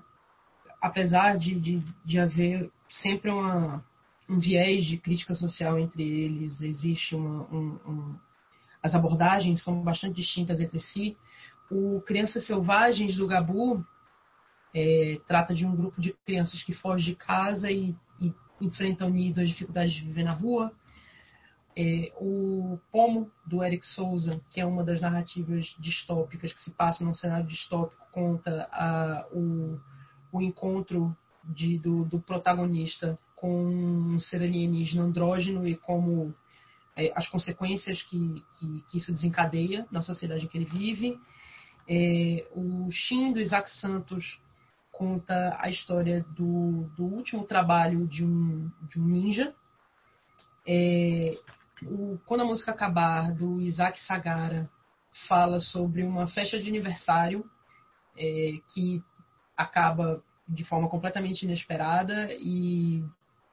apesar 0.80 1.36
de, 1.36 1.54
de, 1.60 1.84
de 2.04 2.18
haver 2.18 2.70
sempre 2.88 3.30
uma, 3.30 3.84
um 4.28 4.38
viés 4.38 4.84
de 4.84 4.96
crítica 4.96 5.34
social 5.34 5.78
entre 5.78 6.02
eles, 6.02 6.60
existe 6.60 7.14
uma, 7.14 7.42
um, 7.52 7.78
um, 7.86 8.18
as 8.82 8.94
abordagens 8.94 9.62
são 9.62 9.82
bastante 9.82 10.16
distintas 10.16 10.60
entre 10.60 10.80
si. 10.80 11.16
O 11.70 12.00
Crianças 12.02 12.46
Selvagens 12.46 13.16
do 13.16 13.26
Gabu 13.26 13.84
é, 14.74 15.18
trata 15.26 15.54
de 15.54 15.64
um 15.64 15.74
grupo 15.74 16.00
de 16.00 16.12
crianças 16.24 16.62
que 16.62 16.72
fogem 16.72 17.12
de 17.12 17.16
casa 17.16 17.70
e, 17.70 17.96
e 18.20 18.32
enfrentam 18.60 19.10
nido 19.10 19.40
as 19.40 19.48
dificuldades 19.48 19.94
de 19.94 20.02
viver 20.02 20.24
na 20.24 20.32
rua. 20.32 20.72
É, 21.78 22.12
o 22.18 22.78
Pomo, 22.90 23.30
do 23.44 23.62
Eric 23.62 23.84
Souza, 23.84 24.40
que 24.50 24.60
é 24.60 24.64
uma 24.64 24.82
das 24.82 25.00
narrativas 25.00 25.74
distópicas 25.78 26.52
que 26.52 26.60
se 26.60 26.70
passa 26.70 27.04
num 27.04 27.12
cenário 27.12 27.46
distópico, 27.46 28.02
conta 28.10 28.66
a, 28.72 29.26
o, 29.30 29.78
o 30.32 30.40
encontro 30.40 31.14
de, 31.44 31.78
do, 31.78 32.04
do, 32.04 32.18
protagonista 32.18 33.18
com 33.34 33.66
um 33.66 34.18
ser 34.18 34.42
alienígena 34.42 35.02
andrógeno 35.02 35.68
e 35.68 35.76
como 35.76 36.34
é, 36.96 37.12
as 37.14 37.28
consequências 37.28 38.00
que, 38.02 38.42
que, 38.58 38.84
que, 38.88 38.98
isso 38.98 39.12
desencadeia 39.12 39.86
na 39.90 40.00
sociedade 40.00 40.46
em 40.46 40.48
que 40.48 40.56
ele 40.56 40.64
vive. 40.64 41.20
É, 41.88 42.46
o 42.52 42.90
Shin, 42.90 43.32
do 43.32 43.40
Isaac 43.40 43.70
Santos, 43.70 44.40
conta 44.90 45.56
a 45.60 45.68
história 45.68 46.24
do, 46.34 46.90
do 46.96 47.04
último 47.04 47.44
trabalho 47.44 48.06
de 48.06 48.24
um, 48.24 48.70
de 48.88 49.00
um 49.00 49.04
ninja. 49.04 49.54
É, 50.66 51.36
o 51.82 52.18
Quando 52.24 52.40
a 52.40 52.44
Música 52.44 52.72
Acabar, 52.72 53.32
do 53.32 53.60
Isaac 53.60 54.00
Sagara, 54.00 54.70
fala 55.28 55.60
sobre 55.60 56.02
uma 56.02 56.26
festa 56.26 56.58
de 56.58 56.68
aniversário 56.68 57.48
é, 58.16 58.52
que 58.72 59.02
acaba 59.56 60.22
de 60.48 60.64
forma 60.64 60.88
completamente 60.88 61.42
inesperada 61.42 62.28
e 62.32 63.04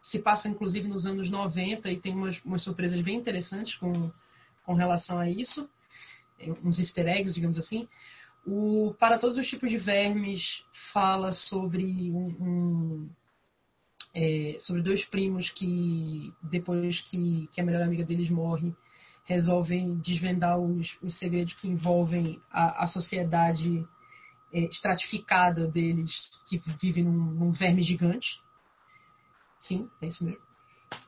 se 0.04 0.20
passa 0.20 0.48
inclusive 0.48 0.88
nos 0.88 1.06
anos 1.06 1.30
90 1.30 1.90
e 1.90 2.00
tem 2.00 2.14
umas, 2.14 2.42
umas 2.44 2.64
surpresas 2.64 3.02
bem 3.02 3.18
interessantes 3.18 3.76
com, 3.78 4.12
com 4.66 4.74
relação 4.74 5.20
a 5.20 5.30
isso, 5.30 5.70
é, 6.40 6.52
uns 6.64 6.80
easter 6.80 7.08
eggs, 7.08 7.34
digamos 7.34 7.58
assim. 7.58 7.88
O 8.46 8.94
Para 9.00 9.18
Todos 9.18 9.38
os 9.38 9.48
Tipos 9.48 9.70
de 9.70 9.78
Vermes 9.78 10.42
fala 10.92 11.32
sobre 11.32 12.12
um, 12.12 12.28
um 12.42 13.10
é, 14.14 14.58
sobre 14.60 14.82
dois 14.82 15.04
primos 15.06 15.50
que, 15.50 16.34
depois 16.44 17.02
que, 17.02 17.48
que, 17.52 17.62
a 17.62 17.64
melhor 17.64 17.82
amiga 17.82 18.04
deles 18.04 18.30
morre, 18.30 18.76
resolvem 19.24 19.98
desvendar 20.00 20.60
os, 20.60 20.98
os 21.02 21.18
segredos 21.18 21.54
que 21.54 21.68
envolvem 21.68 22.42
a, 22.52 22.84
a 22.84 22.88
sociedade 22.88 23.88
é, 24.54 24.66
estratificada 24.66 25.68
deles, 25.68 26.12
que 26.48 26.62
vive 26.82 27.02
num, 27.02 27.12
num, 27.12 27.52
verme 27.52 27.82
gigante. 27.82 28.42
Sim, 29.60 29.90
é 30.02 30.08
isso 30.08 30.24
mesmo. 30.24 30.42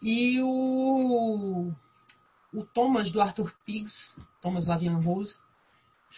E 0.02 0.40
o, 0.42 1.72
o 2.54 2.66
Thomas, 2.74 3.12
do 3.12 3.22
Arthur 3.22 3.54
Pigs, 3.66 4.16
Thomas 4.42 4.66
Lavian 4.66 4.98
Rose, 4.98 5.38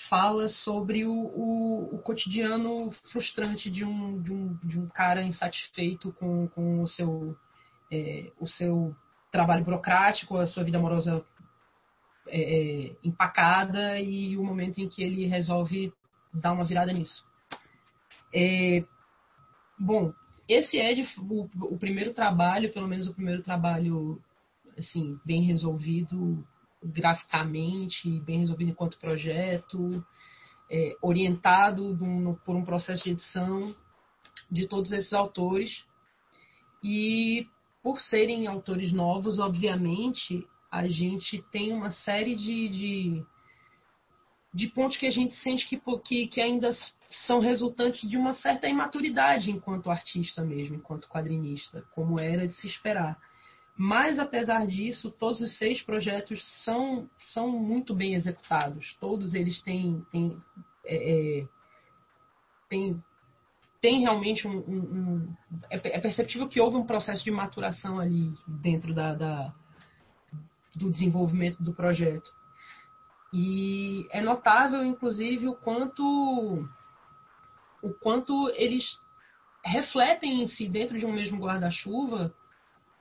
fala 0.10 0.48
sobre 0.48 1.06
o, 1.06 1.12
o, 1.12 1.96
o 1.96 2.00
cotidiano 2.00 2.92
frustrante 3.12 3.70
de 3.70 3.84
um, 3.84 4.22
de 4.22 4.32
um, 4.32 4.54
de 4.64 4.80
um 4.80 4.88
cara 4.88 5.24
insatisfeito 5.24 6.12
com, 6.14 6.48
com 6.50 6.82
o, 6.82 6.88
seu, 6.88 7.36
é, 7.92 8.32
o 8.40 8.48
seu 8.48 8.96
trabalho 9.32 9.64
burocrático, 9.64 10.38
a 10.38 10.46
sua 10.46 10.64
vida 10.64 10.78
amorosa 10.78 11.26
é, 12.28 12.42
é, 12.42 12.96
empacada 13.04 14.00
e 14.00 14.38
o 14.38 14.44
momento 14.44 14.80
em 14.80 14.90
que 14.90 15.02
ele 15.02 15.26
resolve 15.26 15.94
dar 16.34 16.54
uma 16.54 16.66
virada 16.66 16.92
nisso. 16.92 17.26
É, 18.34 18.84
bom, 19.80 20.14
esse 20.48 20.78
é 20.78 20.94
de, 20.94 21.08
o, 21.20 21.50
o 21.74 21.78
primeiro 21.78 22.14
trabalho, 22.14 22.72
pelo 22.72 22.88
menos 22.88 23.08
o 23.08 23.14
primeiro 23.14 23.42
trabalho 23.42 24.22
assim 24.78 25.20
bem 25.26 25.42
resolvido 25.42 26.46
graficamente, 26.84 28.20
bem 28.22 28.40
resolvido 28.40 28.72
enquanto 28.72 29.00
projeto, 29.00 30.04
é, 30.70 30.96
orientado 31.02 31.98
por 32.46 32.56
um 32.56 32.64
processo 32.64 33.04
de 33.04 33.12
edição 33.12 33.76
de 34.50 34.68
todos 34.68 34.92
esses 34.92 35.14
autores. 35.14 35.84
E 36.84 37.48
por 37.82 38.00
serem 38.00 38.48
autores 38.48 38.92
novos, 38.92 39.40
obviamente, 39.40 40.46
a 40.72 40.88
gente 40.88 41.42
tem 41.52 41.74
uma 41.74 41.90
série 41.90 42.36
de, 42.36 42.70
de, 42.70 43.26
de 44.54 44.68
pontos 44.68 44.98
que 44.98 45.08
a 45.08 45.12
gente 45.12 45.36
sente 45.36 45.66
que, 45.68 45.82
que, 46.04 46.28
que 46.28 46.42
ainda 46.42 46.72
são 47.26 47.40
resultantes 47.40 48.08
de 48.08 48.18
uma 48.18 48.34
certa 48.34 48.68
imaturidade 48.68 49.50
enquanto 49.50 49.90
artista 49.90 50.44
mesmo, 50.44 50.76
enquanto 50.76 51.08
quadrinista, 51.08 51.82
como 51.94 52.20
era 52.20 52.48
de 52.48 52.54
se 52.54 52.68
esperar. 52.68 53.18
Mas, 53.78 54.18
apesar 54.18 54.66
disso, 54.66 55.12
todos 55.12 55.40
os 55.40 55.56
seis 55.56 55.84
projetos 55.84 56.44
são, 56.64 57.08
são 57.20 57.52
muito 57.52 57.94
bem 57.94 58.16
executados. 58.16 58.98
Todos 59.00 59.36
eles 59.36 59.62
têm, 59.62 60.04
têm, 60.12 60.42
é, 60.84 61.42
é, 61.42 61.48
têm, 62.68 63.04
têm 63.80 64.00
realmente 64.00 64.48
um. 64.48 64.58
um, 64.58 64.80
um 64.80 65.36
é, 65.70 65.76
é, 65.96 66.00
perceptível 66.00 66.50
que 66.50 66.60
houve 66.60 66.76
um 66.76 66.88
processo 66.88 67.24
de 67.24 67.30
maturação 67.30 68.00
ali 68.00 68.34
dentro 68.48 68.96
da, 68.96 69.14
da, 69.14 69.54
do 70.76 70.90
desenvolvimento 70.90 71.62
do 71.62 71.72
projeto. 71.72 72.32
E 73.32 74.08
é 74.10 74.22
notável, 74.22 74.84
inclusive, 74.84 75.48
o 75.48 75.56
quanto, 75.56 76.68
o 77.84 77.94
quanto 78.02 78.50
eles 78.56 79.00
refletem 79.64 80.42
em 80.42 80.48
si, 80.48 80.68
dentro 80.68 80.98
de 80.98 81.06
um 81.06 81.14
mesmo 81.14 81.38
guarda-chuva, 81.38 82.34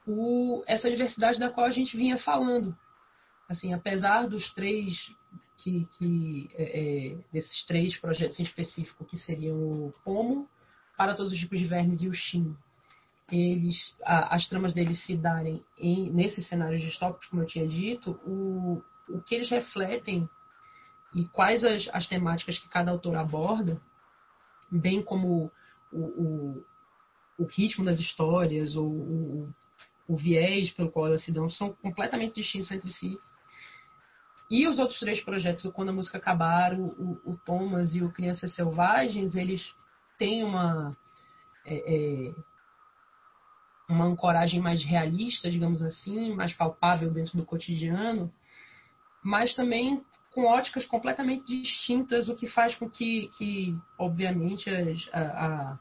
o, 0.07 0.63
essa 0.67 0.91
diversidade 0.91 1.39
da 1.39 1.51
qual 1.51 1.67
a 1.67 1.73
gente 1.73 1.97
vinha 1.97 2.17
falando. 2.19 2.77
Assim, 3.49 3.73
apesar 3.73 4.29
dos 4.29 4.53
três 4.55 4.95
que, 5.59 5.87
que 5.99 6.51
é, 6.55 7.13
é, 7.13 7.19
desses 7.33 7.65
três 7.67 7.99
projetos 7.99 8.39
em 8.39 8.45
específico, 8.45 9.05
que 9.05 9.17
seriam 9.19 9.57
o 9.57 9.95
Pomo, 10.05 10.49
para 10.97 11.15
todos 11.15 11.33
os 11.33 11.39
tipos 11.39 11.59
de 11.59 11.67
vermes 11.67 12.03
e 12.03 12.09
o 12.09 12.15
Shin, 12.15 12.57
eles, 13.31 13.95
a, 14.05 14.35
as 14.35 14.47
tramas 14.47 14.73
deles 14.73 15.05
se 15.05 15.17
darem 15.17 15.65
em, 15.79 16.11
nesses 16.13 16.47
cenários 16.47 16.83
distópicos, 16.83 17.27
como 17.27 17.43
eu 17.43 17.47
tinha 17.47 17.67
dito, 17.67 18.13
o, 18.25 18.83
o 19.09 19.21
que 19.23 19.35
eles 19.35 19.49
refletem 19.49 20.29
e 21.15 21.25
quais 21.27 21.65
as, 21.65 21.89
as 21.93 22.07
temáticas 22.07 22.59
que 22.59 22.69
cada 22.69 22.91
autor 22.91 23.17
aborda, 23.17 23.81
bem 24.71 25.03
como 25.03 25.51
o, 25.93 25.99
o, 25.99 26.65
o 27.39 27.45
ritmo 27.45 27.85
das 27.85 27.99
histórias, 27.99 28.77
ou 28.77 28.87
o, 28.87 29.55
o 30.09 30.17
viés 30.17 30.71
pelo 30.71 30.91
qual 30.91 31.07
elas 31.07 31.23
se 31.23 31.33
dão 31.33 31.49
são 31.49 31.73
completamente 31.73 32.37
distintos 32.37 32.71
entre 32.71 32.91
si. 32.91 33.19
E 34.49 34.67
os 34.67 34.79
outros 34.79 35.01
três 35.01 35.21
projetos, 35.21 35.65
o 35.65 35.73
Quando 35.73 35.89
a 35.89 35.93
Música 35.93 36.19
Acabar, 36.19 36.73
o, 36.79 37.21
o 37.25 37.37
Thomas 37.45 37.95
e 37.95 38.03
o 38.03 38.13
Crianças 38.13 38.55
Selvagens, 38.55 39.35
eles 39.35 39.75
têm 40.19 40.45
uma, 40.45 40.97
é, 41.65 42.29
é, 42.29 42.35
uma 43.89 44.05
ancoragem 44.05 44.61
mais 44.61 44.85
realista, 44.85 45.51
digamos 45.51 45.83
assim, 45.83 46.33
mais 46.35 46.53
palpável 46.53 47.11
dentro 47.11 47.37
do 47.37 47.45
cotidiano, 47.45 48.33
mas 49.23 49.55
também 49.55 50.05
com 50.33 50.45
óticas 50.45 50.85
completamente 50.85 51.47
distintas, 51.47 52.29
o 52.29 52.37
que 52.37 52.47
faz 52.47 52.77
com 52.77 52.89
que, 52.89 53.29
que 53.39 53.77
obviamente, 53.99 54.71
as, 54.71 55.09
a, 55.13 55.47
a 55.47 55.79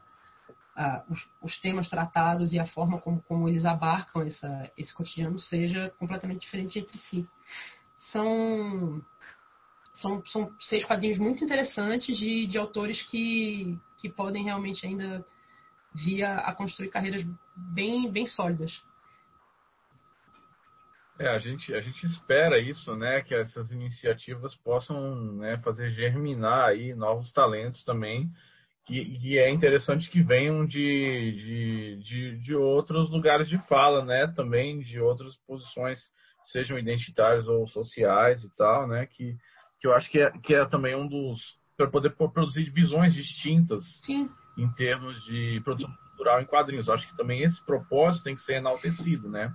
os, 1.08 1.26
os, 1.40 1.58
temas 1.60 1.88
tratados 1.88 2.52
e 2.52 2.58
a 2.58 2.66
forma 2.66 2.98
como, 2.98 3.22
como 3.22 3.48
eles 3.48 3.64
abarcam 3.64 4.22
essa, 4.22 4.70
esse 4.76 4.94
cotidiano 4.94 5.38
seja 5.38 5.90
completamente 5.98 6.42
diferente 6.42 6.78
entre 6.78 6.98
si. 6.98 7.26
São, 7.96 9.02
são, 9.94 10.24
são 10.26 10.54
seis 10.60 10.84
quadrinhos 10.84 11.18
muito 11.18 11.42
interessantes 11.42 12.16
de, 12.16 12.46
de 12.46 12.58
autores 12.58 13.02
que, 13.02 13.78
que 13.96 14.10
podem 14.10 14.44
realmente 14.44 14.86
ainda 14.86 15.24
vir 15.94 16.22
a, 16.22 16.40
a 16.40 16.54
construir 16.54 16.88
carreiras 16.88 17.24
bem, 17.56 18.10
bem 18.10 18.26
sólidas. 18.26 18.82
É, 21.18 21.28
a 21.28 21.38
gente, 21.38 21.72
a 21.72 21.80
gente 21.80 22.04
espera 22.04 22.58
isso, 22.58 22.94
né? 22.94 23.22
Que 23.22 23.34
essas 23.34 23.70
iniciativas 23.70 24.54
possam 24.56 25.32
né, 25.36 25.56
fazer 25.58 25.90
germinar 25.90 26.68
aí 26.68 26.94
novos 26.94 27.32
talentos 27.32 27.82
também 27.84 28.30
E, 28.88 29.32
e, 29.32 29.38
é 29.38 29.50
interessante 29.50 30.08
que 30.08 30.22
venham 30.22 30.64
de, 30.64 30.76
de, 31.32 31.96
de, 32.04 32.38
de, 32.38 32.54
outros 32.54 33.10
lugares 33.10 33.48
de 33.48 33.58
fala, 33.66 34.04
né? 34.04 34.28
Também 34.28 34.80
de 34.80 35.00
outras 35.00 35.36
posições, 35.46 35.98
sejam 36.44 36.78
identitárias 36.78 37.48
ou 37.48 37.66
sociais 37.66 38.44
e 38.44 38.56
tal, 38.56 38.86
né? 38.86 39.06
Que, 39.06 39.36
que 39.80 39.88
eu 39.88 39.92
acho 39.92 40.08
que 40.08 40.20
é, 40.20 40.30
que 40.30 40.54
é 40.54 40.64
também 40.66 40.94
um 40.94 41.06
dos. 41.08 41.40
para 41.76 41.88
poder 41.88 42.10
produzir 42.10 42.70
visões 42.70 43.12
distintas 43.12 43.82
Sim. 44.04 44.30
em 44.56 44.68
termos 44.74 45.20
de 45.24 45.60
produção 45.64 45.92
cultural 46.10 46.40
em 46.40 46.46
quadrinhos. 46.46 46.86
Eu 46.86 46.94
acho 46.94 47.08
que 47.08 47.16
também 47.16 47.42
esse 47.42 47.64
propósito 47.66 48.22
tem 48.22 48.36
que 48.36 48.42
ser 48.42 48.54
enaltecido, 48.54 49.28
né? 49.28 49.52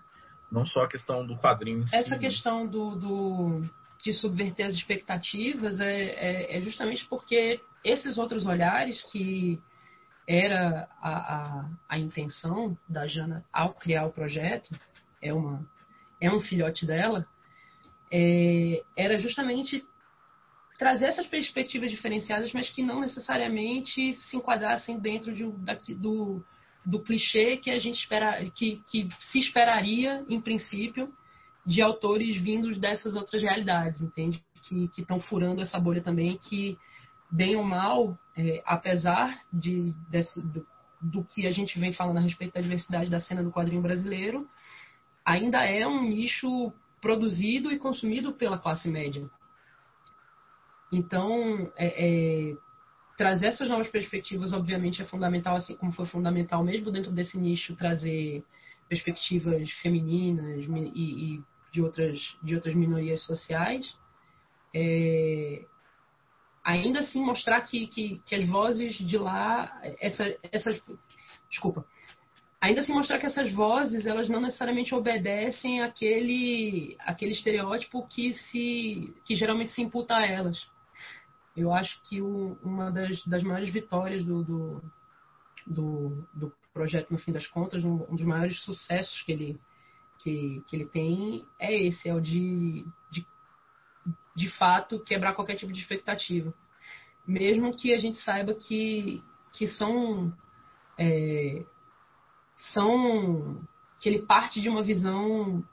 Não 0.51 0.65
só 0.65 0.83
a 0.83 0.89
questão 0.89 1.25
do 1.25 1.37
quadrinho. 1.37 1.83
Essa 1.83 2.03
si, 2.03 2.09
né? 2.09 2.17
questão 2.17 2.67
do, 2.67 2.95
do, 2.95 3.69
de 4.03 4.13
subverter 4.13 4.67
as 4.67 4.73
expectativas 4.73 5.79
é, 5.79 6.03
é, 6.03 6.57
é 6.57 6.61
justamente 6.61 7.05
porque 7.07 7.59
esses 7.83 8.17
outros 8.17 8.45
olhares 8.45 9.03
que 9.11 9.59
era 10.27 10.87
a, 11.01 11.11
a, 11.11 11.69
a, 11.89 11.99
intenção 11.99 12.77
da 12.87 13.07
Jana 13.07 13.43
ao 13.51 13.73
criar 13.73 14.05
o 14.05 14.11
projeto, 14.11 14.69
é, 15.21 15.33
uma, 15.33 15.67
é 16.19 16.31
um 16.31 16.39
filhote 16.39 16.85
dela, 16.85 17.27
é, 18.11 18.83
era 18.95 19.17
justamente 19.17 19.83
trazer 20.77 21.05
essas 21.05 21.27
perspectivas 21.27 21.91
diferenciadas, 21.91 22.51
mas 22.53 22.69
que 22.69 22.83
não 22.83 23.01
necessariamente 23.01 24.15
se 24.15 24.37
enquadrassem 24.37 24.99
dentro 24.99 25.33
de, 25.33 25.45
da, 25.63 25.77
do, 25.97 26.43
do 26.85 26.99
clichê 26.99 27.57
que 27.57 27.69
a 27.69 27.79
gente 27.79 27.99
espera, 27.99 28.43
que, 28.51 28.81
que 28.89 29.07
se 29.31 29.39
esperaria, 29.39 30.23
em 30.27 30.41
princípio, 30.41 31.13
de 31.65 31.81
autores 31.81 32.37
vindos 32.37 32.77
dessas 32.77 33.15
outras 33.15 33.41
realidades, 33.41 34.01
entende? 34.01 34.43
Que 34.63 34.89
estão 34.97 35.19
furando 35.19 35.61
essa 35.61 35.79
bolha 35.79 36.01
também, 36.01 36.37
que 36.37 36.77
bem 37.29 37.55
ou 37.55 37.63
mal, 37.63 38.17
é, 38.35 38.61
apesar 38.65 39.39
de, 39.51 39.93
desse, 40.09 40.41
do, 40.41 40.65
do, 41.01 41.23
que 41.23 41.47
a 41.47 41.51
gente 41.51 41.79
vem 41.79 41.93
falando 41.93 42.17
a 42.17 42.21
respeito 42.21 42.53
da 42.53 42.61
diversidade 42.61 43.09
da 43.09 43.19
cena 43.19 43.43
do 43.43 43.51
quadrinho 43.51 43.81
brasileiro, 43.81 44.47
ainda 45.25 45.63
é 45.63 45.87
um 45.87 46.03
nicho 46.03 46.73
produzido 46.99 47.71
e 47.71 47.79
consumido 47.79 48.33
pela 48.33 48.57
classe 48.57 48.89
média. 48.89 49.29
Então, 50.91 51.71
é, 51.77 52.51
é, 52.51 52.55
trazer 53.17 53.47
essas 53.47 53.69
novas 53.69 53.87
perspectivas, 53.87 54.51
obviamente, 54.51 55.01
é 55.01 55.05
fundamental, 55.05 55.55
assim 55.55 55.75
como 55.75 55.93
foi 55.93 56.05
fundamental 56.05 56.63
mesmo 56.63 56.91
dentro 56.91 57.11
desse 57.11 57.37
nicho 57.37 57.75
trazer 57.75 58.43
perspectivas 58.89 59.71
femininas 59.81 60.65
e, 60.93 61.35
e 61.35 61.43
de, 61.71 61.81
outras, 61.81 62.19
de 62.43 62.55
outras 62.55 62.75
minorias 62.75 63.23
sociais. 63.25 63.95
É, 64.73 65.65
ainda 66.63 66.99
assim 66.99 67.23
mostrar 67.23 67.61
que, 67.61 67.87
que, 67.87 68.19
que 68.25 68.35
as 68.35 68.45
vozes 68.47 68.95
de 68.95 69.17
lá, 69.17 69.81
essa, 69.99 70.35
essas, 70.51 70.81
desculpa, 71.49 71.85
ainda 72.59 72.81
assim 72.81 72.93
mostrar 72.93 73.19
que 73.19 73.25
essas 73.25 73.51
vozes 73.51 74.05
elas 74.05 74.29
não 74.29 74.39
necessariamente 74.39 74.93
obedecem 74.93 75.81
aquele 75.81 76.95
aquele 76.99 77.31
estereótipo 77.31 78.07
que 78.07 78.33
se 78.33 79.13
que 79.25 79.35
geralmente 79.35 79.71
se 79.71 79.81
imputa 79.81 80.15
a 80.15 80.25
elas. 80.25 80.69
Eu 81.55 81.73
acho 81.73 82.01
que 82.03 82.21
o, 82.21 82.57
uma 82.63 82.89
das, 82.91 83.25
das 83.25 83.43
maiores 83.43 83.73
vitórias 83.73 84.23
do, 84.23 84.43
do, 84.43 84.81
do, 85.67 86.27
do, 86.33 86.53
projeto 86.73 87.11
no 87.11 87.17
fim 87.17 87.33
das 87.33 87.45
contas, 87.45 87.83
um, 87.83 88.05
um 88.09 88.15
dos 88.15 88.25
maiores 88.25 88.63
sucessos 88.63 89.21
que 89.23 89.31
ele 89.33 89.59
que, 90.21 90.63
que 90.67 90.75
ele 90.75 90.85
tem 90.85 91.45
é 91.59 91.73
esse, 91.73 92.09
é 92.09 92.13
o 92.13 92.21
de, 92.21 92.85
de 93.11 93.25
de 94.35 94.49
fato 94.57 94.99
quebrar 94.99 95.33
qualquer 95.33 95.55
tipo 95.55 95.71
de 95.71 95.79
expectativa. 95.79 96.53
Mesmo 97.27 97.75
que 97.75 97.93
a 97.93 97.97
gente 97.97 98.17
saiba 98.19 98.53
que, 98.53 99.23
que 99.53 99.67
são, 99.67 100.33
é, 100.97 101.63
são. 102.73 103.61
que 103.99 104.09
ele 104.09 104.25
parte 104.25 104.59
de 104.59 104.69
uma 104.69 104.81
visão 104.81 105.63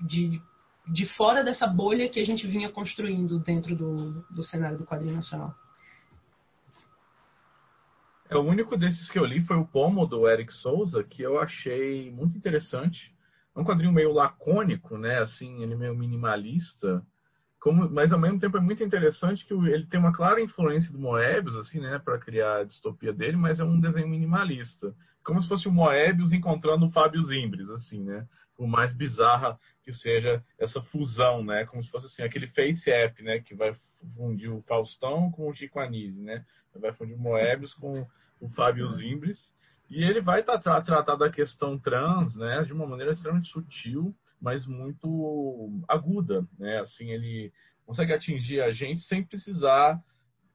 de, 0.00 0.40
de 0.88 1.06
fora 1.14 1.44
dessa 1.44 1.66
bolha 1.66 2.08
que 2.08 2.20
a 2.20 2.24
gente 2.24 2.46
vinha 2.46 2.70
construindo 2.70 3.38
dentro 3.38 3.76
do, 3.76 4.24
do 4.30 4.42
cenário 4.42 4.78
do 4.78 4.86
quadrinho 4.86 5.14
nacional. 5.14 5.54
É, 8.30 8.36
o 8.36 8.42
único 8.42 8.76
desses 8.76 9.10
que 9.10 9.18
eu 9.18 9.24
li 9.26 9.44
foi 9.44 9.56
o 9.56 9.66
Pomo, 9.66 10.06
do 10.06 10.26
Eric 10.26 10.52
Souza, 10.54 11.04
que 11.04 11.20
eu 11.20 11.38
achei 11.38 12.10
muito 12.10 12.38
interessante. 12.38 13.14
É 13.54 13.60
um 13.60 13.64
quadrinho 13.64 13.92
meio 13.92 14.12
lacônico, 14.12 14.98
né? 14.98 15.18
Assim, 15.20 15.62
ele 15.62 15.74
é 15.74 15.76
meio 15.76 15.94
minimalista. 15.94 17.04
Como, 17.64 17.88
mas 17.88 18.12
ao 18.12 18.18
mesmo 18.18 18.38
tempo 18.38 18.58
é 18.58 18.60
muito 18.60 18.84
interessante 18.84 19.46
que 19.46 19.54
ele 19.54 19.86
tem 19.86 19.98
uma 19.98 20.12
clara 20.12 20.38
influência 20.38 20.92
do 20.92 20.98
Moebius, 20.98 21.56
assim, 21.56 21.80
né, 21.80 21.98
para 21.98 22.18
criar 22.18 22.58
a 22.58 22.64
distopia 22.64 23.10
dele, 23.10 23.38
mas 23.38 23.58
é 23.58 23.64
um 23.64 23.80
desenho 23.80 24.06
minimalista, 24.06 24.94
como 25.24 25.40
se 25.40 25.48
fosse 25.48 25.66
o 25.66 25.72
Moebius 25.72 26.30
encontrando 26.30 26.84
o 26.84 26.90
Fábio 26.90 27.24
Zimbres, 27.24 27.70
assim, 27.70 28.04
né, 28.04 28.28
por 28.54 28.66
mais 28.66 28.92
bizarra 28.92 29.58
que 29.82 29.94
seja 29.94 30.44
essa 30.58 30.82
fusão, 30.82 31.42
né, 31.42 31.64
como 31.64 31.82
se 31.82 31.90
fosse 31.90 32.04
assim 32.04 32.22
aquele 32.22 32.48
face 32.48 32.90
app, 32.90 33.22
né, 33.22 33.40
que 33.40 33.54
vai 33.54 33.74
fundir 34.14 34.52
o 34.52 34.60
Faustão 34.68 35.30
com 35.30 35.48
o 35.48 35.54
Chico 35.54 35.80
Anísio, 35.80 36.22
né, 36.22 36.44
vai 36.74 36.92
fundir 36.92 37.14
o 37.14 37.18
Moebius 37.18 37.72
com 37.72 38.06
o 38.40 38.48
Fábio 38.50 38.90
Zimbres, 38.90 39.50
e 39.90 40.02
ele 40.02 40.20
vai 40.20 40.42
tratar, 40.42 40.82
tratar 40.82 41.16
da 41.16 41.30
questão 41.30 41.78
trans, 41.78 42.36
né, 42.36 42.62
de 42.64 42.72
uma 42.72 42.86
maneira 42.86 43.12
extremamente 43.12 43.50
sutil 43.50 44.14
mas 44.44 44.66
muito 44.66 45.82
aguda, 45.88 46.46
né? 46.58 46.80
Assim, 46.80 47.10
ele 47.10 47.50
consegue 47.86 48.12
atingir 48.12 48.60
a 48.60 48.70
gente 48.72 49.00
sem 49.00 49.24
precisar 49.24 49.98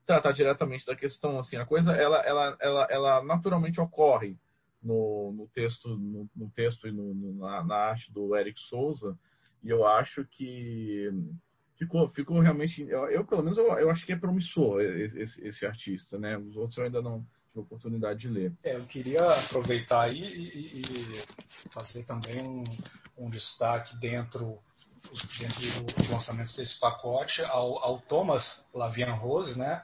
tratar 0.05 0.31
diretamente 0.31 0.85
da 0.85 0.95
questão, 0.95 1.39
assim, 1.39 1.55
a 1.55 1.65
coisa, 1.65 1.91
ela, 1.91 2.17
ela, 2.17 2.57
ela, 2.61 2.87
ela 2.89 3.23
naturalmente 3.23 3.81
ocorre 3.81 4.37
no, 4.81 5.33
no 5.35 5.47
texto, 5.47 5.89
no, 5.89 6.29
no, 6.35 6.49
texto 6.51 6.87
e 6.87 6.91
no, 6.91 7.35
na, 7.35 7.63
na, 7.63 7.75
arte 7.75 8.11
do 8.11 8.35
Eric 8.35 8.59
Souza, 8.59 9.17
e 9.63 9.69
eu 9.69 9.85
acho 9.85 10.23
que 10.25 11.11
ficou, 11.75 12.09
ficou 12.09 12.39
realmente, 12.39 12.81
eu, 12.83 13.05
eu 13.09 13.25
pelo 13.25 13.43
menos 13.43 13.57
eu, 13.57 13.65
eu 13.77 13.89
acho 13.89 14.05
que 14.05 14.13
é 14.13 14.15
promissor 14.15 14.81
esse, 14.81 15.47
esse 15.47 15.65
artista, 15.65 16.17
né? 16.17 16.37
Os 16.37 16.55
outros 16.55 16.77
eu 16.77 16.85
ainda 16.85 17.01
não 17.01 17.25
tive 17.49 17.59
oportunidade 17.59 18.19
de 18.19 18.27
ler. 18.27 18.53
É, 18.63 18.75
eu 18.75 18.85
queria 18.85 19.23
aproveitar 19.45 20.03
aí 20.03 20.21
e, 20.21 20.81
e 20.81 21.71
fazer 21.73 22.03
também 22.05 22.41
um, 22.41 22.63
um 23.17 23.29
destaque 23.29 23.95
dentro, 23.97 24.57
dentro 25.37 25.83
dos 25.95 26.09
lançamentos 26.09 26.55
desse 26.55 26.79
pacote 26.79 27.41
ao, 27.43 27.79
ao 27.83 27.99
Thomas 28.01 28.65
Lavian 28.73 29.13
Rose, 29.13 29.57
né? 29.57 29.83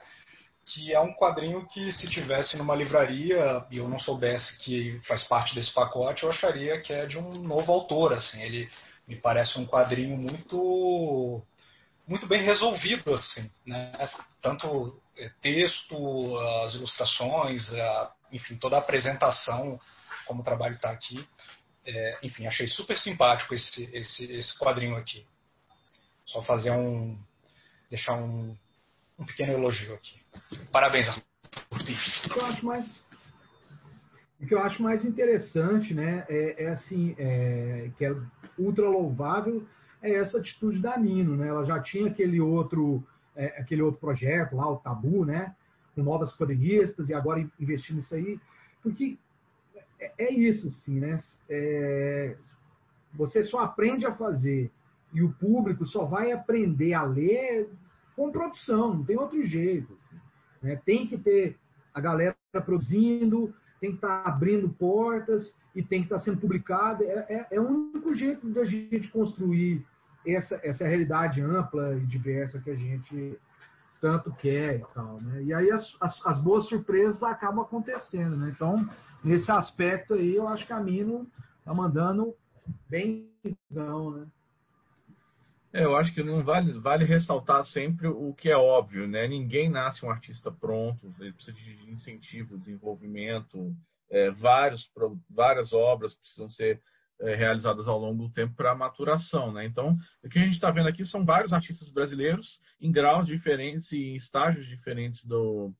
que 0.68 0.92
é 0.92 1.00
um 1.00 1.14
quadrinho 1.14 1.68
que 1.68 1.92
se 1.92 2.10
tivesse 2.10 2.58
numa 2.58 2.76
livraria 2.76 3.64
e 3.70 3.78
eu 3.78 3.88
não 3.88 4.00
soubesse 4.00 4.58
que 4.60 5.00
faz 5.08 5.24
parte 5.28 5.54
desse 5.54 5.72
pacote, 5.72 6.24
eu 6.24 6.30
acharia 6.30 6.82
que 6.82 6.92
é 6.92 7.06
de 7.06 7.20
um 7.20 7.36
novo 7.36 7.72
autor, 7.72 8.14
assim, 8.14 8.42
ele 8.42 8.68
me 9.08 9.16
parece 9.16 9.60
um 9.60 9.66
quadrinho 9.68 10.18
muito 10.18 11.44
muito 12.08 12.28
bem 12.28 12.44
resolvido, 12.44 13.14
assim, 13.14 13.50
né? 13.66 13.92
Tanto 14.42 15.00
é, 15.18 15.30
texto, 15.42 16.38
as 16.64 16.76
ilustrações, 16.76 17.74
a, 17.74 18.12
enfim, 18.32 18.56
toda 18.56 18.76
a 18.76 18.80
apresentação, 18.80 19.80
como 20.26 20.42
o 20.42 20.44
trabalho 20.44 20.76
está 20.76 20.92
aqui. 20.92 21.28
É, 21.86 22.20
enfim, 22.24 22.48
achei 22.48 22.68
super 22.68 22.98
simpático 22.98 23.54
esse, 23.54 23.84
esse, 23.94 24.26
esse 24.32 24.58
quadrinho 24.58 24.96
aqui. 24.96 25.26
Só 26.26 26.42
fazer 26.42 26.72
um. 26.72 27.18
deixar 27.90 28.14
um, 28.14 28.58
um 29.20 29.26
pequeno 29.26 29.54
elogio 29.54 29.94
aqui. 29.94 30.20
Parabéns, 30.72 31.08
Arthur. 31.08 31.26
Mais, 32.64 32.86
o 34.40 34.48
que 34.48 34.54
eu 34.54 34.60
acho 34.64 34.82
mais 34.82 35.06
interessante, 35.06 35.94
né, 35.94 36.26
é, 36.28 36.66
é 36.66 36.70
assim, 36.70 37.16
é, 37.18 37.90
que 37.98 38.06
é 38.06 38.14
ultra 38.58 38.90
louvável, 38.90 39.68
é 40.06 40.16
essa 40.16 40.38
atitude 40.38 40.80
da 40.80 40.98
Nino, 40.98 41.36
né? 41.36 41.48
Ela 41.48 41.66
já 41.66 41.80
tinha 41.80 42.08
aquele 42.08 42.40
outro, 42.40 43.04
é, 43.36 43.48
aquele 43.60 43.82
outro 43.82 44.00
projeto 44.00 44.56
lá, 44.56 44.70
o 44.70 44.78
Tabu, 44.78 45.26
né? 45.26 45.56
Com 45.96 46.04
novas 46.04 46.36
quadrinistas 46.36 47.10
e 47.10 47.14
agora 47.14 47.48
investindo 47.60 47.98
nisso 47.98 48.14
aí, 48.14 48.40
porque 48.84 49.18
é, 50.00 50.26
é 50.26 50.34
isso, 50.34 50.68
assim, 50.68 51.00
né? 51.00 51.20
É, 51.50 52.36
você 53.14 53.44
só 53.44 53.60
aprende 53.60 54.06
a 54.06 54.14
fazer 54.14 54.72
e 55.14 55.24
o 55.24 55.34
público 55.34 55.86
só 55.86 56.06
vai 56.06 56.32
aprender 56.32 56.94
a 56.94 57.04
ler 57.04 57.70
com 58.16 58.32
produção, 58.32 58.96
não 58.96 59.04
tem 59.04 59.18
outro 59.18 59.44
jeito. 59.46 59.94
Assim, 59.94 60.22
né? 60.62 60.82
Tem 60.86 61.08
que 61.08 61.18
ter 61.18 61.58
a 61.94 62.00
galera 62.00 62.36
produzindo, 62.64 63.54
tem 63.80 63.92
que 63.92 63.98
estar 63.98 64.24
tá 64.24 64.30
abrindo 64.30 64.70
portas 64.70 65.54
e 65.74 65.82
tem 65.82 66.00
que 66.00 66.06
estar 66.06 66.18
tá 66.18 66.24
sendo 66.24 66.40
publicado. 66.40 67.04
É, 67.04 67.26
é, 67.30 67.48
é, 67.52 67.60
o 67.60 67.68
único 67.68 68.14
jeito 68.14 68.48
da 68.50 68.66
gente 68.66 69.08
construir 69.10 69.86
essa, 70.28 70.60
essa 70.64 70.86
realidade 70.86 71.42
ampla 71.42 71.96
e 71.96 72.06
diversa 72.06 72.60
que 72.60 72.70
a 72.70 72.76
gente 72.76 73.38
tanto 74.02 74.32
quer 74.34 74.80
e 74.80 74.86
tal. 74.94 75.20
Né? 75.22 75.44
E 75.44 75.54
aí 75.54 75.72
as, 75.72 75.96
as, 76.00 76.26
as 76.26 76.40
boas 76.40 76.68
surpresas 76.68 77.22
acabam 77.24 77.62
acontecendo. 77.62 78.36
Né? 78.38 78.52
Então, 78.56 78.88
nesse 79.24 79.52
aspecto 79.52 80.14
aí, 80.14 80.36
eu 80.36 80.48
acho 80.48 80.66
que 80.66 80.74
a 80.74 80.80
Mino 80.80 81.28
tá 81.64 81.74
mandando 81.74 82.36
bem 82.90 83.30
né? 83.70 84.28
É, 85.74 85.84
eu 85.84 85.96
acho 85.96 86.14
que 86.14 86.24
não 86.24 86.42
vale, 86.42 86.72
vale 86.80 87.04
ressaltar 87.04 87.66
sempre 87.66 88.08
o 88.08 88.34
que 88.34 88.50
é 88.50 88.56
óbvio, 88.56 89.08
né? 89.10 89.28
Ninguém 89.28 89.70
nasce 89.70 90.06
um 90.06 90.10
artista 90.10 90.50
pronto, 90.50 91.14
ele 91.20 91.34
precisa 91.34 91.58
de 91.58 91.92
incentivo, 91.92 92.58
desenvolvimento, 92.58 93.76
é, 94.10 94.32
vários, 94.32 94.90
várias 95.30 95.74
obras 95.74 96.14
precisam 96.14 96.50
ser 96.50 96.82
é, 97.22 97.36
realizadas 97.36 97.88
ao 97.88 97.98
longo 97.98 98.28
do 98.28 98.34
tempo 98.34 98.56
para 98.56 98.76
maturação, 98.76 99.52
né? 99.52 99.66
Então, 99.66 99.98
o 100.24 100.30
que 100.30 100.40
a 100.40 100.42
gente 100.42 100.56
está 100.56 100.70
vendo 100.72 100.90
aqui 100.90 101.06
são 101.06 101.24
vários 101.24 101.54
artistas 101.54 101.90
brasileiros 101.90 102.60
em 102.82 102.92
graus 102.92 103.26
diferentes 103.26 103.92
e 103.92 103.98
em 103.98 104.16
estágios 104.16 104.68
diferentes 104.68 105.26
do, 105.26 105.74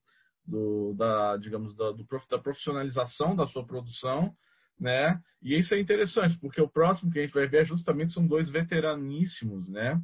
do 0.46 0.94
da, 0.94 1.36
digamos, 1.36 1.76
da, 1.76 1.90
do, 1.92 2.06
da 2.30 2.38
profissionalização 2.38 3.36
da 3.36 3.46
sua 3.46 3.66
produção, 3.66 4.34
né? 4.78 5.20
E 5.42 5.58
isso 5.58 5.74
é 5.74 5.80
interessante, 5.80 6.38
porque 6.38 6.60
o 6.60 6.68
próximo 6.68 7.10
que 7.10 7.18
a 7.18 7.22
gente 7.22 7.34
vai 7.34 7.46
ver 7.46 7.62
é 7.62 7.64
justamente 7.64 8.12
são 8.12 8.26
dois 8.26 8.48
veteraníssimos, 8.50 9.68
né? 9.68 10.00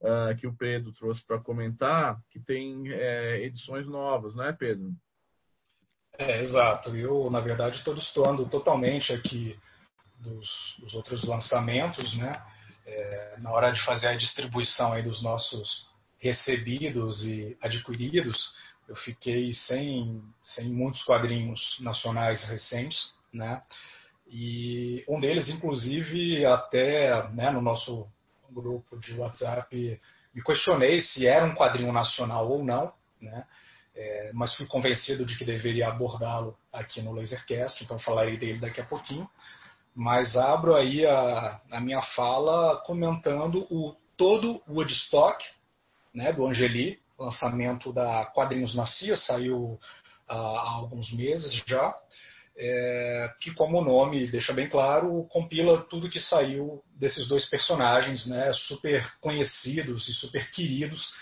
Uh, 0.00 0.36
que 0.36 0.48
o 0.48 0.56
Pedro 0.56 0.92
trouxe 0.92 1.24
para 1.24 1.40
comentar, 1.40 2.20
que 2.28 2.40
tem 2.40 2.88
é, 2.88 3.40
edições 3.44 3.86
novas, 3.86 4.34
não 4.34 4.44
é, 4.44 4.52
Pedro? 4.52 4.90
É, 6.18 6.42
exato. 6.42 6.94
Eu, 6.96 7.30
na 7.30 7.40
verdade, 7.40 7.78
estou 7.78 7.94
destoando 7.94 8.48
totalmente 8.48 9.12
aqui 9.12 9.56
dos, 10.22 10.74
dos, 10.78 10.94
outros 10.94 11.24
lançamentos, 11.24 12.16
né? 12.16 12.40
É, 12.84 13.36
na 13.38 13.50
hora 13.50 13.70
de 13.70 13.84
fazer 13.84 14.08
a 14.08 14.16
distribuição 14.16 14.92
aí 14.92 15.02
dos 15.02 15.22
nossos 15.22 15.88
recebidos 16.18 17.24
e 17.24 17.56
adquiridos, 17.60 18.54
eu 18.88 18.96
fiquei 18.96 19.52
sem, 19.52 20.22
sem 20.44 20.68
muitos 20.70 21.04
quadrinhos 21.04 21.76
nacionais 21.80 22.42
recentes, 22.44 23.14
né? 23.32 23.62
E 24.28 25.04
um 25.08 25.20
deles, 25.20 25.48
inclusive, 25.48 26.44
até 26.46 27.28
né, 27.30 27.50
no 27.50 27.60
nosso 27.60 28.08
grupo 28.50 28.98
de 28.98 29.14
WhatsApp, 29.14 30.00
me 30.34 30.42
questionei 30.42 31.00
se 31.00 31.26
era 31.26 31.44
um 31.44 31.54
quadrinho 31.54 31.92
nacional 31.92 32.50
ou 32.50 32.64
não, 32.64 32.92
né? 33.20 33.44
É, 33.94 34.30
mas 34.32 34.54
fui 34.54 34.66
convencido 34.66 35.26
de 35.26 35.36
que 35.36 35.44
deveria 35.44 35.88
abordá-lo 35.88 36.56
aqui 36.72 37.02
no 37.02 37.12
Lasercast, 37.12 37.84
então 37.84 37.98
falarei 37.98 38.38
dele 38.38 38.58
daqui 38.58 38.80
a 38.80 38.86
pouquinho. 38.86 39.28
Mas 39.94 40.36
abro 40.36 40.74
aí 40.74 41.04
a, 41.06 41.60
a 41.70 41.80
minha 41.80 42.02
fala 42.02 42.76
comentando 42.86 43.66
o 43.70 43.94
todo 44.16 44.60
Woodstock, 44.68 45.44
né, 46.14 46.32
do 46.32 46.46
Angeli, 46.46 46.98
lançamento 47.18 47.92
da 47.92 48.26
Quadrinhos 48.26 48.74
na 48.74 48.86
CIA, 48.86 49.16
saiu 49.16 49.78
há 50.28 50.70
alguns 50.74 51.12
meses 51.12 51.52
já 51.66 51.94
é, 52.56 53.30
que, 53.40 53.52
como 53.54 53.78
o 53.78 53.84
nome 53.84 54.30
deixa 54.30 54.52
bem 54.52 54.68
claro, 54.68 55.26
compila 55.30 55.84
tudo 55.84 56.10
que 56.10 56.20
saiu 56.20 56.82
desses 56.98 57.26
dois 57.28 57.48
personagens 57.48 58.26
né, 58.26 58.52
super 58.52 59.10
conhecidos 59.20 60.08
e 60.08 60.14
super 60.14 60.50
queridos 60.50 61.12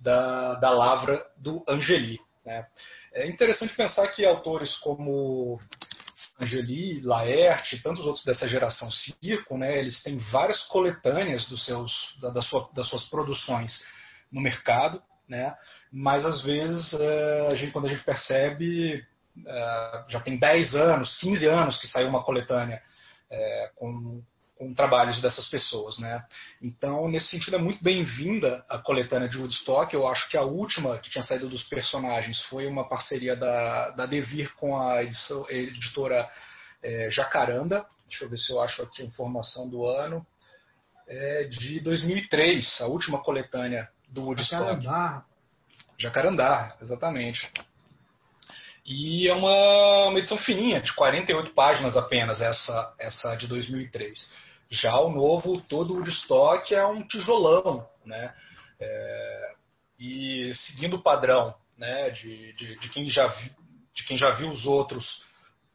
da, 0.00 0.54
da 0.54 0.70
lavra 0.70 1.24
do 1.36 1.62
Angeli. 1.68 2.18
Né. 2.44 2.66
É 3.12 3.26
interessante 3.26 3.74
pensar 3.74 4.08
que 4.08 4.24
autores 4.24 4.74
como 4.76 5.60
Angeli, 6.40 7.00
Laerte 7.00 7.82
tantos 7.82 8.04
outros 8.04 8.24
dessa 8.24 8.46
geração 8.46 8.90
Circo, 8.90 9.58
né, 9.58 9.78
eles 9.78 10.02
têm 10.02 10.18
várias 10.18 10.62
coletâneas 10.64 11.48
dos 11.48 11.64
seus, 11.64 11.92
da, 12.20 12.30
da 12.30 12.42
sua, 12.42 12.70
das 12.74 12.86
suas 12.88 13.04
produções 13.04 13.82
no 14.30 14.40
mercado, 14.40 15.02
né, 15.28 15.54
mas 15.92 16.24
às 16.24 16.42
vezes 16.42 16.92
é, 16.94 17.48
a 17.48 17.54
gente, 17.54 17.72
quando 17.72 17.86
a 17.86 17.88
gente 17.88 18.04
percebe 18.04 19.04
é, 19.46 20.04
já 20.08 20.20
tem 20.20 20.38
10 20.38 20.74
anos, 20.74 21.16
15 21.18 21.46
anos 21.46 21.78
que 21.78 21.86
saiu 21.86 22.08
uma 22.08 22.22
coletânea 22.22 22.80
é, 23.30 23.70
com, 23.76 24.22
com, 24.58 24.74
trabalhos 24.74 25.20
dessas 25.22 25.48
pessoas. 25.48 25.98
Né? 25.98 26.22
Então, 26.60 27.08
nesse 27.08 27.28
sentido, 27.28 27.56
é 27.56 27.58
muito 27.58 27.82
bem-vinda 27.82 28.64
a 28.68 28.78
coletânea 28.78 29.28
de 29.28 29.38
Woodstock. 29.38 29.94
Eu 29.94 30.06
acho 30.08 30.28
que 30.28 30.36
a 30.36 30.42
última 30.42 30.98
que 30.98 31.10
tinha 31.10 31.22
saído 31.22 31.48
dos 31.48 31.62
personagens 31.62 32.42
foi 32.46 32.66
uma 32.66 32.88
parceria 32.88 33.36
da, 33.36 33.90
da 33.90 34.06
Devir 34.06 34.52
com 34.56 34.76
a 34.76 35.02
edição, 35.02 35.46
editora 35.48 36.28
é, 36.82 37.08
Jacaranda. 37.10 37.86
Deixa 38.08 38.24
eu 38.24 38.28
ver 38.28 38.38
se 38.38 38.52
eu 38.52 38.60
acho 38.60 38.82
aqui 38.82 39.02
a 39.02 39.06
informação 39.06 39.68
do 39.68 39.86
ano. 39.86 40.26
É 41.06 41.44
de 41.44 41.80
2003, 41.80 42.82
a 42.82 42.86
última 42.86 43.22
coletânea 43.22 43.88
do 44.08 44.24
Woodstock. 44.24 44.82
Jacarandá. 44.82 45.24
Jacarandá, 45.98 46.76
exatamente. 46.82 47.50
E 48.88 49.28
é 49.28 49.34
uma, 49.34 50.08
uma, 50.08 50.18
edição 50.18 50.38
fininha, 50.38 50.80
de 50.80 50.94
48 50.94 51.50
páginas 51.52 51.94
apenas, 51.94 52.40
essa, 52.40 52.94
essa 52.98 53.36
de 53.36 53.46
2003. 53.46 54.32
Já 54.70 54.98
o 55.00 55.10
novo, 55.10 55.60
todo 55.62 55.94
o 55.94 56.02
estoque, 56.04 56.74
é 56.74 56.86
um 56.86 57.06
tijolão, 57.06 57.86
né? 58.04 58.34
É, 58.80 59.52
e 59.98 60.52
seguindo 60.54 60.96
o 60.96 61.02
padrão 61.02 61.54
né, 61.76 62.10
de, 62.10 62.52
de, 62.54 62.78
de, 62.78 62.88
quem 62.90 63.08
já 63.08 63.26
vi, 63.26 63.50
de 63.94 64.04
quem 64.04 64.16
já 64.16 64.30
viu 64.30 64.50
os 64.50 64.66
outros, 64.66 65.24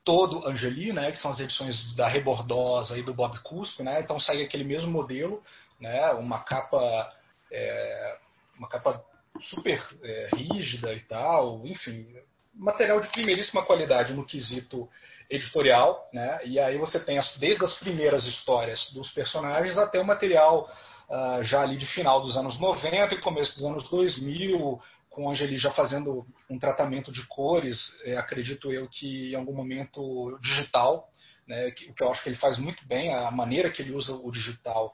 todo 0.03 0.47
Angeli, 0.47 0.93
né, 0.93 1.11
que 1.11 1.17
são 1.17 1.31
as 1.31 1.39
edições 1.39 1.95
da 1.95 2.07
Rebordosa 2.07 2.97
e 2.97 3.03
do 3.03 3.13
Bob 3.13 3.39
Cuspe, 3.39 3.83
né? 3.83 4.01
Então 4.01 4.19
segue 4.19 4.43
aquele 4.43 4.63
mesmo 4.63 4.91
modelo, 4.91 5.41
né? 5.79 6.11
Uma 6.11 6.39
capa, 6.39 7.13
é, 7.51 8.17
uma 8.57 8.67
capa 8.67 9.01
super 9.41 9.81
é, 10.03 10.29
rígida 10.35 10.93
e 10.93 10.99
tal, 11.01 11.65
enfim, 11.65 12.05
material 12.53 13.01
de 13.01 13.09
primeiríssima 13.09 13.65
qualidade 13.65 14.13
no 14.13 14.25
quesito 14.25 14.89
editorial, 15.29 16.07
né? 16.13 16.39
E 16.45 16.59
aí 16.59 16.77
você 16.77 16.99
tem 16.99 17.17
as, 17.17 17.37
desde 17.37 17.63
as 17.63 17.77
primeiras 17.79 18.25
histórias 18.25 18.91
dos 18.93 19.11
personagens 19.11 19.77
até 19.77 19.99
o 19.99 20.05
material 20.05 20.69
uh, 21.09 21.43
já 21.43 21.61
ali 21.61 21.77
de 21.77 21.85
final 21.87 22.21
dos 22.21 22.37
anos 22.37 22.59
90 22.59 23.15
e 23.15 23.21
começo 23.21 23.55
dos 23.55 23.65
anos 23.65 23.89
2000, 23.89 24.81
com 25.09 25.29
Angeli 25.29 25.57
já 25.57 25.71
fazendo 25.71 26.25
um 26.49 26.57
tratamento 26.57 27.11
de 27.11 27.25
cores, 27.27 27.77
é, 28.03 28.17
acredito 28.17 28.71
eu 28.71 28.87
que 28.89 29.31
em 29.31 29.35
algum 29.35 29.53
momento 29.53 30.37
digital, 30.41 31.07
né? 31.47 31.71
Que, 31.71 31.89
o 31.89 31.93
que 31.93 32.03
eu 32.03 32.11
acho 32.11 32.23
que 32.23 32.29
ele 32.29 32.37
faz 32.37 32.57
muito 32.57 32.85
bem, 32.87 33.13
a 33.13 33.29
maneira 33.31 33.69
que 33.69 33.81
ele 33.81 33.91
usa 33.91 34.13
o 34.13 34.31
digital 34.31 34.93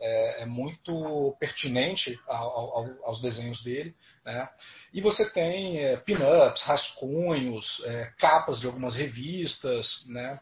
é, 0.00 0.42
é 0.42 0.46
muito 0.46 1.36
pertinente 1.38 2.18
ao, 2.26 2.50
ao, 2.50 3.04
aos 3.04 3.20
desenhos 3.20 3.62
dele. 3.62 3.94
Né? 4.24 4.48
E 4.92 5.00
você 5.00 5.28
tem 5.30 5.78
é, 5.78 5.96
pin-ups, 5.98 6.62
rascunhos, 6.62 7.82
é, 7.84 8.12
capas 8.18 8.60
de 8.60 8.66
algumas 8.66 8.96
revistas. 8.96 10.04
Né? 10.06 10.40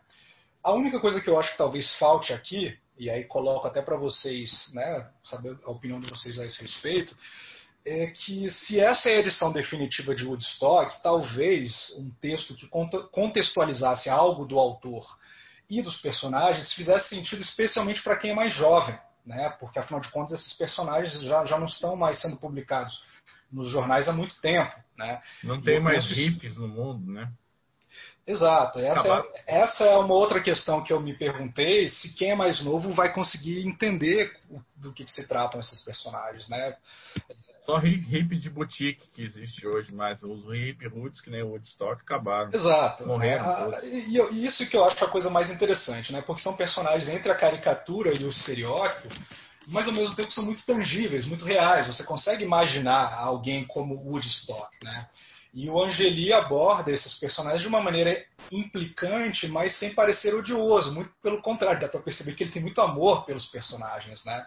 A 0.62 0.72
única 0.72 1.00
coisa 1.00 1.20
que 1.20 1.28
eu 1.28 1.38
acho 1.38 1.52
que 1.52 1.58
talvez 1.58 1.92
falte 1.96 2.32
aqui, 2.32 2.78
e 2.96 3.10
aí 3.10 3.24
coloco 3.24 3.66
até 3.66 3.82
para 3.82 3.96
vocês 3.96 4.72
né, 4.72 5.08
saber 5.24 5.56
a 5.64 5.70
opinião 5.70 6.00
de 6.00 6.08
vocês 6.08 6.38
a 6.38 6.46
esse 6.46 6.60
respeito, 6.62 7.16
é 7.84 8.08
que 8.08 8.50
se 8.50 8.78
essa 8.78 9.08
é 9.08 9.16
a 9.16 9.20
edição 9.20 9.52
definitiva 9.52 10.14
de 10.14 10.24
Woodstock, 10.24 11.00
talvez 11.02 11.90
um 11.96 12.10
texto 12.20 12.54
que 12.54 12.68
contextualizasse 12.68 14.10
algo 14.10 14.44
do 14.44 14.58
autor 14.58 15.06
e 15.70 15.80
dos 15.80 16.00
personagens 16.00 16.72
fizesse 16.72 17.08
sentido 17.08 17.40
especialmente 17.40 18.02
para 18.02 18.16
quem 18.16 18.32
é 18.32 18.34
mais 18.34 18.52
jovem 18.54 18.98
né? 19.28 19.50
Porque 19.60 19.78
afinal 19.78 20.00
de 20.00 20.10
contas 20.10 20.40
esses 20.40 20.54
personagens 20.54 21.20
já, 21.22 21.44
já 21.44 21.58
não 21.58 21.66
estão 21.66 21.94
mais 21.94 22.20
sendo 22.20 22.38
publicados 22.38 23.06
nos 23.52 23.70
jornais 23.70 24.08
há 24.08 24.12
muito 24.12 24.40
tempo, 24.40 24.74
né? 24.96 25.22
Não 25.44 25.60
tem 25.60 25.80
mais 25.80 26.06
penso... 26.06 26.18
hippies 26.18 26.56
no 26.56 26.66
mundo, 26.66 27.10
né? 27.12 27.30
Exato. 28.26 28.78
Essa 28.78 29.08
é, 29.08 29.62
essa 29.62 29.84
é 29.84 29.96
uma 29.96 30.12
outra 30.12 30.40
questão 30.42 30.82
que 30.82 30.92
eu 30.92 31.00
me 31.00 31.14
perguntei, 31.16 31.88
se 31.88 32.14
quem 32.14 32.32
é 32.32 32.34
mais 32.34 32.62
novo 32.62 32.92
vai 32.92 33.12
conseguir 33.12 33.66
entender 33.66 34.36
do 34.76 34.92
que, 34.92 35.04
que 35.04 35.12
se 35.12 35.26
tratam 35.26 35.60
esses 35.60 35.82
personagens, 35.82 36.46
né? 36.48 36.76
Só 37.68 37.78
hip 37.84 38.34
de 38.34 38.48
boutique 38.48 39.06
que 39.12 39.20
existe 39.20 39.66
hoje, 39.66 39.92
mas 39.92 40.22
os 40.22 40.42
hip 40.54 40.88
roots, 40.88 41.20
que 41.20 41.28
nem 41.28 41.42
o 41.42 41.48
Woodstock, 41.48 42.00
acabaram. 42.00 42.50
Exato. 42.50 43.06
Morreram. 43.06 43.44
Ah, 43.44 43.80
e, 43.84 44.16
e, 44.16 44.46
isso 44.46 44.66
que 44.66 44.74
eu 44.74 44.86
acho 44.86 45.04
a 45.04 45.10
coisa 45.10 45.28
mais 45.28 45.50
interessante, 45.50 46.10
né? 46.10 46.22
Porque 46.22 46.40
são 46.40 46.56
personagens 46.56 47.06
entre 47.10 47.30
a 47.30 47.34
caricatura 47.34 48.14
e 48.14 48.24
o 48.24 48.30
estereótipo, 48.30 49.14
mas 49.66 49.86
ao 49.86 49.92
mesmo 49.92 50.16
tempo 50.16 50.32
são 50.32 50.46
muito 50.46 50.64
tangíveis, 50.64 51.26
muito 51.26 51.44
reais. 51.44 51.86
Você 51.88 52.04
consegue 52.04 52.42
imaginar 52.42 53.12
alguém 53.12 53.66
como 53.66 53.96
Woodstock, 53.96 54.74
né? 54.82 55.06
E 55.52 55.68
o 55.68 55.78
Angeli 55.78 56.32
aborda 56.32 56.90
esses 56.90 57.18
personagens 57.18 57.60
de 57.60 57.68
uma 57.68 57.82
maneira 57.82 58.24
implicante, 58.50 59.46
mas 59.46 59.78
sem 59.78 59.92
parecer 59.92 60.34
odioso. 60.34 60.94
Muito 60.94 61.10
pelo 61.22 61.42
contrário, 61.42 61.82
dá 61.82 61.88
para 61.88 62.00
perceber 62.00 62.34
que 62.34 62.44
ele 62.44 62.50
tem 62.50 62.62
muito 62.62 62.80
amor 62.80 63.26
pelos 63.26 63.44
personagens, 63.44 64.24
né? 64.24 64.46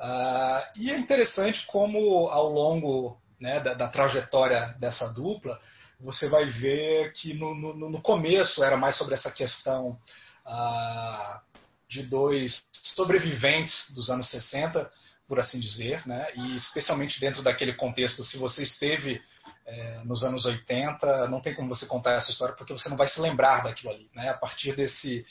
Uh, 0.00 0.64
e 0.76 0.90
é 0.90 0.98
interessante 0.98 1.66
como 1.66 2.28
ao 2.28 2.48
longo 2.50 3.20
né, 3.38 3.60
da, 3.60 3.74
da, 3.74 3.86
trajetória 3.86 4.74
dessa 4.78 5.06
dupla, 5.12 5.60
você 6.00 6.26
vai 6.26 6.46
ver 6.46 7.12
que 7.12 7.34
no, 7.34 7.54
no, 7.54 7.90
no 7.90 8.00
começo 8.00 8.64
era 8.64 8.78
mais 8.78 8.96
sobre 8.96 9.12
essa 9.12 9.30
questão 9.30 9.98
uh, 10.46 11.40
de 11.86 12.02
dois 12.02 12.64
sobreviventes 12.72 13.92
dos 13.94 14.08
anos 14.08 14.30
60, 14.30 14.90
por 15.28 15.38
assim 15.38 15.60
dizer, 15.60 16.06
né, 16.08 16.28
e 16.34 16.56
especialmente 16.56 17.20
dentro 17.20 17.42
daquele 17.42 17.74
contexto, 17.74 18.24
se 18.24 18.38
você 18.38 18.62
esteve 18.62 19.20
é, 19.66 20.02
nos 20.04 20.24
anos 20.24 20.46
80, 20.46 21.28
não 21.28 21.40
tem 21.40 21.54
como 21.54 21.68
você 21.68 21.86
contar 21.86 22.12
essa 22.12 22.30
história 22.30 22.54
porque 22.54 22.72
você 22.72 22.88
não 22.88 22.96
vai 22.96 23.06
se 23.06 23.20
lembrar 23.20 23.62
daquilo 23.62 23.92
ali. 23.92 24.10
Né, 24.14 24.30
a 24.30 24.34
partir 24.34 24.74
desse. 24.74 25.26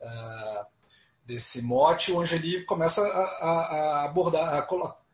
Uh, 0.00 0.73
desse 1.26 1.62
mote, 1.62 2.12
o 2.12 2.20
Angeli 2.20 2.64
começa 2.64 3.00
a, 3.00 3.04
a, 3.04 4.04
abordar, 4.04 4.54
a 4.54 4.62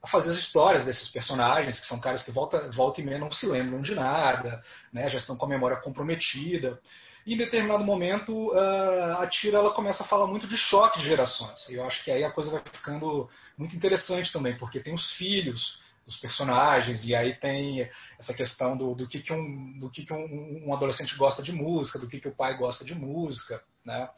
a 0.03 0.09
fazer 0.09 0.31
as 0.31 0.39
histórias 0.39 0.85
desses 0.85 1.11
personagens, 1.11 1.79
que 1.79 1.87
são 1.87 2.01
caras 2.01 2.23
que 2.23 2.31
volta, 2.31 2.71
volta 2.71 3.01
e 3.01 3.05
meia 3.05 3.19
não 3.19 3.31
se 3.31 3.47
lembram 3.47 3.83
de 3.83 3.95
nada, 3.95 4.63
né, 4.93 5.09
já 5.11 5.19
estão 5.19 5.37
com 5.37 5.45
a 5.45 5.49
memória 5.49 5.77
comprometida. 5.77 6.81
E 7.27 7.35
em 7.35 7.37
determinado 7.37 7.85
momento, 7.85 8.51
a 9.19 9.27
Tira 9.27 9.59
ela 9.59 9.73
começa 9.73 10.03
a 10.03 10.07
falar 10.07 10.27
muito 10.27 10.49
de 10.49 10.57
choque 10.57 11.01
de 11.01 11.07
gerações. 11.07 11.69
E 11.69 11.75
eu 11.75 11.85
acho 11.85 12.03
que 12.03 12.11
aí 12.11 12.25
a 12.25 12.31
coisa 12.31 12.51
vai 12.51 12.63
ficando 12.73 13.29
muito 13.59 13.77
interessante 13.77 14.33
também, 14.33 14.57
porque 14.57 14.81
tem 14.81 14.95
os 14.95 15.13
filhos 15.13 15.79
dos 16.07 16.17
personagens, 16.17 17.05
e 17.05 17.15
aí 17.15 17.35
tem 17.35 17.89
essa 18.19 18.33
questão 18.33 18.75
do, 18.75 18.95
do 18.95 19.07
que, 19.07 19.21
que, 19.21 19.35
um, 19.35 19.79
do 19.79 19.91
que, 19.91 20.07
que 20.07 20.15
um, 20.15 20.65
um 20.67 20.75
adolescente 20.75 21.15
gosta 21.17 21.43
de 21.43 21.53
música, 21.53 21.99
do 21.99 22.09
que, 22.09 22.19
que 22.19 22.29
o 22.29 22.35
pai 22.35 22.57
gosta 22.57 22.87
de 22.87 22.95
música. 22.95 23.63
Né? 23.85 24.09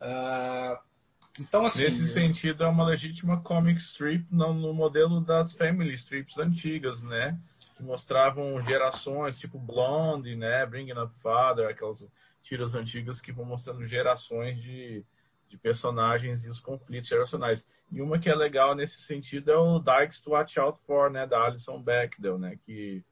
Uh, 0.00 0.89
então, 1.38 1.64
assim, 1.66 1.78
Nesse 1.78 2.12
sentido, 2.12 2.64
é 2.64 2.68
uma 2.68 2.84
legítima 2.84 3.40
comic 3.42 3.80
strip 3.80 4.26
no, 4.30 4.52
no, 4.52 4.74
modelo 4.74 5.20
das 5.20 5.52
family 5.54 5.94
strips 5.94 6.36
antigas, 6.38 7.00
né? 7.02 7.38
Que 7.76 7.82
mostravam 7.82 8.60
gerações, 8.62 9.38
tipo 9.38 9.58
Blonde, 9.58 10.34
né? 10.34 10.66
Bringing 10.66 10.98
Up 10.98 11.14
Father, 11.22 11.68
aquelas 11.68 12.04
tiras 12.42 12.74
antigas 12.74 13.20
que 13.20 13.32
vão 13.32 13.44
mostrando 13.44 13.86
gerações 13.86 14.60
de, 14.60 15.04
de 15.48 15.56
personagens 15.56 16.44
e 16.44 16.50
os 16.50 16.60
conflitos 16.60 17.08
geracionais. 17.08 17.64
E 17.92 18.02
uma 18.02 18.18
que 18.18 18.28
é 18.28 18.34
legal 18.34 18.74
nesse 18.74 19.00
sentido 19.02 19.50
é 19.50 19.56
o 19.56 19.78
Dykes 19.78 20.20
to 20.22 20.30
Watch 20.30 20.58
Out 20.58 20.78
For, 20.84 21.10
né? 21.10 21.26
Da 21.26 21.44
Alison 21.44 21.80
Bechdel, 21.80 22.38
né? 22.38 22.58
Que, 22.66 23.04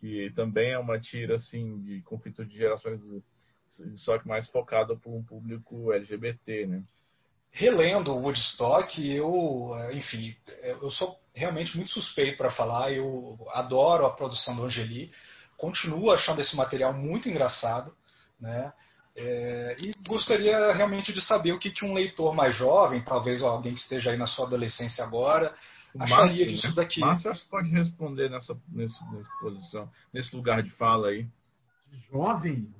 que 0.00 0.30
também 0.36 0.72
é 0.72 0.78
uma 0.78 1.00
tira, 1.00 1.36
assim, 1.36 1.80
de 1.80 2.02
conflito 2.02 2.44
de 2.44 2.56
gerações, 2.56 3.00
só 3.96 4.18
que 4.18 4.28
mais 4.28 4.48
focada 4.50 4.94
para 4.94 5.10
um 5.10 5.22
público 5.24 5.92
LGBT, 5.92 6.66
né? 6.66 6.84
Relendo 7.54 8.12
o 8.12 8.20
Woodstock, 8.20 9.00
eu, 9.00 9.70
enfim, 9.92 10.36
eu 10.82 10.90
sou 10.90 11.16
realmente 11.32 11.76
muito 11.76 11.92
suspeito 11.92 12.36
para 12.36 12.50
falar. 12.50 12.92
Eu 12.92 13.38
adoro 13.52 14.04
a 14.04 14.10
produção 14.10 14.56
do 14.56 14.64
Angeli, 14.64 15.12
continuo 15.56 16.10
achando 16.10 16.40
esse 16.40 16.56
material 16.56 16.92
muito 16.92 17.28
engraçado, 17.28 17.94
né? 18.40 18.72
É, 19.16 19.76
e 19.78 19.94
gostaria 20.08 20.72
realmente 20.72 21.12
de 21.12 21.20
saber 21.20 21.52
o 21.52 21.58
que, 21.58 21.70
que 21.70 21.84
um 21.84 21.94
leitor 21.94 22.34
mais 22.34 22.56
jovem, 22.56 23.00
talvez 23.00 23.40
alguém 23.40 23.74
que 23.74 23.80
esteja 23.80 24.10
aí 24.10 24.16
na 24.16 24.26
sua 24.26 24.46
adolescência 24.46 25.04
agora, 25.04 25.54
o 25.94 26.02
acharia 26.02 26.26
Márcio, 26.26 26.46
disso 26.46 26.66
né? 26.66 26.72
daqui. 26.74 27.00
Márcio 27.00 27.30
acho 27.30 27.42
que 27.44 27.48
pode 27.48 27.70
responder 27.70 28.28
nessa, 28.28 28.58
nessa, 28.68 29.04
nessa 29.12 29.30
posição, 29.40 29.90
nesse 30.12 30.34
lugar 30.34 30.60
de 30.60 30.70
fala 30.70 31.10
aí. 31.10 31.28
Jovem? 32.10 32.74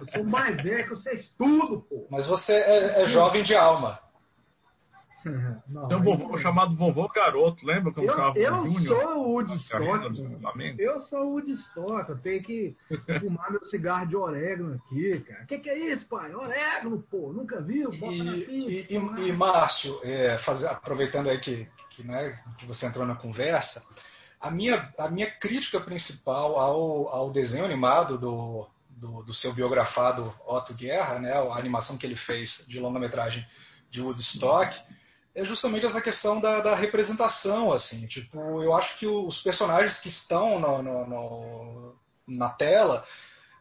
Eu 0.00 0.06
sou 0.12 0.24
mais 0.24 0.56
velho 0.62 0.84
que 0.84 0.90
vocês 0.90 1.28
tudo, 1.38 1.82
pô. 1.88 2.06
Mas 2.10 2.26
você 2.28 2.52
é, 2.52 3.04
é 3.04 3.08
jovem 3.08 3.42
de 3.42 3.54
alma. 3.54 3.98
Não, 5.68 5.88
Tem 5.88 5.96
um 5.96 6.02
vovô 6.02 6.38
chamado 6.38 6.76
vovô 6.76 7.08
garoto, 7.08 7.66
lembra 7.66 7.92
como 7.92 8.06
eu, 8.06 8.14
chamava 8.14 8.38
Eu 8.38 8.66
Júnior, 8.66 9.02
sou 9.02 9.16
o 9.16 9.32
Woodstock. 9.32 9.84
Eu 10.78 11.00
sou 11.00 11.20
o 11.20 11.30
Woodstock. 11.32 12.10
Eu 12.10 12.18
tenho 12.18 12.42
que 12.42 12.76
fumar 13.20 13.50
meu 13.50 13.64
cigarro 13.64 14.06
de 14.06 14.16
orégano 14.16 14.74
aqui, 14.74 15.20
cara. 15.20 15.42
O 15.42 15.46
que, 15.46 15.58
que, 15.58 15.70
é 15.70 15.78
isso, 15.92 16.06
pai? 16.06 16.32
Orégano, 16.32 17.02
pô. 17.10 17.32
Nunca 17.32 17.60
viu? 17.60 17.90
Bota 17.90 18.12
e, 18.12 18.86
e, 18.88 18.96
e, 18.96 19.28
e, 19.28 19.32
Márcio, 19.32 19.98
é, 20.04 20.38
fazer, 20.44 20.68
aproveitando 20.68 21.28
aí 21.28 21.38
que, 21.40 21.66
que, 21.90 22.06
né, 22.06 22.38
que 22.58 22.66
você 22.66 22.86
entrou 22.86 23.04
na 23.04 23.16
conversa, 23.16 23.82
a 24.46 24.50
minha, 24.50 24.88
a 24.98 25.08
minha 25.08 25.30
crítica 25.30 25.80
principal 25.80 26.58
ao, 26.58 27.08
ao 27.08 27.30
desenho 27.32 27.64
animado 27.64 28.18
do, 28.18 28.66
do, 28.90 29.22
do, 29.24 29.34
seu 29.34 29.52
biografado 29.52 30.32
Otto 30.46 30.72
Guerra, 30.72 31.18
né, 31.18 31.32
a 31.32 31.58
animação 31.58 31.98
que 31.98 32.06
ele 32.06 32.16
fez 32.16 32.64
de 32.68 32.78
longa-metragem 32.78 33.44
de 33.90 34.00
Woodstock, 34.00 34.74
é 35.34 35.44
justamente 35.44 35.84
essa 35.84 36.00
questão 36.00 36.40
da, 36.40 36.60
da, 36.60 36.74
representação. 36.74 37.72
assim 37.72 38.06
tipo 38.06 38.62
Eu 38.62 38.74
acho 38.74 38.96
que 38.98 39.06
os 39.06 39.42
personagens 39.42 39.98
que 40.00 40.08
estão 40.08 40.60
no, 40.60 40.82
no, 40.82 41.06
no, 41.06 41.96
na 42.26 42.48
tela 42.50 43.04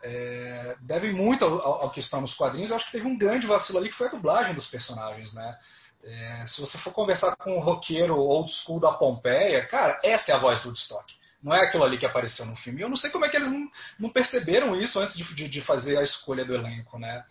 é, 0.04 0.78
devem 0.82 1.12
muito 1.12 1.44
ao, 1.44 1.84
ao, 1.84 1.90
que 1.90 2.00
estão 2.00 2.22
nos 2.22 2.36
quadrinhos. 2.36 2.70
Eu 2.70 2.76
acho 2.76 2.86
que 2.86 2.92
teve 2.94 3.08
um 3.08 3.18
grande 3.18 3.48
vacilo 3.48 3.80
ali 3.80 3.90
que 3.90 3.98
foi 3.98 4.08
a 4.08 4.12
dublagem 4.12 4.54
dos 4.54 4.68
personagens. 4.68 5.34
né 5.34 5.58
é, 6.06 6.46
se 6.48 6.62
você 6.62 6.78
for 6.78 6.94
conversar 6.94 7.36
com 7.36 7.58
um 7.58 7.60
roqueiro 7.60 8.16
old 8.16 8.52
school 8.52 8.80
da 8.80 8.94
Pompeia, 8.94 9.66
cara, 9.66 10.00
essa 10.04 10.32
é 10.32 10.36
a 10.36 10.40
voz 10.40 10.62
do 10.62 10.68
Woodstock. 10.68 11.12
Não 11.42 11.54
é 11.54 11.66
aquilo 11.66 11.84
ali 11.84 11.98
que 11.98 12.06
apareceu 12.06 12.46
no 12.46 12.56
filme. 12.58 12.82
Eu 12.82 12.90
não 12.90 12.96
sei 12.96 13.10
como 13.10 13.26
é 13.26 13.30
que 13.30 13.38
eles 13.38 13.52
não, 13.52 13.68
não 14.00 14.10
perceberam 14.10 14.76
isso 14.76 15.00
antes 15.00 15.16
de, 15.16 15.48
de, 15.50 15.62
fazer 15.62 15.98
a 15.98 16.04
escolha 16.04 16.46
do 16.46 16.54
elenco, 16.54 17.00
né? 17.00 17.24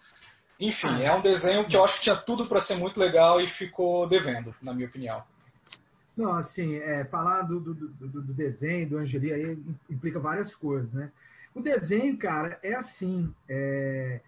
Enfim, 0.59 1.03
é 1.03 1.13
um 1.13 1.21
desenho 1.21 1.67
que 1.67 1.77
eu 1.77 1.85
acho 1.85 1.97
que 1.97 2.03
tinha 2.03 2.17
tudo 2.17 2.47
para 2.47 2.61
ser 2.61 2.75
muito 2.75 2.99
legal 2.99 3.41
e 3.41 3.49
ficou 3.49 4.09
devendo, 4.09 4.55
na 4.61 4.73
minha 4.73 4.89
opinião. 4.89 5.23
Não, 6.17 6.35
assim, 6.35 6.77
é, 6.77 7.05
falar 7.07 7.43
do, 7.43 7.59
do, 7.59 7.75
do, 7.75 8.23
do, 8.23 8.35
desenho, 8.35 8.89
do 8.89 8.99
Angeli, 8.99 9.33
aí 9.33 9.59
implica 9.91 10.21
várias 10.21 10.55
coisas, 10.55 10.93
né? 10.93 11.11
O 11.53 11.61
desenho, 11.61 12.17
cara, 12.17 12.59
é 12.63 12.75
assim, 12.75 13.35
é, 13.49 14.21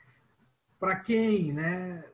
para 0.81 0.97
quem, 0.97 1.53
né, 1.53 2.05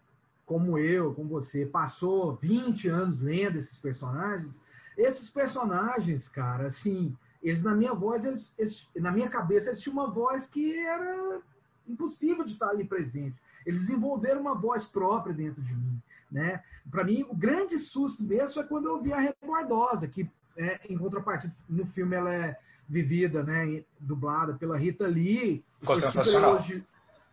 como 0.53 0.77
eu, 0.77 1.15
como 1.15 1.31
você, 1.31 1.65
passou 1.65 2.37
20 2.37 2.87
anos 2.87 3.23
lendo 3.23 3.57
esses 3.57 3.75
personagens, 3.79 4.55
esses 4.99 5.31
personagens, 5.31 6.29
cara, 6.29 6.67
assim, 6.67 7.17
eles 7.43 7.63
na 7.63 7.75
minha 7.75 7.95
voz, 7.95 8.23
eles, 8.23 8.55
eles, 8.59 8.87
na 8.95 9.11
minha 9.11 9.31
cabeça, 9.31 9.71
eles 9.71 9.81
tinham 9.81 9.95
uma 9.95 10.11
voz 10.11 10.47
que 10.49 10.79
era 10.79 11.41
impossível 11.89 12.45
de 12.45 12.53
estar 12.53 12.69
ali 12.69 12.85
presente. 12.85 13.35
Eles 13.65 13.81
desenvolveram 13.81 14.43
uma 14.43 14.55
voz 14.55 14.85
própria 14.85 15.35
dentro 15.35 15.63
de 15.63 15.75
mim, 15.75 15.99
né? 16.31 16.63
Para 16.91 17.05
mim, 17.05 17.25
o 17.31 17.35
grande 17.35 17.79
susto 17.79 18.23
mesmo 18.23 18.61
é 18.61 18.65
quando 18.65 18.89
eu 18.89 19.01
vi 19.01 19.11
a 19.11 19.21
Rebordosa, 19.21 20.07
que 20.07 20.29
é, 20.55 20.81
em 20.87 20.99
contrapartida 20.99 21.55
no 21.67 21.87
filme 21.87 22.15
ela 22.15 22.31
é 22.31 22.59
vivida, 22.87 23.43
né, 23.43 23.83
dublada 23.99 24.53
pela 24.53 24.77
Rita 24.77 25.07
Lee. 25.07 25.65
Ficou 25.81 25.97
sensacional. 25.97 26.63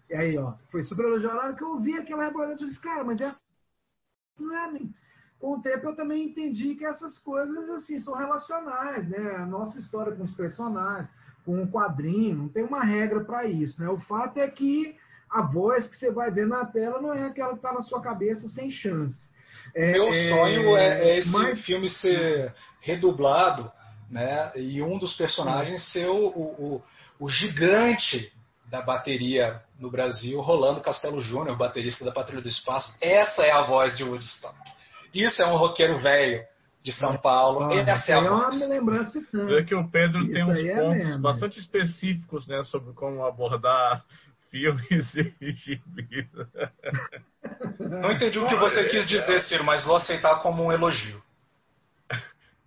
E 0.09 0.15
aí, 0.15 0.37
ó, 0.37 0.53
foi 0.71 0.83
super 0.83 1.05
elogiado. 1.05 1.55
que 1.55 1.63
eu 1.63 1.69
ouvi 1.69 1.97
aquela 1.97 2.25
reportagem, 2.25 2.61
eu 2.61 2.67
disse, 2.67 2.81
cara, 2.81 3.03
mas 3.03 3.21
essa 3.21 3.39
não 4.39 4.57
é 4.57 4.71
nem. 4.71 4.93
Com 5.39 5.53
o 5.53 5.61
tempo 5.61 5.87
eu 5.87 5.95
também 5.95 6.25
entendi 6.25 6.75
que 6.75 6.85
essas 6.85 7.17
coisas, 7.19 7.69
assim, 7.69 7.99
são 8.01 8.15
relacionais, 8.15 9.07
né? 9.07 9.35
A 9.37 9.45
nossa 9.45 9.79
história 9.79 10.13
com 10.13 10.23
os 10.23 10.35
personagens, 10.35 11.09
com 11.45 11.63
o 11.63 11.71
quadrinho, 11.71 12.35
não 12.35 12.49
tem 12.49 12.63
uma 12.63 12.83
regra 12.83 13.23
para 13.23 13.45
isso, 13.45 13.81
né? 13.81 13.87
O 13.87 13.99
fato 14.01 14.37
é 14.37 14.47
que 14.49 14.97
a 15.29 15.41
voz 15.41 15.87
que 15.87 15.95
você 15.95 16.11
vai 16.11 16.31
ver 16.31 16.47
na 16.47 16.65
tela 16.65 17.01
não 17.01 17.13
é 17.13 17.25
aquela 17.25 17.51
que 17.51 17.57
está 17.57 17.71
na 17.71 17.83
sua 17.83 18.01
cabeça 18.01 18.49
sem 18.49 18.69
chance. 18.69 19.17
É, 19.75 19.93
Meu 19.93 20.07
é, 20.07 20.29
sonho 20.29 20.75
é, 20.75 21.09
é 21.09 21.19
esse 21.19 21.31
mas... 21.31 21.63
filme 21.63 21.87
ser 21.87 22.53
redublado, 22.81 23.71
né? 24.09 24.51
E 24.55 24.81
um 24.81 24.97
dos 24.97 25.15
personagens 25.15 25.91
ser 25.91 26.07
o, 26.07 26.27
o, 26.27 26.83
o 27.19 27.29
gigante 27.29 28.33
da 28.69 28.81
bateria 28.81 29.61
no 29.79 29.89
Brasil, 29.89 30.39
Rolando 30.39 30.81
Castelo 30.81 31.19
Júnior, 31.21 31.57
baterista 31.57 32.05
da 32.05 32.11
Patrulha 32.11 32.41
do 32.41 32.49
Espaço. 32.49 32.95
Essa 33.01 33.43
é 33.43 33.51
a 33.51 33.63
voz 33.63 33.97
de 33.97 34.03
Woodstock. 34.03 34.55
Isso 35.13 35.41
é 35.41 35.45
um 35.47 35.57
roqueiro 35.57 35.97
velho 35.99 36.43
de 36.83 36.91
São 36.91 37.17
Paulo. 37.17 37.71
Ah, 37.71 37.75
Essa 37.75 38.11
é 38.11 38.15
a 38.15 38.21
voz. 38.21 38.69
Lembrança 38.69 39.19
É 39.57 39.63
que 39.63 39.75
o 39.75 39.89
Pedro 39.89 40.23
Isso 40.23 40.33
tem 40.33 40.43
uns 40.43 40.59
é 40.59 40.75
pontos 40.75 41.05
é 41.05 41.17
bastante 41.17 41.59
específicos 41.59 42.47
né, 42.47 42.63
sobre 42.63 42.93
como 42.93 43.25
abordar 43.25 44.05
filmes 44.51 45.15
e 45.15 45.51
gibis. 45.51 46.27
Não 47.79 48.11
entendi 48.11 48.37
o 48.37 48.47
que 48.47 48.55
você 48.55 48.87
quis 48.87 49.07
dizer, 49.07 49.41
Ciro, 49.41 49.63
mas 49.63 49.83
vou 49.83 49.95
aceitar 49.95 50.41
como 50.41 50.63
um 50.63 50.71
elogio. 50.71 51.21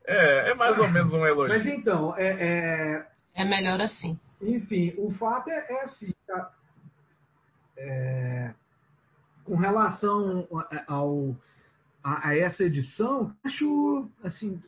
É, 0.05 0.51
é 0.51 0.55
mais 0.55 0.77
ou 0.79 0.89
menos 0.89 1.13
um 1.13 1.25
elogio. 1.25 1.57
Mas 1.57 1.67
então, 1.67 2.15
é, 2.17 2.27
é... 2.27 3.07
é 3.43 3.45
melhor 3.45 3.81
assim. 3.81 4.19
Enfim, 4.43 4.95
o 4.99 5.13
fato 5.13 5.49
é, 5.49 5.67
é 5.71 5.85
assim, 5.85 6.13
tá? 6.27 6.53
é, 7.77 8.55
com 9.45 9.57
relação 9.57 10.47
ao, 10.87 11.37
a, 12.03 12.29
a, 12.29 12.37
essa 12.37 12.65
edição, 12.65 13.35
acho 13.45 14.09
assim, 14.23 14.63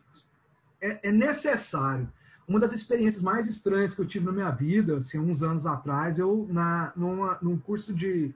é, 0.81 1.09
é, 1.09 1.13
necessário. 1.13 2.09
Uma 2.47 2.61
das 2.61 2.73
experiências 2.73 3.23
mais 3.23 3.49
estranhas 3.49 3.95
que 3.95 4.01
eu 4.01 4.07
tive 4.07 4.27
na 4.27 4.33
minha 4.33 4.51
vida, 4.51 4.99
assim, 4.99 5.19
uns 5.19 5.43
anos 5.43 5.67
atrás, 5.67 6.19
eu 6.19 6.47
na 6.51 6.93
numa, 6.95 7.39
num 7.41 7.59
curso 7.59 7.95
de 7.95 8.35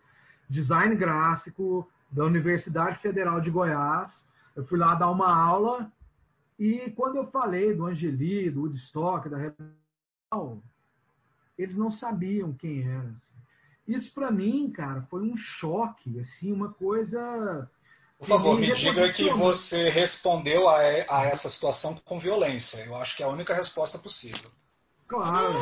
design 0.49 0.95
gráfico 0.97 1.87
da 2.11 2.25
Universidade 2.25 2.99
Federal 3.01 3.41
de 3.41 3.51
Goiás, 3.51 4.25
eu 4.57 4.65
fui 4.65 4.79
lá 4.79 4.95
dar 4.95 5.11
uma 5.11 5.31
aula 5.31 5.93
e 6.59 6.91
quando 6.97 7.17
eu 7.17 7.27
falei 7.27 7.75
do 7.75 7.85
Angeli, 7.85 8.51
do 8.51 8.63
Woodstock, 8.63 9.29
da 9.29 9.37
eles 11.59 11.77
não 11.77 11.91
sabiam 11.91 12.53
quem 12.53 12.89
era. 12.89 13.01
Assim. 13.01 13.17
Isso 13.89 14.13
para 14.13 14.31
mim, 14.31 14.71
cara, 14.71 15.03
foi 15.03 15.23
um 15.23 15.37
choque, 15.37 16.21
assim, 16.21 16.53
uma 16.53 16.73
coisa. 16.73 17.69
Por 18.19 18.29
favor, 18.29 18.59
me 18.59 18.73
diga 18.75 19.13
que 19.13 19.31
você 19.31 19.89
respondeu 19.89 20.69
a, 20.69 20.79
a, 20.79 21.25
essa 21.33 21.49
situação 21.49 21.97
com 22.05 22.21
violência. 22.21 22.85
Eu 22.85 22.97
acho 22.97 23.17
que 23.17 23.23
é 23.23 23.27
a 23.27 23.31
única 23.31 23.55
resposta 23.55 23.99
possível. 23.99 24.51
Claro. 25.07 25.55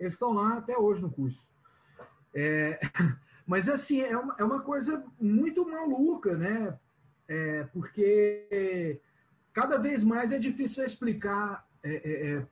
Eles 0.00 0.14
estão 0.14 0.32
lá 0.32 0.58
até 0.58 0.76
hoje 0.76 1.00
no 1.00 1.10
curso. 1.10 1.38
É, 2.34 2.80
mas 3.46 3.68
assim, 3.68 4.00
é 4.00 4.16
uma, 4.16 4.34
é 4.38 4.44
uma 4.44 4.60
coisa 4.62 5.04
muito 5.20 5.64
maluca, 5.68 6.36
né? 6.36 6.78
É, 7.28 7.64
porque 7.72 9.00
cada 9.52 9.78
vez 9.78 10.02
mais 10.02 10.32
é 10.32 10.38
difícil 10.38 10.84
explicar 10.84 11.64
é, 11.84 11.94
é, 11.94 12.32
é 12.32 12.46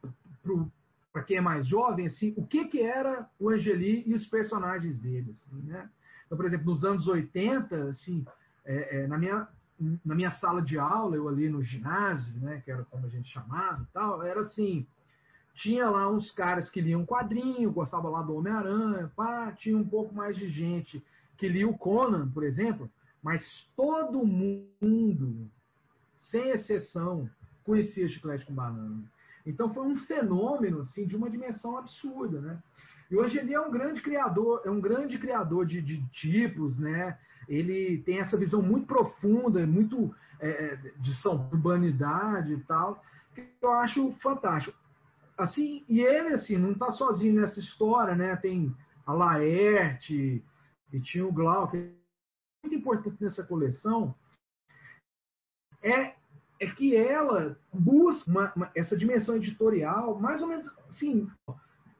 para 1.12 1.23
quem 1.23 1.39
é 1.39 1.41
mais 1.41 1.66
jovem 1.66 2.07
assim, 2.07 2.32
o 2.37 2.47
que, 2.47 2.66
que 2.66 2.81
era 2.81 3.28
o 3.39 3.51
Angeli 3.51 4.05
e 4.07 4.15
os 4.15 4.27
personagens 4.27 4.97
dele. 4.99 5.32
Assim, 5.32 5.62
né? 5.62 5.89
Então, 6.27 6.37
por 6.37 6.47
exemplo, 6.47 6.66
nos 6.66 6.85
anos 6.85 7.09
80, 7.09 7.89
assim, 7.89 8.24
é, 8.65 8.99
é, 9.01 9.07
na, 9.09 9.19
minha, 9.19 9.49
na 10.05 10.15
minha 10.15 10.31
sala 10.32 10.62
de 10.62 10.78
aula, 10.78 11.16
eu 11.16 11.28
ali 11.28 11.49
no 11.49 11.62
ginásio, 11.62 12.39
né, 12.39 12.62
que 12.65 12.70
era 12.70 12.85
como 12.85 13.07
a 13.07 13.09
gente 13.09 13.28
chamava 13.28 13.82
e 13.82 13.93
tal, 13.93 14.23
era 14.23 14.43
assim, 14.43 14.87
tinha 15.55 15.91
lá 15.91 16.09
uns 16.11 16.31
caras 16.31 16.70
que 16.70 16.81
liam 16.81 17.05
quadrinho, 17.05 17.73
gostava 17.73 18.09
lá 18.09 18.23
do 18.23 18.35
Homem-Aranha, 18.35 19.11
pá, 19.16 19.53
tinha 19.53 19.77
um 19.77 19.87
pouco 19.87 20.15
mais 20.15 20.37
de 20.37 20.49
gente 20.49 21.05
que 21.37 21.49
lia 21.49 21.69
o 21.69 21.77
Conan, 21.77 22.31
por 22.31 22.45
exemplo, 22.45 22.89
mas 23.23 23.43
todo 23.74 24.24
mundo, 24.24 25.51
sem 26.20 26.51
exceção, 26.51 27.28
conhecia 27.65 28.09
Chiclete 28.09 28.47
com 28.47 28.55
Banana. 28.55 29.03
Então 29.47 29.73
foi 29.73 29.87
um 29.87 29.97
fenômeno 30.07 30.83
assim, 30.83 31.07
de 31.07 31.17
uma 31.17 31.31
dimensão 31.31 31.77
absurda, 31.77 32.41
né? 32.41 32.62
E 33.11 33.17
hoje 33.17 33.39
ele 33.39 33.53
é 33.53 33.61
um 33.61 33.71
grande 33.71 34.01
criador, 34.01 34.62
é 34.65 34.71
um 34.71 34.81
grande 34.81 35.19
criador 35.19 35.67
de, 35.67 35.83
de 35.83 36.03
tipos, 36.11 36.79
né? 36.79 37.19
Ele 37.49 37.99
tem 38.03 38.21
essa 38.21 38.37
visão 38.37 38.62
muito 38.62 38.87
profunda, 38.87 39.67
muito 39.67 40.15
é, 40.39 40.49
é 40.49 40.77
de 40.77 41.29
urbanidade 41.29 42.53
e 42.53 42.61
tal, 42.61 43.03
que 43.35 43.49
eu 43.61 43.73
acho 43.73 44.12
fantástico. 44.23 44.79
Assim, 45.37 45.85
e 45.89 46.01
ele 46.01 46.35
assim 46.35 46.57
não 46.57 46.73
está 46.73 46.93
sozinho 46.93 47.41
nessa 47.41 47.59
história, 47.59 48.15
né? 48.15 48.37
Tem 48.37 48.75
a 49.07 49.12
Laerte 49.12 50.45
e 50.93 51.01
tinha 51.01 51.27
o 51.27 51.33
Glauco. 51.33 51.77
Muito 52.62 52.77
importante 52.77 53.17
nessa 53.21 53.43
coleção 53.43 54.15
é 55.83 56.15
é 56.61 56.66
que 56.66 56.95
ela 56.95 57.57
busca 57.73 58.31
uma, 58.31 58.53
uma, 58.55 58.70
essa 58.74 58.97
dimensão 58.97 59.37
editorial 59.37 60.20
mais 60.20 60.43
ou 60.43 60.49
menos 60.49 60.70
assim 60.89 61.27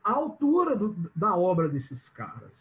a 0.05 0.13
altura 0.13 0.77
do, 0.77 1.11
da 1.17 1.35
obra 1.35 1.69
desses 1.69 2.09
caras, 2.11 2.57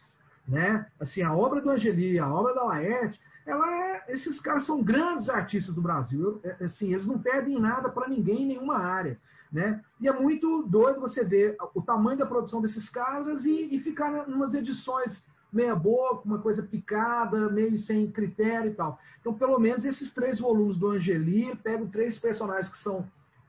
né? 0.48 0.88
Assim, 1.00 1.22
a 1.22 1.34
obra 1.34 1.62
do 1.62 1.70
Angeli, 1.70 2.20
a 2.20 2.28
obra 2.28 2.54
da 2.54 2.64
Laerte, 2.64 3.20
ela 3.46 3.72
é, 3.74 4.04
esses 4.10 4.40
caras 4.40 4.66
são 4.66 4.84
grandes 4.84 5.30
artistas 5.30 5.74
do 5.74 5.82
Brasil, 5.82 6.40
é, 6.44 6.66
assim, 6.66 6.94
eles 6.94 7.06
não 7.06 7.20
perdem 7.20 7.60
nada 7.60 7.90
para 7.90 8.08
ninguém 8.08 8.44
em 8.44 8.48
nenhuma 8.48 8.78
área, 8.78 9.20
né? 9.52 9.82
E 10.00 10.08
é 10.08 10.14
muito 10.14 10.64
doido 10.64 11.00
você 11.00 11.24
ver 11.24 11.56
o 11.74 11.82
tamanho 11.82 12.18
da 12.18 12.26
produção 12.26 12.62
desses 12.62 12.90
caras 12.90 13.46
e, 13.46 13.76
e 13.76 13.80
ficar 13.80 14.28
umas 14.28 14.54
edições 14.54 15.26
meia 15.52 15.76
boca, 15.76 16.26
uma 16.26 16.40
coisa 16.40 16.62
picada, 16.62 17.50
meio 17.50 17.78
sem 17.80 18.10
critério 18.12 18.72
e 18.72 18.74
tal. 18.74 19.00
Então, 19.20 19.34
pelo 19.34 19.60
menos 19.60 19.84
esses 19.84 20.14
três 20.14 20.40
volumes 20.40 20.78
do 20.78 20.90
Angeli 20.90 21.56
pegam 21.64 21.88
três 21.88 22.18
personagens 22.18 22.70
que 22.70 22.82
são 22.82 23.06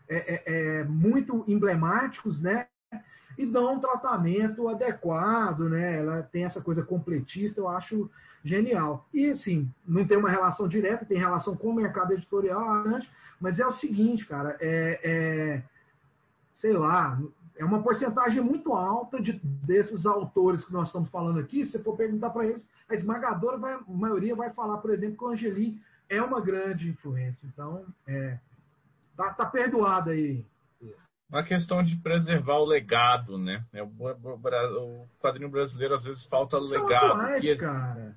é, 0.09 0.17
é, 0.17 0.43
é, 0.47 0.85
muito 0.85 1.45
emblemáticos, 1.47 2.41
né? 2.41 2.67
e 3.39 3.47
dão 3.47 3.75
um 3.75 3.81
tratamento 3.81 4.69
adequado, 4.69 5.61
né? 5.61 5.99
Ela 5.99 6.23
tem 6.23 6.45
essa 6.45 6.61
coisa 6.61 6.83
completista, 6.83 7.59
eu 7.59 7.69
acho 7.69 8.11
genial. 8.45 9.09
E 9.15 9.31
assim, 9.31 9.71
não 9.87 10.07
tem 10.07 10.19
uma 10.19 10.29
relação 10.29 10.69
direta, 10.69 11.07
tem 11.07 11.17
relação 11.17 11.57
com 11.57 11.69
o 11.69 11.75
mercado 11.75 12.13
editorial, 12.13 12.85
mas 13.41 13.59
é 13.59 13.67
o 13.67 13.73
seguinte, 13.73 14.27
cara, 14.27 14.59
é, 14.61 15.01
é 15.03 15.63
sei 16.55 16.75
lá, 16.75 17.19
é 17.61 17.65
uma 17.65 17.83
porcentagem 17.83 18.41
muito 18.41 18.73
alta 18.73 19.21
de, 19.21 19.39
desses 19.43 20.07
autores 20.07 20.65
que 20.65 20.73
nós 20.73 20.89
estamos 20.89 21.11
falando 21.11 21.39
aqui. 21.39 21.67
Se 21.67 21.73
você 21.73 21.79
for 21.79 21.95
perguntar 21.95 22.31
para 22.31 22.47
eles, 22.47 22.67
a 22.89 22.95
esmagadora 22.95 23.59
vai, 23.59 23.75
a 23.75 23.81
maioria 23.87 24.35
vai 24.35 24.51
falar, 24.51 24.79
por 24.79 24.91
exemplo, 24.91 25.19
que 25.19 25.25
o 25.25 25.29
Angeli 25.29 25.79
é 26.09 26.23
uma 26.23 26.41
grande 26.41 26.89
influência. 26.89 27.47
Então, 27.47 27.85
é, 28.07 28.39
tá, 29.15 29.35
tá 29.35 29.45
perdoado 29.45 30.09
aí 30.09 30.43
uma 31.29 31.45
questão 31.45 31.83
de 31.83 31.95
preservar 31.97 32.57
o 32.57 32.65
legado, 32.65 33.39
né? 33.39 33.65
É, 33.73 33.83
o, 33.83 35.07
quadrinho 35.21 35.49
brasileiro 35.49 35.95
às 35.95 36.03
vezes 36.03 36.25
falta 36.25 36.57
Isso 36.57 36.69
legado. 36.69 37.17
Mais, 37.17 37.41
que, 37.41 37.57
cara. 37.57 38.17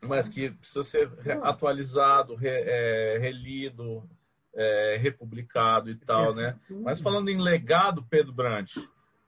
Mas 0.00 0.28
que 0.28 0.50
precisa 0.50 0.84
ser 0.84 1.10
atualizado, 1.42 2.34
re, 2.34 2.48
é, 2.48 3.18
relido, 3.18 4.08
é, 4.54 4.98
republicado 5.00 5.90
e 5.90 5.96
tal, 5.96 6.34
né? 6.34 6.56
Mas 6.82 7.00
falando 7.00 7.28
em 7.28 7.40
legado, 7.40 8.04
Pedro 8.08 8.32
Brant, 8.32 8.70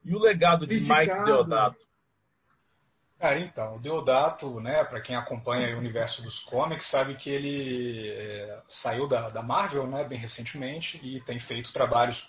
e 0.05 0.15
o 0.15 0.19
legado 0.19 0.67
de 0.67 0.77
Criticado. 0.77 1.01
Mike 1.01 1.25
Deodato? 1.25 1.77
Cara, 3.23 3.39
então, 3.39 3.77
o 3.77 3.81
Deodato, 3.81 4.61
né, 4.61 4.83
para 4.83 5.01
quem 5.01 5.15
acompanha 5.15 5.77
o 5.77 5.79
universo 5.79 6.23
dos 6.23 6.43
cómics, 6.43 6.91
sabe 6.91 7.15
que 7.15 7.31
ele 7.31 8.11
é, 8.11 8.61
saiu 8.69 9.07
da, 9.07 9.31
da, 9.31 9.41
Marvel, 9.41 9.87
né, 9.87 10.03
bem 10.03 10.19
recentemente, 10.19 10.99
e 11.05 11.21
tem 11.21 11.39
feito 11.39 11.73
trabalhos 11.73 12.21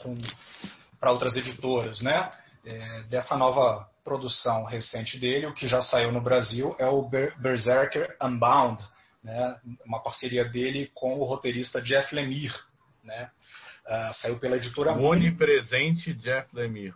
para 1.00 1.12
outras 1.12 1.36
editoras, 1.36 2.00
né? 2.02 2.30
É, 2.64 3.04
dessa 3.10 3.36
nova 3.36 3.90
produção 4.04 4.66
recente 4.66 5.20
dele, 5.20 5.48
o 5.48 5.54
que 5.54 5.68
já 5.68 5.82
saiu 5.82 6.12
no 6.12 6.22
Brasil 6.22 6.76
é 6.78 6.86
o 6.86 7.02
Ber 7.10 7.34
Berserker 7.40 8.16
Unbound, 8.22 8.80
né, 9.24 9.60
uma 9.88 10.00
parceria 10.00 10.46
dele 10.46 10.92
com 10.94 11.18
o 11.18 11.24
roteirista 11.24 11.82
Jeff 11.82 12.14
Lemire, 12.14 12.54
né? 13.04 13.30
Uh, 13.86 14.14
saiu 14.14 14.40
pela 14.40 14.58
editora 14.58 14.94
Onipresente 14.94 16.14
Jeff 16.14 16.48
Lemire. 16.56 16.94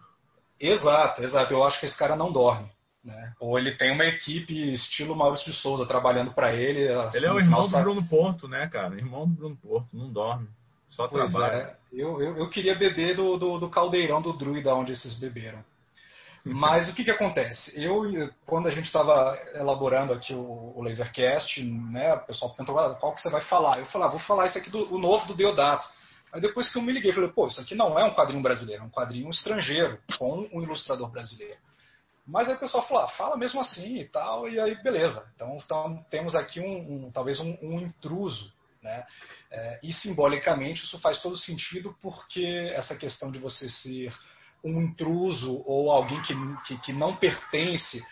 Exato, 0.60 1.24
exato. 1.24 1.54
Eu 1.54 1.64
acho 1.64 1.80
que 1.80 1.86
esse 1.86 1.98
cara 1.98 2.16
não 2.16 2.32
dorme. 2.32 2.70
Né? 3.04 3.34
Ou 3.40 3.58
ele 3.58 3.72
tem 3.76 3.92
uma 3.92 4.06
equipe 4.06 4.74
estilo 4.74 5.16
Maurício 5.16 5.52
de 5.52 5.58
Souza 5.58 5.86
trabalhando 5.86 6.34
para 6.34 6.54
ele. 6.54 6.92
Assim, 6.92 7.18
ele 7.18 7.26
é 7.26 7.32
o 7.32 7.40
irmão 7.40 7.62
nossa... 7.62 7.78
do 7.78 7.84
Bruno 7.84 8.06
Porto, 8.06 8.48
né, 8.48 8.68
cara? 8.68 8.96
Irmão 8.96 9.28
do 9.28 9.34
Bruno 9.34 9.56
Porto, 9.56 9.88
não 9.94 10.12
dorme. 10.12 10.48
Só 10.90 11.08
pois 11.08 11.32
trabalha. 11.32 11.56
É. 11.56 11.78
Eu, 11.94 12.22
eu, 12.22 12.38
eu, 12.38 12.50
queria 12.50 12.76
beber 12.76 13.16
do, 13.16 13.38
do, 13.38 13.60
do, 13.60 13.70
caldeirão 13.70 14.22
do 14.22 14.34
Druida 14.34 14.76
onde 14.76 14.92
esses 14.92 15.18
beberam. 15.20 15.64
Mas 16.44 16.90
o 16.90 16.96
que, 16.96 17.04
que 17.04 17.12
acontece? 17.12 17.82
Eu, 17.82 18.04
quando 18.46 18.68
a 18.68 18.72
gente 18.72 18.86
estava 18.86 19.38
elaborando 19.54 20.12
aqui 20.12 20.34
o, 20.34 20.74
o 20.76 20.82
Lasercast, 20.84 21.62
né, 21.64 22.14
o 22.14 22.26
pessoal 22.26 22.52
perguntou 22.54 22.80
ah, 22.80 22.96
qual 22.96 23.14
que 23.14 23.22
você 23.22 23.30
vai 23.30 23.42
falar. 23.46 23.80
Eu 23.80 23.86
falei, 23.86 24.08
ah, 24.08 24.12
vou 24.12 24.20
falar 24.20 24.48
isso 24.48 24.58
aqui 24.58 24.70
do 24.70 24.94
o 24.94 24.98
novo 24.98 25.28
do 25.28 25.36
Deodato. 25.36 25.88
Aí 26.32 26.42
depois 26.42 26.70
que 26.70 26.78
eu 26.78 26.82
me 26.82 26.92
liguei, 26.92 27.14
falei, 27.14 27.30
pô, 27.30 27.48
isso 27.48 27.62
aqui 27.62 27.74
não 27.74 27.98
é 27.98 28.04
um 28.04 28.14
quadrinho 28.14 28.42
brasileiro, 28.42 28.84
é 28.84 28.86
um 28.86 28.90
quadrinho 28.90 29.30
estrangeiro, 29.30 30.00
com 30.18 30.48
um 30.54 30.62
ilustrador 30.62 31.10
brasileiro. 31.10 31.58
Mas 32.26 32.50
aí 32.50 32.56
o 32.56 32.60
pessoal 32.60 32.86
falou, 32.86 33.04
ah, 33.04 33.08
fala 33.10 33.38
mesmo 33.38 33.62
assim 33.62 34.00
e 34.00 34.06
tal, 34.06 34.50
e 34.50 34.60
aí 34.60 34.76
beleza. 34.84 35.26
Então, 35.34 35.58
então 35.64 36.06
temos 36.12 36.36
aqui 36.36 36.60
um, 36.60 37.06
um 37.06 37.12
talvez 37.12 37.40
um, 37.40 37.58
um, 37.62 37.80
intruso. 37.80 38.52
Né? 38.82 39.06
É, 39.50 39.80
e 39.82 39.94
simbolicamente 39.94 40.84
isso 40.84 41.00
faz 41.00 41.22
todo 41.22 41.38
sentido 41.38 41.96
porque 42.02 42.72
essa 42.76 42.96
questão 42.98 43.32
de 43.32 43.40
você 43.40 43.70
ser 43.70 44.14
um 44.64 44.82
intruso 44.82 45.64
ou 45.66 45.90
alguém 45.90 46.22
que, 46.24 46.34
que, 46.66 46.78
que 46.82 46.94
não 46.94 47.16
pertence 47.16 48.04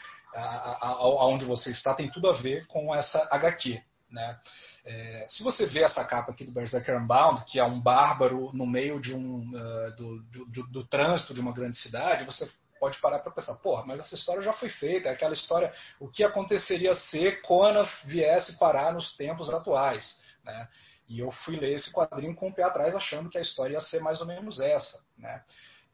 aonde 0.81 1.45
você 1.45 1.71
está 1.71 1.93
tem 1.93 2.09
tudo 2.09 2.29
a 2.29 2.33
ver 2.33 2.65
com 2.67 2.93
essa 2.93 3.27
HQ. 3.31 3.81
Né? 4.09 4.39
É, 4.85 5.25
se 5.27 5.43
você 5.43 5.65
vê 5.65 5.81
essa 5.81 6.05
capa 6.05 6.31
aqui 6.31 6.45
do 6.45 6.51
Berserker 6.51 6.95
Unbound, 6.95 7.43
que 7.45 7.59
é 7.59 7.63
um 7.63 7.79
bárbaro 7.79 8.51
no 8.53 8.67
meio 8.67 9.01
de 9.01 9.15
um, 9.15 9.39
uh, 9.39 9.95
do, 9.95 10.21
do, 10.23 10.45
do, 10.45 10.67
do, 10.67 10.87
trânsito 10.87 11.33
de 11.33 11.41
uma 11.41 11.51
grande 11.51 11.75
cidade, 11.77 12.23
você 12.23 12.47
pode 12.79 12.99
parar 12.99 13.17
para 13.19 13.31
pensar, 13.31 13.55
porra, 13.55 13.83
mas 13.83 13.99
essa 13.99 14.13
história 14.13 14.43
já 14.43 14.53
foi 14.53 14.69
feita, 14.69 15.09
aquela 15.09 15.33
história, 15.33 15.73
o 15.99 16.07
que 16.07 16.23
aconteceria 16.23 16.93
se 16.93 17.31
Conan 17.41 17.87
viesse 18.03 18.59
parar 18.59 18.93
nos 18.93 19.15
tempos 19.17 19.49
atuais, 19.49 20.21
né? 20.43 20.67
E 21.09 21.19
eu 21.19 21.31
fui 21.31 21.55
ler 21.55 21.73
esse 21.73 21.91
quadrinho 21.91 22.35
com 22.35 22.49
o 22.49 22.53
pé 22.53 22.63
atrás, 22.63 22.93
achando 22.93 23.29
que 23.29 23.37
a 23.37 23.41
história 23.41 23.73
ia 23.73 23.81
ser 23.81 24.01
mais 24.01 24.21
ou 24.21 24.27
menos 24.27 24.59
essa, 24.59 25.03
né? 25.17 25.43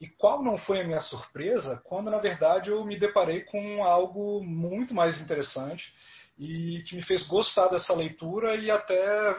E 0.01 0.07
qual 0.07 0.43
não 0.43 0.57
foi 0.57 0.81
a 0.81 0.83
minha 0.83 0.99
surpresa 0.99 1.81
quando, 1.85 2.09
na 2.09 2.17
verdade, 2.17 2.71
eu 2.71 2.83
me 2.83 2.97
deparei 2.97 3.41
com 3.41 3.83
algo 3.83 4.43
muito 4.43 4.93
mais 4.93 5.21
interessante 5.21 5.93
e 6.41 6.81
que 6.87 6.95
me 6.95 7.03
fez 7.03 7.27
gostar 7.27 7.67
dessa 7.67 7.93
leitura 7.93 8.55
e 8.55 8.71
até 8.71 9.35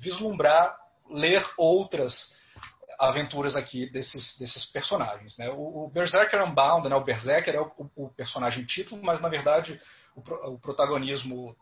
vislumbrar 0.00 0.74
ler 1.10 1.46
outras 1.58 2.34
aventuras 2.98 3.54
aqui 3.54 3.90
desses, 3.90 4.38
desses 4.38 4.64
personagens. 4.72 5.36
Né? 5.36 5.50
O, 5.50 5.84
o 5.84 5.90
Berserker 5.90 6.42
Unbound, 6.42 6.88
né? 6.88 6.96
o 6.96 7.04
Berserker 7.04 7.54
é 7.54 7.60
o, 7.60 7.70
o 7.94 8.08
personagem 8.08 8.64
título, 8.64 9.02
mas 9.04 9.20
na 9.20 9.28
verdade 9.28 9.78
o, 10.16 10.20
o, 10.54 10.58
protagonismo 10.58 11.54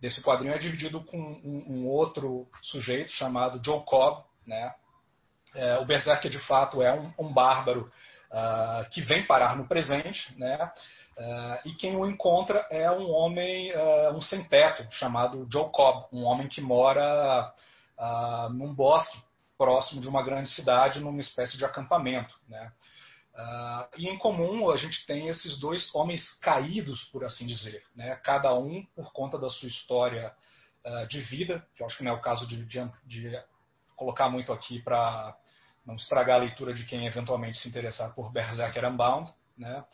desse 0.00 0.20
quadrinho 0.20 0.52
é 0.52 0.58
dividido 0.58 1.00
com 1.04 1.16
um, 1.16 1.64
um 1.68 1.86
outro 1.86 2.48
sujeito 2.62 3.12
chamado 3.12 3.64
Joe 3.64 3.84
Cobb. 3.84 4.24
Né? 4.44 4.74
É, 5.54 5.78
o 5.78 5.84
Berserker 5.84 6.28
de 6.28 6.40
fato 6.40 6.82
é 6.82 6.92
um, 6.92 7.12
um 7.20 7.32
bárbaro 7.32 7.88
uh, 8.32 8.88
que 8.90 9.00
vem 9.00 9.24
parar 9.24 9.56
no 9.56 9.68
presente, 9.68 10.36
né? 10.36 10.72
Uh, 11.16 11.68
e 11.68 11.72
quem 11.72 11.96
o 11.96 12.04
encontra 12.04 12.66
é 12.70 12.90
um 12.90 13.10
homem, 13.10 13.72
uh, 13.72 14.14
um 14.14 14.20
sem-teto, 14.20 14.86
chamado 14.90 15.48
Joe 15.50 15.70
Cobb, 15.70 16.06
um 16.12 16.24
homem 16.24 16.46
que 16.46 16.60
mora 16.60 17.54
uh, 17.98 18.50
num 18.50 18.74
bosque 18.74 19.18
próximo 19.56 20.00
de 20.00 20.08
uma 20.08 20.22
grande 20.22 20.50
cidade, 20.50 21.00
numa 21.00 21.20
espécie 21.20 21.56
de 21.56 21.64
acampamento. 21.64 22.38
Né? 22.48 22.72
Uh, 23.34 23.88
e 23.98 24.08
em 24.08 24.18
comum 24.18 24.70
a 24.70 24.76
gente 24.76 25.06
tem 25.06 25.28
esses 25.28 25.58
dois 25.58 25.94
homens 25.94 26.34
caídos, 26.40 27.04
por 27.04 27.24
assim 27.24 27.46
dizer, 27.46 27.82
né? 27.94 28.16
cada 28.16 28.54
um 28.54 28.84
por 28.94 29.12
conta 29.12 29.38
da 29.38 29.48
sua 29.48 29.68
história 29.68 30.34
uh, 30.84 31.06
de 31.06 31.20
vida, 31.20 31.66
que 31.74 31.82
eu 31.82 31.86
acho 31.86 31.96
que 31.96 32.04
não 32.04 32.12
é 32.12 32.14
o 32.14 32.20
caso 32.20 32.46
de, 32.46 32.64
de, 32.64 32.90
de 33.04 33.42
colocar 33.94 34.28
muito 34.28 34.52
aqui 34.52 34.80
para 34.82 35.34
não 35.84 35.94
estragar 35.94 36.36
a 36.36 36.44
leitura 36.44 36.74
de 36.74 36.84
quem 36.84 37.06
eventualmente 37.06 37.58
se 37.58 37.68
interessar 37.68 38.14
por 38.14 38.32
Berserker 38.32 38.84
Unbound. 38.84 39.30
Né? 39.56 39.84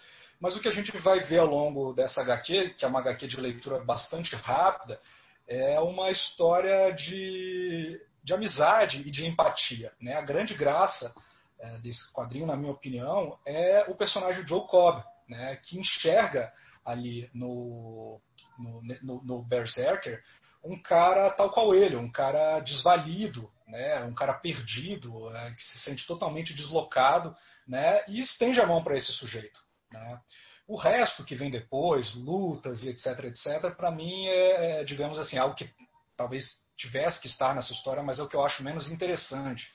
Mas 0.43 0.56
o 0.56 0.60
que 0.60 0.66
a 0.66 0.73
gente 0.73 0.90
vai 0.98 1.20
ver 1.20 1.39
ao 1.39 1.47
longo 1.47 1.93
dessa 1.93 2.20
HQ, 2.20 2.70
que 2.70 2.85
é 2.85 2.89
uma 2.89 2.98
HQ 2.98 3.28
de 3.28 3.40
leitura 3.40 3.78
bastante 3.85 4.35
rápida, 4.35 5.01
é 5.47 5.78
uma 5.78 6.10
história 6.10 6.90
de, 6.90 8.05
de 8.24 8.35
amizade 8.35 9.02
e 9.06 9.10
de 9.12 9.24
empatia. 9.24 9.93
Né? 10.01 10.14
A 10.14 10.20
grande 10.20 10.52
graça 10.55 11.14
é, 11.60 11.78
desse 11.78 12.12
quadrinho, 12.12 12.44
na 12.44 12.56
minha 12.56 12.73
opinião, 12.73 13.39
é 13.47 13.85
o 13.86 13.94
personagem 13.94 14.44
Joe 14.44 14.66
Cobb, 14.66 15.05
né? 15.28 15.60
que 15.62 15.78
enxerga 15.78 16.52
ali 16.85 17.31
no, 17.32 18.20
no, 18.59 18.82
no, 19.01 19.23
no 19.23 19.43
Berserker 19.44 20.20
um 20.64 20.81
cara 20.82 21.31
tal 21.31 21.52
qual 21.52 21.73
ele, 21.73 21.94
um 21.94 22.10
cara 22.10 22.59
desvalido, 22.59 23.48
né, 23.66 24.05
um 24.05 24.14
cara 24.14 24.35
perdido, 24.35 25.28
é, 25.36 25.51
que 25.55 25.62
se 25.62 25.78
sente 25.81 26.06
totalmente 26.06 26.55
deslocado, 26.55 27.35
né, 27.66 28.05
e 28.06 28.20
estende 28.20 28.60
a 28.60 28.66
mão 28.66 28.82
para 28.82 28.97
esse 28.97 29.10
sujeito. 29.12 29.60
Né. 29.93 30.20
O 30.66 30.77
resto 30.77 31.24
que 31.24 31.35
vem 31.35 31.51
depois, 31.51 32.14
lutas 32.14 32.82
e 32.82 32.89
etc, 32.89 33.24
etc, 33.24 33.74
para 33.77 33.90
mim 33.90 34.27
é, 34.27 34.81
é, 34.81 34.85
digamos 34.85 35.19
assim, 35.19 35.36
algo 35.36 35.55
que 35.55 35.70
talvez 36.16 36.47
tivesse 36.77 37.20
que 37.20 37.27
estar 37.27 37.55
nessa 37.55 37.73
história, 37.73 38.02
mas 38.02 38.19
é 38.19 38.23
o 38.23 38.28
que 38.28 38.36
eu 38.36 38.44
acho 38.44 38.62
menos 38.62 38.90
interessante. 38.90 39.70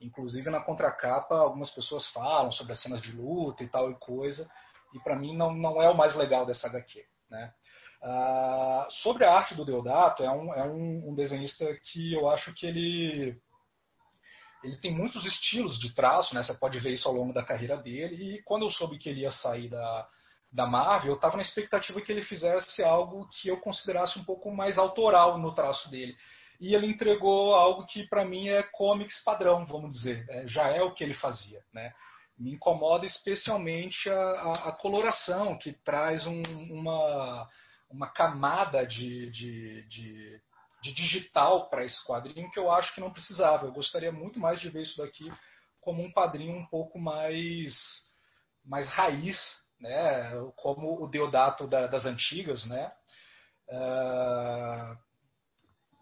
Inclusive 0.00 0.48
na 0.48 0.60
contracapa, 0.60 1.34
algumas 1.34 1.70
pessoas 1.70 2.06
falam 2.08 2.52
sobre 2.52 2.72
as 2.72 2.80
cenas 2.80 3.02
de 3.02 3.12
luta 3.12 3.64
e 3.64 3.68
tal 3.68 3.90
e 3.90 3.94
coisa, 3.96 4.48
e 4.94 4.98
para 5.00 5.16
mim 5.16 5.36
não, 5.36 5.52
não 5.52 5.82
é 5.82 5.88
o 5.90 5.96
mais 5.96 6.14
legal 6.14 6.46
dessa 6.46 6.68
HQ. 6.68 7.04
Né? 7.28 7.52
Uh, 8.00 8.90
sobre 9.02 9.24
a 9.24 9.32
arte 9.32 9.56
do 9.56 9.64
Deodato, 9.64 10.22
é, 10.22 10.30
um, 10.30 10.54
é 10.54 10.62
um, 10.64 11.10
um, 11.10 11.14
desenhista 11.14 11.66
que 11.82 12.14
eu 12.14 12.30
acho 12.30 12.54
que 12.54 12.64
ele, 12.64 13.36
ele 14.62 14.76
tem 14.76 14.94
muitos 14.94 15.24
estilos 15.24 15.78
de 15.78 15.94
traço, 15.94 16.34
né? 16.34 16.42
você 16.42 16.54
pode 16.54 16.78
ver 16.78 16.92
isso 16.92 17.08
ao 17.08 17.14
longo 17.14 17.32
da 17.32 17.44
carreira 17.44 17.76
dele, 17.76 18.36
e 18.36 18.42
quando 18.42 18.62
eu 18.62 18.70
soube 18.70 18.98
que 18.98 19.08
ele 19.08 19.20
ia 19.20 19.30
sair 19.30 19.68
da, 19.68 20.08
da 20.52 20.66
Marvel, 20.66 21.12
eu 21.12 21.16
estava 21.16 21.36
na 21.36 21.42
expectativa 21.42 22.00
que 22.00 22.10
ele 22.10 22.22
fizesse 22.22 22.82
algo 22.82 23.28
que 23.28 23.48
eu 23.48 23.58
considerasse 23.58 24.18
um 24.18 24.24
pouco 24.24 24.50
mais 24.50 24.78
autoral 24.78 25.38
no 25.38 25.54
traço 25.54 25.90
dele. 25.90 26.16
E 26.60 26.74
ele 26.74 26.86
entregou 26.86 27.54
algo 27.54 27.86
que 27.86 28.08
para 28.08 28.24
mim 28.24 28.48
é 28.48 28.62
comics 28.62 29.22
padrão, 29.22 29.64
vamos 29.66 29.94
dizer, 29.94 30.26
é, 30.28 30.46
já 30.48 30.68
é 30.68 30.82
o 30.82 30.92
que 30.92 31.04
ele 31.04 31.14
fazia. 31.14 31.60
Né? 31.72 31.92
Me 32.36 32.52
incomoda 32.52 33.06
especialmente 33.06 34.10
a, 34.10 34.14
a, 34.14 34.68
a 34.70 34.72
coloração, 34.72 35.56
que 35.56 35.72
traz 35.72 36.26
um, 36.26 36.42
uma 36.70 37.48
uma 37.90 38.08
camada 38.08 38.86
de, 38.86 39.30
de, 39.30 39.82
de, 39.88 40.40
de 40.82 40.92
digital 40.92 41.68
para 41.68 41.84
esse 41.84 42.04
quadrinho 42.04 42.50
que 42.50 42.58
eu 42.58 42.70
acho 42.70 42.94
que 42.94 43.00
não 43.00 43.12
precisava. 43.12 43.66
Eu 43.66 43.72
gostaria 43.72 44.12
muito 44.12 44.38
mais 44.38 44.60
de 44.60 44.70
ver 44.70 44.82
isso 44.82 44.96
daqui 44.98 45.30
como 45.80 46.02
um 46.02 46.12
quadrinho 46.12 46.54
um 46.54 46.66
pouco 46.66 46.98
mais, 46.98 47.74
mais 48.64 48.88
raiz, 48.88 49.38
né? 49.80 50.30
como 50.56 51.02
o 51.02 51.08
Deodato 51.08 51.66
da, 51.66 51.86
das 51.86 52.04
antigas. 52.04 52.64
Né? 52.66 52.92
Uh, 53.68 54.98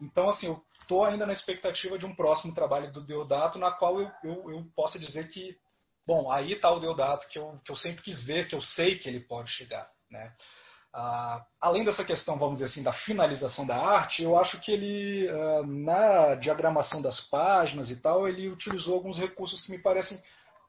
então, 0.03 0.28
assim, 0.28 0.47
eu 0.47 0.61
estou 0.81 1.05
ainda 1.05 1.24
na 1.24 1.32
expectativa 1.32 1.98
de 1.98 2.05
um 2.05 2.15
próximo 2.15 2.55
trabalho 2.55 2.93
do 2.93 3.05
Deodato, 3.05 3.59
na 3.59 3.70
qual 3.70 4.01
eu, 4.01 4.11
eu, 4.24 4.51
eu 4.51 4.65
possa 4.74 4.98
dizer 4.98 5.28
que, 5.28 5.57
bom, 6.07 6.31
aí 6.31 6.53
está 6.53 6.70
o 6.70 6.81
Deodato 6.81 7.28
que 7.28 7.39
eu, 7.39 7.61
que 7.65 7.73
eu 7.73 7.77
sempre 7.77 8.03
quis 8.03 8.24
ver, 8.24 8.48
que 8.48 8.55
eu 8.55 8.62
sei 8.62 8.98
que 8.98 9.09
ele 9.09 9.20
pode 9.20 9.51
chegar. 9.51 9.89
Né? 10.11 10.35
Ah, 10.98 11.44
além 11.60 11.85
dessa 11.85 12.02
questão, 12.02 12.39
vamos 12.39 12.55
dizer 12.55 12.70
assim, 12.70 12.82
da 12.82 12.90
finalização 12.90 13.66
da 13.66 13.77
arte, 13.77 14.23
eu 14.23 14.39
acho 14.39 14.59
que 14.60 14.73
ele, 14.73 15.28
ah, 15.28 15.62
na 15.66 16.35
diagramação 16.36 17.02
das 17.02 17.20
páginas 17.20 17.90
e 17.90 17.97
tal, 17.97 18.27
ele 18.27 18.48
utilizou 18.48 18.94
alguns 18.94 19.18
recursos 19.18 19.62
que 19.62 19.70
me 19.70 19.78
parecem 19.78 20.18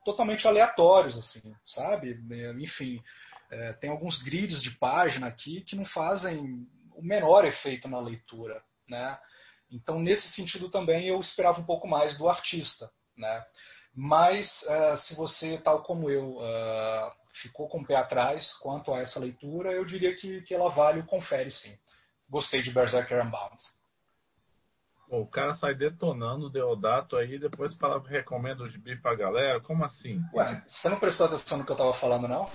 totalmente 0.04 0.46
aleatórios, 0.46 1.18
assim, 1.18 1.56
sabe? 1.66 2.20
É, 2.30 2.52
enfim, 2.62 3.02
é, 3.50 3.72
tem 3.74 3.90
alguns 3.90 4.22
grids 4.22 4.62
de 4.62 4.72
página 4.72 5.28
aqui 5.28 5.62
que 5.62 5.78
não 5.78 5.86
fazem 5.86 6.68
o 6.94 7.02
menor 7.02 7.46
efeito 7.46 7.88
na 7.88 8.00
leitura, 8.02 8.62
né? 8.90 9.18
Então, 9.72 9.98
nesse 9.98 10.30
sentido 10.32 10.70
também, 10.70 11.08
eu 11.08 11.22
esperava 11.22 11.62
um 11.62 11.66
pouco 11.66 11.88
mais 11.88 12.18
do 12.18 12.28
artista, 12.28 12.90
né? 13.18 13.46
Mas, 13.96 14.62
uh, 14.64 14.98
se 14.98 15.16
você, 15.16 15.58
tal 15.58 15.84
como 15.84 16.10
eu, 16.10 16.38
uh, 16.38 17.12
ficou 17.42 17.68
com 17.68 17.80
o 17.80 17.86
pé 17.86 17.96
atrás 17.96 18.54
quanto 18.62 18.94
a 18.94 19.00
essa 19.00 19.20
leitura, 19.20 19.72
eu 19.72 19.86
diria 19.86 20.16
que, 20.16 20.42
que 20.42 20.54
ela 20.54 20.70
vale 20.70 21.00
o 21.00 21.06
confere 21.06 21.52
sim. 21.52 21.76
Gostei 22.30 22.62
de 22.62 22.72
Berserker 22.72 23.26
Unbound. 23.26 23.58
Bom, 25.10 25.22
o 25.22 25.28
cara 25.28 25.56
sai 25.56 25.74
detonando 25.74 26.48
o 26.48 26.50
Deodato 26.50 27.16
aí 27.16 27.40
depois 27.40 27.74
fala 27.76 28.02
que 28.02 28.10
recomenda 28.10 28.64
o 28.64 28.70
gibi 28.70 28.98
pra 29.02 29.16
galera. 29.16 29.62
Como 29.62 29.86
assim? 29.86 30.20
Ué, 30.34 30.62
você 30.68 30.90
não 30.90 31.00
prestou 31.00 31.28
atenção 31.28 31.58
no 31.58 31.66
que 31.66 31.72
eu 31.72 31.78
tava 31.78 31.94
falando, 31.94 32.28
não? 32.28 32.50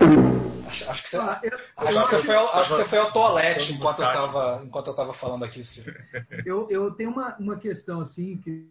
Acho, 0.66 0.90
acho 0.90 1.02
que 1.02 1.08
você, 1.08 1.16
ah, 1.16 1.40
eu, 1.42 1.58
acho, 1.76 1.98
eu 1.98 2.02
que 2.02 2.10
você 2.10 2.26
foi, 2.26 2.36
acho 2.36 2.68
que 2.68 2.76
você 2.76 2.88
foi 2.90 2.98
ao 2.98 3.12
toalete 3.12 3.72
enquanto 3.72 4.02
eu, 4.02 4.12
tava, 4.12 4.62
enquanto 4.64 4.86
eu 4.86 4.94
tava 4.94 5.14
falando 5.14 5.44
aqui. 5.44 5.64
Sim. 5.64 5.82
Eu, 6.44 6.68
eu 6.70 6.90
tenho 6.94 7.10
uma, 7.10 7.36
uma 7.38 7.56
questão 7.58 8.00
assim 8.00 8.36
que, 8.38 8.68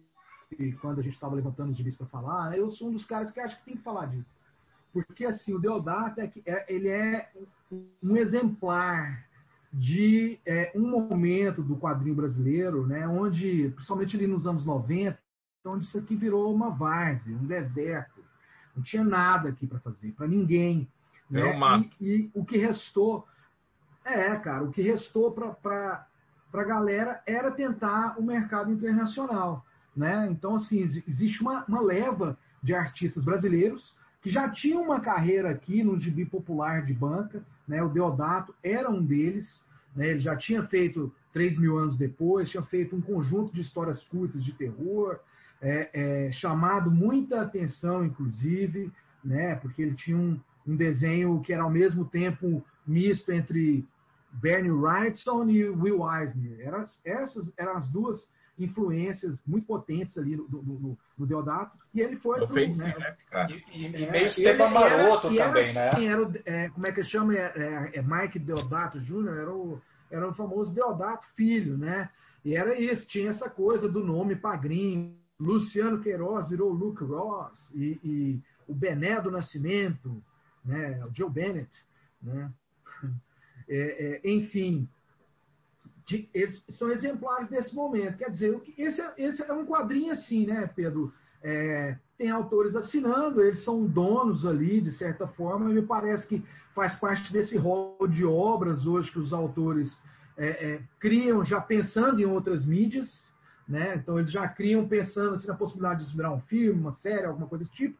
que 0.48 0.72
quando 0.72 1.00
a 1.00 1.02
gente 1.02 1.14
estava 1.14 1.34
levantando 1.34 1.70
os 1.70 1.76
gibis 1.76 1.96
para 1.96 2.06
falar, 2.06 2.56
eu 2.56 2.70
sou 2.70 2.88
um 2.88 2.92
dos 2.92 3.04
caras 3.04 3.30
que 3.30 3.40
acho 3.40 3.56
que 3.58 3.64
tem 3.64 3.76
que 3.76 3.82
falar 3.82 4.06
disso. 4.06 4.30
Porque 4.92 5.24
assim, 5.24 5.54
o 5.54 5.58
Deodato 5.58 6.20
é, 6.20 6.30
é, 6.44 6.66
ele 6.72 6.88
é 6.88 7.30
um 8.02 8.16
exemplar 8.16 9.26
de 9.72 10.38
é, 10.44 10.70
um 10.74 10.86
momento 10.86 11.62
do 11.62 11.76
quadrinho 11.76 12.14
brasileiro, 12.14 12.86
né, 12.86 13.08
onde, 13.08 13.70
principalmente 13.70 14.16
ali 14.16 14.26
nos 14.26 14.46
anos 14.46 14.64
90, 14.64 15.18
onde 15.64 15.86
isso 15.86 15.96
aqui 15.96 16.14
virou 16.14 16.54
uma 16.54 16.70
várzea, 16.70 17.34
um 17.34 17.46
deserto. 17.46 18.22
Não 18.76 18.82
tinha 18.82 19.02
nada 19.02 19.48
aqui 19.48 19.66
para 19.66 19.78
fazer, 19.78 20.12
para 20.12 20.26
ninguém. 20.26 20.86
Né? 21.30 21.42
Um 21.42 21.80
e, 21.80 21.90
e, 22.00 22.30
o 22.34 22.44
que 22.44 22.58
restou, 22.58 23.26
é, 24.04 24.34
cara, 24.36 24.62
o 24.64 24.70
que 24.70 24.82
restou 24.82 25.32
para 25.32 26.06
a 26.52 26.64
galera 26.64 27.22
era 27.26 27.50
tentar 27.50 28.18
o 28.18 28.22
mercado 28.22 28.70
internacional. 28.70 29.64
Né? 29.96 30.28
Então, 30.30 30.56
assim, 30.56 30.80
existe 30.80 31.40
uma, 31.40 31.64
uma 31.64 31.80
leva 31.80 32.36
de 32.62 32.74
artistas 32.74 33.24
brasileiros 33.24 33.94
que 34.22 34.30
já 34.30 34.48
tinha 34.48 34.78
uma 34.78 35.00
carreira 35.00 35.50
aqui 35.50 35.82
no 35.82 36.00
gibi 36.00 36.24
popular 36.24 36.86
de 36.86 36.94
banca, 36.94 37.42
né? 37.66 37.82
o 37.82 37.88
Deodato 37.88 38.54
era 38.62 38.88
um 38.88 39.04
deles, 39.04 39.60
né? 39.96 40.10
ele 40.10 40.20
já 40.20 40.36
tinha 40.36 40.62
feito 40.62 41.12
três 41.32 41.58
mil 41.58 41.76
anos 41.76 41.96
depois, 41.98 42.48
tinha 42.48 42.62
feito 42.62 42.94
um 42.94 43.00
conjunto 43.00 43.52
de 43.52 43.60
histórias 43.60 44.02
curtas 44.04 44.44
de 44.44 44.52
terror, 44.52 45.18
é, 45.60 45.90
é, 45.92 46.32
chamado 46.32 46.90
muita 46.90 47.42
atenção, 47.42 48.04
inclusive, 48.04 48.92
né? 49.24 49.56
porque 49.56 49.82
ele 49.82 49.96
tinha 49.96 50.16
um, 50.16 50.38
um 50.66 50.76
desenho 50.76 51.40
que 51.40 51.52
era 51.52 51.64
ao 51.64 51.70
mesmo 51.70 52.04
tempo 52.04 52.64
misto 52.86 53.32
entre 53.32 53.84
Bernie 54.30 54.70
Wrightson 54.70 55.48
e 55.48 55.68
Will 55.68 56.00
Eisner. 56.08 56.60
Eram, 56.60 56.84
essas 57.04 57.52
eram 57.56 57.76
as 57.76 57.88
duas 57.88 58.28
influências 58.62 59.40
muito 59.46 59.66
potentes 59.66 60.16
ali 60.16 60.36
no, 60.36 60.48
no, 60.48 60.98
no 61.18 61.26
Deodato. 61.26 61.76
E 61.94 62.00
ele 62.00 62.16
foi. 62.16 62.46
pro, 62.46 62.54
né, 62.54 62.94
né, 62.98 63.16
E, 63.72 63.82
e, 63.82 63.86
e 63.86 64.10
meio 64.10 64.26
Esteban 64.26 64.70
Maroto 64.70 65.28
também, 65.34 65.70
era, 65.70 65.72
né? 65.72 65.88
Assim, 65.90 66.06
era 66.06 66.22
o, 66.22 66.32
é, 66.44 66.68
como 66.70 66.86
é 66.86 66.92
que 66.92 67.02
chama? 67.02 67.34
É, 67.34 67.52
é, 67.56 67.98
é 67.98 68.02
Mike 68.02 68.38
Deodato 68.38 69.00
Jr., 69.00 69.28
era 69.28 69.52
o, 69.52 69.80
era 70.10 70.28
o 70.28 70.34
famoso 70.34 70.72
Deodato 70.72 71.26
Filho, 71.34 71.76
né? 71.76 72.08
E 72.44 72.54
era 72.54 72.78
isso, 72.78 73.06
tinha 73.06 73.30
essa 73.30 73.48
coisa 73.48 73.88
do 73.88 74.04
nome 74.04 74.36
Pagrinho. 74.36 75.16
Luciano 75.38 76.00
Queiroz 76.00 76.48
virou 76.48 76.70
Luke 76.70 77.02
Ross, 77.02 77.52
e, 77.74 77.98
e 78.04 78.40
o 78.68 78.74
Bené 78.74 79.20
do 79.20 79.30
Nascimento, 79.30 80.22
né? 80.64 81.04
o 81.04 81.10
Joe 81.14 81.30
Bennett. 81.30 81.70
Né? 82.22 82.50
É, 83.68 84.20
é, 84.26 84.30
enfim, 84.30 84.88
de, 86.06 86.28
eles 86.34 86.64
são 86.70 86.90
exemplares 86.90 87.48
desse 87.48 87.74
momento. 87.74 88.18
Quer 88.18 88.30
dizer, 88.30 88.60
esse, 88.76 89.00
é, 89.00 89.12
esse 89.18 89.42
é 89.42 89.52
um 89.52 89.66
quadrinho 89.66 90.12
assim, 90.12 90.46
né, 90.46 90.70
Pedro? 90.74 91.12
É, 91.42 91.96
tem 92.16 92.30
autores 92.30 92.76
assinando, 92.76 93.40
eles 93.40 93.64
são 93.64 93.84
donos 93.84 94.46
ali, 94.46 94.80
de 94.80 94.92
certa 94.92 95.26
forma, 95.26 95.68
me 95.68 95.82
parece 95.82 96.26
que 96.26 96.44
faz 96.74 96.94
parte 96.94 97.32
desse 97.32 97.56
rol 97.56 98.06
de 98.08 98.24
obras 98.24 98.86
hoje 98.86 99.10
que 99.10 99.18
os 99.18 99.32
autores 99.32 99.92
é, 100.36 100.48
é, 100.48 100.82
criam 100.98 101.44
já 101.44 101.60
pensando 101.60 102.20
em 102.20 102.24
outras 102.24 102.64
mídias, 102.64 103.08
né? 103.68 103.96
Então 103.96 104.18
eles 104.18 104.30
já 104.30 104.46
criam 104.48 104.86
pensando 104.86 105.34
assim, 105.34 105.46
na 105.46 105.54
possibilidade 105.54 106.06
de 106.06 106.16
virar 106.16 106.32
um 106.32 106.40
filme, 106.42 106.80
uma 106.80 106.94
série, 106.94 107.26
alguma 107.26 107.46
coisa 107.46 107.64
desse 107.64 107.76
tipo. 107.76 107.98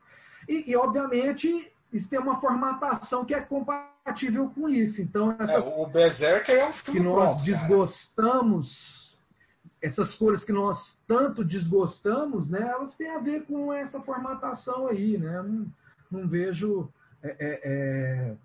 E, 0.48 0.70
e 0.70 0.76
obviamente, 0.76 1.70
isso 1.92 2.08
tem 2.08 2.18
uma 2.18 2.40
formatação 2.40 3.24
que 3.24 3.34
é 3.34 3.40
compatível 3.40 4.50
com 4.50 4.68
isso. 4.68 5.00
Então, 5.02 5.32
essa, 5.38 5.52
é, 5.52 5.58
o 5.58 5.86
Berserker 5.86 6.56
é 6.56 6.68
um 6.68 6.72
filme 6.72 7.00
que 7.00 7.04
nós 7.04 7.24
pronto, 7.24 7.44
desgostamos, 7.44 9.16
cara. 9.64 9.92
essas 9.92 10.14
cores 10.16 10.42
que 10.42 10.52
nós 10.52 10.78
tanto 11.06 11.44
desgostamos, 11.44 12.48
né, 12.48 12.62
elas 12.62 12.96
têm 12.96 13.10
a 13.10 13.18
ver 13.18 13.44
com 13.44 13.72
essa 13.72 14.00
formatação 14.00 14.86
aí, 14.86 15.18
né? 15.18 15.42
Não, 15.42 15.66
não 16.10 16.28
vejo 16.28 16.88
é, 17.22 17.28
é, 17.28 17.60
é 17.64 18.36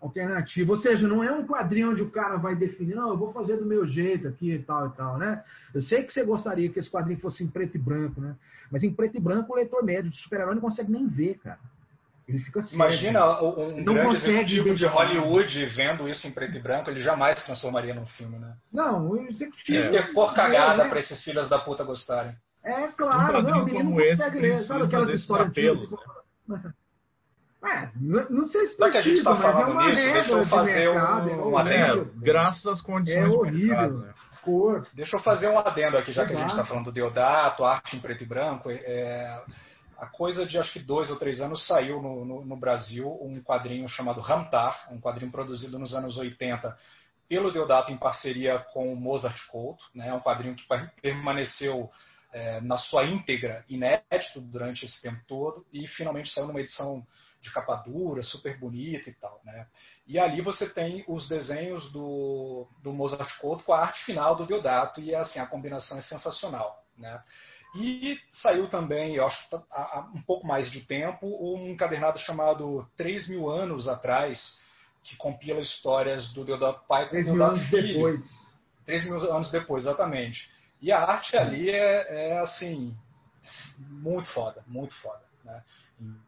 alternativo. 0.00 0.72
Ou 0.72 0.78
seja, 0.78 1.08
não 1.08 1.22
é 1.22 1.32
um 1.32 1.46
quadrinho 1.46 1.90
onde 1.90 2.02
o 2.02 2.10
cara 2.10 2.36
vai 2.36 2.54
definir, 2.54 2.94
não, 2.94 3.10
eu 3.10 3.16
vou 3.16 3.32
fazer 3.32 3.56
do 3.56 3.66
meu 3.66 3.86
jeito 3.86 4.28
aqui 4.28 4.52
e 4.52 4.62
tal 4.62 4.88
e 4.88 4.90
tal, 4.92 5.18
né? 5.18 5.42
Eu 5.74 5.82
sei 5.82 6.04
que 6.04 6.12
você 6.12 6.22
gostaria 6.22 6.70
que 6.70 6.78
esse 6.78 6.90
quadrinho 6.90 7.20
fosse 7.20 7.42
em 7.42 7.48
preto 7.48 7.76
e 7.76 7.80
branco, 7.80 8.20
né? 8.20 8.36
Mas 8.70 8.82
em 8.82 8.92
preto 8.92 9.16
e 9.16 9.20
branco 9.20 9.52
o 9.52 9.56
leitor 9.56 9.82
médio 9.84 10.10
de 10.10 10.16
super-herói 10.18 10.54
não 10.54 10.62
consegue 10.62 10.90
nem 10.90 11.06
ver, 11.06 11.38
cara. 11.38 11.58
Ele 12.28 12.40
fica 12.40 12.60
cego. 12.62 12.74
Imagina 12.74 13.40
um 13.40 13.82
Não 13.82 13.94
grande 13.94 14.16
executivo 14.16 14.74
de. 14.74 14.84
Hollywood 14.86 15.66
vendo 15.66 16.08
isso 16.08 16.26
em 16.26 16.32
preto 16.32 16.56
e 16.56 16.60
branco, 16.60 16.90
ele 16.90 17.00
jamais 17.00 17.40
transformaria 17.42 17.94
num 17.94 18.06
filme, 18.06 18.36
né? 18.38 18.52
Não, 18.72 19.08
o 19.10 19.16
executivo. 19.28 19.82
Que 19.82 19.88
ter 19.90 20.12
cor 20.12 20.34
cagada 20.34 20.84
é, 20.84 20.88
pra 20.88 20.98
esses 20.98 21.22
filhos 21.22 21.48
da 21.48 21.58
puta 21.60 21.84
gostarem. 21.84 22.32
É, 22.64 22.86
Um 22.86 22.92
claro, 22.92 23.32
quadrinho 23.34 23.42
não, 23.54 23.64
ninguém 23.64 23.82
não 23.84 23.90
como 23.92 24.00
esse 24.00 24.16
consegue 24.22 24.38
ler. 24.40 24.58
Sabe 24.64 24.82
aquelas 24.84 25.10
histórias 25.14 25.48
antigas? 25.48 25.88
É, 27.64 27.88
não 28.30 28.46
sei 28.46 28.68
se 28.68 28.76
Já 28.78 28.90
que 28.90 28.96
a 28.98 29.02
gente 29.02 29.16
está 29.18 29.30
mas 29.30 29.40
é 29.40 29.42
falando 29.52 29.72
uma 29.72 29.88
nisso, 29.88 29.96
deixa 30.12 30.30
eu 30.30 30.46
fazer 30.46 30.90
mercado, 30.92 31.26
um- 31.26 31.30
é 31.30 31.34
um 31.36 31.40
horrível. 31.54 31.58
É, 31.72 31.82
adendo. 31.90 32.12
graças 32.20 32.66
às 32.66 32.80
condições 32.80 33.24
É 33.24 33.28
de 33.28 33.34
horrível. 33.34 33.68
mercado, 33.68 33.98
né? 33.98 34.14
Cor. 34.42 34.86
Deixa 34.94 35.16
eu 35.16 35.20
fazer 35.20 35.48
um 35.48 35.58
adendo 35.58 35.98
aqui, 35.98 36.12
já 36.12 36.24
que 36.24 36.32
a 36.32 36.36
gente 36.36 36.50
está 36.50 36.64
falando 36.64 36.84
do 36.84 36.92
Deodato, 36.92 37.64
arte 37.64 37.96
em 37.96 38.00
preto 38.00 38.22
e 38.22 38.26
branco. 38.26 38.70
É, 38.70 39.42
a 39.98 40.06
coisa 40.06 40.44
de 40.46 40.58
acho 40.58 40.72
que 40.72 40.80
dois 40.80 41.10
ou 41.10 41.16
três 41.16 41.40
anos 41.40 41.66
saiu 41.66 42.00
no, 42.02 42.24
no- 42.24 42.44
no 42.44 42.56
Brasil 42.56 43.08
um 43.22 43.40
quadrinho 43.42 43.88
chamado 43.88 44.20
Ramtar, 44.20 44.88
um 44.92 45.00
quadrinho 45.00 45.30
produzido 45.32 45.78
nos 45.78 45.94
anos 45.94 46.16
80 46.16 46.76
pelo 47.28 47.50
Deodato 47.50 47.90
em 47.90 47.96
parceria 47.96 48.58
com 48.72 48.92
o 48.92 48.96
Mozart 48.96 49.38
Couto. 49.48 49.84
Né, 49.94 50.12
um 50.12 50.20
quadrinho 50.20 50.54
que 50.54 50.66
per- 50.66 50.90
permaneceu 51.00 51.90
é, 52.32 52.60
na 52.60 52.76
sua 52.76 53.04
íntegra 53.04 53.64
inédito 53.68 54.40
durante 54.40 54.84
esse 54.84 55.00
tempo 55.00 55.20
todo 55.26 55.64
e 55.72 55.86
finalmente 55.86 56.30
saiu 56.32 56.46
numa 56.46 56.60
edição 56.60 57.04
de 57.40 57.50
capa 57.52 57.76
dura, 57.76 58.22
super 58.22 58.58
bonita 58.58 59.08
e 59.08 59.12
tal. 59.14 59.40
Né? 59.44 59.66
E 60.06 60.18
ali 60.18 60.40
você 60.42 60.68
tem 60.68 61.04
os 61.06 61.28
desenhos 61.28 61.90
do, 61.92 62.66
do 62.82 62.92
Mozart 62.92 63.38
Couto 63.38 63.64
com 63.64 63.72
a 63.72 63.80
arte 63.80 64.04
final 64.04 64.34
do 64.36 64.44
Deodato 64.46 65.00
e 65.00 65.14
assim 65.14 65.38
a 65.38 65.46
combinação 65.46 65.96
é 65.98 66.02
sensacional. 66.02 66.76
Né? 66.98 67.22
E 67.74 68.18
saiu 68.40 68.68
também, 68.68 69.16
eu 69.16 69.26
acho 69.26 69.48
que 69.48 69.56
há 69.70 70.08
um 70.14 70.22
pouco 70.22 70.46
mais 70.46 70.70
de 70.70 70.80
tempo, 70.80 71.26
um 71.26 71.68
encadernado 71.68 72.18
chamado 72.18 72.86
Três 72.96 73.28
Mil 73.28 73.50
Anos 73.50 73.86
Atrás, 73.86 74.60
que 75.04 75.16
compila 75.16 75.60
histórias 75.60 76.32
do 76.32 76.44
Deodato 76.44 76.86
pai 76.88 77.08
com 77.08 77.16
o 77.16 77.24
Deodato 77.24 77.56
anos 77.56 77.68
filho. 77.68 77.94
depois. 77.94 78.20
Três 78.84 79.04
mil 79.04 79.32
anos 79.32 79.50
depois, 79.50 79.84
exatamente. 79.84 80.48
E 80.80 80.92
a 80.92 81.02
arte 81.02 81.36
ali 81.36 81.70
é, 81.70 82.30
é, 82.30 82.38
assim, 82.38 82.94
muito 83.78 84.30
foda, 84.32 84.62
muito 84.66 84.94
foda. 85.00 85.20
Né? 85.44 85.62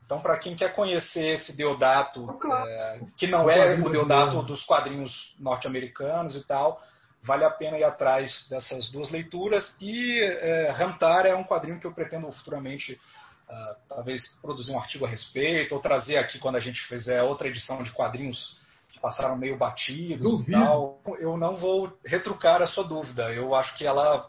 Então, 0.05 0.21
para 0.21 0.39
quem 0.39 0.57
quer 0.57 0.75
conhecer 0.75 1.35
esse 1.35 1.55
Deodato, 1.55 2.29
é, 2.67 3.01
que 3.17 3.27
não 3.27 3.49
é 3.51 3.75
o 3.75 3.91
Deodato 3.91 4.07
brasileiro. 4.07 4.47
dos 4.47 4.65
quadrinhos 4.65 5.35
norte-americanos 5.39 6.35
e 6.35 6.45
tal, 6.47 6.83
vale 7.23 7.45
a 7.45 7.51
pena 7.51 7.79
ir 7.79 7.85
atrás 7.85 8.47
dessas 8.49 8.91
duas 8.91 9.11
leituras. 9.11 9.77
E 9.81 10.21
é, 10.21 10.71
Ramtar 10.71 11.27
é 11.27 11.35
um 11.35 11.45
quadrinho 11.45 11.81
que 11.81 11.87
eu 11.87 11.93
pretendo 11.93 12.31
futuramente, 12.33 13.01
ah, 13.49 13.77
talvez, 13.89 14.21
produzir 14.41 14.71
um 14.71 14.79
artigo 14.79 15.05
a 15.05 15.09
respeito, 15.09 15.75
ou 15.75 15.81
trazer 15.81 16.17
aqui 16.17 16.39
quando 16.39 16.57
a 16.57 16.61
gente 16.61 16.81
fizer 16.87 17.23
outra 17.23 17.49
edição 17.49 17.83
de 17.83 17.93
quadrinhos 17.93 18.59
que 18.91 19.01
passaram 19.01 19.37
meio 19.37 19.57
batidos 19.57 20.23
Duvido. 20.23 20.51
e 20.51 20.55
tal. 20.55 21.01
Eu 21.19 21.37
não 21.37 21.57
vou 21.57 21.97
retrucar 22.05 22.63
a 22.63 22.67
sua 22.67 22.85
dúvida. 22.85 23.33
Eu 23.33 23.55
acho 23.55 23.77
que 23.77 23.87
ela 23.87 24.29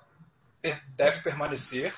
deve 0.96 1.22
permanecer, 1.22 1.94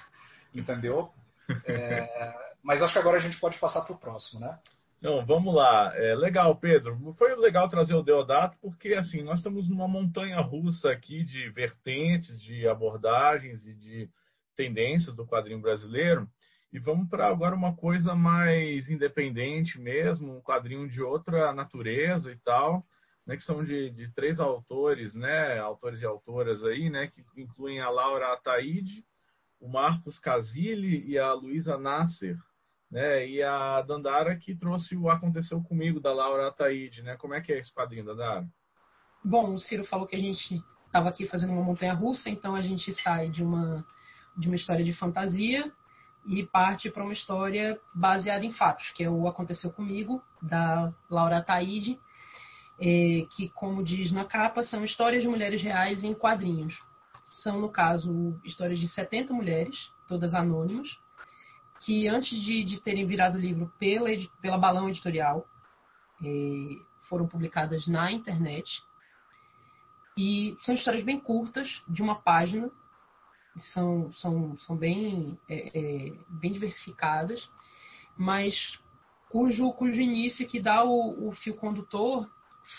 entendeu? 0.53 1.11
É, 1.65 2.34
mas 2.63 2.81
acho 2.81 2.93
que 2.93 2.99
agora 2.99 3.18
a 3.18 3.19
gente 3.19 3.38
pode 3.38 3.57
passar 3.57 3.81
para 3.81 3.93
o 3.93 3.97
próximo, 3.97 4.39
né? 4.39 4.57
Não, 5.02 5.26
vamos 5.26 5.56
lá. 5.56 5.91
É 5.98 6.14
legal, 6.14 6.56
Pedro. 6.56 7.15
Foi 7.18 7.36
legal 7.36 7.68
trazer 7.68 7.95
o 7.95 8.03
Deodato 8.03 8.56
porque 8.61 8.94
assim 8.94 9.23
nós 9.23 9.40
estamos 9.40 9.68
numa 9.68 9.88
montanha 9.88 10.40
russa 10.40 10.91
aqui 10.91 11.23
de 11.23 11.49
vertentes, 11.49 12.40
de 12.40 12.68
abordagens 12.68 13.65
e 13.65 13.73
de 13.73 14.10
tendências 14.56 15.15
do 15.15 15.26
quadrinho 15.26 15.60
brasileiro. 15.60 16.30
E 16.72 16.78
vamos 16.78 17.10
para 17.10 17.28
agora 17.28 17.56
uma 17.56 17.76
coisa 17.76 18.14
mais 18.14 18.90
independente 18.90 19.82
mesmo, 19.82 20.38
um 20.38 20.41
quadrinho 20.41 20.88
de 20.88 21.02
outra 21.02 21.52
natureza 21.52 22.32
e 22.32 22.38
tal, 22.38 22.86
né, 23.26 23.36
que 23.36 23.44
são 23.44 23.64
de, 23.64 23.90
de 23.90 24.07
três 24.14 24.40
autores, 24.40 25.15
né, 25.15 25.60
autores 25.60 25.99
e 26.02 26.06
autoras 26.06 26.64
aí, 26.64 26.90
né, 26.90 27.07
que 27.07 27.26
incluem 27.36 27.82
a 27.82 27.90
Laura 27.90 28.32
Ataíde, 28.32 29.03
o 29.60 29.68
Marcos 29.68 30.19
Casilli 30.19 31.03
e 31.10 31.18
a 31.18 31.34
Luísa 31.34 31.78
Nasser, 31.78 32.38
né? 32.91 33.27
E 33.27 33.41
a 33.41 33.81
Dandara 33.81 34.35
que 34.35 34.55
trouxe 34.55 34.95
o 34.95 35.09
Aconteceu 35.09 35.61
Comigo, 35.63 35.99
da 35.99 36.13
Laura 36.13 36.47
Ataíde, 36.47 37.01
né? 37.01 37.15
Como 37.18 37.34
é 37.34 37.41
que 37.41 37.53
é 37.53 37.59
esse 37.59 37.73
quadrinho, 37.73 38.05
Dandara? 38.05 38.45
Bom, 39.23 39.53
o 39.53 39.59
Ciro 39.59 39.85
falou 39.85 40.05
que 40.05 40.15
a 40.15 40.19
gente 40.19 40.61
estava 40.85 41.07
aqui 41.07 41.26
fazendo 41.26 41.53
uma 41.53 41.63
montanha 41.63 41.93
russa, 41.93 42.30
então 42.30 42.53
a 42.53 42.61
gente 42.61 42.93
sai 43.01 43.30
de 43.30 43.43
uma, 43.43 43.85
de 44.38 44.47
uma 44.47 44.55
história 44.55 44.84
de 44.84 44.93
fantasia 44.93 45.72
e 46.26 46.45
parte 46.45 46.89
para 46.89 47.03
uma 47.03 47.13
história 47.13 47.80
baseada 47.95 48.45
em 48.45 48.51
fatos, 48.51 48.91
que 48.91 49.03
é 49.03 49.09
o 49.09 49.27
Aconteceu 49.27 49.72
Comigo, 49.72 50.22
da 50.41 50.93
Laura 51.09 51.38
Ataíde, 51.38 51.97
eh, 52.80 53.26
que, 53.35 53.49
como 53.49 53.84
diz 53.84 54.11
na 54.11 54.26
capa, 54.26 54.63
são 54.63 54.84
histórias 54.84 55.23
de 55.23 55.30
mulheres 55.30 55.61
reais 55.61 56.03
em 56.03 56.13
quadrinhos. 56.13 56.77
São, 57.41 57.59
no 57.59 57.69
caso, 57.69 58.39
histórias 58.43 58.80
de 58.80 58.88
70 58.88 59.34
mulheres, 59.34 59.76
todas 60.07 60.34
anônimas, 60.34 60.89
que 61.86 62.08
antes 62.08 62.40
de, 62.40 62.64
de 62.64 62.80
terem 62.80 63.06
virado 63.06 63.38
livro 63.38 63.72
pela, 63.80 64.10
pela 64.41 64.58
Balão 64.58 64.90
Editorial, 64.90 65.45
foram 67.10 67.28
publicadas 67.28 67.88
na 67.88 68.12
internet. 68.12 68.84
E 70.18 70.56
são 70.62 70.76
histórias 70.76 71.03
bem 71.03 71.20
curtas, 71.20 71.82
de 71.88 72.02
uma 72.02 72.16
página, 72.16 72.70
são, 73.74 74.12
são, 74.14 74.58
são 74.60 74.76
bem, 74.76 75.38
é, 75.49 75.80
é, 75.80 76.14
bem 76.30 76.52
diversificadas, 76.52 77.49
mas 78.18 78.80
cujo, 79.30 79.72
cujo 79.74 79.99
início 79.99 80.48
que 80.48 80.62
dá 80.62 80.84
o, 80.84 81.30
o 81.30 81.32
fio 81.32 81.56
condutor 81.56 82.30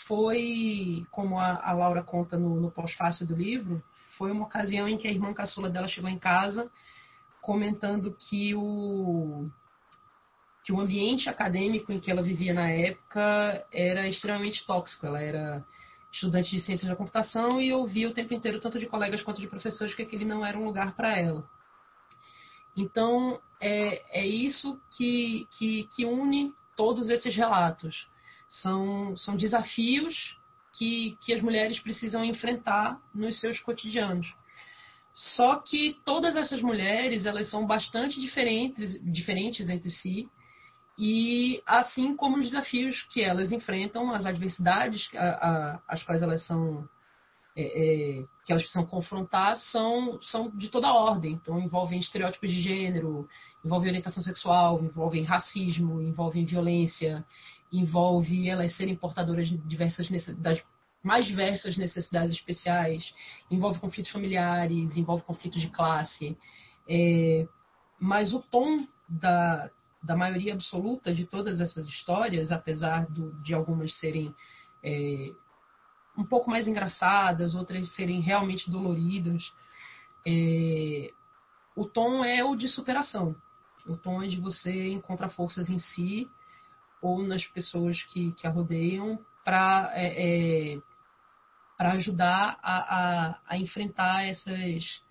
foi, 0.07 1.05
como 1.11 1.39
a, 1.39 1.61
a 1.69 1.73
Laura 1.73 2.03
conta 2.03 2.39
no, 2.39 2.61
no 2.61 2.71
pós-fácil 2.71 3.27
do 3.27 3.35
livro, 3.35 3.83
foi 4.17 4.31
uma 4.31 4.45
ocasião 4.45 4.89
em 4.89 4.97
que 4.97 5.09
a 5.09 5.11
irmã 5.11 5.35
caçula 5.35 5.69
dela 5.69 5.89
chegou 5.89 6.09
em 6.09 6.19
casa 6.19 6.71
comentando 7.43 8.17
que 8.17 8.55
o 8.55 9.51
que 10.65 10.73
o 10.73 10.81
ambiente 10.81 11.29
acadêmico 11.29 11.93
em 11.93 11.99
que 11.99 12.09
ela 12.09 12.23
vivia 12.23 12.55
na 12.55 12.71
época 12.71 13.67
era 13.73 14.09
extremamente 14.09 14.65
tóxico. 14.65 15.05
Ela 15.05 15.21
era 15.21 15.67
estudante 16.13 16.51
de 16.55 16.61
ciências 16.61 16.89
da 16.89 16.95
computação 16.95 17.61
e 17.61 17.73
ouvia 17.73 18.09
o 18.09 18.13
tempo 18.13 18.33
inteiro, 18.33 18.61
tanto 18.61 18.79
de 18.79 18.87
colegas 18.87 19.23
quanto 19.23 19.41
de 19.41 19.49
professores, 19.49 19.93
que 19.93 20.03
aquele 20.03 20.25
não 20.25 20.47
era 20.47 20.57
um 20.57 20.65
lugar 20.65 20.95
para 20.95 21.19
ela. 21.19 21.45
Então, 22.77 23.41
é, 23.61 24.21
é 24.21 24.27
isso 24.27 24.81
que, 24.97 25.49
que, 25.51 25.85
que 25.95 26.05
une 26.05 26.55
todos 26.77 27.11
esses 27.11 27.35
relatos. 27.35 28.07
São, 28.49 29.17
são 29.17 29.35
desafios 29.35 30.39
que, 30.75 31.19
que 31.23 31.35
as 31.35 31.41
mulheres 31.41 31.81
precisam 31.81 32.25
enfrentar 32.25 33.01
nos 33.13 33.41
seus 33.41 33.59
cotidianos. 33.59 34.33
Só 35.13 35.57
que 35.57 35.97
todas 36.05 36.37
essas 36.37 36.63
mulheres, 36.63 37.27
elas 37.27 37.51
são 37.51 37.67
bastante 37.67 38.21
diferentes, 38.21 38.99
diferentes 39.03 39.69
entre 39.69 39.91
si, 39.91 40.29
e 40.99 41.63
assim 41.67 42.17
como 42.17 42.39
os 42.39 42.47
desafios 42.47 43.03
que 43.11 43.23
elas 43.23 43.51
enfrentam, 43.53 44.13
as 44.13 44.27
adversidades 44.27 45.09
a, 45.15 45.25
a, 45.25 45.81
as 45.89 46.03
quais 46.03 46.23
elas 46.23 46.47
são 46.47 46.89
é, 47.55 47.63
é, 47.63 48.25
que 48.47 48.53
elas 48.53 48.63
precisam 48.63 48.87
confrontar 48.87 49.57
são, 49.57 50.21
são 50.23 50.51
de 50.57 50.69
toda 50.69 50.93
ordem. 50.93 51.33
Então 51.33 51.61
envolvem 51.61 52.01
estereótipos 52.01 52.51
de 52.51 52.61
gênero, 52.61 53.29
envolvem 53.65 53.91
orientação 53.91 54.23
sexual, 54.23 54.83
envolvem 54.83 55.23
racismo, 55.23 56.01
envolvem 56.01 56.45
violência, 56.45 57.25
envolve 57.71 58.49
elas 58.49 58.77
serem 58.77 58.97
portadoras 58.97 59.49
de 59.49 59.59
diversas 59.59 60.09
das 60.39 60.63
mais 61.03 61.27
diversas 61.27 61.77
necessidades 61.77 62.33
especiais, 62.33 63.13
envolve 63.51 63.81
conflitos 63.81 64.13
familiares, 64.13 64.97
envolve 64.97 65.25
conflitos 65.25 65.61
de 65.61 65.69
classe. 65.69 66.37
É, 66.89 67.47
mas 68.01 68.33
o 68.33 68.41
tom 68.41 68.87
da, 69.09 69.71
da 70.03 70.17
maioria 70.17 70.55
absoluta 70.55 71.13
de 71.13 71.27
todas 71.27 71.61
essas 71.61 71.89
histórias, 71.89 72.53
apesar 72.53 73.07
do, 73.07 73.33
de 73.43 73.55
algumas 73.55 73.95
serem 73.99 74.35
é, 74.83 75.33
um 76.17 76.25
pouco 76.25 76.51
mais 76.51 76.69
engraçadas, 76.69 77.55
outras 77.55 77.95
serem 77.95 78.21
realmente 78.21 78.71
doloridas, 78.71 79.53
é, 80.27 81.11
o 81.75 81.85
tom 81.85 82.25
é 82.25 82.45
o 82.45 82.55
de 82.55 82.69
superação. 82.69 83.35
O 83.87 83.97
tom 83.97 84.23
é 84.23 84.29
de 84.29 84.41
você 84.41 84.91
encontrar 84.91 85.31
forças 85.31 85.69
em 85.69 85.79
si 85.79 86.29
ou 87.01 87.23
nas 87.23 87.45
pessoas 87.47 88.03
que, 88.05 88.33
que 88.33 88.47
a 88.47 88.51
rodeiam 88.51 89.19
para 89.45 89.91
é, 89.95 90.75
é, 90.75 90.83
para 91.83 91.95
ajudar 91.95 92.61
a, 92.63 92.77
a, 92.77 93.39
a, 93.45 93.59
enfrentar 93.59 94.25
essas 94.25 95.03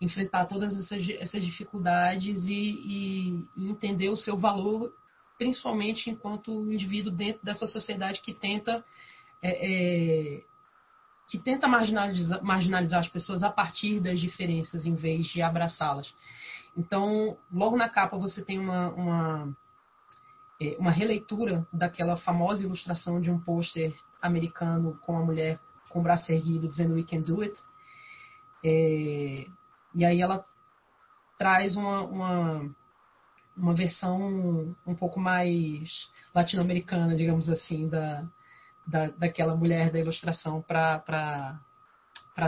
enfrentar 0.00 0.46
todas 0.46 0.76
essas, 0.76 1.08
essas 1.10 1.44
dificuldades 1.44 2.44
e, 2.44 2.52
e, 2.52 3.48
e, 3.56 3.70
entender 3.70 4.08
o 4.08 4.16
seu 4.16 4.36
valor 4.36 4.92
principalmente 5.36 6.10
enquanto 6.10 6.72
indivíduo 6.72 7.12
dentro 7.12 7.44
dessa 7.44 7.66
sociedade 7.68 8.20
que 8.20 8.34
tenta 8.34 8.84
é, 9.40 10.40
é, 10.40 10.44
que 11.28 11.38
tenta 11.38 11.68
marginalizar, 11.68 12.42
marginalizar 12.42 12.98
as 12.98 13.08
pessoas 13.08 13.44
a 13.44 13.50
partir 13.50 14.00
das 14.00 14.18
diferenças 14.18 14.84
em 14.84 14.96
vez 14.96 15.28
de 15.28 15.40
abraçá-las. 15.40 16.12
Então, 16.76 17.38
logo 17.52 17.76
na 17.76 17.88
capa 17.88 18.18
você 18.18 18.44
tem 18.44 18.58
uma, 18.58 18.88
uma, 18.88 19.56
é, 20.60 20.76
uma 20.80 20.90
releitura 20.90 21.64
daquela 21.72 22.16
famosa 22.16 22.64
ilustração 22.64 23.20
de 23.20 23.30
um 23.30 23.38
pôster 23.38 23.94
americano 24.20 24.98
com 25.00 25.16
a 25.16 25.24
mulher 25.24 25.60
com 25.88 26.00
o 26.00 26.02
braço 26.02 26.30
erguido 26.32 26.68
dizendo 26.68 26.94
We 26.94 27.04
can 27.04 27.20
do 27.20 27.40
it. 27.42 27.60
É, 28.64 29.46
e 29.94 30.04
aí 30.04 30.20
ela 30.20 30.44
traz 31.38 31.76
uma, 31.76 32.02
uma, 32.02 32.76
uma 33.56 33.74
versão 33.74 34.74
um 34.86 34.94
pouco 34.94 35.20
mais 35.20 36.10
latino-americana, 36.34 37.14
digamos 37.14 37.48
assim, 37.48 37.88
da, 37.88 38.26
da, 38.86 39.08
daquela 39.08 39.56
mulher 39.56 39.90
da 39.90 39.98
ilustração 40.00 40.62
para 40.62 41.60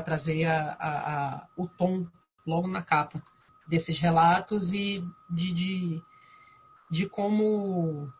trazer 0.04 0.46
a, 0.46 0.72
a, 0.72 1.14
a, 1.14 1.46
o 1.56 1.68
tom 1.68 2.06
logo 2.46 2.66
na 2.66 2.82
capa 2.82 3.22
desses 3.68 3.98
relatos 4.00 4.72
e 4.72 5.04
de, 5.28 5.54
de, 5.54 6.02
de 6.90 7.08
como 7.08 8.12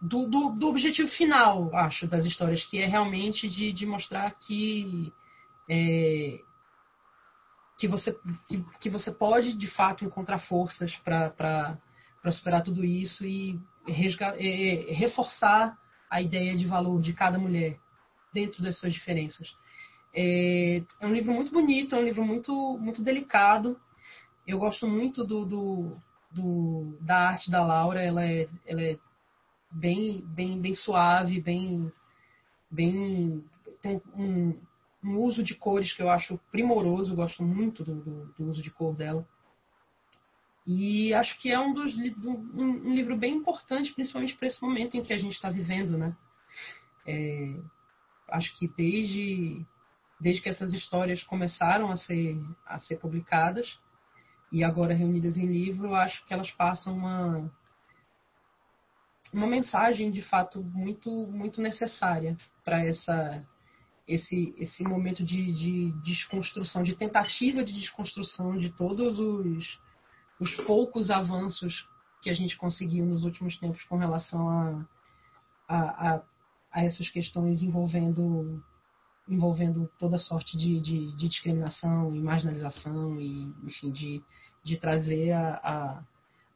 do, 0.00 0.26
do, 0.26 0.50
do, 0.50 0.68
objetivo 0.68 1.08
final, 1.08 1.74
acho, 1.74 2.06
das 2.06 2.24
histórias, 2.24 2.64
que 2.64 2.78
é 2.78 2.86
realmente 2.86 3.48
de, 3.48 3.72
de 3.72 3.84
mostrar 3.84 4.30
que 4.32 5.12
é, 5.68 6.40
que 7.78 7.88
você 7.88 8.16
que, 8.48 8.64
que, 8.80 8.90
você 8.90 9.10
pode 9.10 9.54
de 9.54 9.66
fato 9.68 10.04
encontrar 10.04 10.38
forças 10.40 10.94
para 10.96 11.78
superar 12.30 12.62
tudo 12.62 12.84
isso 12.84 13.24
e 13.24 13.58
resga, 13.86 14.34
é, 14.38 14.92
reforçar 14.92 15.76
a 16.10 16.22
ideia 16.22 16.56
de 16.56 16.66
valor 16.66 17.00
de 17.00 17.12
cada 17.12 17.38
mulher 17.38 17.78
dentro 18.32 18.62
das 18.62 18.78
suas 18.78 18.92
diferenças. 18.92 19.54
É, 20.14 20.82
é, 21.00 21.06
um 21.06 21.12
livro 21.12 21.32
muito 21.32 21.52
bonito, 21.52 21.94
é 21.94 21.98
um 21.98 22.04
livro 22.04 22.24
muito, 22.24 22.78
muito 22.78 23.02
delicado. 23.02 23.78
Eu 24.46 24.58
gosto 24.58 24.86
muito 24.86 25.24
do, 25.24 25.44
do, 25.44 25.96
do 26.32 26.98
da 27.00 27.30
arte 27.30 27.50
da 27.50 27.64
Laura, 27.64 28.02
ela 28.02 28.24
é, 28.24 28.48
ela 28.66 28.82
é 28.82 28.98
bem, 29.70 30.22
bem, 30.26 30.60
bem 30.60 30.74
suave, 30.74 31.40
bem, 31.40 31.92
bem 32.70 33.44
tem 33.80 34.00
um, 34.14 34.58
um 35.04 35.18
uso 35.18 35.42
de 35.42 35.54
cores 35.54 35.92
que 35.92 36.02
eu 36.02 36.10
acho 36.10 36.38
primoroso, 36.50 37.14
gosto 37.14 37.42
muito 37.42 37.84
do, 37.84 37.96
do, 37.96 38.26
do 38.34 38.48
uso 38.48 38.62
de 38.62 38.70
cor 38.70 38.94
dela. 38.94 39.26
E 40.66 41.14
acho 41.14 41.38
que 41.40 41.50
é 41.50 41.58
um 41.58 41.72
dos 41.72 41.96
um, 41.96 42.88
um 42.88 42.94
livro 42.94 43.16
bem 43.16 43.36
importante, 43.36 43.92
principalmente 43.94 44.36
para 44.36 44.48
esse 44.48 44.60
momento 44.60 44.96
em 44.96 45.02
que 45.02 45.12
a 45.12 45.18
gente 45.18 45.32
está 45.32 45.48
vivendo, 45.48 45.96
né? 45.96 46.14
É, 47.06 47.54
acho 48.28 48.54
que 48.58 48.68
desde 48.68 49.64
desde 50.20 50.42
que 50.42 50.48
essas 50.48 50.74
histórias 50.74 51.22
começaram 51.22 51.90
a 51.90 51.96
ser 51.96 52.38
a 52.66 52.78
ser 52.78 52.96
publicadas 52.96 53.78
e 54.52 54.62
agora 54.62 54.92
reunidas 54.92 55.36
em 55.36 55.46
livro, 55.46 55.94
acho 55.94 56.24
que 56.26 56.34
elas 56.34 56.50
passam 56.50 56.98
uma 56.98 57.50
uma 59.32 59.46
mensagem 59.46 60.10
de 60.10 60.22
fato 60.22 60.62
muito 60.62 61.10
muito 61.28 61.60
necessária 61.60 62.36
para 62.64 62.84
essa 62.84 63.44
esse 64.06 64.54
esse 64.56 64.82
momento 64.82 65.22
de, 65.22 65.52
de 65.52 65.92
desconstrução, 66.02 66.82
de 66.82 66.96
tentativa 66.96 67.62
de 67.62 67.72
desconstrução 67.72 68.56
de 68.56 68.70
todos 68.70 69.18
os 69.18 69.78
os 70.40 70.54
poucos 70.54 71.10
avanços 71.10 71.88
que 72.22 72.30
a 72.30 72.34
gente 72.34 72.56
conseguiu 72.56 73.04
nos 73.04 73.24
últimos 73.24 73.58
tempos 73.58 73.82
com 73.84 73.96
relação 73.96 74.48
a, 74.48 74.86
a, 75.68 75.78
a, 76.14 76.22
a 76.72 76.84
essas 76.84 77.08
questões 77.08 77.62
envolvendo 77.62 78.62
envolvendo 79.28 79.90
toda 79.98 80.16
sorte 80.16 80.56
de, 80.56 80.80
de, 80.80 81.14
de, 81.14 81.28
discriminação 81.28 82.14
e 82.14 82.20
marginalização 82.20 83.20
e 83.20 83.52
enfim 83.62 83.92
de, 83.92 84.22
de 84.64 84.78
trazer 84.78 85.32
a, 85.32 85.60
a, 85.62 86.02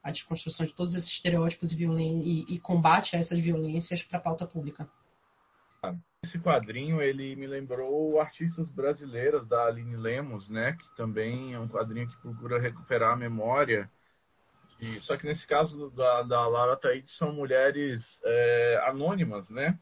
a 0.03 0.11
desconstrução 0.11 0.67
de 0.67 0.75
todos 0.75 0.95
esses 0.95 1.11
estereótipos 1.11 1.71
e, 1.73 1.85
e, 1.85 2.55
e 2.55 2.61
combate 2.61 3.15
a 3.15 3.19
essas 3.19 3.39
violências 3.39 4.03
para 4.03 4.19
a 4.19 4.23
pauta 4.23 4.47
pública. 4.47 4.89
Esse 6.25 6.39
quadrinho 6.39 7.03
ele 7.03 7.35
me 7.35 7.47
lembrou 7.47 8.21
artistas 8.21 8.71
brasileiras 8.71 9.47
da 9.47 9.67
Aline 9.67 9.97
Lemos, 9.97 10.49
né? 10.49 10.75
Que 10.75 10.97
também 10.97 11.55
é 11.55 11.59
um 11.59 11.69
quadrinho 11.69 12.09
que 12.09 12.17
procura 12.19 12.61
recuperar 12.61 13.13
a 13.13 13.17
memória. 13.17 13.91
E, 14.81 15.01
só 15.01 15.17
que 15.17 15.27
nesse 15.27 15.47
caso 15.47 15.91
da, 15.91 16.23
da 16.23 16.47
Lara 16.47 16.77
Taíde 16.77 17.11
são 17.13 17.33
mulheres 17.33 18.21
é, 18.25 18.85
anônimas, 18.87 19.51
né? 19.51 19.79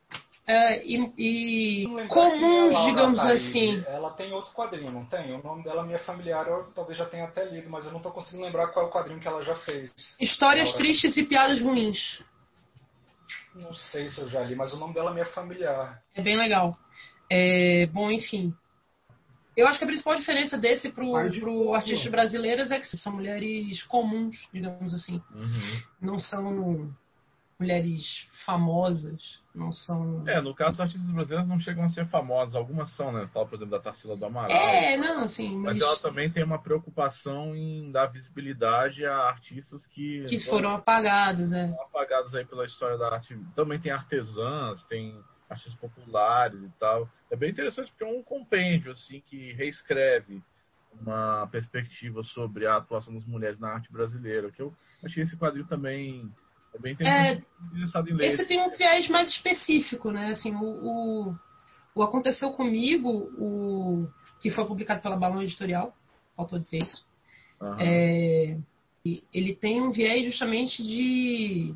É, 0.50 0.84
e, 0.84 0.96
e 1.16 2.08
comuns, 2.08 2.74
é 2.74 2.84
digamos 2.86 3.20
Taíde. 3.20 3.48
assim. 3.48 3.84
Ela 3.86 4.10
tem 4.14 4.32
outro 4.32 4.52
quadrinho, 4.52 4.90
não 4.90 5.06
tem? 5.06 5.32
O 5.32 5.42
nome 5.44 5.62
dela, 5.62 5.84
minha 5.84 6.00
familiar, 6.00 6.44
eu 6.48 6.64
talvez 6.74 6.98
já 6.98 7.06
tenha 7.06 7.24
até 7.24 7.44
lido, 7.44 7.70
mas 7.70 7.84
eu 7.84 7.92
não 7.92 7.98
estou 7.98 8.10
conseguindo 8.10 8.44
lembrar 8.44 8.66
qual 8.68 8.86
é 8.86 8.88
o 8.88 8.92
quadrinho 8.92 9.20
que 9.20 9.28
ela 9.28 9.42
já 9.42 9.54
fez. 9.54 9.94
Histórias 10.20 10.72
tristes 10.72 11.16
e 11.16 11.22
piadas 11.22 11.62
ruins. 11.62 12.20
Não 13.54 13.72
sei 13.72 14.08
se 14.08 14.20
eu 14.20 14.28
já 14.28 14.40
li, 14.40 14.56
mas 14.56 14.74
o 14.74 14.76
nome 14.76 14.92
dela 14.92 15.14
me 15.14 15.20
é 15.20 15.24
familiar. 15.26 16.00
É 16.16 16.20
bem 16.20 16.36
legal. 16.36 16.76
É, 17.30 17.86
bom, 17.86 18.10
enfim. 18.10 18.52
Eu 19.56 19.68
acho 19.68 19.78
que 19.78 19.84
a 19.84 19.86
principal 19.88 20.16
diferença 20.16 20.58
desse 20.58 20.90
pro, 20.90 21.12
pro 21.38 21.74
artistas 21.74 22.10
brasileiros 22.10 22.72
é 22.72 22.80
que 22.80 22.96
são 22.96 23.12
mulheres 23.12 23.84
comuns, 23.84 24.36
digamos 24.52 24.92
assim. 24.94 25.22
Uhum. 25.32 25.82
Não 26.00 26.18
são 26.18 26.92
mulheres 27.56 28.26
famosas, 28.44 29.39
não 29.54 29.72
são. 29.72 30.22
É, 30.28 30.40
no 30.40 30.54
caso, 30.54 30.74
as 30.74 30.80
artistas 30.80 31.10
brasileiras 31.10 31.48
não 31.48 31.58
chegam 31.58 31.84
a 31.84 31.88
ser 31.88 32.06
famosas. 32.06 32.54
Algumas 32.54 32.90
são, 32.94 33.12
né? 33.12 33.28
Fala, 33.32 33.46
por 33.46 33.56
exemplo, 33.56 33.72
da 33.72 33.80
Tarsila 33.80 34.16
do 34.16 34.24
Amaral. 34.24 34.50
É, 34.50 34.96
não, 34.96 35.24
assim. 35.24 35.56
Mas, 35.56 35.76
mas 35.76 35.80
ela 35.80 35.98
também 35.98 36.30
tem 36.30 36.44
uma 36.44 36.62
preocupação 36.62 37.54
em 37.56 37.90
dar 37.90 38.06
visibilidade 38.06 39.04
a 39.04 39.16
artistas 39.16 39.86
que. 39.88 40.24
Que 40.26 40.38
foram 40.44 40.70
apagados, 40.70 41.52
é. 41.52 41.64
Apagados 41.80 42.34
aí 42.34 42.44
pela 42.44 42.64
história 42.64 42.96
da 42.96 43.12
arte. 43.12 43.36
Também 43.56 43.80
tem 43.80 43.90
artesãs, 43.90 44.84
tem 44.86 45.20
artistas 45.48 45.74
populares 45.74 46.62
e 46.62 46.68
tal. 46.78 47.08
É 47.30 47.36
bem 47.36 47.50
interessante 47.50 47.90
porque 47.90 48.04
é 48.04 48.06
um 48.18 48.22
compêndio, 48.22 48.92
assim, 48.92 49.20
que 49.26 49.52
reescreve 49.54 50.42
uma 51.00 51.46
perspectiva 51.48 52.22
sobre 52.22 52.66
a 52.66 52.76
atuação 52.76 53.12
das 53.14 53.24
mulheres 53.24 53.58
na 53.58 53.70
arte 53.70 53.92
brasileira. 53.92 54.50
Que 54.52 54.62
eu 54.62 54.72
achei 55.04 55.24
esse 55.24 55.36
quadrinho 55.36 55.66
também 55.66 56.30
é 56.74 56.78
bem 56.78 56.96
é, 57.00 57.42
interessado 57.72 58.08
em 58.08 58.14
ler. 58.14 58.28
Esse 58.28 58.46
tem 58.46 58.60
um 58.60 58.70
viés 58.70 59.08
mais 59.08 59.28
específico, 59.28 60.10
né? 60.10 60.30
Assim, 60.30 60.54
o, 60.54 60.64
o, 60.64 61.36
o, 61.94 62.02
Aconteceu 62.02 62.50
Comigo, 62.52 63.08
o, 63.38 64.08
que 64.40 64.50
foi 64.50 64.66
publicado 64.66 65.02
pela 65.02 65.16
Balão 65.16 65.42
Editorial, 65.42 65.94
faltou 66.36 66.58
dizer 66.58 66.78
isso. 66.78 67.04
Uhum. 67.60 67.76
É, 67.78 68.56
ele 69.32 69.54
tem 69.54 69.80
um 69.80 69.90
viés 69.90 70.24
justamente 70.24 70.82
de 70.82 71.74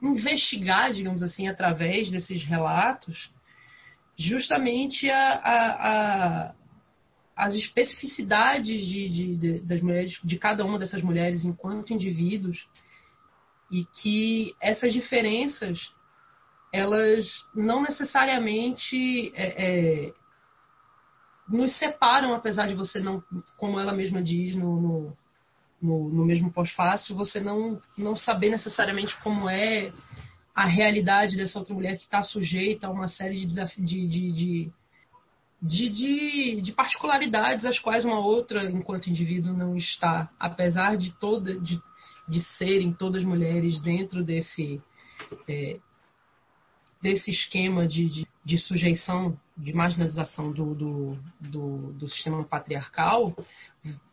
investigar, 0.00 0.92
digamos 0.92 1.22
assim, 1.22 1.46
através 1.46 2.10
desses 2.10 2.44
relatos, 2.44 3.30
justamente 4.16 5.08
a, 5.08 5.32
a, 5.32 6.48
a 6.48 6.54
as 7.42 7.54
especificidades 7.54 8.86
de, 8.86 9.08
de, 9.08 9.36
de, 9.36 9.60
das 9.60 9.80
mulheres, 9.80 10.18
de 10.22 10.38
cada 10.38 10.64
uma 10.64 10.78
dessas 10.78 11.02
mulheres 11.02 11.44
enquanto 11.44 11.92
indivíduos, 11.92 12.68
e 13.70 13.84
que 14.00 14.54
essas 14.60 14.92
diferenças 14.92 15.92
elas 16.72 17.26
não 17.54 17.82
necessariamente 17.82 19.32
é, 19.34 20.06
é, 20.06 20.12
nos 21.48 21.76
separam, 21.76 22.32
apesar 22.32 22.66
de 22.66 22.74
você 22.74 23.00
não, 23.00 23.22
como 23.56 23.78
ela 23.78 23.92
mesma 23.92 24.22
diz 24.22 24.54
no, 24.54 24.80
no, 24.80 25.16
no, 25.82 26.08
no 26.10 26.24
mesmo 26.24 26.50
pós-fácil, 26.52 27.16
você 27.16 27.40
não, 27.40 27.82
não 27.98 28.14
saber 28.14 28.50
necessariamente 28.50 29.20
como 29.20 29.50
é 29.50 29.92
a 30.54 30.64
realidade 30.64 31.36
dessa 31.36 31.58
outra 31.58 31.74
mulher 31.74 31.96
que 31.96 32.04
está 32.04 32.22
sujeita 32.22 32.86
a 32.86 32.90
uma 32.90 33.08
série 33.08 33.40
de 33.40 33.46
desafios, 33.46 33.86
de, 33.86 34.06
de, 34.06 34.32
de, 34.32 34.72
de, 35.62 35.88
de, 35.90 36.60
de, 36.60 36.72
particularidades 36.72 37.64
as 37.64 37.78
quais 37.78 38.04
uma 38.04 38.18
outra, 38.18 38.70
enquanto 38.70 39.08
indivíduo, 39.08 39.52
não 39.52 39.76
está, 39.76 40.28
apesar 40.38 40.96
de 40.96 41.12
toda, 41.12 41.58
de 41.60 41.80
de 42.28 42.42
serem 42.56 42.92
todas 42.92 43.24
mulheres 43.24 43.80
dentro 43.80 44.22
desse, 44.22 44.80
é, 45.48 45.78
desse 47.00 47.30
esquema 47.30 47.86
de, 47.86 48.08
de, 48.08 48.28
de, 48.44 48.58
sujeição, 48.58 49.38
de 49.56 49.72
marginalização 49.72 50.52
do, 50.52 50.74
do, 50.74 51.18
do, 51.40 51.92
do, 51.92 52.08
sistema 52.08 52.44
patriarcal, 52.44 53.34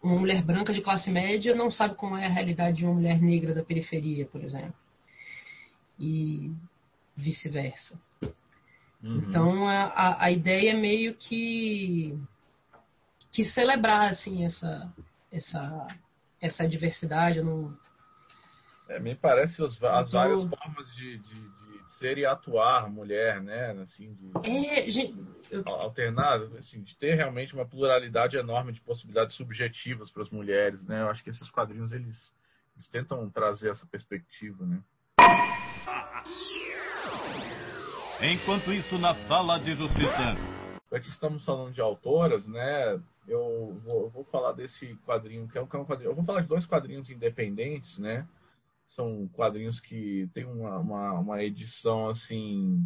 uma 0.01 0.19
mulher 0.19 0.43
branca 0.43 0.73
de 0.73 0.81
classe 0.81 1.09
média 1.11 1.55
não 1.55 1.69
sabe 1.69 1.95
como 1.95 2.17
é 2.17 2.25
a 2.25 2.29
realidade 2.29 2.77
de 2.77 2.85
uma 2.85 2.95
mulher 2.95 3.21
negra 3.21 3.53
da 3.53 3.63
periferia, 3.63 4.25
por 4.25 4.43
exemplo. 4.43 4.75
E 5.99 6.51
vice-versa. 7.15 7.99
Uhum. 9.03 9.17
Então 9.17 9.67
a, 9.67 10.25
a 10.25 10.31
ideia 10.31 10.71
é 10.71 10.73
meio 10.73 11.15
que 11.15 12.17
que 13.31 13.45
celebrar 13.45 14.09
assim 14.09 14.45
essa 14.45 14.91
essa 15.31 15.87
essa 16.41 16.67
diversidade. 16.67 17.41
Não 17.41 17.77
É, 18.87 18.99
me 18.99 19.15
parece 19.15 19.63
as, 19.63 19.81
as 19.83 20.11
várias 20.11 20.43
formas 20.43 20.95
de, 20.95 21.17
de, 21.19 21.41
de, 21.41 21.91
ser 21.97 22.17
e 22.17 22.25
atuar 22.25 22.89
mulher, 22.89 23.41
né? 23.41 23.71
Assim, 23.81 24.13
de, 24.13 24.31
é, 24.43 24.89
gente, 24.89 25.17
eu... 25.51 25.63
alternar, 25.67 26.41
assim, 26.57 26.81
de 26.81 26.97
ter 26.97 27.15
realmente 27.15 27.53
uma 27.53 27.65
pluralidade 27.65 28.37
enorme 28.37 28.71
de 28.71 28.81
possibilidades 28.81 29.35
subjetivas 29.35 30.09
para 30.09 30.23
as 30.23 30.29
mulheres, 30.29 30.85
né? 30.85 31.01
Eu 31.01 31.09
acho 31.09 31.23
que 31.23 31.29
esses 31.29 31.49
quadrinhos 31.51 31.91
eles, 31.91 32.33
eles 32.75 32.87
tentam 32.89 33.29
trazer 33.29 33.69
essa 33.69 33.85
perspectiva, 33.85 34.65
né? 34.65 34.81
Enquanto 38.21 38.73
isso, 38.73 38.97
na 38.97 39.13
sala 39.27 39.57
de 39.57 39.73
justiça. 39.75 40.35
Já 40.91 40.99
que 40.99 41.09
estamos 41.09 41.45
falando 41.45 41.71
de 41.73 41.79
autoras, 41.79 42.45
né? 42.47 42.99
Eu 43.25 43.79
vou, 43.85 44.01
eu 44.03 44.09
vou 44.09 44.25
falar 44.25 44.51
desse 44.51 44.93
quadrinho, 45.05 45.47
que 45.47 45.57
é 45.57 45.61
um, 45.61 45.65
que 45.65 45.73
é 45.73 45.79
um 45.79 45.85
quadrinho. 45.85 46.11
Eu 46.11 46.15
vou 46.15 46.25
falar 46.25 46.41
de 46.41 46.47
dois 46.49 46.65
quadrinhos 46.65 47.09
independentes, 47.09 47.97
né? 47.97 48.27
São 48.89 49.25
quadrinhos 49.29 49.79
que 49.79 50.29
tem 50.33 50.43
uma, 50.43 50.79
uma, 50.79 51.13
uma 51.13 51.43
edição 51.43 52.09
assim. 52.09 52.83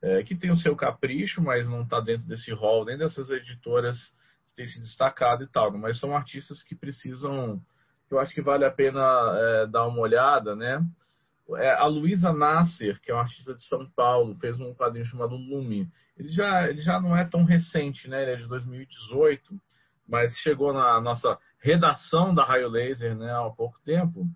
É, 0.00 0.22
que 0.22 0.36
tem 0.36 0.52
o 0.52 0.56
seu 0.56 0.76
capricho, 0.76 1.42
mas 1.42 1.68
não 1.68 1.82
está 1.82 1.98
dentro 1.98 2.28
desse 2.28 2.52
rol, 2.52 2.84
nem 2.84 2.96
dessas 2.96 3.28
editoras 3.28 3.98
que 4.50 4.56
têm 4.56 4.66
se 4.68 4.78
destacado 4.78 5.42
e 5.42 5.48
tal. 5.48 5.76
Mas 5.76 5.98
são 5.98 6.16
artistas 6.16 6.62
que 6.62 6.76
precisam. 6.76 7.60
eu 8.08 8.20
acho 8.20 8.32
que 8.32 8.40
vale 8.40 8.64
a 8.64 8.70
pena 8.70 9.02
é, 9.34 9.66
dar 9.66 9.84
uma 9.88 9.98
olhada, 9.98 10.54
né? 10.54 10.80
É, 11.54 11.70
a 11.74 11.86
Luísa 11.86 12.32
Nasser, 12.32 13.00
que 13.00 13.10
é 13.10 13.14
uma 13.14 13.22
artista 13.22 13.54
de 13.54 13.64
São 13.64 13.88
Paulo, 13.90 14.36
fez 14.40 14.58
um 14.58 14.74
quadrinho 14.74 15.06
chamado 15.06 15.36
Lume. 15.36 15.88
Ele 16.16 16.28
já, 16.28 16.68
ele 16.68 16.80
já 16.80 17.00
não 17.00 17.16
é 17.16 17.24
tão 17.24 17.44
recente, 17.44 18.08
né? 18.08 18.22
Ele 18.22 18.32
é 18.32 18.36
de 18.36 18.48
2018, 18.48 19.54
mas 20.08 20.36
chegou 20.38 20.72
na 20.72 21.00
nossa 21.00 21.38
redação 21.60 22.34
da 22.34 22.44
Raio 22.44 22.68
Laser 22.68 23.14
né, 23.14 23.30
há 23.32 23.48
pouco 23.50 23.78
tempo. 23.84 24.26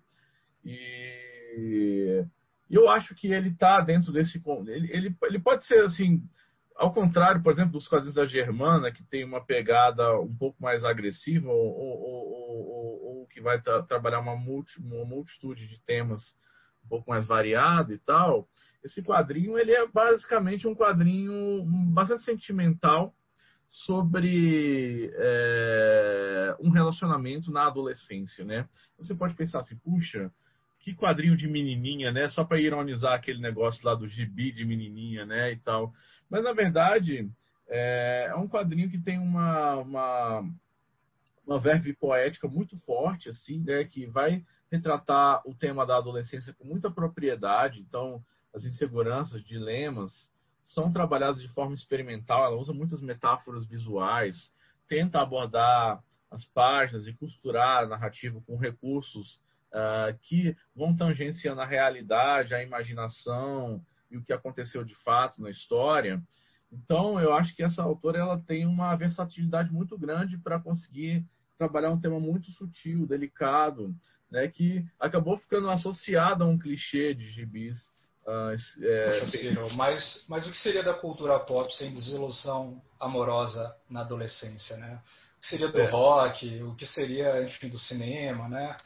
E 0.63 2.23
eu 2.69 2.89
acho 2.89 3.13
que 3.15 3.27
ele 3.27 3.49
está 3.49 3.81
dentro 3.81 4.13
desse. 4.13 4.41
Ele, 4.67 4.89
ele, 4.91 5.15
ele 5.23 5.39
pode 5.39 5.65
ser 5.65 5.79
assim. 5.85 6.21
Ao 6.77 6.93
contrário, 6.93 7.43
por 7.43 7.51
exemplo, 7.51 7.73
dos 7.73 7.87
quadrinhos 7.87 8.15
da 8.15 8.25
Germana, 8.25 8.91
que 8.91 9.03
tem 9.03 9.23
uma 9.23 9.45
pegada 9.45 10.19
um 10.19 10.35
pouco 10.35 10.63
mais 10.63 10.83
agressiva, 10.83 11.49
ou, 11.49 11.77
ou, 11.77 11.99
ou, 12.01 13.19
ou 13.19 13.27
que 13.27 13.41
vai 13.41 13.61
tra 13.61 13.83
trabalhar 13.83 14.19
uma, 14.19 14.35
multi, 14.35 14.79
uma 14.79 15.05
multitude 15.05 15.67
de 15.67 15.79
temas 15.83 16.21
um 16.85 16.87
pouco 16.87 17.09
mais 17.09 17.25
variado 17.25 17.93
e 17.93 17.97
tal, 17.99 18.47
esse 18.83 19.01
quadrinho 19.01 19.57
ele 19.57 19.71
é 19.71 19.87
basicamente 19.87 20.67
um 20.67 20.75
quadrinho 20.75 21.63
bastante 21.93 22.23
sentimental 22.23 23.13
sobre 23.69 25.11
é, 25.15 26.55
um 26.59 26.69
relacionamento 26.69 27.51
na 27.51 27.67
adolescência, 27.67 28.43
né? 28.43 28.67
Você 28.97 29.15
pode 29.15 29.33
pensar 29.33 29.61
assim, 29.61 29.77
puxa, 29.77 30.29
que 30.79 30.93
quadrinho 30.93 31.37
de 31.37 31.47
menininha, 31.47 32.11
né? 32.11 32.27
Só 32.27 32.43
para 32.43 32.59
ironizar 32.59 33.13
aquele 33.13 33.39
negócio 33.39 33.85
lá 33.85 33.95
do 33.95 34.07
gibi 34.07 34.51
de 34.51 34.65
menininha, 34.65 35.25
né? 35.25 35.53
E 35.53 35.57
tal. 35.57 35.93
Mas 36.29 36.43
na 36.43 36.51
verdade 36.51 37.29
é, 37.69 38.27
é 38.29 38.35
um 38.35 38.47
quadrinho 38.47 38.89
que 38.89 38.97
tem 38.97 39.17
uma, 39.17 39.75
uma 39.75 40.43
uma 41.45 41.59
verve 41.59 41.93
poética 41.93 42.47
muito 42.47 42.77
forte, 42.77 43.29
assim, 43.29 43.61
né? 43.61 43.83
Que 43.83 44.05
vai 44.05 44.43
retratar 44.71 45.41
o 45.45 45.53
tema 45.53 45.85
da 45.85 45.97
adolescência 45.97 46.53
com 46.53 46.65
muita 46.65 46.89
propriedade. 46.89 47.79
Então, 47.79 48.23
as 48.53 48.63
inseguranças, 48.63 49.43
dilemas, 49.43 50.31
são 50.65 50.91
trabalhadas 50.91 51.41
de 51.41 51.49
forma 51.49 51.75
experimental. 51.75 52.45
Ela 52.45 52.55
usa 52.55 52.73
muitas 52.73 53.01
metáforas 53.01 53.65
visuais, 53.65 54.53
tenta 54.87 55.21
abordar 55.21 56.01
as 56.29 56.45
páginas 56.45 57.07
e 57.07 57.13
costurar 57.13 57.83
a 57.83 57.87
narrativa 57.87 58.41
com 58.47 58.55
recursos 58.55 59.39
uh, 59.71 60.17
que 60.21 60.55
vão 60.73 60.95
tangenciando 60.95 61.59
a 61.59 61.65
realidade, 61.65 62.55
a 62.55 62.63
imaginação 62.63 63.83
e 64.09 64.17
o 64.17 64.23
que 64.23 64.31
aconteceu 64.31 64.83
de 64.83 64.95
fato 65.03 65.41
na 65.41 65.49
história. 65.49 66.21
Então, 66.71 67.19
eu 67.19 67.33
acho 67.33 67.55
que 67.55 67.63
essa 67.63 67.83
autora 67.83 68.19
ela 68.19 68.39
tem 68.39 68.65
uma 68.65 68.95
versatilidade 68.95 69.71
muito 69.73 69.97
grande 69.97 70.37
para 70.37 70.59
conseguir 70.59 71.25
trabalhar 71.57 71.91
um 71.91 71.99
tema 71.99 72.19
muito 72.19 72.49
sutil, 72.51 73.05
delicado, 73.05 73.93
né, 74.31 74.47
que 74.47 74.83
acabou 74.99 75.37
ficando 75.37 75.69
associado 75.69 76.43
a 76.43 76.47
um 76.47 76.57
clichê 76.57 77.13
de 77.13 77.27
gibis. 77.29 77.79
Uh, 78.25 78.55
é, 78.83 79.19
Poxa, 79.19 79.37
Ciro, 79.37 79.73
mas, 79.75 80.25
mas 80.29 80.47
o 80.47 80.51
que 80.51 80.59
seria 80.59 80.83
da 80.83 80.93
cultura 80.93 81.39
pop 81.39 81.75
sem 81.75 81.91
desilusão 81.91 82.81
amorosa 82.99 83.75
na 83.89 84.01
adolescência, 84.01 84.77
né? 84.77 85.01
O 85.37 85.41
que 85.41 85.47
seria 85.47 85.67
do 85.67 85.81
é. 85.81 85.89
rock, 85.89 86.61
o 86.61 86.75
que 86.75 86.85
seria, 86.85 87.43
enfim, 87.43 87.67
do 87.67 87.79
cinema, 87.79 88.47
né? 88.47 88.77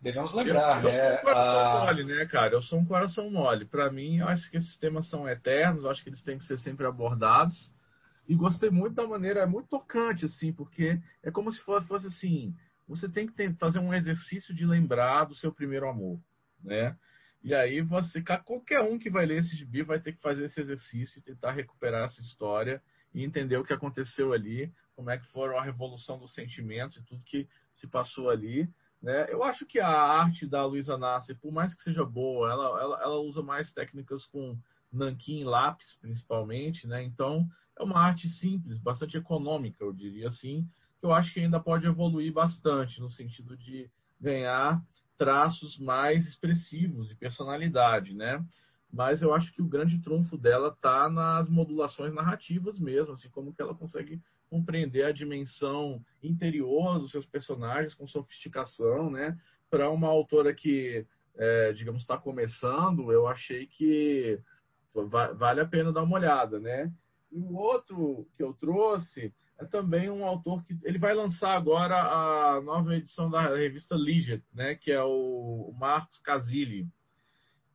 Devemos 0.00 0.34
lembrar, 0.34 0.84
eu, 0.84 0.90
eu 0.90 0.96
né? 0.96 1.10
Sou 1.10 1.18
um 1.18 1.22
coração 1.22 1.60
a... 1.60 1.84
mole, 1.84 2.04
né, 2.04 2.26
cara? 2.26 2.54
Eu 2.54 2.62
sou 2.62 2.78
um 2.78 2.84
coração 2.84 3.30
mole. 3.30 3.64
Para 3.64 3.90
mim, 3.90 4.18
eu 4.18 4.28
acho 4.28 4.50
que 4.50 4.56
esses 4.56 4.76
temas 4.78 5.08
são 5.08 5.28
eternos, 5.28 5.84
eu 5.84 5.90
acho 5.90 6.02
que 6.02 6.10
eles 6.10 6.22
têm 6.22 6.38
que 6.38 6.44
ser 6.44 6.58
sempre 6.58 6.86
abordados. 6.86 7.72
E 8.28 8.34
gostei 8.34 8.68
muito 8.68 8.94
da 8.94 9.06
maneira, 9.06 9.40
é 9.40 9.46
muito 9.46 9.68
tocante, 9.68 10.26
assim, 10.26 10.52
porque 10.52 11.00
é 11.22 11.30
como 11.30 11.50
se 11.50 11.60
fosse, 11.62 12.06
assim, 12.06 12.54
você 12.86 13.08
tem 13.08 13.26
que 13.26 13.52
fazer 13.54 13.78
um 13.78 13.94
exercício 13.94 14.54
de 14.54 14.66
lembrar 14.66 15.24
do 15.24 15.34
seu 15.34 15.52
primeiro 15.52 15.88
amor, 15.88 16.20
né? 16.62 16.96
E 17.42 17.54
aí 17.54 17.80
você, 17.80 18.22
qualquer 18.44 18.80
um 18.80 18.98
que 18.98 19.08
vai 19.08 19.24
ler 19.24 19.38
esse 19.38 19.56
gibi 19.56 19.82
vai 19.82 20.00
ter 20.00 20.12
que 20.12 20.20
fazer 20.20 20.44
esse 20.46 20.60
exercício 20.60 21.18
e 21.18 21.22
tentar 21.22 21.52
recuperar 21.52 22.04
essa 22.04 22.20
história 22.20 22.82
e 23.14 23.24
entender 23.24 23.56
o 23.56 23.64
que 23.64 23.72
aconteceu 23.72 24.32
ali, 24.32 24.72
como 24.94 25.10
é 25.10 25.18
que 25.18 25.26
foram 25.28 25.58
a 25.58 25.64
revolução 25.64 26.18
dos 26.18 26.34
sentimentos 26.34 26.96
e 26.96 27.04
tudo 27.04 27.22
que 27.24 27.48
se 27.74 27.86
passou 27.86 28.28
ali. 28.28 28.68
Né? 29.02 29.32
Eu 29.32 29.42
acho 29.44 29.64
que 29.64 29.78
a 29.78 29.88
arte 29.88 30.46
da 30.46 30.64
Luísa 30.64 30.98
Nasser, 30.98 31.36
por 31.38 31.52
mais 31.52 31.74
que 31.74 31.82
seja 31.82 32.04
boa, 32.04 32.50
ela, 32.50 32.80
ela, 32.80 33.02
ela 33.02 33.16
usa 33.20 33.42
mais 33.42 33.72
técnicas 33.72 34.26
com 34.26 34.58
nanquim 34.92 35.40
e 35.40 35.44
lápis, 35.44 35.96
principalmente, 36.00 36.86
né? 36.86 37.02
Então, 37.02 37.48
é 37.78 37.82
uma 37.82 38.00
arte 38.00 38.28
simples, 38.28 38.78
bastante 38.80 39.16
econômica, 39.16 39.84
eu 39.84 39.92
diria 39.92 40.28
assim, 40.28 40.66
eu 41.00 41.12
acho 41.12 41.32
que 41.32 41.40
ainda 41.40 41.60
pode 41.60 41.86
evoluir 41.86 42.32
bastante 42.32 43.00
no 43.00 43.10
sentido 43.10 43.56
de 43.56 43.88
ganhar 44.20 44.82
traços 45.16 45.78
mais 45.78 46.26
expressivos 46.26 47.08
de 47.08 47.14
personalidade, 47.14 48.14
né? 48.14 48.44
Mas 48.90 49.20
eu 49.20 49.34
acho 49.34 49.52
que 49.52 49.60
o 49.60 49.68
grande 49.68 49.98
trunfo 49.98 50.36
dela 50.36 50.68
está 50.68 51.08
nas 51.08 51.48
modulações 51.48 52.12
narrativas 52.14 52.78
mesmo, 52.78 53.12
assim 53.12 53.28
como 53.28 53.52
que 53.52 53.60
ela 53.60 53.74
consegue 53.74 54.20
compreender 54.48 55.04
a 55.04 55.12
dimensão 55.12 56.02
interior 56.22 56.98
dos 56.98 57.10
seus 57.10 57.26
personagens 57.26 57.94
com 57.94 58.06
sofisticação, 58.06 59.10
né? 59.10 59.38
Para 59.70 59.90
uma 59.90 60.08
autora 60.08 60.54
que, 60.54 61.06
é, 61.36 61.72
digamos, 61.72 62.02
está 62.02 62.16
começando, 62.16 63.12
eu 63.12 63.26
achei 63.26 63.66
que 63.66 64.40
vale 65.36 65.60
a 65.60 65.66
pena 65.66 65.92
dar 65.92 66.02
uma 66.02 66.16
olhada, 66.16 66.58
né? 66.58 66.92
E 67.30 67.38
o 67.38 67.54
outro 67.56 68.26
que 68.36 68.42
eu 68.42 68.52
trouxe 68.54 69.32
é 69.58 69.64
também 69.64 70.08
um 70.08 70.24
autor 70.24 70.64
que 70.64 70.76
ele 70.84 70.98
vai 70.98 71.14
lançar 71.14 71.54
agora 71.54 71.96
a 71.96 72.60
nova 72.60 72.96
edição 72.96 73.28
da 73.28 73.54
revista 73.54 73.94
Liget, 73.94 74.42
né? 74.54 74.74
Que 74.74 74.92
é 74.92 75.02
o 75.02 75.74
Marcos 75.78 76.18
Casilli, 76.20 76.88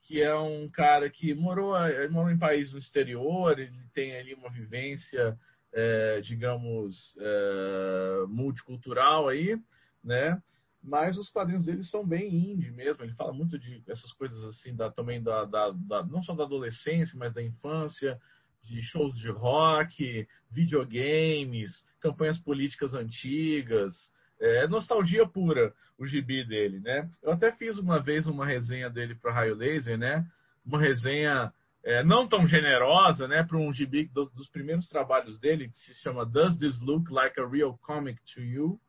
que 0.01 0.21
é 0.21 0.35
um 0.35 0.69
cara 0.69 1.09
que 1.09 1.33
morou, 1.33 1.75
morou 2.09 2.31
em 2.31 2.37
países 2.37 2.73
no 2.73 2.79
exterior, 2.79 3.57
ele 3.57 3.71
tem 3.93 4.15
ali 4.17 4.33
uma 4.33 4.49
vivência, 4.49 5.37
é, 5.73 6.21
digamos, 6.21 7.15
é, 7.19 8.25
multicultural 8.27 9.27
aí, 9.27 9.59
né? 10.03 10.41
mas 10.83 11.17
os 11.17 11.29
quadrinhos 11.29 11.65
dele 11.65 11.83
são 11.83 12.05
bem 12.05 12.51
indie 12.51 12.69
mesmo. 12.71 13.03
Ele 13.03 13.13
fala 13.13 13.31
muito 13.31 13.57
de 13.57 13.81
essas 13.87 14.11
coisas 14.13 14.43
assim, 14.43 14.75
da, 14.75 14.91
também 14.91 15.23
da, 15.23 15.45
da, 15.45 15.71
da, 15.71 16.03
não 16.03 16.21
só 16.21 16.35
da 16.35 16.43
adolescência, 16.43 17.17
mas 17.17 17.33
da 17.33 17.41
infância, 17.41 18.19
de 18.61 18.81
shows 18.83 19.17
de 19.17 19.31
rock, 19.31 20.27
videogames, 20.51 21.85
campanhas 22.01 22.37
políticas 22.37 22.93
antigas. 22.93 24.11
É 24.41 24.67
nostalgia 24.67 25.25
pura 25.25 25.73
o 25.97 26.05
gibi 26.05 26.45
dele, 26.45 26.81
né? 26.81 27.09
Eu 27.21 27.31
até 27.31 27.51
fiz 27.53 27.77
uma 27.77 28.01
vez 28.01 28.27
uma 28.27 28.45
resenha 28.45 28.89
dele 28.89 29.15
para 29.15 29.31
Raio 29.31 29.55
Laser, 29.55 29.97
né? 29.97 30.25
Uma 30.65 30.79
resenha 30.79 31.53
é, 31.83 32.03
não 32.03 32.27
tão 32.27 32.47
generosa, 32.47 33.27
né? 33.27 33.43
Para 33.43 33.57
um 33.57 33.73
gibi 33.73 34.05
dos, 34.05 34.31
dos 34.31 34.47
primeiros 34.49 34.87
trabalhos 34.87 35.37
dele, 35.37 35.69
que 35.69 35.77
se 35.77 35.93
chama 35.95 36.25
Does 36.25 36.57
This 36.57 36.79
Look 36.79 37.11
Like 37.11 37.39
a 37.39 37.47
Real 37.47 37.77
Comic 37.81 38.21
to 38.33 38.41
You? 38.41 38.79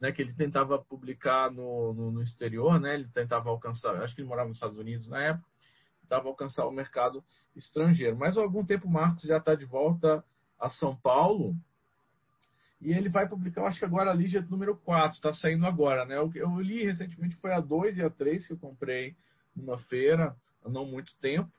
Né, 0.00 0.10
que 0.10 0.22
ele 0.22 0.32
tentava 0.32 0.78
publicar 0.78 1.50
no, 1.50 1.92
no, 1.92 2.10
no, 2.10 2.22
exterior, 2.22 2.80
né, 2.80 2.94
ele 2.94 3.08
tentava 3.08 3.50
alcançar, 3.50 4.02
acho 4.02 4.14
que 4.14 4.22
ele 4.22 4.28
morava 4.28 4.48
nos 4.48 4.56
Estados 4.56 4.78
Unidos 4.78 5.06
na 5.10 5.22
época, 5.22 5.46
tentava 6.00 6.26
alcançar 6.26 6.66
o 6.66 6.70
mercado 6.70 7.22
estrangeiro. 7.54 8.16
Mas 8.16 8.38
há 8.38 8.40
algum 8.40 8.64
tempo 8.64 8.86
o 8.86 8.90
Marcos 8.90 9.24
já 9.24 9.36
está 9.36 9.54
de 9.54 9.66
volta 9.66 10.24
a 10.58 10.70
São 10.70 10.96
Paulo 10.96 11.54
e 12.80 12.92
ele 12.94 13.10
vai 13.10 13.28
publicar, 13.28 13.66
acho 13.66 13.78
que 13.78 13.84
agora 13.84 14.10
a 14.10 14.14
Lígia 14.14 14.40
número 14.40 14.74
4, 14.74 15.16
está 15.16 15.34
saindo 15.34 15.66
agora, 15.66 16.06
né? 16.06 16.16
Eu, 16.16 16.30
eu 16.34 16.58
li 16.60 16.82
recentemente, 16.82 17.36
foi 17.36 17.52
a 17.52 17.60
2 17.60 17.98
e 17.98 18.02
a 18.02 18.08
3 18.08 18.46
que 18.46 18.54
eu 18.54 18.58
comprei 18.58 19.14
numa 19.54 19.78
feira 19.78 20.34
há 20.64 20.68
não 20.70 20.86
muito 20.86 21.14
tempo. 21.16 21.50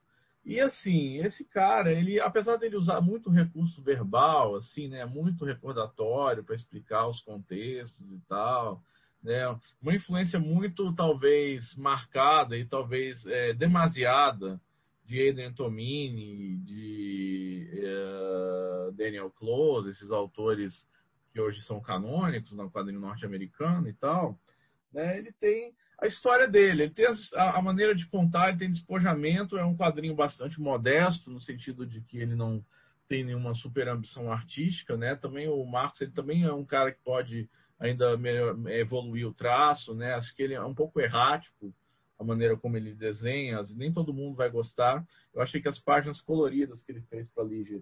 E 0.44 0.60
assim, 0.60 1.18
esse 1.18 1.46
cara, 1.46 1.92
ele, 1.92 2.20
apesar 2.20 2.58
dele 2.58 2.76
usar 2.76 3.00
muito 3.00 3.30
recurso 3.30 3.82
verbal, 3.82 4.56
assim, 4.56 4.88
né, 4.88 5.06
muito 5.06 5.46
recordatório 5.46 6.44
para 6.44 6.56
explicar 6.56 7.08
os 7.08 7.22
contextos 7.22 8.12
e 8.12 8.20
tal, 8.28 8.82
né? 9.24 9.48
uma 9.82 9.94
influência 9.94 10.40
muito, 10.40 10.94
talvez, 10.96 11.76
marcada 11.76 12.58
e 12.58 12.66
talvez 12.66 13.24
é, 13.28 13.54
demasiada 13.54 14.60
de 15.06 15.30
Adrian 15.30 15.54
Tomini, 15.54 16.58
de 16.58 17.70
uh, 17.84 18.92
Daniel 18.94 19.30
Close, 19.32 19.90
esses 19.90 20.10
autores 20.10 20.88
que 21.34 21.40
hoje 21.40 21.62
são 21.62 21.80
canônicos 21.80 22.52
no 22.54 22.70
quadrinho 22.72 23.00
norte-americano 23.00 23.88
e 23.88 23.94
tal, 23.94 24.40
né? 24.92 25.18
ele 25.18 25.32
tem 25.34 25.74
a 26.02 26.08
história 26.08 26.48
dele, 26.48 26.84
ele 26.84 26.94
tem 26.94 27.06
a, 27.06 27.58
a, 27.58 27.62
maneira 27.62 27.94
de 27.94 28.08
contar, 28.08 28.50
ele 28.50 28.58
tem 28.58 28.72
despojamento, 28.72 29.58
é 29.58 29.64
um 29.64 29.78
quadrinho 29.78 30.16
bastante 30.16 30.60
modesto, 30.60 31.30
no 31.30 31.40
sentido 31.40 31.86
de 31.86 32.02
que 32.02 32.18
ele 32.18 32.36
não 32.36 32.66
tem 33.08 33.24
nenhuma 33.24 33.54
super 33.54 33.88
ambição 33.88 34.32
artística, 34.32 34.98
né? 34.98 35.16
Também 35.16 35.48
o 35.48 35.64
Marcos, 35.64 36.02
ele 36.02 36.12
também 36.12 36.44
é 36.44 36.52
um 36.52 36.66
cara 36.66 36.92
que 36.92 37.00
pode 37.04 37.48
ainda 37.80 38.20
evoluir 38.70 39.28
o 39.28 39.34
traço, 39.34 39.94
né? 39.94 40.16
Acho 40.16 40.36
que 40.36 40.42
ele 40.42 40.56
é 40.56 40.64
um 40.64 40.74
pouco 40.74 41.00
errático 41.00 41.74
a 42.18 42.24
maneira 42.24 42.56
como 42.56 42.78
ele 42.78 42.94
desenha, 42.94 43.62
nem 43.76 43.92
todo 43.92 44.14
mundo 44.14 44.36
vai 44.36 44.50
gostar. 44.50 45.04
Eu 45.34 45.42
achei 45.42 45.62
que 45.62 45.68
as 45.68 45.80
páginas 45.80 46.22
coloridas 46.22 46.84
que 46.84 46.92
ele 46.92 47.02
fez 47.02 47.28
para 47.30 47.44
a 47.44 47.48
Ligia 47.48 47.82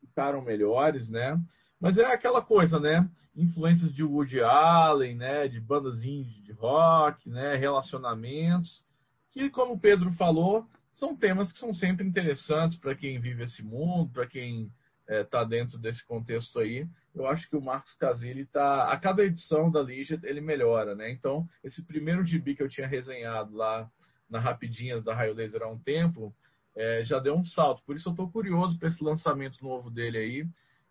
ficaram 0.00 0.42
melhores, 0.42 1.08
né? 1.08 1.40
Mas 1.80 1.96
é 1.96 2.04
aquela 2.06 2.42
coisa, 2.42 2.78
né? 2.80 3.08
Influências 3.36 3.92
de 3.92 4.02
Woody 4.02 4.40
Allen, 4.40 5.16
né? 5.16 5.48
De 5.48 5.60
bandas 5.60 6.02
indie 6.02 6.42
de 6.42 6.52
rock, 6.52 7.28
né? 7.28 7.56
Relacionamentos, 7.56 8.84
que 9.30 9.48
como 9.50 9.74
o 9.74 9.80
Pedro 9.80 10.10
falou, 10.12 10.66
são 10.92 11.16
temas 11.16 11.52
que 11.52 11.58
são 11.58 11.72
sempre 11.72 12.06
interessantes 12.06 12.76
para 12.76 12.94
quem 12.94 13.20
vive 13.20 13.44
esse 13.44 13.62
mundo, 13.62 14.10
para 14.12 14.26
quem 14.26 14.72
está 15.08 15.40
é, 15.40 15.46
dentro 15.46 15.78
desse 15.78 16.04
contexto 16.04 16.58
aí. 16.58 16.86
Eu 17.14 17.26
acho 17.26 17.48
que 17.48 17.56
o 17.56 17.62
Marcos 17.62 17.94
Casilli 17.94 18.42
está. 18.42 18.92
A 18.92 18.96
cada 18.98 19.24
edição 19.24 19.70
da 19.70 19.80
Ligia 19.80 20.18
ele 20.24 20.40
melhora, 20.40 20.94
né? 20.94 21.10
Então, 21.10 21.48
esse 21.64 21.82
primeiro 21.82 22.24
gibi 22.24 22.54
que 22.54 22.62
eu 22.62 22.68
tinha 22.68 22.86
resenhado 22.86 23.56
lá 23.56 23.88
na 24.28 24.38
Rapidinhas 24.38 25.02
da 25.02 25.14
Raio 25.14 25.34
Laser 25.34 25.62
há 25.62 25.68
um 25.68 25.78
tempo, 25.78 26.34
é, 26.76 27.02
já 27.04 27.18
deu 27.18 27.34
um 27.34 27.44
salto. 27.44 27.82
Por 27.84 27.96
isso 27.96 28.08
eu 28.08 28.12
estou 28.12 28.30
curioso 28.30 28.78
para 28.78 28.88
esse 28.88 29.02
lançamento 29.02 29.62
novo 29.62 29.90
dele 29.90 30.18
aí, 30.18 30.46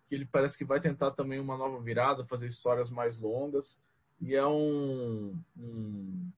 que 0.08 0.14
ele 0.14 0.26
parece 0.26 0.56
que 0.56 0.64
vai 0.64 0.80
tentar 0.80 1.10
também 1.10 1.38
uma 1.38 1.56
nova 1.56 1.80
virada, 1.82 2.24
fazer 2.24 2.46
histórias 2.46 2.90
mais 2.90 3.18
longas. 3.18 3.78
E 4.20 4.34
é 4.34 4.46
um, 4.46 5.38
um, 5.56 6.30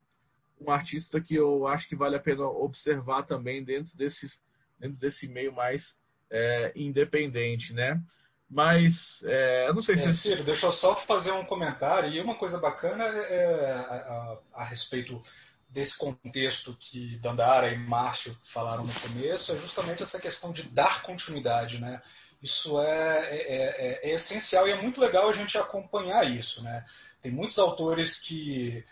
um 0.61 0.71
artista 0.71 1.21
que 1.21 1.35
eu 1.35 1.67
acho 1.67 1.89
que 1.89 1.97
vale 1.97 2.17
a 2.17 2.21
pena 2.21 2.45
observar 2.45 3.23
também 3.23 3.65
dentro, 3.65 3.97
desses, 3.97 4.43
dentro 4.79 4.99
desse 4.99 5.29
meio 5.29 5.53
mais 5.53 5.97
é, 6.31 6.73
independente, 6.75 7.73
né? 7.73 8.03
Mas 8.51 9.23
é, 9.25 9.69
eu 9.69 9.75
não 9.75 9.83
sei 9.83 9.95
se. 9.95 10.03
É, 10.03 10.13
Ciro, 10.13 10.45
deixa 10.45 10.67
eu 10.67 10.73
só 10.73 10.97
fazer 11.07 11.31
um 11.31 11.45
comentário. 11.45 12.11
E 12.11 12.21
uma 12.21 12.35
coisa 12.35 12.59
bacana 12.59 13.05
é, 13.05 13.37
é, 13.37 13.73
a, 13.73 13.79
a, 13.79 14.63
a, 14.63 14.65
respeito 14.65 15.23
desse 15.71 15.97
contexto 15.97 16.77
que 16.81 17.17
Dandara 17.19 17.73
e 17.73 17.79
Márcio 17.79 18.37
falaram 18.53 18.85
no 18.85 19.01
começo, 19.01 19.53
é 19.53 19.57
justamente 19.59 20.03
essa 20.03 20.19
questão 20.19 20.53
de 20.53 20.65
dar 20.65 21.03
continuidade, 21.03 21.81
né? 21.81 22.03
Isso 22.43 22.81
é, 22.81 23.29
é, 23.31 24.01
é, 24.03 24.11
é 24.11 24.15
essencial 24.15 24.67
e 24.67 24.73
é 24.73 24.81
muito 24.81 25.01
legal 25.01 25.29
a 25.29 25.33
gente 25.33 25.59
acompanhar 25.59 26.25
isso, 26.25 26.62
né? 26.62 26.85
Tem 27.23 27.31
muitos 27.31 27.59
autores 27.59 28.19
que 28.21 28.83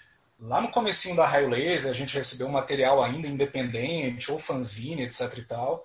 lá 0.41 0.61
no 0.61 0.71
comecinho 0.71 1.17
da 1.17 1.27
Raio 1.27 1.49
Laser 1.49 1.91
a 1.91 1.95
gente 1.95 2.15
recebeu 2.15 2.49
material 2.49 3.03
ainda 3.03 3.27
independente 3.27 4.31
ou 4.31 4.39
fanzine, 4.39 5.03
etc 5.03 5.39
e 5.39 5.43
tal. 5.45 5.85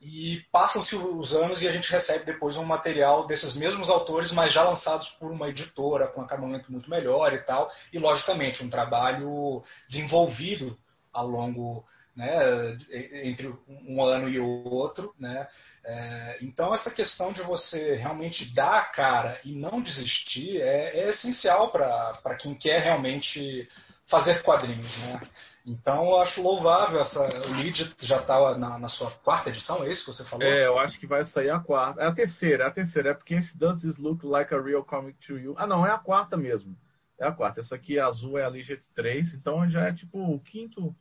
E 0.00 0.44
passam-se 0.52 0.94
os 0.94 1.32
anos 1.32 1.60
e 1.60 1.66
a 1.66 1.72
gente 1.72 1.90
recebe 1.90 2.24
depois 2.24 2.56
um 2.56 2.64
material 2.64 3.26
desses 3.26 3.54
mesmos 3.54 3.90
autores, 3.90 4.30
mas 4.32 4.52
já 4.52 4.62
lançados 4.62 5.08
por 5.18 5.30
uma 5.32 5.48
editora 5.48 6.06
com 6.06 6.20
acabamento 6.20 6.70
muito 6.70 6.88
melhor 6.88 7.32
e 7.32 7.38
tal. 7.38 7.68
E, 7.92 7.98
logicamente, 7.98 8.62
um 8.62 8.70
trabalho 8.70 9.64
desenvolvido 9.88 10.78
ao 11.12 11.26
longo, 11.26 11.84
né, 12.18 12.76
entre 13.22 13.54
um 13.86 14.02
ano 14.02 14.28
e 14.28 14.40
outro, 14.40 15.14
né. 15.18 15.46
É, 15.86 16.38
então, 16.42 16.74
essa 16.74 16.90
questão 16.90 17.32
de 17.32 17.40
você 17.42 17.94
realmente 17.94 18.52
dar 18.52 18.78
a 18.80 18.84
cara 18.86 19.40
e 19.44 19.54
não 19.54 19.80
desistir 19.80 20.60
é, 20.60 20.98
é 20.98 21.10
essencial 21.10 21.70
para 21.70 22.34
quem 22.36 22.54
quer 22.54 22.82
realmente 22.82 23.68
fazer 24.10 24.42
quadrinhos, 24.42 24.98
né? 24.98 25.20
Então 25.64 26.06
eu 26.06 26.20
acho 26.20 26.42
louvável 26.42 27.00
essa. 27.00 27.20
O 27.46 27.52
lead 27.52 27.94
já 28.00 28.18
está 28.18 28.56
na, 28.56 28.78
na, 28.78 28.88
sua 28.88 29.10
quarta 29.22 29.50
edição, 29.50 29.84
é 29.84 29.92
isso 29.92 30.04
que 30.04 30.12
você 30.12 30.24
falou? 30.24 30.46
É, 30.46 30.66
eu 30.66 30.78
acho 30.78 30.98
que 30.98 31.06
vai 31.06 31.24
sair 31.26 31.50
a 31.50 31.60
quarta. 31.60 32.00
É 32.00 32.06
a 32.06 32.14
terceira, 32.14 32.64
é 32.64 32.66
a 32.66 32.70
terceira. 32.70 33.10
É 33.10 33.14
porque 33.14 33.34
esse 33.34 33.56
Does 33.58 33.98
Look 33.98 34.24
Like 34.24 34.54
a 34.54 34.60
Real 34.60 34.82
Comic 34.82 35.18
to 35.26 35.38
You? 35.38 35.54
Ah, 35.58 35.66
não, 35.66 35.86
é 35.86 35.90
a 35.90 35.98
quarta 35.98 36.38
mesmo. 36.38 36.74
É 37.20 37.26
a 37.26 37.32
quarta. 37.32 37.60
Essa 37.60 37.74
aqui, 37.74 37.98
a 37.98 38.06
azul, 38.06 38.38
é 38.38 38.44
a 38.44 38.48
Legend 38.48 38.80
3. 38.94 39.34
Então 39.34 39.68
já 39.70 39.88
é 39.88 39.92
tipo 39.92 40.18
o 40.18 40.40
quinto. 40.40 40.94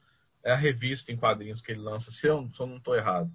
É 0.47 0.53
a 0.53 0.55
revista 0.55 1.11
em 1.11 1.17
quadrinhos 1.17 1.61
que 1.61 1.73
ele 1.73 1.81
lança, 1.81 2.09
se 2.09 2.25
eu, 2.25 2.49
se 2.53 2.59
eu 2.61 2.67
não 2.67 2.77
estou 2.77 2.95
errado. 2.95 3.29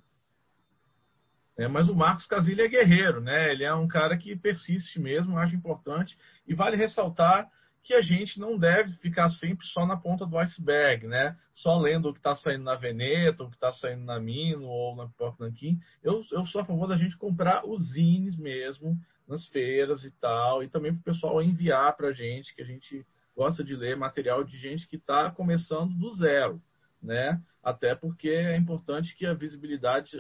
É, 1.59 1.69
mas 1.69 1.87
o 1.87 1.95
Marcos 1.95 2.27
Casilha 2.27 2.63
é 2.63 2.69
guerreiro, 2.69 3.21
né? 3.21 3.53
Ele 3.53 3.65
é 3.65 3.75
um 3.75 3.87
cara 3.87 4.17
que 4.17 4.35
persiste 4.35 4.99
mesmo, 4.99 5.37
acho 5.37 5.55
importante. 5.55 6.17
E 6.47 6.55
vale 6.55 6.75
ressaltar 6.75 7.51
que 7.83 7.93
a 7.93 8.01
gente 8.01 8.41
não 8.41 8.57
deve 8.57 8.95
ficar 8.95 9.29
sempre 9.29 9.67
só 9.67 9.85
na 9.85 9.95
ponta 9.95 10.25
do 10.25 10.39
iceberg, 10.39 11.07
né? 11.07 11.37
Só 11.53 11.79
lendo 11.79 12.09
o 12.09 12.15
que 12.15 12.19
está 12.19 12.35
saindo 12.35 12.65
na 12.65 12.77
Veneta, 12.77 13.45
o 13.45 13.51
que 13.51 13.57
está 13.57 13.75
saindo 13.75 14.05
na 14.05 14.19
Mino 14.19 14.65
ou 14.65 14.97
na 14.97 15.07
Pipoca 15.07 15.45
Nanquim. 15.45 15.79
Eu, 16.03 16.25
eu 16.33 16.47
sou 16.47 16.63
a 16.63 16.65
favor 16.65 16.89
da 16.89 16.97
gente 16.97 17.19
comprar 17.19 17.67
os 17.67 17.93
zines 17.93 18.39
mesmo, 18.39 18.99
nas 19.29 19.47
feiras 19.49 20.03
e 20.05 20.11
tal, 20.13 20.63
e 20.63 20.69
também 20.69 20.95
para 20.95 21.01
o 21.01 21.15
pessoal 21.15 21.43
enviar 21.43 21.95
para 21.95 22.09
a 22.09 22.13
gente, 22.15 22.55
que 22.55 22.63
a 22.63 22.67
gente 22.67 23.05
gosta 23.37 23.63
de 23.63 23.77
ler 23.77 23.99
material 23.99 24.43
de 24.43 24.57
gente 24.57 24.89
que 24.89 24.97
está 24.97 25.31
começando 25.31 25.93
do 25.93 26.11
zero, 26.15 26.59
né? 27.03 27.41
Até 27.63 27.95
porque 27.95 28.29
é 28.29 28.57
importante 28.57 29.17
que 29.17 29.27
a 29.27 29.35
visibilidade, 29.35 30.19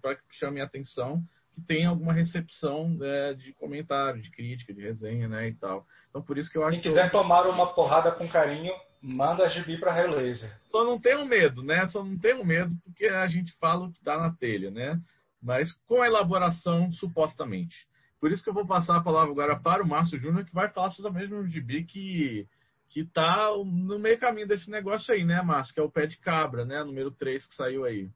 para 0.00 0.16
que 0.16 0.22
chame 0.32 0.60
a 0.60 0.64
atenção, 0.64 1.22
que 1.54 1.60
tenha 1.62 1.88
alguma 1.88 2.12
recepção 2.12 2.88
né, 2.90 3.34
de 3.34 3.52
comentário, 3.54 4.22
de 4.22 4.30
crítica, 4.30 4.72
de 4.72 4.82
resenha, 4.82 5.28
né, 5.28 5.48
e 5.48 5.54
tal. 5.54 5.86
Então 6.08 6.22
por 6.22 6.38
isso 6.38 6.50
que 6.50 6.58
eu 6.58 6.64
acho 6.64 6.80
Quem 6.80 6.90
quiser 6.90 7.10
que 7.10 7.16
eu... 7.16 7.20
tomar 7.20 7.46
uma 7.46 7.74
porrada 7.74 8.10
com 8.12 8.28
carinho, 8.28 8.72
manda 9.02 9.44
a 9.44 9.48
gibi 9.48 9.78
para 9.78 10.06
Laser. 10.06 10.50
Só 10.70 10.84
não 10.84 10.98
tenho 10.98 11.26
medo, 11.26 11.62
né? 11.62 11.86
Só 11.88 12.04
não 12.04 12.16
tenho 12.18 12.44
medo 12.44 12.74
porque 12.84 13.06
a 13.06 13.26
gente 13.26 13.52
fala 13.58 13.86
o 13.86 13.92
que 13.92 14.02
dá 14.02 14.18
na 14.18 14.30
telha, 14.32 14.70
né? 14.70 14.98
Mas 15.42 15.72
com 15.86 16.00
a 16.00 16.06
elaboração 16.06 16.90
supostamente. 16.92 17.86
Por 18.20 18.30
isso 18.30 18.44
que 18.44 18.48
eu 18.48 18.54
vou 18.54 18.66
passar 18.66 18.96
a 18.96 19.02
palavra 19.02 19.32
agora 19.32 19.58
para 19.58 19.82
o 19.82 19.86
Márcio 19.86 20.20
Júnior, 20.20 20.44
que 20.44 20.54
vai 20.54 20.68
falar 20.68 20.92
sobre 20.92 21.24
o 21.26 21.46
gibi 21.48 21.82
que 21.82 22.46
que 22.92 23.04
tá 23.04 23.50
no 23.56 23.98
meio 23.98 24.18
caminho 24.18 24.46
desse 24.46 24.70
negócio 24.70 25.14
aí, 25.14 25.24
né, 25.24 25.40
Márcio? 25.40 25.74
Que 25.74 25.80
é 25.80 25.82
o 25.82 25.90
Pé 25.90 26.06
de 26.06 26.18
Cabra, 26.18 26.64
né? 26.64 26.84
Número 26.84 27.10
3 27.10 27.44
que 27.46 27.54
saiu 27.54 27.84
aí. 27.84 28.10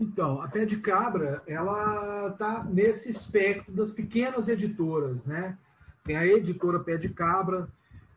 Então, 0.00 0.40
a 0.40 0.48
Pé 0.48 0.64
de 0.64 0.78
Cabra, 0.78 1.42
ela 1.46 2.28
está 2.28 2.64
nesse 2.64 3.10
espectro 3.10 3.72
das 3.74 3.92
pequenas 3.92 4.48
editoras, 4.48 5.22
né? 5.24 5.58
Tem 6.04 6.16
a 6.16 6.26
editora 6.26 6.80
Pé 6.80 6.96
de 6.96 7.10
Cabra, 7.10 7.68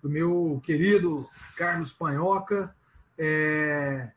do 0.02 0.10
meu 0.10 0.62
querido 0.66 1.28
Carlos 1.58 1.92
Panhoca, 1.94 2.74
é, 3.18 4.12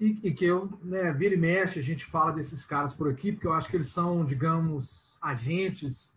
e, 0.00 0.18
e, 0.22 0.32
que 0.32 0.46
eu, 0.46 0.78
né, 0.82 1.12
vira 1.12 1.34
e 1.34 1.38
mexe, 1.38 1.78
a 1.78 1.82
gente 1.82 2.06
fala 2.06 2.32
desses 2.32 2.64
caras 2.64 2.94
por 2.94 3.10
aqui, 3.10 3.32
porque 3.32 3.46
eu 3.46 3.52
acho 3.52 3.68
que 3.68 3.76
eles 3.76 3.92
são, 3.92 4.24
digamos, 4.24 4.88
agentes 5.20 6.10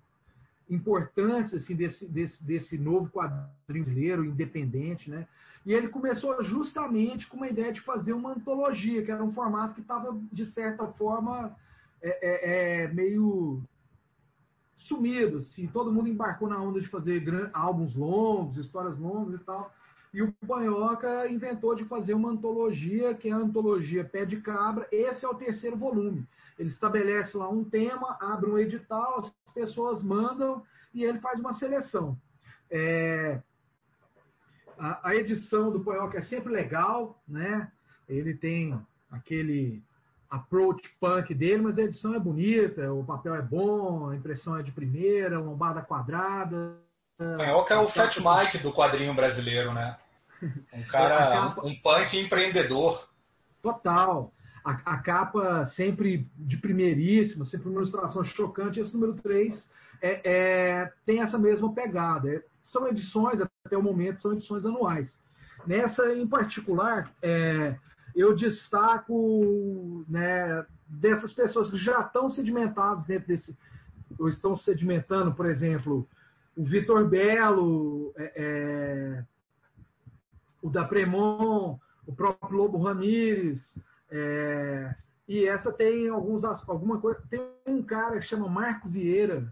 importantes 0.71 1.53
assim 1.53 1.75
desse, 1.75 2.05
desse, 2.07 2.43
desse 2.43 2.77
novo 2.77 3.09
quadrinho 3.09 3.49
brasileiro 3.67 4.25
independente, 4.25 5.09
né? 5.09 5.27
E 5.65 5.73
ele 5.73 5.89
começou 5.89 6.41
justamente 6.43 7.27
com 7.27 7.37
uma 7.37 7.47
ideia 7.47 7.71
de 7.71 7.81
fazer 7.81 8.13
uma 8.13 8.31
antologia, 8.31 9.03
que 9.03 9.11
era 9.11 9.23
um 9.23 9.31
formato 9.31 9.75
que 9.75 9.81
estava, 9.81 10.17
de 10.31 10.45
certa 10.47 10.87
forma, 10.87 11.55
é, 12.01 12.09
é, 12.21 12.83
é, 12.83 12.87
meio 12.87 13.61
sumido. 14.75 15.37
Assim. 15.37 15.67
Todo 15.67 15.93
mundo 15.93 16.09
embarcou 16.09 16.49
na 16.49 16.59
onda 16.59 16.81
de 16.81 16.87
fazer 16.87 17.23
álbuns 17.53 17.93
longos, 17.95 18.57
histórias 18.57 18.97
longas 18.97 19.39
e 19.39 19.43
tal. 19.43 19.71
E 20.13 20.21
o 20.21 20.33
Panhoca 20.45 21.29
inventou 21.29 21.75
de 21.75 21.85
fazer 21.85 22.15
uma 22.15 22.31
antologia, 22.31 23.13
que 23.13 23.29
é 23.29 23.31
a 23.31 23.37
antologia 23.37 24.03
Pé 24.03 24.25
de 24.25 24.41
Cabra. 24.41 24.87
Esse 24.91 25.23
é 25.23 25.29
o 25.29 25.35
terceiro 25.35 25.77
volume. 25.77 26.27
Ele 26.59 26.69
estabelece 26.69 27.37
lá 27.37 27.47
um 27.49 27.63
tema, 27.63 28.17
abre 28.19 28.49
um 28.49 28.57
edital, 28.57 29.31
pessoas 29.51 30.03
mandam 30.03 30.63
e 30.93 31.03
ele 31.03 31.19
faz 31.19 31.39
uma 31.39 31.53
seleção. 31.53 32.17
É, 32.69 33.39
a, 34.77 35.09
a 35.09 35.15
edição 35.15 35.71
do 35.71 35.81
Poioca 35.81 36.17
é 36.17 36.21
sempre 36.21 36.51
legal, 36.51 37.21
né? 37.27 37.71
Ele 38.09 38.33
tem 38.33 38.79
aquele 39.11 39.81
approach 40.29 40.81
punk 40.99 41.33
dele, 41.33 41.61
mas 41.61 41.77
a 41.77 41.83
edição 41.83 42.15
é 42.15 42.19
bonita, 42.19 42.91
o 42.93 43.03
papel 43.03 43.35
é 43.35 43.41
bom, 43.41 44.09
a 44.09 44.15
impressão 44.15 44.57
é 44.57 44.63
de 44.63 44.71
primeira, 44.71 45.39
lombada 45.39 45.81
quadrada. 45.81 46.77
Poioca 47.17 47.73
é 47.73 47.77
o 47.77 47.89
Fat 47.89 48.17
Mike 48.17 48.63
do 48.63 48.73
quadrinho 48.73 49.13
brasileiro, 49.13 49.73
né? 49.73 49.97
Um 50.73 50.83
cara, 50.89 51.31
capa... 51.31 51.65
um 51.65 51.75
punk 51.75 52.17
empreendedor. 52.17 53.05
Total. 53.61 54.31
A, 54.63 54.93
a, 54.93 54.97
capa 54.99 55.65
sempre 55.75 56.27
de 56.37 56.57
primeiríssima, 56.57 57.45
sempre 57.45 57.69
uma 57.69 57.79
ilustração 57.79 58.23
chocante. 58.23 58.79
Esse 58.79 58.93
número 58.93 59.13
3 59.15 59.67
é, 60.01 60.21
é, 60.23 60.93
tem 61.05 61.21
essa 61.21 61.37
mesma 61.37 61.73
pegada. 61.73 62.29
É, 62.29 62.43
são 62.65 62.87
edições, 62.87 63.39
até 63.65 63.77
o 63.77 63.83
momento 63.83 64.21
são 64.21 64.33
edições 64.33 64.65
anuais. 64.65 65.17
Nessa 65.65 66.13
em 66.13 66.27
particular, 66.27 67.11
é, 67.21 67.75
eu 68.15 68.35
destaco 68.35 70.05
né, 70.07 70.65
dessas 70.87 71.33
pessoas 71.33 71.69
que 71.69 71.77
já 71.77 72.01
estão 72.01 72.29
sedimentadas 72.29 73.05
dentro 73.05 73.27
desse, 73.27 73.55
ou 74.19 74.29
estão 74.29 74.55
sedimentando, 74.55 75.33
por 75.33 75.45
exemplo, 75.45 76.07
o 76.55 76.63
Vitor 76.63 77.07
Belo, 77.07 78.13
é, 78.17 78.33
é, 78.35 79.23
o 80.61 80.69
da 80.69 80.83
Premon, 80.83 81.77
o 82.05 82.13
próprio 82.13 82.57
Lobo 82.57 82.77
Ramires, 82.77 83.61
é, 84.11 84.93
e 85.27 85.47
essa 85.47 85.71
tem 85.71 86.09
alguns 86.09 86.43
alguma 86.43 86.99
coisa. 86.99 87.23
Tem 87.29 87.41
um 87.65 87.81
cara 87.81 88.19
que 88.19 88.25
chama 88.25 88.49
Marco 88.49 88.89
Vieira, 88.89 89.51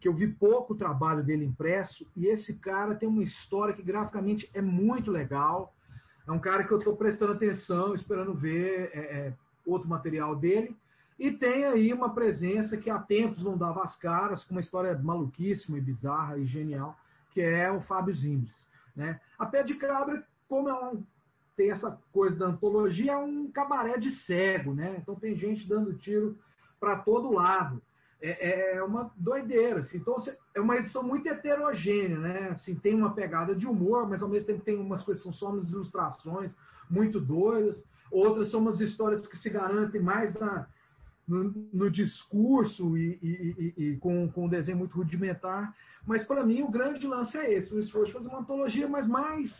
que 0.00 0.08
eu 0.08 0.12
vi 0.12 0.26
pouco 0.26 0.74
trabalho 0.74 1.22
dele 1.22 1.44
impresso, 1.44 2.06
e 2.16 2.26
esse 2.26 2.54
cara 2.54 2.94
tem 2.94 3.08
uma 3.08 3.22
história 3.22 3.72
que 3.72 3.82
graficamente 3.82 4.50
é 4.52 4.60
muito 4.60 5.10
legal. 5.10 5.72
É 6.26 6.32
um 6.32 6.38
cara 6.38 6.64
que 6.64 6.72
eu 6.72 6.78
estou 6.78 6.96
prestando 6.96 7.32
atenção, 7.32 7.94
esperando 7.94 8.34
ver 8.34 8.90
é, 8.92 8.98
é, 8.98 9.34
outro 9.64 9.88
material 9.88 10.34
dele. 10.34 10.76
E 11.18 11.30
tem 11.30 11.64
aí 11.64 11.92
uma 11.92 12.12
presença 12.12 12.76
que 12.76 12.90
há 12.90 12.98
tempos 12.98 13.44
não 13.44 13.56
dava 13.56 13.84
as 13.84 13.96
caras, 13.96 14.42
com 14.42 14.54
uma 14.54 14.60
história 14.60 14.98
maluquíssima 14.98 15.78
e 15.78 15.80
bizarra 15.80 16.38
e 16.38 16.44
genial, 16.44 16.98
que 17.30 17.40
é 17.40 17.70
o 17.70 17.80
Fábio 17.82 18.14
Zimbres. 18.14 18.54
Né? 18.96 19.20
A 19.38 19.46
Pé 19.46 19.62
de 19.62 19.74
Cabra, 19.74 20.26
como 20.48 20.68
é 20.68 20.74
um, 20.74 21.04
tem 21.56 21.70
essa 21.70 21.98
coisa 22.12 22.36
da 22.36 22.46
antologia, 22.46 23.12
é 23.12 23.16
um 23.16 23.50
cabaré 23.50 23.96
de 23.96 24.10
cego, 24.10 24.74
né? 24.74 24.96
Então 25.00 25.14
tem 25.14 25.36
gente 25.36 25.68
dando 25.68 25.94
tiro 25.94 26.36
para 26.80 26.96
todo 26.96 27.32
lado. 27.32 27.80
É, 28.20 28.76
é, 28.76 28.82
uma 28.82 29.12
doideira. 29.16 29.80
Assim. 29.80 29.98
Então 29.98 30.16
é 30.54 30.60
uma 30.60 30.76
edição 30.76 31.02
muito 31.02 31.28
heterogênea, 31.28 32.18
né? 32.18 32.48
Assim, 32.50 32.74
tem 32.74 32.94
uma 32.94 33.12
pegada 33.14 33.54
de 33.54 33.66
humor, 33.66 34.08
mas 34.08 34.22
ao 34.22 34.28
mesmo 34.28 34.46
tempo 34.46 34.64
tem 34.64 34.76
umas 34.76 35.02
coisas 35.02 35.22
são 35.22 35.32
só 35.32 35.50
umas 35.50 35.70
ilustrações 35.70 36.50
muito 36.88 37.20
doidas. 37.20 37.82
Outras 38.10 38.50
são 38.50 38.60
umas 38.60 38.80
histórias 38.80 39.26
que 39.26 39.36
se 39.36 39.50
garantem 39.50 40.00
mais 40.00 40.32
na, 40.34 40.66
no, 41.26 41.52
no 41.72 41.90
discurso 41.90 42.96
e, 42.96 43.18
e, 43.22 43.74
e, 43.76 43.84
e 43.84 43.96
com, 43.98 44.30
com 44.30 44.46
um 44.46 44.48
desenho 44.48 44.78
muito 44.78 44.96
rudimentar. 44.96 45.74
Mas, 46.06 46.22
para 46.24 46.44
mim, 46.44 46.62
o 46.62 46.70
grande 46.70 47.06
lance 47.06 47.36
é 47.36 47.52
esse: 47.52 47.74
o 47.74 47.80
esforço 47.80 48.06
de 48.06 48.12
fazer 48.12 48.28
uma 48.28 48.40
antologia, 48.40 48.88
mas 48.88 49.06
mais 49.06 49.50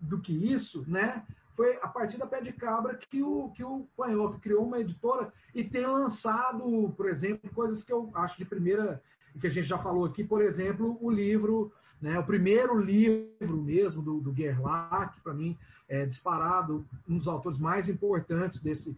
do 0.00 0.20
que 0.20 0.32
isso, 0.32 0.84
né? 0.88 1.24
Foi 1.60 1.78
a 1.82 1.88
partir 1.88 2.16
da 2.16 2.26
Pé 2.26 2.40
de 2.40 2.54
Cabra 2.54 2.94
que 2.94 3.22
o, 3.22 3.50
que 3.50 3.62
o 3.62 3.86
Panhoca 3.94 4.38
criou 4.38 4.64
uma 4.64 4.80
editora 4.80 5.30
e 5.54 5.62
tem 5.62 5.84
lançado, 5.84 6.90
por 6.96 7.06
exemplo, 7.06 7.50
coisas 7.54 7.84
que 7.84 7.92
eu 7.92 8.10
acho 8.14 8.38
de 8.38 8.46
primeira, 8.46 9.02
que 9.38 9.46
a 9.46 9.50
gente 9.50 9.66
já 9.66 9.76
falou 9.76 10.06
aqui, 10.06 10.24
por 10.24 10.40
exemplo, 10.40 10.96
o 11.02 11.10
livro, 11.10 11.70
né, 12.00 12.18
o 12.18 12.24
primeiro 12.24 12.80
livro 12.80 13.58
mesmo 13.58 14.00
do, 14.00 14.22
do 14.22 14.34
Gerlach, 14.34 15.20
para 15.20 15.34
mim, 15.34 15.54
é 15.86 16.06
disparado, 16.06 16.82
um 17.06 17.18
dos 17.18 17.28
autores 17.28 17.58
mais 17.58 17.90
importantes 17.90 18.58
desse, 18.62 18.96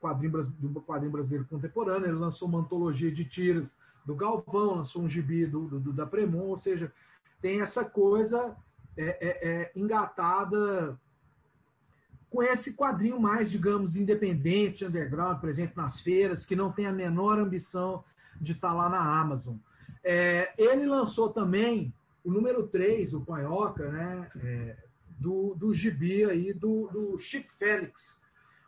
quadrinho, 0.00 0.32
do 0.58 0.80
quadrinho 0.80 1.12
brasileiro 1.12 1.46
contemporâneo. 1.46 2.08
Ele 2.08 2.18
lançou 2.18 2.48
uma 2.48 2.58
antologia 2.58 3.12
de 3.12 3.24
tiras 3.24 3.72
do 4.04 4.16
Galvão, 4.16 4.78
lançou 4.78 5.00
um 5.00 5.08
gibi 5.08 5.46
do, 5.46 5.68
do 5.78 5.92
da 5.92 6.04
Premon, 6.04 6.48
ou 6.48 6.58
seja, 6.58 6.92
tem 7.40 7.60
essa 7.60 7.84
coisa 7.84 8.56
é, 8.96 9.04
é, 9.04 9.48
é, 9.48 9.72
engatada 9.76 10.98
com 12.34 12.42
esse 12.42 12.72
quadrinho 12.72 13.20
mais, 13.20 13.48
digamos, 13.48 13.94
independente, 13.94 14.84
underground, 14.84 15.38
presente 15.38 15.76
nas 15.76 16.00
feiras, 16.00 16.44
que 16.44 16.56
não 16.56 16.72
tem 16.72 16.84
a 16.84 16.92
menor 16.92 17.38
ambição 17.38 18.02
de 18.40 18.50
estar 18.50 18.70
tá 18.70 18.74
lá 18.74 18.88
na 18.88 19.20
Amazon. 19.20 19.54
É, 20.02 20.52
ele 20.58 20.84
lançou 20.84 21.32
também 21.32 21.94
o 22.24 22.32
número 22.32 22.66
3, 22.66 23.14
o 23.14 23.20
Panhoca, 23.20 23.88
né, 23.88 24.28
é, 24.42 24.76
do, 25.16 25.54
do 25.54 25.72
gibi 25.72 26.24
aí 26.24 26.52
do, 26.52 26.88
do 26.88 27.18
Chico 27.20 27.48
Félix, 27.56 28.00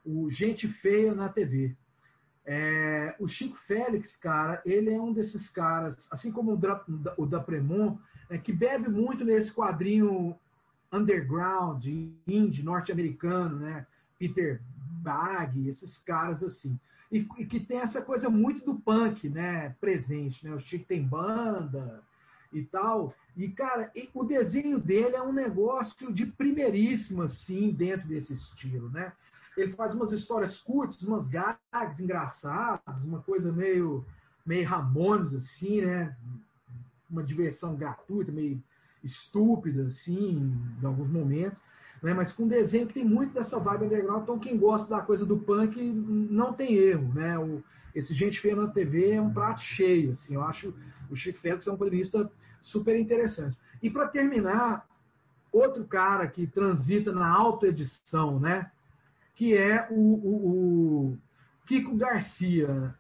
o 0.05 0.31
Gente 0.31 0.69
Feia 0.69 1.13
na 1.13 1.29
TV. 1.29 1.75
É, 2.47 3.17
o 3.19 3.27
Chico 3.27 3.59
Félix, 3.67 4.17
cara, 4.19 4.63
ele 4.65 4.93
é 4.93 5.01
um 5.01 5.13
desses 5.13 5.51
caras, 5.51 5.97
assim 6.13 6.31
como 6.31 6.53
o 6.53 6.57
da, 6.57 6.85
o 7.17 7.27
da 7.27 7.41
Premon, 7.41 7.99
é, 8.31 8.39
que 8.39 8.53
bebe 8.53 8.89
muito 8.89 9.25
nesse 9.25 9.53
quadrinho 9.53 10.39
underground, 10.97 11.85
indie, 12.27 12.63
norte-americano, 12.63 13.57
né? 13.57 13.87
Peter 14.19 14.61
Bag, 15.03 15.69
esses 15.69 15.99
caras 15.99 16.43
assim. 16.43 16.79
E, 17.11 17.27
e, 17.39 17.47
que 17.47 17.61
tem 17.61 17.79
essa 17.79 18.03
coisa 18.03 18.29
muito 18.29 18.65
do 18.65 18.75
punk, 18.75 19.29
né? 19.29 19.75
Presente, 19.81 20.45
né? 20.45 20.55
O 20.55 20.61
Chico 20.61 20.85
tem 20.87 21.03
banda 21.03 22.03
e 22.53 22.63
tal. 22.63 23.15
E, 23.37 23.49
cara, 23.49 23.91
e 23.95 24.09
o 24.15 24.25
desenho 24.25 24.79
dele 24.79 25.15
é 25.15 25.23
um 25.23 25.33
negócio 25.33 26.13
de 26.13 26.27
primeiríssimo, 26.27 27.23
assim, 27.23 27.71
dentro 27.71 28.09
desse 28.09 28.33
estilo, 28.33 28.89
né? 28.91 29.13
ele 29.57 29.73
faz 29.73 29.95
umas 29.95 30.13
histórias 30.13 30.59
curtas, 30.61 31.01
umas 31.03 31.27
gags 31.27 31.99
engraçadas, 31.99 33.03
uma 33.03 33.23
coisa 33.23 33.51
meio, 33.51 34.05
meio 34.45 34.69
Ramones, 34.69 35.33
assim, 35.35 35.81
né? 35.81 36.15
Uma 37.09 37.23
diversão 37.23 37.75
gratuita, 37.75 38.31
meio 38.31 38.63
estúpida, 39.03 39.85
assim, 39.87 40.53
em 40.83 40.87
alguns 40.87 41.11
momentos. 41.11 41.59
Né? 42.03 42.13
Mas 42.15 42.33
com 42.33 42.45
um 42.45 42.49
desenho 42.49 42.87
que 42.87 42.95
tem 42.95 43.05
muito 43.05 43.33
dessa 43.33 43.59
vibe 43.59 43.87
underground. 43.87 44.23
Então, 44.23 44.39
quem 44.39 44.59
gosta 44.59 44.89
da 44.89 45.03
coisa 45.03 45.25
do 45.25 45.39
punk 45.39 45.81
não 45.83 46.53
tem 46.53 46.75
erro, 46.75 47.13
né? 47.15 47.39
O, 47.39 47.63
esse 47.95 48.13
Gente 48.15 48.41
Feia 48.41 48.57
na 48.57 48.69
TV 48.69 49.13
é 49.13 49.21
um 49.21 49.33
prato 49.33 49.61
cheio, 49.61 50.13
assim. 50.13 50.35
Eu 50.35 50.43
acho 50.43 50.75
o 51.11 51.17
Chico 51.17 51.39
Félix 51.39 51.67
é 51.67 51.73
um 51.73 51.79
quadrinista 51.79 52.31
super 52.61 52.99
interessante. 52.99 53.57
E 53.83 53.89
para 53.89 54.09
terminar, 54.09 54.87
outro 55.53 55.85
cara 55.85 56.27
que 56.27 56.47
transita 56.47 57.13
na 57.13 57.29
autoedição, 57.29 58.39
né? 58.39 58.71
que 59.37 59.55
é 59.55 59.87
o, 59.91 59.95
o, 59.95 61.11
o 61.13 61.19
Kiko 61.67 61.95
Garcia. 61.97 62.95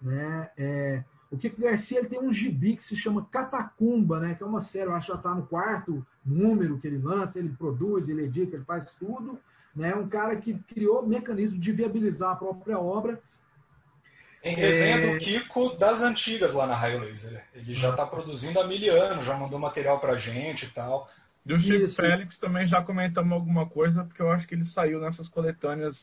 Né? 0.00 0.50
É, 0.56 1.04
o 1.30 1.38
Kiko 1.38 1.60
Garcia 1.60 2.00
ele 2.00 2.08
tem 2.08 2.18
um 2.18 2.32
gibi 2.32 2.76
que 2.76 2.82
se 2.82 2.96
chama 2.96 3.26
Catacumba, 3.30 4.18
né? 4.18 4.34
que 4.34 4.42
é 4.42 4.46
uma 4.46 4.62
série, 4.62 4.86
eu 4.86 4.94
acho 4.94 5.06
que 5.06 5.12
já 5.12 5.18
está 5.18 5.34
no 5.34 5.46
quarto 5.46 6.04
número 6.26 6.78
que 6.78 6.88
ele 6.88 6.98
lança, 6.98 7.38
ele 7.38 7.50
produz, 7.50 8.08
ele 8.08 8.24
edita, 8.24 8.56
ele 8.56 8.64
faz 8.64 8.90
tudo. 8.98 9.38
Né? 9.74 9.94
Um 9.94 10.08
cara 10.08 10.36
que 10.36 10.54
criou 10.74 11.06
mecanismo 11.06 11.58
de 11.58 11.70
viabilizar 11.70 12.32
a 12.32 12.36
própria 12.36 12.78
obra. 12.78 13.20
Em 14.42 14.56
resenha 14.56 14.96
é... 14.96 15.12
do 15.12 15.18
Kiko 15.18 15.76
das 15.78 16.00
antigas 16.00 16.52
lá 16.52 16.66
na 16.66 16.74
Raio 16.74 17.00
Laser. 17.00 17.44
Ele 17.54 17.74
já 17.74 17.90
está 17.90 18.04
produzindo 18.04 18.58
há 18.58 18.66
mil 18.66 18.92
anos, 19.00 19.24
já 19.24 19.36
mandou 19.36 19.58
material 19.58 20.00
pra 20.00 20.16
gente 20.16 20.66
e 20.66 20.70
tal. 20.70 21.08
Do 21.46 21.56
Chico. 21.58 21.88
Félix 21.94 22.38
também 22.38 22.66
já 22.66 22.82
comentamos 22.82 23.32
alguma 23.32 23.66
coisa, 23.66 24.04
porque 24.04 24.20
eu 24.20 24.30
acho 24.30 24.46
que 24.46 24.54
ele 24.54 24.64
saiu 24.64 25.00
nessas 25.00 25.28
coletâneas 25.28 25.96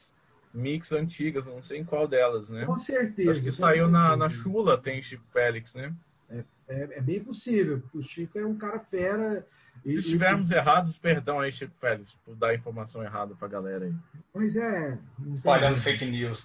mix 0.53 0.91
antigas, 0.91 1.45
não 1.45 1.61
sei 1.63 1.79
em 1.79 1.85
qual 1.85 2.07
delas, 2.07 2.49
né? 2.49 2.65
Com 2.65 2.77
certeza. 2.77 3.31
Acho 3.31 3.41
que 3.41 3.51
saiu 3.51 3.87
na, 3.87 4.15
na 4.15 4.29
Chula, 4.29 4.77
tem 4.77 5.01
Chico 5.01 5.23
Félix, 5.31 5.73
né? 5.73 5.93
É, 6.29 6.43
é, 6.69 6.97
é, 6.97 7.01
bem 7.01 7.23
possível, 7.23 7.79
porque 7.81 7.97
o 7.97 8.03
Chico 8.03 8.39
é 8.39 8.45
um 8.45 8.57
cara 8.57 8.79
fera. 8.79 9.45
E, 9.85 9.91
Se 9.91 9.99
estivermos 9.99 10.49
e... 10.49 10.53
errados, 10.53 10.97
perdão 10.97 11.39
aí, 11.39 11.51
Chico 11.51 11.73
Félix, 11.79 12.11
por 12.25 12.35
dar 12.35 12.55
informação 12.55 13.03
errada 13.03 13.35
pra 13.35 13.47
galera 13.47 13.85
aí. 13.85 13.93
Pois 14.33 14.55
é. 14.55 14.97
Espalhando 15.33 15.81
fake 15.81 16.05
news. 16.05 16.39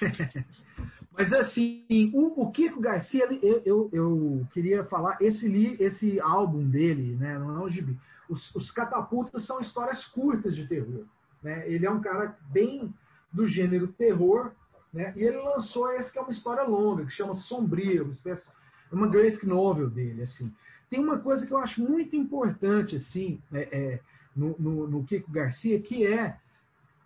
Mas 1.12 1.30
assim, 1.32 2.10
o, 2.14 2.42
o 2.42 2.50
Kiko 2.50 2.80
Garcia, 2.80 3.24
ele, 3.24 3.38
eu, 3.42 3.62
eu, 3.64 3.90
eu, 3.92 4.48
queria 4.52 4.82
falar, 4.84 5.18
esse, 5.20 5.46
li, 5.46 5.76
esse 5.78 6.18
álbum 6.20 6.66
dele, 6.68 7.16
né, 7.16 7.38
não 7.38 7.54
é 7.54 7.64
um 7.64 7.68
gibi, 7.68 7.98
os, 8.28 8.54
os 8.54 8.70
Catapultas 8.70 9.44
são 9.44 9.60
histórias 9.60 10.02
curtas 10.06 10.56
de 10.56 10.66
terror. 10.66 11.04
Né? 11.42 11.68
Ele 11.68 11.84
é 11.84 11.90
um 11.90 12.00
cara 12.00 12.36
bem 12.50 12.92
do 13.32 13.46
gênero 13.46 13.88
terror, 13.88 14.52
né? 14.92 15.12
e 15.16 15.22
ele 15.22 15.38
lançou 15.38 15.90
essa 15.92 16.10
que 16.10 16.18
é 16.18 16.22
uma 16.22 16.32
história 16.32 16.62
longa, 16.64 17.06
que 17.06 17.12
chama 17.12 17.34
Sombria, 17.34 18.02
uma 18.02 18.12
espécie, 18.12 18.46
uma 18.90 19.08
graphic 19.08 19.46
novel 19.46 19.88
dele. 19.88 20.22
assim. 20.22 20.52
Tem 20.90 21.00
uma 21.00 21.18
coisa 21.18 21.46
que 21.46 21.52
eu 21.52 21.58
acho 21.58 21.82
muito 21.82 22.14
importante 22.14 22.96
assim, 22.96 23.40
é, 23.52 23.60
é, 23.72 24.00
no, 24.36 24.54
no, 24.58 24.86
no 24.86 25.04
Kiko 25.04 25.30
Garcia, 25.30 25.80
que 25.80 26.06
é 26.06 26.36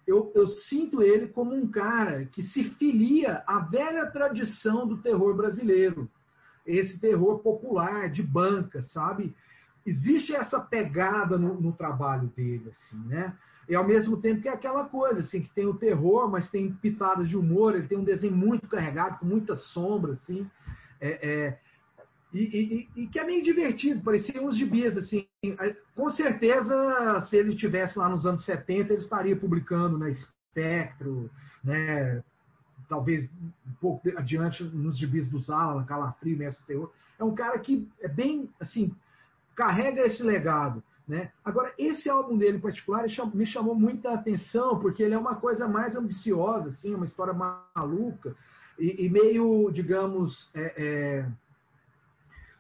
eu, 0.07 0.31
eu, 0.35 0.47
sinto 0.47 1.03
ele 1.03 1.27
como 1.27 1.53
um 1.53 1.69
cara 1.69 2.27
que 2.27 2.43
se 2.43 2.63
filia 2.63 3.43
à 3.47 3.59
velha 3.59 4.07
tradição 4.07 4.87
do 4.87 4.99
terror 4.99 5.35
brasileiro. 5.35 6.09
Esse 6.65 6.99
terror 6.99 7.41
popular, 7.41 8.09
de 8.11 8.23
banca, 8.23 8.85
sabe? 8.85 9.35
Existe 9.85 10.35
essa 10.35 10.61
pegada 10.61 11.37
no, 11.37 11.61
no, 11.61 11.73
trabalho 11.73 12.29
dele, 12.37 12.71
assim, 12.71 12.97
né? 13.07 13.37
E 13.69 13.75
ao 13.75 13.87
mesmo 13.87 14.17
tempo 14.19 14.43
que 14.43 14.49
é 14.49 14.53
aquela 14.53 14.85
coisa, 14.85 15.21
assim, 15.21 15.43
que 15.43 15.53
tem 15.53 15.67
o 15.67 15.75
terror, 15.75 16.31
mas 16.31 16.49
tem 16.51 16.73
pitadas 16.73 17.29
de 17.29 17.37
humor, 17.37 17.75
ele 17.75 17.89
tem 17.89 17.99
um 17.99 18.05
desenho 18.05 18.35
muito 18.35 18.69
carregado, 18.69 19.19
com 19.19 19.27
muita 19.27 19.57
sombra, 19.57 20.13
assim. 20.13 20.49
É, 21.01 21.29
é, 21.29 21.59
e, 22.33 22.89
e, 22.97 23.03
e, 23.03 23.07
que 23.09 23.19
é 23.19 23.25
meio 23.25 23.43
divertido, 23.43 24.03
parecia 24.03 24.43
uns 24.43 24.57
gibis, 24.57 24.97
assim. 24.97 25.27
Com 25.95 26.11
certeza, 26.11 27.27
se 27.29 27.37
ele 27.37 27.57
tivesse 27.57 27.99
lá 27.99 28.09
nos 28.09 28.27
anos 28.27 28.45
70, 28.45 28.93
ele 28.93 29.03
estaria 29.03 29.35
publicando 29.35 29.99
na 29.99 30.11
Espectro, 30.11 31.31
né? 31.65 32.23
Talvez 32.89 33.29
um 33.67 33.73
pouco 33.81 34.09
adiante 34.17 34.63
nos 34.63 34.97
gibis 34.97 35.29
do 35.29 35.41
Zala, 35.41 35.85
Calafrio, 35.85 36.39
Mestre 36.39 36.65
Terror. 36.67 36.93
É 37.19 37.25
um 37.25 37.35
cara 37.35 37.59
que 37.59 37.89
é 38.01 38.07
bem, 38.07 38.49
assim, 38.61 38.95
carrega 39.57 40.03
esse 40.03 40.23
legado. 40.23 40.83
Né? 41.07 41.31
Agora, 41.45 41.73
esse 41.79 42.11
álbum 42.11 42.37
dele 42.37 42.57
em 42.57 42.61
particular 42.61 43.07
me 43.33 43.47
chamou 43.47 43.77
muita 43.77 44.11
atenção, 44.11 44.81
porque 44.81 45.03
ele 45.05 45.15
é 45.15 45.19
uma 45.19 45.37
coisa 45.37 45.69
mais 45.69 45.95
ambiciosa, 45.95 46.71
assim, 46.71 46.95
uma 46.95 47.05
história 47.05 47.33
maluca 47.33 48.35
e, 48.77 49.07
e 49.07 49.09
meio, 49.09 49.71
digamos, 49.71 50.51
é, 50.53 50.75
é, 50.77 51.29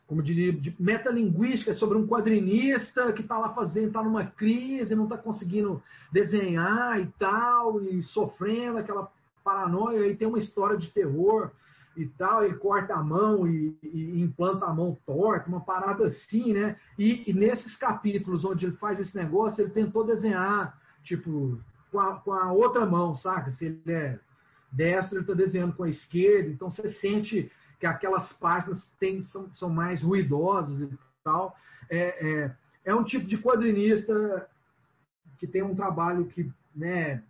como 0.06 0.23
diria, 0.23 0.52
de 0.52 0.74
metalinguística 0.78 1.74
sobre 1.74 1.98
um 1.98 2.06
quadrinista 2.06 3.12
que 3.12 3.23
está 3.23 3.36
lá 3.36 3.52
fazendo, 3.52 3.89
está 3.89 4.02
numa 4.02 4.24
crise, 4.24 4.94
não 4.94 5.05
está 5.05 5.18
conseguindo 5.18 5.82
desenhar 6.12 7.01
e 7.01 7.06
tal, 7.18 7.82
e 7.82 8.01
sofrendo 8.05 8.78
aquela 8.78 9.10
paranoia, 9.43 10.06
e 10.06 10.16
tem 10.16 10.28
uma 10.28 10.39
história 10.39 10.77
de 10.77 10.89
terror 10.93 11.51
e 11.97 12.06
tal, 12.06 12.44
ele 12.44 12.56
corta 12.56 12.94
a 12.94 13.02
mão 13.02 13.47
e, 13.47 13.77
e 13.82 14.20
implanta 14.20 14.66
a 14.66 14.74
mão 14.74 14.97
torta, 15.06 15.48
uma 15.48 15.60
parada 15.60 16.06
assim, 16.06 16.52
né? 16.52 16.77
E, 16.98 17.31
e, 17.31 17.32
nesses 17.32 17.77
capítulos 17.77 18.44
onde 18.44 18.66
ele 18.66 18.77
faz 18.77 19.01
esse 19.01 19.16
negócio, 19.16 19.62
ele 19.62 19.70
tentou 19.70 20.05
desenhar, 20.05 20.78
tipo, 21.02 21.59
com 21.90 21.98
a, 21.98 22.14
com 22.20 22.32
a 22.32 22.52
outra 22.52 22.85
mão, 22.85 23.14
saca? 23.16 23.51
Se 23.52 23.64
ele 23.64 23.93
é 23.93 24.18
destro, 24.70 25.16
ele 25.16 25.23
está 25.23 25.35
desenhando 25.35 25.74
com 25.74 25.85
a 25.85 25.89
esquerda, 25.89 26.51
então 26.51 26.70
você 26.70 26.89
sente 26.90 27.51
que 27.81 27.86
aquelas 27.86 28.32
páginas 28.35 28.86
tem, 28.98 29.23
são, 29.23 29.51
são 29.55 29.70
mais 29.70 30.02
ruidosas 30.02 30.81
e 30.81 30.98
tal. 31.24 31.56
É, 31.89 32.28
é, 32.28 32.56
é 32.85 32.94
um 32.94 33.05
tipo 33.05 33.27
de 33.27 33.39
quadrinista 33.39 34.48
que 35.39 35.47
tem 35.47 35.62
um 35.62 35.74
trabalho 35.74 36.27
que 36.27 36.51
né, 36.74 37.23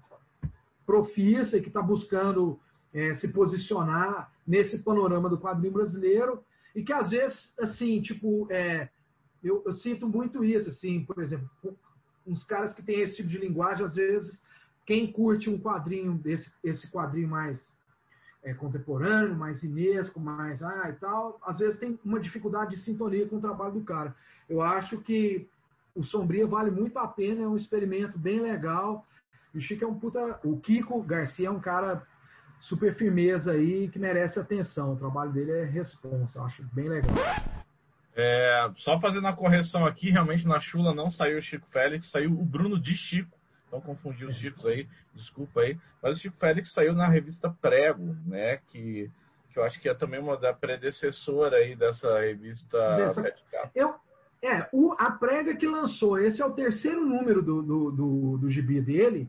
profissa 0.84 1.56
e 1.56 1.62
que 1.62 1.68
está 1.68 1.82
buscando 1.82 2.58
é, 2.92 3.14
se 3.14 3.28
posicionar 3.28 4.30
nesse 4.46 4.78
panorama 4.78 5.28
do 5.28 5.38
quadrinho 5.38 5.72
brasileiro 5.72 6.42
e 6.74 6.82
que 6.82 6.92
às 6.92 7.10
vezes, 7.10 7.52
assim, 7.58 8.00
tipo, 8.00 8.46
é, 8.50 8.88
eu, 9.42 9.62
eu, 9.64 9.72
sinto 9.72 10.06
muito 10.06 10.44
isso, 10.44 10.70
assim, 10.70 11.04
por 11.04 11.22
exemplo, 11.22 11.48
uns 12.26 12.44
caras 12.44 12.74
que 12.74 12.82
têm 12.82 13.00
esse 13.00 13.16
tipo 13.16 13.28
de 13.28 13.38
linguagem, 13.38 13.84
às 13.84 13.94
vezes, 13.94 14.42
quem 14.84 15.10
curte 15.10 15.48
um 15.48 15.58
quadrinho, 15.58 16.20
esse, 16.24 16.50
esse 16.62 16.86
quadrinho 16.88 17.28
mais 17.28 17.60
é, 18.42 18.54
contemporâneo, 18.54 19.34
mais 19.34 19.62
inesco, 19.62 20.20
mais 20.20 20.62
ah 20.62 20.88
e 20.88 20.92
tal, 20.94 21.40
às 21.42 21.58
vezes 21.58 21.78
tem 21.80 21.98
uma 22.04 22.20
dificuldade 22.20 22.76
de 22.76 22.82
sintonia 22.82 23.26
com 23.26 23.36
o 23.36 23.40
trabalho 23.40 23.74
do 23.74 23.84
cara. 23.84 24.14
Eu 24.48 24.62
acho 24.62 24.98
que 24.98 25.48
o 25.94 26.04
Sombria 26.04 26.46
vale 26.46 26.70
muito 26.70 26.96
a 26.98 27.08
pena, 27.08 27.42
é 27.42 27.48
um 27.48 27.56
experimento 27.56 28.18
bem 28.18 28.38
legal. 28.40 29.04
O 29.54 29.60
Chico 29.60 29.84
é 29.84 29.88
um 29.88 29.98
puta. 29.98 30.38
O 30.44 30.60
Kiko 30.60 31.02
Garcia 31.02 31.48
é 31.48 31.50
um 31.50 31.58
cara 31.58 32.06
super 32.60 32.94
firmeza 32.94 33.52
aí 33.52 33.88
que 33.88 33.98
merece 33.98 34.38
atenção. 34.38 34.92
O 34.92 34.96
trabalho 34.96 35.32
dele 35.32 35.52
é 35.52 35.64
responsa, 35.64 36.38
eu 36.38 36.44
acho 36.44 36.62
bem 36.72 36.88
legal. 36.88 37.14
É, 38.14 38.70
só 38.78 38.98
fazendo 38.98 39.26
a 39.26 39.32
correção 39.32 39.84
aqui, 39.84 40.10
realmente 40.10 40.48
na 40.48 40.58
Chula 40.58 40.94
não 40.94 41.10
saiu 41.10 41.38
o 41.38 41.42
Chico 41.42 41.66
Félix, 41.70 42.10
saiu 42.10 42.32
o 42.32 42.44
Bruno 42.44 42.80
de 42.80 42.94
Chico. 42.94 43.36
Então 43.66 43.80
confundi 43.80 44.24
os 44.24 44.36
Chicos 44.36 44.64
aí, 44.64 44.88
desculpa 45.14 45.60
aí. 45.60 45.78
Mas 46.02 46.16
o 46.16 46.20
Chico 46.20 46.36
Félix 46.36 46.72
saiu 46.72 46.94
na 46.94 47.08
revista 47.08 47.50
Prego, 47.60 48.16
né? 48.24 48.58
Que, 48.68 49.10
que 49.52 49.58
eu 49.58 49.64
acho 49.64 49.80
que 49.80 49.88
é 49.88 49.94
também 49.94 50.20
uma 50.20 50.36
da 50.36 50.52
predecessora 50.52 51.56
aí 51.56 51.76
dessa 51.76 52.20
revista 52.20 52.96
dessa... 52.96 53.34
Eu, 53.74 53.94
é, 54.42 54.68
o, 54.72 54.94
a 54.98 55.10
Prega 55.10 55.56
que 55.56 55.66
lançou, 55.66 56.18
esse 56.18 56.40
é 56.40 56.46
o 56.46 56.52
terceiro 56.52 57.04
número 57.04 57.42
do, 57.42 57.62
do, 57.62 57.90
do, 57.90 58.38
do 58.38 58.50
gibi 58.50 58.80
dele. 58.80 59.28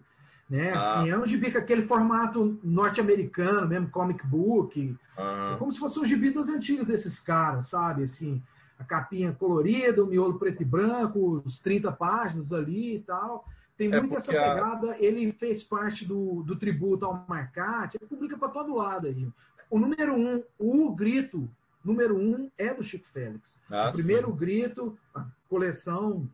Né? 0.50 0.72
Ah. 0.74 1.00
Assim, 1.00 1.10
é 1.10 1.18
um 1.18 1.28
gibi 1.28 1.52
com 1.52 1.58
aquele 1.58 1.88
formato 1.88 2.60
norte-americano, 2.64 3.68
mesmo 3.68 3.90
comic 3.90 4.26
book. 4.26 4.96
Ah. 5.18 5.54
É 5.56 5.58
como 5.58 5.72
se 5.72 5.80
fosse 5.80 6.00
um 6.00 6.06
gibi 6.06 6.34
antigos 6.38 6.88
desses 6.88 7.20
caras, 7.20 7.70
sabe? 7.70 8.04
Assim, 8.04 8.42
a 8.80 8.84
capinha 8.84 9.34
colorida, 9.34 10.04
o 10.04 10.08
miolo 10.08 10.40
preto 10.40 10.62
e 10.62 10.66
branco, 10.66 11.42
os 11.46 11.60
30 11.60 11.92
páginas 11.92 12.54
ali 12.54 12.96
e 12.96 13.00
tal. 13.00 13.46
Tem 13.78 13.94
é 13.94 14.00
muito 14.00 14.16
essa 14.16 14.32
pegada. 14.32 14.94
A... 14.94 15.02
Ele 15.02 15.32
fez 15.34 15.64
parte 15.64 16.06
do, 16.06 16.44
do 16.44 16.56
tributo 16.56 17.06
ao 17.06 17.26
Marcate, 17.28 17.98
ele 17.98 18.08
publica 18.08 18.38
para 18.38 18.50
todo 18.50 18.76
lado 18.76 19.08
aí. 19.08 19.28
O 19.70 19.78
número 19.78 20.16
um, 20.16 20.44
o 20.58 20.96
grito 20.96 21.50
número 21.84 22.18
um 22.18 22.50
é 22.58 22.74
do 22.74 22.84
Chico 22.84 23.08
Félix. 23.14 23.56
Ah, 23.70 23.90
o 23.90 23.94
primeiro 23.94 24.30
sim. 24.32 24.38
grito, 24.38 24.98
a 25.16 25.26
coleção 25.50 26.28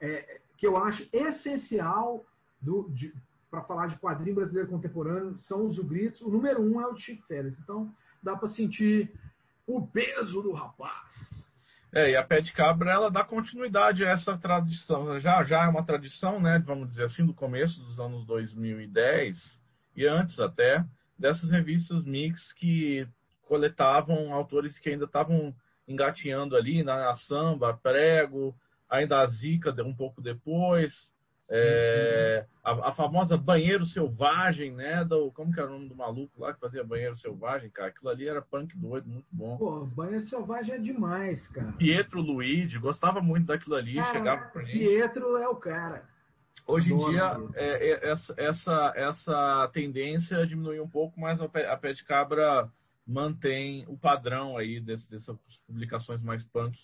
é, 0.00 0.40
que 0.56 0.66
eu 0.66 0.76
acho 0.76 1.08
essencial 1.12 2.24
para 3.50 3.62
falar 3.62 3.88
de 3.88 3.98
quadrinho 3.98 4.36
brasileiro 4.36 4.68
contemporâneo 4.68 5.38
são 5.42 5.66
os 5.66 5.78
gritos. 5.78 6.20
O 6.20 6.30
número 6.30 6.62
um 6.62 6.80
é 6.80 6.86
o 6.86 6.96
Chico 6.96 7.26
Félix. 7.26 7.58
Então 7.60 7.92
dá 8.22 8.36
para 8.36 8.48
sentir 8.48 9.12
o 9.66 9.86
peso 9.86 10.42
do 10.42 10.52
rapaz. 10.52 11.40
É, 11.92 12.10
e 12.10 12.16
a 12.16 12.22
Pé 12.22 12.40
de 12.40 12.52
Cabra 12.52 12.92
ela 12.92 13.10
dá 13.10 13.24
continuidade 13.24 14.04
a 14.04 14.10
essa 14.10 14.38
tradição. 14.38 15.18
Já 15.18 15.42
já 15.42 15.64
é 15.64 15.68
uma 15.68 15.84
tradição, 15.84 16.40
né, 16.40 16.62
vamos 16.64 16.88
dizer 16.90 17.04
assim, 17.04 17.26
do 17.26 17.34
começo 17.34 17.80
dos 17.80 17.98
anos 17.98 18.24
2010 18.26 19.60
e 19.96 20.06
antes 20.06 20.38
até 20.38 20.84
dessas 21.18 21.50
revistas 21.50 22.04
mix 22.04 22.52
que 22.52 23.06
coletavam 23.42 24.32
autores 24.32 24.78
que 24.78 24.88
ainda 24.88 25.04
estavam 25.04 25.52
engatinhando 25.88 26.56
ali 26.56 26.84
na, 26.84 26.96
na 26.96 27.16
samba, 27.16 27.76
prego, 27.82 28.54
ainda 28.88 29.20
a 29.20 29.26
Zica 29.26 29.74
um 29.82 29.94
pouco 29.94 30.22
depois, 30.22 30.92
é, 31.52 32.46
a, 32.62 32.90
a, 32.90 32.92
famosa 32.92 33.36
Banheiro 33.36 33.84
Selvagem, 33.84 34.72
né? 34.72 35.04
Do, 35.04 35.32
como 35.32 35.52
que 35.52 35.58
era 35.58 35.68
o 35.68 35.72
nome 35.72 35.88
do 35.88 35.96
maluco 35.96 36.40
lá 36.40 36.54
que 36.54 36.60
fazia 36.60 36.84
Banheiro 36.84 37.16
Selvagem, 37.16 37.68
cara? 37.70 37.88
Aquilo 37.88 38.08
ali 38.08 38.28
era 38.28 38.40
punk 38.40 38.76
doido, 38.78 39.08
muito 39.08 39.26
bom. 39.32 39.56
Pô, 39.56 39.84
Banheiro 39.84 40.24
Selvagem 40.26 40.76
é 40.76 40.78
demais, 40.78 41.44
cara. 41.48 41.72
Pietro 41.72 42.20
Luigi, 42.20 42.78
gostava 42.78 43.20
muito 43.20 43.46
daquilo 43.46 43.74
ali, 43.74 43.96
cara, 43.96 44.12
chegava 44.12 44.44
pra 44.46 44.62
gente. 44.62 44.78
Pietro 44.78 45.36
é 45.38 45.48
o 45.48 45.56
cara. 45.56 46.08
Hoje 46.66 46.94
em 46.94 46.98
dia, 46.98 47.36
é, 47.54 47.90
é, 47.90 48.10
essa, 48.10 48.34
essa, 48.36 48.92
essa 48.94 49.70
tendência 49.72 50.46
diminuiu 50.46 50.84
um 50.84 50.88
pouco, 50.88 51.18
mas 51.18 51.40
a 51.40 51.48
Pé, 51.48 51.68
a 51.68 51.76
Pé 51.76 51.92
de 51.92 52.04
Cabra 52.04 52.70
mantém 53.04 53.84
o 53.88 53.98
padrão 53.98 54.56
aí 54.56 54.78
desse, 54.80 55.10
dessas 55.10 55.36
publicações 55.66 56.22
mais 56.22 56.44
punk, 56.44 56.78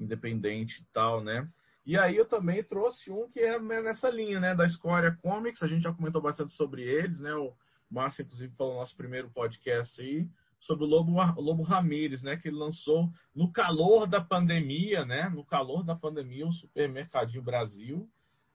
independente 0.00 0.80
e 0.80 0.86
tal, 0.90 1.22
né? 1.22 1.46
E 1.86 1.96
aí 1.96 2.16
eu 2.16 2.26
também 2.26 2.64
trouxe 2.64 3.12
um 3.12 3.30
que 3.30 3.38
é 3.38 3.60
nessa 3.60 4.10
linha, 4.10 4.40
né, 4.40 4.56
da 4.56 4.66
Escória 4.66 5.16
Comics, 5.22 5.62
a 5.62 5.68
gente 5.68 5.84
já 5.84 5.92
comentou 5.92 6.20
bastante 6.20 6.52
sobre 6.54 6.82
eles, 6.82 7.20
né, 7.20 7.32
o 7.34 7.54
Márcio 7.88 8.22
inclusive 8.22 8.52
falou 8.56 8.74
no 8.74 8.80
nosso 8.80 8.96
primeiro 8.96 9.30
podcast 9.30 10.02
aí, 10.02 10.28
sobre 10.58 10.84
o 10.84 10.88
Lobo, 10.88 11.12
Lobo 11.40 11.62
Ramírez, 11.62 12.24
né, 12.24 12.36
que 12.36 12.48
ele 12.48 12.56
lançou 12.56 13.08
no 13.32 13.52
calor 13.52 14.08
da 14.08 14.20
pandemia, 14.20 15.04
né, 15.04 15.28
no 15.28 15.44
calor 15.44 15.84
da 15.84 15.94
pandemia, 15.94 16.44
o 16.44 16.52
Supermercadinho 16.52 17.42
Brasil, 17.42 18.10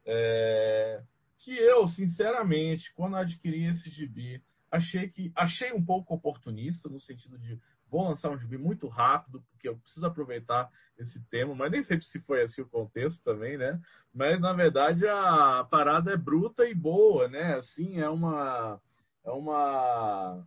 é, 0.06 1.02
que 1.38 1.56
eu, 1.56 1.88
sinceramente, 1.88 2.94
quando 2.95 3.16
adquiri 3.16 3.64
esse 3.66 3.90
gibi, 3.90 4.44
achei 4.70 5.10
que 5.10 5.32
achei 5.36 5.72
um 5.72 5.84
pouco 5.84 6.14
oportunista 6.14 6.90
no 6.90 6.99
sentido 6.99 7.38
de 7.38 7.58
vou 7.92 8.08
lançar 8.08 8.30
um 8.32 8.40
gibi 8.40 8.58
muito 8.58 8.88
rápido, 8.88 9.44
porque 9.52 9.68
eu 9.68 9.78
preciso 9.78 10.06
aproveitar 10.06 10.70
esse 10.98 11.20
tema, 11.30 11.54
mas 11.54 11.72
nem 11.72 11.84
sei 11.84 12.00
se 12.02 12.20
foi 12.22 12.42
assim 12.42 12.62
o 12.62 12.70
contexto 12.70 13.22
também, 13.24 13.58
né? 13.58 13.80
Mas 14.14 14.40
na 14.40 14.54
verdade 14.54 15.06
a 15.08 15.68
parada 15.70 16.12
é 16.14 16.18
bruta 16.18 16.66
e 16.66 16.74
boa, 16.74 17.28
né? 17.28 17.56
Assim, 17.56 18.00
é 18.00 18.10
uma. 18.10 18.80
É 19.26 19.32
uma. 19.32 20.44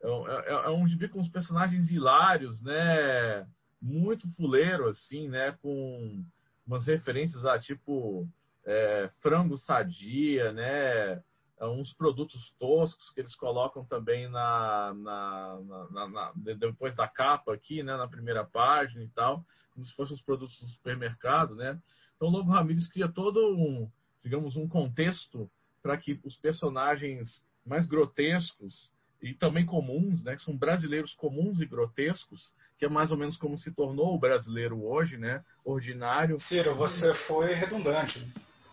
É, 0.00 0.08
é, 0.08 0.52
é 0.52 0.70
um 0.70 0.86
gibi 0.86 1.08
com 1.08 1.20
os 1.20 1.28
personagens 1.28 1.90
hilários, 1.90 2.62
né? 2.62 3.46
Muito 3.82 4.28
fuleiro, 4.34 4.88
assim, 4.88 5.28
né? 5.28 5.52
Com 5.60 6.24
umas 6.66 6.86
referências 6.86 7.44
a 7.44 7.58
tipo 7.58 8.28
é, 8.64 9.10
frango 9.20 9.58
sadia, 9.58 10.52
né? 10.52 11.22
É 11.58 11.66
uns 11.66 11.92
produtos 11.94 12.52
toscos 12.58 13.10
que 13.10 13.20
eles 13.20 13.34
colocam 13.34 13.84
também 13.84 14.28
na, 14.28 14.92
na, 14.94 15.58
na, 15.90 16.08
na, 16.08 16.32
depois 16.34 16.94
da 16.94 17.08
capa 17.08 17.54
aqui, 17.54 17.82
né, 17.82 17.96
na 17.96 18.06
primeira 18.06 18.44
página 18.44 19.02
e 19.02 19.08
tal, 19.08 19.42
como 19.72 19.86
se 19.86 19.94
fossem 19.94 20.14
os 20.14 20.22
produtos 20.22 20.60
do 20.60 20.68
supermercado, 20.68 21.54
né? 21.54 21.80
Então 22.14 22.28
o 22.28 22.30
Lobo 22.30 22.50
Ramírez 22.50 22.88
cria 22.88 23.08
todo 23.08 23.40
um, 23.56 23.90
digamos, 24.22 24.56
um 24.56 24.68
contexto 24.68 25.50
para 25.82 25.96
que 25.96 26.20
os 26.24 26.36
personagens 26.36 27.46
mais 27.64 27.86
grotescos 27.86 28.92
e 29.22 29.34
também 29.34 29.64
comuns, 29.64 30.22
né, 30.24 30.36
que 30.36 30.42
são 30.42 30.56
brasileiros 30.56 31.14
comuns 31.14 31.58
e 31.60 31.66
grotescos, 31.66 32.52
que 32.78 32.84
é 32.84 32.88
mais 32.88 33.10
ou 33.10 33.16
menos 33.16 33.36
como 33.38 33.56
se 33.56 33.72
tornou 33.72 34.14
o 34.14 34.18
brasileiro 34.18 34.84
hoje, 34.84 35.16
né, 35.16 35.42
ordinário. 35.64 36.38
Ciro, 36.38 36.74
você 36.74 37.14
foi 37.26 37.54
redundante 37.54 38.20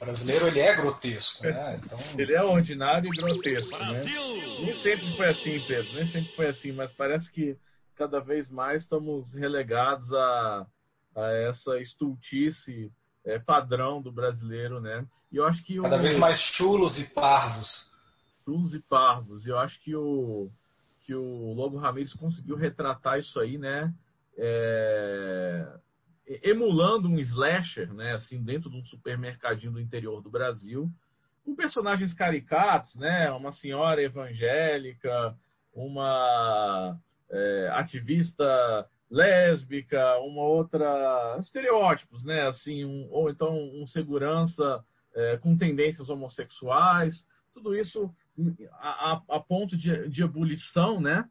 brasileiro 0.04 0.48
ele 0.48 0.60
é 0.60 0.76
grotesco, 0.76 1.44
né? 1.44 1.80
Então... 1.84 2.00
Ele 2.18 2.34
é 2.34 2.44
ordinário 2.44 3.14
e 3.14 3.18
grotesco, 3.18 3.78
né? 3.78 4.04
Nem 4.60 4.76
sempre 4.78 5.16
foi 5.16 5.30
assim, 5.30 5.60
Pedro, 5.68 5.94
nem 5.94 6.08
sempre 6.08 6.36
foi 6.36 6.48
assim, 6.48 6.72
mas 6.72 6.92
parece 6.94 7.32
que 7.32 7.58
cada 7.96 8.20
vez 8.20 8.50
mais 8.50 8.84
estamos 8.84 9.34
relegados 9.34 10.12
a, 10.14 10.68
a 11.16 11.28
essa 11.50 11.80
estultice 11.80 12.92
é, 13.26 13.40
padrão 13.40 14.02
do 14.02 14.12
brasileiro, 14.12 14.80
né? 14.80 15.06
E 15.32 15.38
eu 15.38 15.46
acho 15.46 15.64
que 15.64 15.80
cada 15.82 15.98
o... 15.98 16.02
vez 16.02 16.18
mais 16.18 16.38
chulos 16.56 16.98
e 17.00 17.06
parvos. 17.14 17.92
Chulos 18.44 18.74
e 18.74 18.80
parvos. 18.80 19.46
E 19.46 19.50
eu 19.50 19.60
acho 19.60 19.80
que 19.82 19.96
o 19.96 20.50
que 21.06 21.14
o 21.14 21.54
Lobo 21.54 21.78
Ramírez 21.78 22.14
conseguiu 22.14 22.56
retratar 22.56 23.20
isso 23.20 23.38
aí, 23.40 23.58
né? 23.58 23.94
É 24.38 25.68
emulando 26.26 27.08
um 27.08 27.20
slasher, 27.20 27.94
né, 27.94 28.14
assim, 28.14 28.42
dentro 28.42 28.70
de 28.70 28.78
um 28.78 28.86
supermercadinho 28.86 29.74
do 29.74 29.82
interior 29.82 30.22
do 30.22 30.30
Brasil, 30.30 30.90
com 31.44 31.56
personagens 31.56 32.14
caricatos, 32.14 32.96
né, 32.96 33.30
uma 33.32 33.52
senhora 33.52 34.02
evangélica, 34.02 35.36
uma 35.74 36.98
é, 37.30 37.70
ativista 37.74 38.88
lésbica, 39.10 40.18
uma 40.20 40.44
outra 40.44 41.38
estereótipos, 41.40 42.24
né, 42.24 42.48
assim, 42.48 42.86
um, 42.86 43.08
ou 43.12 43.30
então 43.30 43.56
um 43.56 43.86
segurança 43.86 44.84
é, 45.16 45.38
com 45.38 45.58
tendências 45.58 46.10
homossexuais, 46.10 47.28
tudo 47.54 47.76
isso 47.76 48.14
a, 48.80 49.22
a, 49.30 49.40
ponto 49.40 49.78
de, 49.78 50.10
de, 50.10 50.24
ebulição, 50.24 51.00
né, 51.00 51.30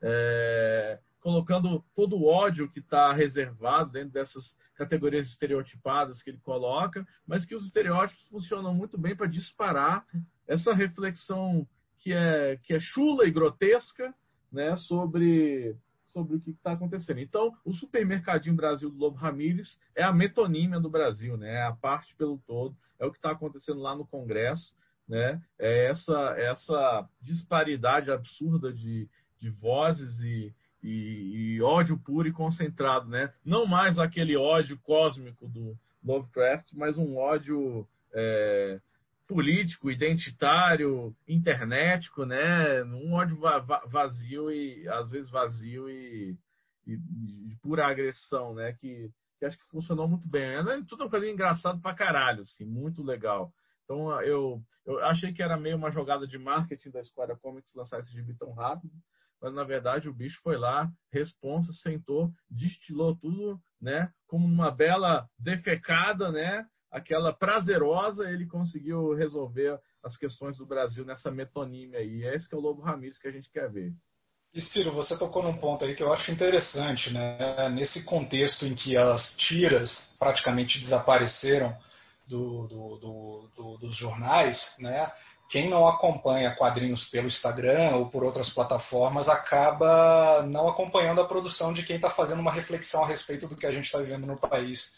é, 0.00 1.00
colocando 1.24 1.82
todo 1.96 2.16
o 2.16 2.26
ódio 2.26 2.70
que 2.70 2.80
está 2.80 3.10
reservado 3.14 3.92
dentro 3.92 4.10
dessas 4.10 4.58
categorias 4.74 5.26
estereotipadas 5.28 6.22
que 6.22 6.28
ele 6.28 6.38
coloca, 6.40 7.02
mas 7.26 7.46
que 7.46 7.54
os 7.54 7.64
estereótipos 7.64 8.22
funcionam 8.26 8.74
muito 8.74 8.98
bem 8.98 9.16
para 9.16 9.26
disparar 9.26 10.04
essa 10.46 10.74
reflexão 10.74 11.66
que 12.00 12.12
é, 12.12 12.58
que 12.62 12.74
é 12.74 12.78
chula 12.78 13.26
e 13.26 13.30
grotesca 13.30 14.14
né, 14.52 14.76
sobre, 14.76 15.74
sobre 16.08 16.36
o 16.36 16.40
que 16.42 16.50
está 16.50 16.72
acontecendo. 16.72 17.20
Então, 17.20 17.56
o 17.64 17.72
supermercadinho 17.72 18.54
Brasil 18.54 18.90
do 18.90 18.98
Lobo 18.98 19.16
Ramírez 19.16 19.78
é 19.96 20.02
a 20.02 20.12
metonímia 20.12 20.78
do 20.78 20.90
Brasil, 20.90 21.38
né, 21.38 21.54
é 21.54 21.62
a 21.62 21.72
parte 21.72 22.14
pelo 22.16 22.36
todo, 22.46 22.76
é 23.00 23.06
o 23.06 23.10
que 23.10 23.16
está 23.16 23.30
acontecendo 23.30 23.80
lá 23.80 23.96
no 23.96 24.06
Congresso, 24.06 24.76
né, 25.08 25.40
é 25.58 25.86
essa, 25.86 26.34
essa 26.36 27.08
disparidade 27.22 28.10
absurda 28.10 28.70
de, 28.70 29.08
de 29.40 29.48
vozes 29.48 30.20
e, 30.20 30.54
e, 30.84 31.56
e, 31.56 31.62
ódio 31.62 31.98
puro 31.98 32.28
e 32.28 32.32
concentrado, 32.32 33.08
né? 33.08 33.32
Não 33.42 33.64
mais 33.64 33.98
aquele 33.98 34.36
ódio 34.36 34.78
cósmico 34.82 35.48
do 35.48 35.74
Lovecraft, 36.04 36.74
mas 36.74 36.98
um 36.98 37.16
ódio 37.16 37.88
é, 38.12 38.78
político, 39.26 39.90
identitário, 39.90 41.16
internetico, 41.26 42.26
né? 42.26 42.84
Um 42.84 43.14
ódio 43.14 43.40
vazio 43.86 44.52
e 44.52 44.86
às 44.88 45.08
vezes 45.08 45.30
vazio 45.30 45.88
e, 45.88 46.36
e 46.86 46.98
de 46.98 47.56
pura 47.62 47.86
agressão, 47.86 48.54
né? 48.54 48.74
Que, 48.74 49.10
que, 49.38 49.46
acho 49.46 49.58
que 49.58 49.70
funcionou 49.70 50.06
muito 50.06 50.28
bem. 50.28 50.42
É 50.42 50.82
tudo 50.86 51.04
uma 51.04 51.10
coisa 51.10 51.26
engraçado 51.26 51.80
pra 51.80 51.94
caralho, 51.94 52.42
assim, 52.42 52.66
muito 52.66 53.02
legal. 53.02 53.50
Então 53.84 54.20
eu, 54.20 54.62
eu 54.84 55.02
achei 55.06 55.32
que 55.32 55.42
era 55.42 55.56
meio 55.56 55.78
uma 55.78 55.90
jogada 55.90 56.26
de 56.26 56.38
marketing 56.38 56.90
da 56.90 57.02
Square 57.02 57.38
Comics 57.40 57.74
lançar 57.74 58.00
esse 58.00 58.12
gibi 58.12 58.34
tão 58.34 58.52
rápido 58.52 58.92
mas 59.44 59.52
na 59.52 59.62
verdade 59.62 60.08
o 60.08 60.14
bicho 60.14 60.40
foi 60.42 60.56
lá, 60.56 60.90
responsa, 61.12 61.70
sentou, 61.74 62.30
destilou 62.50 63.14
tudo, 63.14 63.60
né? 63.78 64.10
Como 64.26 64.46
uma 64.46 64.70
bela 64.70 65.28
defecada, 65.38 66.32
né? 66.32 66.64
Aquela 66.90 67.30
prazerosa, 67.30 68.30
ele 68.30 68.46
conseguiu 68.46 69.12
resolver 69.12 69.78
as 70.02 70.16
questões 70.16 70.56
do 70.56 70.64
Brasil 70.64 71.04
nessa 71.04 71.30
metonímia 71.30 71.98
aí. 71.98 72.24
É 72.24 72.34
esse 72.34 72.48
que 72.48 72.54
é 72.54 72.58
o 72.58 72.60
Lobo 72.62 72.80
Ramires 72.80 73.18
que 73.18 73.28
a 73.28 73.30
gente 73.30 73.50
quer 73.50 73.70
ver. 73.70 73.92
E 74.54 74.62
Ciro, 74.62 74.92
você 74.92 75.18
tocou 75.18 75.42
num 75.42 75.58
ponto 75.58 75.84
aí 75.84 75.94
que 75.94 76.02
eu 76.02 76.10
acho 76.10 76.32
interessante, 76.32 77.12
né? 77.12 77.68
Nesse 77.68 78.02
contexto 78.02 78.64
em 78.64 78.74
que 78.74 78.96
as 78.96 79.36
tiras 79.36 79.94
praticamente 80.18 80.80
desapareceram 80.80 81.76
do, 82.26 82.66
do, 82.66 83.50
do, 83.54 83.78
dos 83.78 83.94
jornais, 83.94 84.58
né? 84.78 85.12
Quem 85.48 85.68
não 85.68 85.86
acompanha 85.86 86.54
quadrinhos 86.54 87.08
pelo 87.10 87.28
Instagram 87.28 87.96
ou 87.96 88.08
por 88.08 88.24
outras 88.24 88.50
plataformas 88.50 89.28
acaba 89.28 90.42
não 90.42 90.68
acompanhando 90.68 91.20
a 91.20 91.26
produção 91.26 91.72
de 91.72 91.82
quem 91.82 91.96
está 91.96 92.10
fazendo 92.10 92.40
uma 92.40 92.52
reflexão 92.52 93.04
a 93.04 93.06
respeito 93.06 93.46
do 93.46 93.56
que 93.56 93.66
a 93.66 93.72
gente 93.72 93.84
está 93.84 93.98
vivendo 93.98 94.26
no 94.26 94.36
país 94.36 94.94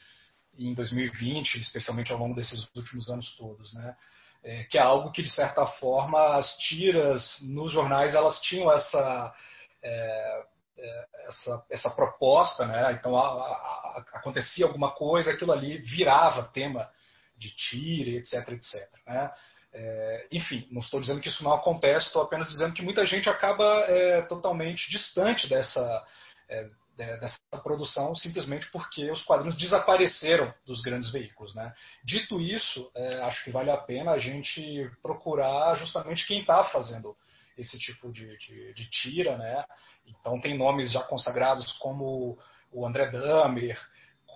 em 0.58 0.72
2020, 0.72 1.56
especialmente 1.56 2.12
ao 2.12 2.18
longo 2.18 2.34
desses 2.34 2.66
últimos 2.74 3.08
anos 3.10 3.36
todos, 3.36 3.74
né? 3.74 3.96
É, 4.44 4.64
que 4.64 4.78
é 4.78 4.80
algo 4.80 5.10
que 5.10 5.22
de 5.22 5.30
certa 5.30 5.66
forma 5.66 6.36
as 6.36 6.56
tiras 6.58 7.38
nos 7.42 7.72
jornais 7.72 8.14
elas 8.14 8.40
tinham 8.42 8.72
essa 8.72 9.34
é, 9.82 10.42
é, 10.78 11.06
essa, 11.28 11.64
essa 11.70 11.90
proposta, 11.90 12.66
né? 12.66 12.92
Então 12.92 13.16
a, 13.16 13.26
a, 13.26 14.04
acontecia 14.14 14.66
alguma 14.66 14.92
coisa, 14.92 15.30
aquilo 15.30 15.52
ali 15.52 15.78
virava 15.78 16.44
tema 16.44 16.88
de 17.36 17.50
tira, 17.50 18.10
etc, 18.10 18.48
etc. 18.52 18.74
Né? 19.06 19.32
É, 19.78 20.26
enfim, 20.32 20.66
não 20.70 20.80
estou 20.80 20.98
dizendo 20.98 21.20
que 21.20 21.28
isso 21.28 21.44
não 21.44 21.52
acontece, 21.52 22.06
estou 22.06 22.22
apenas 22.22 22.48
dizendo 22.48 22.72
que 22.72 22.80
muita 22.80 23.04
gente 23.04 23.28
acaba 23.28 23.64
é, 23.88 24.22
totalmente 24.22 24.90
distante 24.90 25.46
dessa, 25.50 26.06
é, 26.48 26.66
dessa 26.96 27.38
produção 27.62 28.14
simplesmente 28.14 28.70
porque 28.70 29.10
os 29.10 29.22
quadrinhos 29.22 29.58
desapareceram 29.58 30.52
dos 30.64 30.80
grandes 30.80 31.10
veículos. 31.10 31.54
Né? 31.54 31.74
Dito 32.02 32.40
isso, 32.40 32.90
é, 32.94 33.20
acho 33.24 33.44
que 33.44 33.50
vale 33.50 33.70
a 33.70 33.76
pena 33.76 34.12
a 34.12 34.18
gente 34.18 34.90
procurar 35.02 35.76
justamente 35.76 36.26
quem 36.26 36.40
está 36.40 36.64
fazendo 36.64 37.14
esse 37.58 37.78
tipo 37.78 38.10
de, 38.10 38.34
de, 38.38 38.72
de, 38.72 38.90
tira. 38.90 39.36
Né? 39.36 39.62
Então, 40.06 40.40
tem 40.40 40.56
nomes 40.56 40.90
já 40.90 41.02
consagrados 41.02 41.70
como 41.74 42.38
o 42.72 42.86
André 42.86 43.10
Damer, 43.10 43.78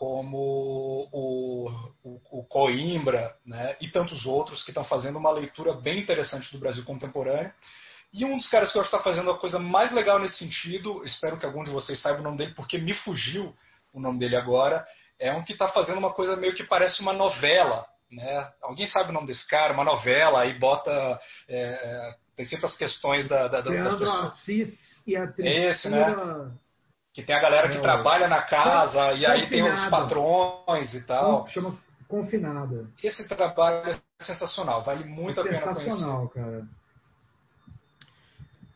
como 0.01 1.07
o, 1.13 1.71
o, 2.03 2.39
o, 2.39 2.45
Coimbra 2.47 3.35
né, 3.45 3.77
e 3.83 3.89
tantos 3.91 4.25
outros 4.25 4.65
que 4.65 4.71
estão 4.71 4.83
fazendo 4.83 5.19
uma 5.19 5.31
leitura 5.31 5.75
bem 5.75 6.01
interessante 6.01 6.51
do 6.51 6.59
Brasil 6.59 6.83
contemporâneo. 6.87 7.53
E 8.11 8.25
um 8.25 8.39
dos 8.39 8.49
caras 8.49 8.73
que 8.73 8.79
eu 8.79 8.81
acho 8.81 8.89
que 8.89 8.97
está 8.97 9.05
fazendo 9.05 9.31
a 9.31 9.37
coisa 9.37 9.59
mais 9.59 9.93
legal 9.93 10.19
nesse 10.19 10.39
sentido, 10.39 11.05
espero 11.05 11.37
que 11.37 11.45
algum 11.45 11.63
de 11.63 11.71
vocês 11.71 12.01
saiba 12.01 12.21
o 12.21 12.23
nome 12.23 12.39
dele, 12.39 12.55
porque 12.55 12.79
me 12.79 12.95
fugiu 12.95 13.55
o 13.93 14.01
nome 14.01 14.19
dele 14.19 14.37
agora, 14.37 14.87
é 15.19 15.35
um 15.35 15.45
que 15.45 15.53
está 15.53 15.69
fazendo 15.69 15.99
uma 15.99 16.15
coisa 16.15 16.35
meio 16.35 16.55
que 16.55 16.65
parece 16.65 17.03
uma 17.03 17.13
novela. 17.13 17.85
Né? 18.11 18.51
Alguém 18.63 18.87
sabe 18.87 19.11
o 19.11 19.13
nome 19.13 19.27
desse 19.27 19.47
cara? 19.47 19.75
Uma 19.75 19.85
novela, 19.85 20.41
aí 20.41 20.59
bota. 20.59 21.21
É, 21.47 21.59
é 21.59 22.15
tem 22.37 22.47
sempre 22.47 22.65
as 22.65 22.75
questões 22.75 23.29
da, 23.29 23.49
da, 23.49 23.61
das, 23.61 23.75
das 23.77 23.99
pessoas. 23.99 24.33
Assis 24.33 24.79
e 25.07 25.15
a 25.15 25.31
Esse, 25.37 25.91
né? 25.91 26.07
Que 27.13 27.23
tem 27.23 27.35
a 27.35 27.41
galera 27.41 27.69
que 27.69 27.79
é, 27.79 27.81
trabalha 27.81 28.29
na 28.29 28.43
casa 28.43 29.13
e 29.13 29.27
aí 29.27 29.49
tem 29.49 29.63
os 29.63 29.89
patrões 29.89 30.95
e 30.95 31.05
tal. 31.07 31.49
Chama 31.49 31.77
confinada. 32.07 32.89
Esse 33.03 33.27
trabalho 33.29 33.91
é 33.91 34.25
sensacional, 34.25 34.83
vale 34.83 35.05
muito 35.05 35.41
é 35.41 35.43
a 35.43 35.47
pena 35.47 35.61
conhecer. 35.61 35.85
Sensacional, 35.85 36.29
cara. 36.29 36.67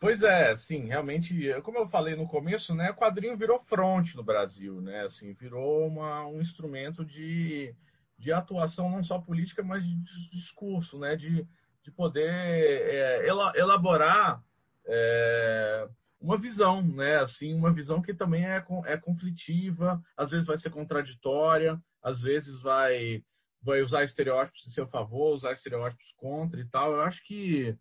Pois 0.00 0.20
é, 0.22 0.54
sim, 0.58 0.86
realmente, 0.86 1.34
como 1.62 1.78
eu 1.78 1.88
falei 1.88 2.14
no 2.14 2.28
começo, 2.28 2.74
né, 2.74 2.90
o 2.90 2.94
quadrinho 2.94 3.38
virou 3.38 3.58
fronte 3.60 4.14
no 4.14 4.22
Brasil, 4.22 4.78
né, 4.82 5.02
assim, 5.04 5.32
virou 5.32 5.86
uma, 5.86 6.26
um 6.26 6.42
instrumento 6.42 7.02
de, 7.02 7.74
de 8.18 8.30
atuação 8.30 8.90
não 8.90 9.02
só 9.02 9.18
política, 9.18 9.62
mas 9.62 9.82
de 9.82 10.30
discurso, 10.30 10.98
né, 10.98 11.16
de, 11.16 11.46
de 11.82 11.90
poder 11.90 12.28
é, 12.30 13.26
elaborar 13.54 14.42
é, 14.86 15.88
uma 16.24 16.38
visão, 16.38 16.80
né? 16.82 17.16
Assim, 17.18 17.54
uma 17.54 17.72
visão 17.72 18.00
que 18.00 18.14
também 18.14 18.46
é, 18.46 18.64
é 18.86 18.96
conflitiva, 18.96 20.02
às 20.16 20.30
vezes 20.30 20.46
vai 20.46 20.56
ser 20.56 20.70
contraditória, 20.70 21.78
às 22.02 22.20
vezes 22.20 22.60
vai 22.62 23.22
vai 23.62 23.80
usar 23.80 24.04
estereótipos 24.04 24.66
em 24.66 24.70
seu 24.70 24.86
favor, 24.86 25.34
usar 25.34 25.52
estereótipos 25.52 26.12
contra 26.16 26.60
e 26.60 26.68
tal. 26.68 26.92
Eu 26.92 27.00
acho 27.00 27.22
que 27.24 27.74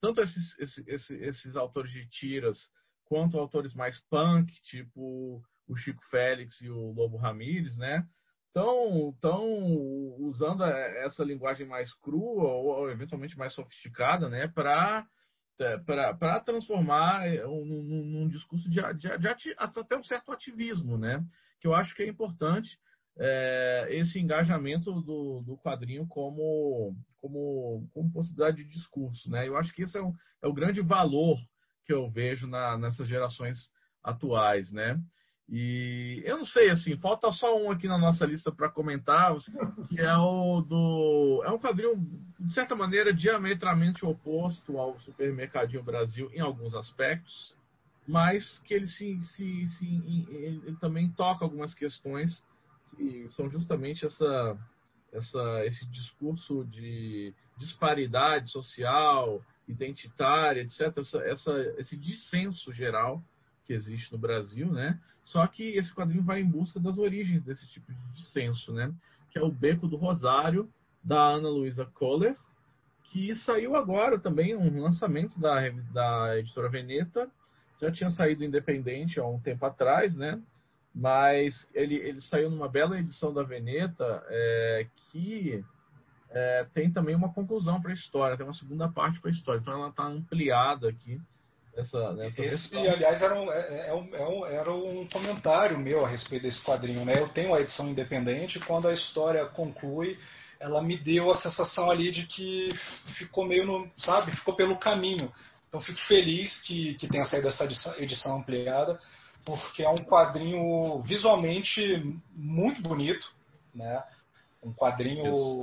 tanto 0.00 0.20
esses, 0.20 0.56
esses, 0.60 1.10
esses 1.10 1.56
autores 1.56 1.90
de 1.90 2.08
tiras 2.08 2.56
quanto 3.04 3.38
autores 3.38 3.74
mais 3.74 3.98
punk, 4.08 4.52
tipo 4.62 5.42
o 5.66 5.76
Chico 5.76 6.02
Félix 6.10 6.60
e 6.60 6.68
o 6.68 6.92
Lobo 6.92 7.16
Ramírez, 7.16 7.76
né? 7.76 8.06
Estão 8.46 9.12
usando 10.20 10.62
essa 10.62 11.24
linguagem 11.24 11.66
mais 11.66 11.92
crua 11.94 12.44
ou, 12.44 12.66
ou 12.66 12.90
eventualmente 12.90 13.36
mais 13.36 13.52
sofisticada, 13.52 14.28
né? 14.28 14.46
Para 14.46 15.04
para 15.86 16.40
transformar 16.40 17.26
é, 17.26 17.42
num, 17.44 18.04
num 18.04 18.28
discurso 18.28 18.68
de, 18.68 18.80
de, 18.94 19.18
de 19.18 19.28
ati, 19.28 19.54
até 19.56 19.96
um 19.96 20.02
certo 20.02 20.32
ativismo, 20.32 20.98
né? 20.98 21.24
Que 21.60 21.66
eu 21.66 21.74
acho 21.74 21.94
que 21.94 22.02
é 22.02 22.08
importante 22.08 22.78
é, 23.18 23.86
esse 23.90 24.18
engajamento 24.18 24.92
do, 25.02 25.42
do 25.42 25.56
quadrinho 25.58 26.06
como, 26.08 26.96
como, 27.20 27.88
como 27.92 28.12
possibilidade 28.12 28.58
de 28.58 28.68
discurso, 28.68 29.30
né? 29.30 29.46
Eu 29.46 29.56
acho 29.56 29.72
que 29.72 29.82
esse 29.82 29.96
é 29.96 30.02
o, 30.02 30.12
é 30.42 30.48
o 30.48 30.54
grande 30.54 30.80
valor 30.80 31.36
que 31.86 31.92
eu 31.92 32.10
vejo 32.10 32.46
na, 32.46 32.76
nessas 32.76 33.06
gerações 33.06 33.70
atuais, 34.02 34.72
né? 34.72 35.00
E 35.48 36.22
eu 36.24 36.38
não 36.38 36.46
sei, 36.46 36.70
assim, 36.70 36.96
falta 36.96 37.30
só 37.32 37.60
um 37.60 37.70
aqui 37.70 37.86
na 37.86 37.98
nossa 37.98 38.24
lista 38.24 38.50
para 38.50 38.70
comentar, 38.70 39.34
que 39.88 40.00
é 40.00 40.16
o 40.16 40.62
do. 40.62 41.42
É 41.44 41.50
um 41.50 41.58
quadrinho, 41.58 41.96
de 42.40 42.54
certa 42.54 42.74
maneira, 42.74 43.12
diametralmente 43.12 44.06
oposto 44.06 44.78
ao 44.78 44.98
Supermercadinho 45.00 45.82
Brasil 45.82 46.30
em 46.32 46.40
alguns 46.40 46.74
aspectos, 46.74 47.54
mas 48.08 48.58
que 48.60 48.72
ele, 48.72 48.86
se, 48.86 49.22
se, 49.24 49.68
se 49.68 50.26
ele 50.30 50.76
também 50.80 51.10
toca 51.10 51.44
algumas 51.44 51.74
questões 51.74 52.42
que 52.96 53.28
são 53.36 53.50
justamente 53.50 54.06
essa, 54.06 54.58
essa, 55.12 55.66
esse 55.66 55.86
discurso 55.86 56.64
de 56.64 57.34
disparidade 57.58 58.50
social, 58.50 59.42
identitária, 59.68 60.62
etc., 60.62 60.98
essa, 60.98 61.18
essa, 61.18 61.74
esse 61.78 61.96
dissenso 61.96 62.72
geral 62.72 63.22
que 63.66 63.72
existe 63.72 64.12
no 64.12 64.18
Brasil, 64.18 64.70
né? 64.70 64.98
Só 65.24 65.46
que 65.46 65.76
esse 65.76 65.92
quadrinho 65.94 66.22
vai 66.22 66.40
em 66.40 66.48
busca 66.48 66.78
das 66.78 66.98
origens 66.98 67.42
desse 67.42 67.66
tipo 67.68 67.92
de 67.92 68.12
dissenso, 68.14 68.72
né? 68.72 68.92
Que 69.30 69.38
é 69.38 69.42
o 69.42 69.50
Beco 69.50 69.88
do 69.88 69.96
Rosário, 69.96 70.68
da 71.02 71.20
Ana 71.20 71.48
Luísa 71.48 71.86
Kohler, 71.86 72.36
que 73.04 73.34
saiu 73.36 73.76
agora 73.76 74.18
também, 74.18 74.56
um 74.56 74.82
lançamento 74.82 75.38
da, 75.38 75.68
da 75.92 76.38
editora 76.38 76.68
Veneta. 76.68 77.30
Já 77.80 77.90
tinha 77.90 78.10
saído 78.10 78.44
independente 78.44 79.20
há 79.20 79.26
um 79.26 79.40
tempo 79.40 79.64
atrás, 79.66 80.14
né? 80.14 80.40
Mas 80.94 81.68
ele, 81.74 81.96
ele 81.96 82.20
saiu 82.20 82.50
numa 82.50 82.68
bela 82.68 82.98
edição 82.98 83.32
da 83.32 83.42
Veneta 83.42 84.24
é, 84.28 84.86
que 85.10 85.64
é, 86.30 86.66
tem 86.72 86.92
também 86.92 87.14
uma 87.14 87.32
conclusão 87.32 87.80
para 87.80 87.90
a 87.90 87.94
história, 87.94 88.36
tem 88.36 88.46
uma 88.46 88.54
segunda 88.54 88.88
parte 88.88 89.20
para 89.20 89.30
a 89.30 89.32
história. 89.32 89.60
Então 89.60 89.74
ela 89.74 89.88
está 89.88 90.04
ampliada 90.04 90.88
aqui 90.88 91.20
essa, 91.76 92.12
nessa 92.12 92.42
Esse, 92.42 92.70
versão. 92.70 92.92
aliás, 92.92 93.22
era 93.22 93.40
um, 93.40 93.52
é, 93.52 93.88
é 93.88 93.94
um, 93.94 94.14
é 94.14 94.28
um, 94.28 94.46
era 94.46 94.72
um 94.72 95.08
comentário 95.08 95.78
meu 95.78 96.04
a 96.04 96.08
respeito 96.08 96.42
desse 96.42 96.62
quadrinho. 96.62 97.04
Né? 97.04 97.18
Eu 97.18 97.28
tenho 97.28 97.54
a 97.54 97.60
edição 97.60 97.88
independente 97.88 98.58
e 98.58 98.60
quando 98.60 98.88
a 98.88 98.92
história 98.92 99.44
conclui, 99.46 100.18
ela 100.60 100.80
me 100.82 100.96
deu 100.96 101.30
a 101.30 101.36
sensação 101.36 101.90
ali 101.90 102.10
de 102.10 102.26
que 102.26 102.72
ficou 103.16 103.44
meio 103.44 103.66
no, 103.66 103.90
sabe, 103.98 104.34
ficou 104.36 104.54
pelo 104.54 104.78
caminho. 104.78 105.32
Então 105.68 105.80
fico 105.80 105.98
feliz 106.06 106.62
que, 106.62 106.94
que 106.94 107.08
tenha 107.08 107.24
saído 107.24 107.48
essa 107.48 107.64
edição, 107.64 107.94
edição 107.98 108.38
ampliada, 108.38 109.00
porque 109.44 109.82
é 109.82 109.88
um 109.88 109.98
quadrinho 109.98 111.02
visualmente 111.02 112.16
muito 112.32 112.80
bonito, 112.80 113.26
né? 113.74 114.02
Um 114.62 114.72
quadrinho, 114.72 115.60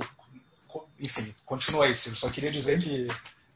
enfim, 1.00 1.34
continua 1.46 1.86
aí, 1.86 1.94
Silvio. 1.94 2.20
Só 2.20 2.30
queria 2.30 2.52
dizer 2.52 2.78
que 2.80 3.08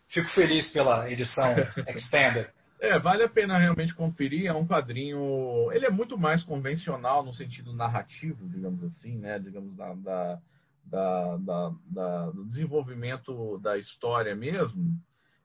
fico 0.08 0.28
feliz 0.30 0.72
pela 0.72 1.10
edição 1.10 1.54
Extended. 1.88 2.48
É, 2.78 2.98
vale 2.98 3.22
a 3.22 3.28
pena 3.28 3.58
realmente 3.58 3.94
conferir. 3.94 4.46
É 4.46 4.52
um 4.52 4.66
quadrinho. 4.66 5.70
Ele 5.72 5.86
é 5.86 5.90
muito 5.90 6.18
mais 6.18 6.42
convencional 6.42 7.24
no 7.24 7.32
sentido 7.32 7.72
narrativo, 7.72 8.46
digamos 8.48 8.82
assim, 8.84 9.18
né? 9.18 9.38
Digamos, 9.38 9.74
da, 9.74 9.94
da, 9.94 10.40
da, 10.84 11.36
da, 11.38 11.72
da 11.90 12.30
do 12.30 12.44
desenvolvimento 12.44 13.58
da 13.58 13.78
história 13.78 14.34
mesmo. 14.34 14.92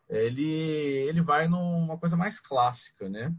Ele, 0.09 0.43
ele 0.43 1.21
vai 1.21 1.47
numa 1.47 1.97
coisa 1.97 2.17
mais 2.17 2.37
clássica, 2.41 3.07
né? 3.07 3.33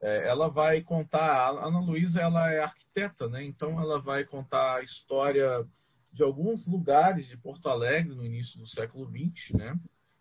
É, 0.00 0.28
ela 0.28 0.48
vai 0.48 0.82
contar. 0.82 1.48
A 1.48 1.66
Ana 1.66 1.80
Luísa 1.80 2.20
ela 2.20 2.52
é 2.52 2.60
arquiteta, 2.60 3.28
né? 3.28 3.42
Então 3.42 3.80
ela 3.80 3.98
vai 3.98 4.24
contar 4.24 4.76
a 4.76 4.82
história 4.82 5.64
de 6.12 6.22
alguns 6.22 6.66
lugares 6.66 7.26
de 7.28 7.36
Porto 7.36 7.68
Alegre 7.68 8.14
no 8.14 8.24
início 8.24 8.58
do 8.58 8.66
século 8.66 9.06
XX, 9.10 9.56
né? 9.56 9.78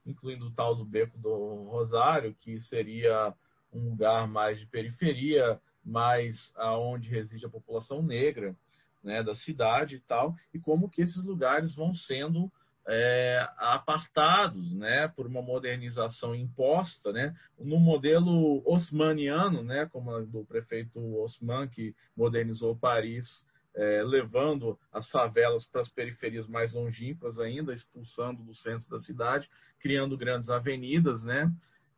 Incluindo 0.07 0.47
o 0.47 0.51
tal 0.51 0.75
do 0.75 0.85
Beco 0.85 1.17
do 1.17 1.63
Rosário, 1.69 2.35
que 2.41 2.61
seria 2.61 3.33
um 3.73 3.89
lugar 3.89 4.27
mais 4.27 4.59
de 4.59 4.65
periferia, 4.65 5.59
mais 5.85 6.51
aonde 6.55 7.09
reside 7.09 7.45
a 7.45 7.49
população 7.49 8.01
negra 8.01 8.55
né, 9.03 9.21
da 9.21 9.35
cidade 9.35 9.97
e 9.97 9.99
tal, 9.99 10.35
e 10.53 10.59
como 10.59 10.89
que 10.89 11.01
esses 11.01 11.23
lugares 11.23 11.75
vão 11.75 11.93
sendo 11.93 12.51
é, 12.87 13.47
apartados 13.57 14.73
né, 14.73 15.09
por 15.09 15.27
uma 15.27 15.41
modernização 15.41 16.33
imposta 16.33 17.11
né, 17.11 17.35
no 17.59 17.79
modelo 17.79 18.61
osmaniano, 18.65 19.61
né, 19.61 19.85
como 19.91 20.25
do 20.25 20.45
prefeito 20.45 20.99
Osman, 21.21 21.67
que 21.67 21.93
modernizou 22.15 22.75
Paris 22.75 23.45
é, 23.77 24.03
levando 24.03 24.77
as 24.91 25.09
favelas 25.09 25.67
para 25.67 25.81
as 25.81 25.89
periferias 25.89 26.47
mais 26.47 26.73
longínquas 26.73 27.39
ainda, 27.39 27.73
expulsando 27.73 28.43
do 28.43 28.53
centro 28.53 28.89
da 28.89 28.99
cidade, 28.99 29.49
criando 29.79 30.17
grandes 30.17 30.49
avenidas, 30.49 31.23
né, 31.23 31.49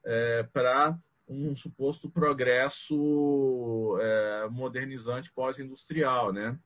é, 0.05 0.43
para 0.43 0.97
um 1.27 1.55
suposto 1.55 2.09
progresso 2.09 3.97
é, 4.01 4.47
modernizante 4.49 5.31
pós-industrial, 5.33 6.33
né, 6.33 6.59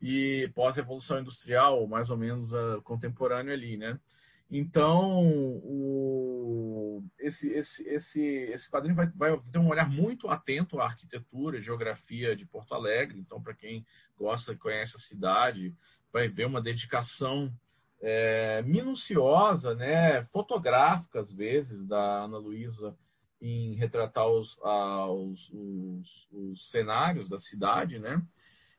e 0.00 0.50
pós-revolução 0.54 1.20
industrial, 1.20 1.86
mais 1.86 2.10
ou 2.10 2.16
menos 2.16 2.52
uh, 2.52 2.80
contemporâneo 2.82 3.52
ali, 3.52 3.76
né. 3.76 3.98
Então, 4.50 5.20
o, 5.62 7.02
esse, 7.18 7.48
esse, 7.50 7.82
esse, 7.86 8.20
esse 8.20 8.70
quadrinho 8.70 8.94
vai, 8.94 9.06
vai, 9.08 9.38
ter 9.52 9.58
um 9.58 9.68
olhar 9.68 9.88
muito 9.88 10.28
atento 10.28 10.80
à 10.80 10.84
arquitetura, 10.86 11.60
geografia 11.60 12.34
de 12.34 12.46
Porto 12.46 12.74
Alegre. 12.74 13.18
Então, 13.18 13.42
para 13.42 13.54
quem 13.54 13.84
gosta 14.16 14.52
e 14.52 14.56
conhece 14.56 14.96
a 14.96 15.00
cidade, 15.00 15.74
vai 16.12 16.28
ver 16.28 16.46
uma 16.46 16.62
dedicação 16.62 17.52
é, 18.00 18.62
minuciosa, 18.62 19.74
né, 19.74 20.24
fotográfica 20.26 21.20
às 21.20 21.32
vezes, 21.32 21.86
da 21.86 22.24
Ana 22.24 22.38
Luísa 22.38 22.96
em 23.40 23.74
retratar 23.74 24.26
os, 24.26 24.56
os, 24.62 25.50
os, 25.52 26.28
os 26.32 26.70
cenários 26.70 27.28
da 27.28 27.38
cidade, 27.38 27.98
né? 27.98 28.20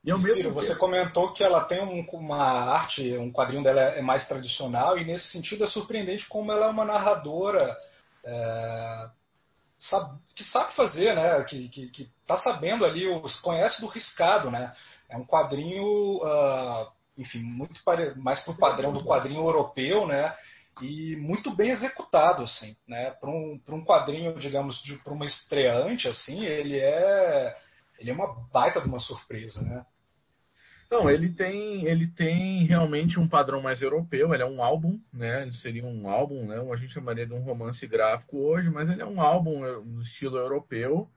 E 0.04 0.18
Ciro, 0.22 0.54
você 0.54 0.76
comentou 0.76 1.34
que 1.34 1.44
ela 1.44 1.66
tem 1.66 1.82
um, 1.82 2.08
uma 2.14 2.42
arte, 2.42 3.18
um 3.18 3.32
quadrinho 3.32 3.64
dela 3.64 3.82
é 3.82 4.02
mais 4.02 4.26
tradicional, 4.28 4.98
e 4.98 5.04
nesse 5.04 5.28
sentido 5.28 5.66
é 5.66 5.68
surpreendente 5.68 6.28
como 6.28 6.52
ela 6.52 6.68
é 6.68 6.70
uma 6.70 6.86
narradora 6.86 7.78
é, 8.24 9.10
sabe, 9.80 10.20
que 10.36 10.44
sabe 10.44 10.74
fazer, 10.74 11.16
né? 11.16 11.44
Que, 11.44 11.70
que, 11.70 11.88
que 11.88 12.10
tá 12.28 12.38
sabendo 12.38 12.86
ali, 12.86 13.08
os, 13.08 13.40
conhece 13.40 13.82
do 13.82 13.88
riscado, 13.88 14.52
né? 14.52 14.74
É 15.10 15.18
um 15.18 15.26
quadrinho, 15.26 16.18
uh, 16.18 16.88
enfim, 17.18 17.40
muito 17.40 17.82
pare, 17.84 18.14
mais 18.16 18.40
pro 18.42 18.58
padrão 18.58 18.92
do 18.92 19.04
quadrinho 19.04 19.42
europeu, 19.42 20.06
né? 20.06 20.36
E 20.82 21.16
muito 21.18 21.52
bem 21.52 21.72
executado, 21.72 22.44
assim, 22.44 22.76
né? 22.88 23.12
Para 23.20 23.30
um, 23.30 23.60
um 23.70 23.86
quadrinho, 23.86 24.38
digamos, 24.40 24.82
para 25.04 25.14
uma 25.14 25.26
estreante, 25.26 26.08
assim, 26.08 26.46
ele 26.46 26.78
é 26.78 27.58
ele 28.00 28.10
é 28.10 28.14
uma 28.14 28.28
baita 28.52 28.82
de 28.82 28.88
uma 28.88 29.00
surpresa, 29.00 29.62
né? 29.62 29.86
Não, 30.90 31.08
ele 31.08 31.30
tem, 31.30 31.86
ele 31.86 32.08
tem 32.08 32.66
realmente 32.66 33.20
um 33.20 33.28
padrão 33.28 33.62
mais 33.62 33.80
europeu. 33.80 34.34
Ele 34.34 34.42
é 34.42 34.46
um 34.46 34.64
álbum, 34.64 35.00
né? 35.14 35.44
Ele 35.44 35.54
seria 35.54 35.86
um 35.86 36.10
álbum, 36.10 36.48
né? 36.48 36.58
A 36.58 36.76
gente 36.78 36.94
chamaria 36.94 37.28
de 37.28 37.34
um 37.34 37.44
romance 37.44 37.86
gráfico 37.86 38.38
hoje, 38.40 38.72
mas 38.72 38.90
ele 38.90 39.02
é 39.02 39.06
um 39.06 39.22
álbum 39.22 39.60
no 39.84 40.02
estilo 40.02 40.38
europeu 40.38 41.08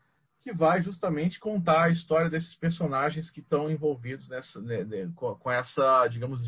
que 0.43 0.53
vai 0.53 0.83
justamente 0.83 1.39
contar 1.39 1.85
a 1.85 1.91
história 1.91 2.29
desses 2.29 2.55
personagens 2.57 3.31
que 3.31 3.41
estão 3.41 3.71
envolvidos 3.71 4.29
nessa, 4.29 4.61
né, 4.61 4.83
né, 4.83 5.11
com, 5.15 5.51
essa, 5.51 6.07
digamos, 6.09 6.43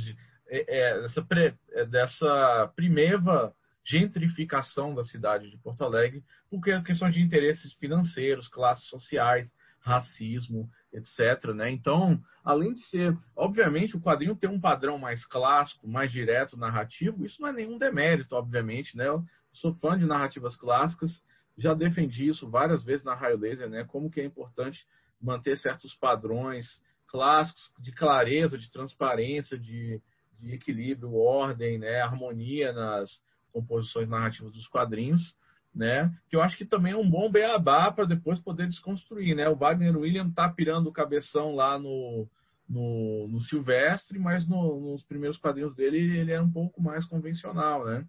é, 0.49 0.97
é, 0.97 1.23
pre, 1.23 1.55
é, 1.73 1.87
dessa 1.87 2.73
primeva 2.75 3.55
gentrificação 3.85 4.95
da 4.95 5.05
cidade 5.05 5.49
de 5.49 5.57
Porto 5.59 5.85
Alegre, 5.85 6.25
porque 6.51 6.83
questões 6.83 7.15
de 7.15 7.23
interesses 7.23 7.73
financeiros, 7.75 8.49
classes 8.49 8.89
sociais, 8.89 9.53
racismo, 9.85 10.69
etc. 10.93 11.53
Né? 11.55 11.71
Então, 11.71 12.19
além 12.43 12.73
de 12.73 12.81
ser, 12.89 13.17
obviamente, 13.37 13.97
o 13.97 14.01
quadrinho 14.01 14.35
tem 14.35 14.49
um 14.49 14.61
padrão 14.61 14.97
mais 14.99 15.27
clássico, 15.27 15.87
mais 15.87 16.11
direto, 16.11 16.57
narrativo, 16.57 17.25
isso 17.25 17.41
não 17.43 17.51
é 17.51 17.53
nenhum 17.53 17.79
demérito, 17.79 18.35
obviamente. 18.35 18.97
Né? 18.97 19.07
Eu 19.07 19.23
sou 19.53 19.75
fã 19.75 19.99
de 19.99 20.07
narrativas 20.07 20.57
clássicas, 20.57 21.23
já 21.57 21.75
defendi 21.75 22.27
isso 22.27 22.51
várias 22.51 22.83
vezes 22.83 23.05
na 23.05 23.15
Raio 23.15 23.39
Laser, 23.39 23.69
né? 23.69 23.85
como 23.85 24.11
que 24.11 24.21
é 24.21 24.25
importante 24.25 24.87
manter 25.21 25.57
certos 25.59 25.95
padrões 25.95 26.83
clássicos 27.07 27.71
de 27.79 27.93
clareza, 27.93 28.57
de 28.57 28.71
transparência, 28.71 29.59
de, 29.59 30.01
de 30.41 30.55
equilíbrio, 30.55 31.15
ordem, 31.15 31.79
né? 31.79 32.01
harmonia 32.01 32.73
nas 32.73 33.23
composições 33.53 34.09
narrativas 34.09 34.53
dos 34.53 34.67
quadrinhos 34.67 35.37
né? 35.75 36.15
Que 36.29 36.37
eu 36.37 36.43
acho 36.43 36.57
que 36.57 36.65
também 36.65 36.93
é 36.93 36.97
um 36.97 37.09
bom 37.09 37.31
beabá 37.31 37.91
para 37.91 38.05
depois 38.05 38.39
poder 38.39 38.67
desconstruir, 38.69 39.35
né? 39.35 39.49
O 39.49 39.57
Wagner 39.57 39.97
William 39.97 40.31
tá 40.31 40.49
pirando 40.49 40.87
o 40.87 40.93
cabeção 40.93 41.55
lá 41.55 41.79
no, 41.79 42.29
no, 42.69 43.29
no 43.29 43.41
Silvestre, 43.41 44.19
mas 44.19 44.47
no, 44.47 44.81
nos 44.81 45.05
primeiros 45.05 45.39
quadrinhos 45.39 45.75
dele 45.75 46.17
ele 46.17 46.33
é 46.33 46.41
um 46.41 46.51
pouco 46.51 46.81
mais 46.81 47.05
convencional, 47.07 47.85
né? 47.85 48.07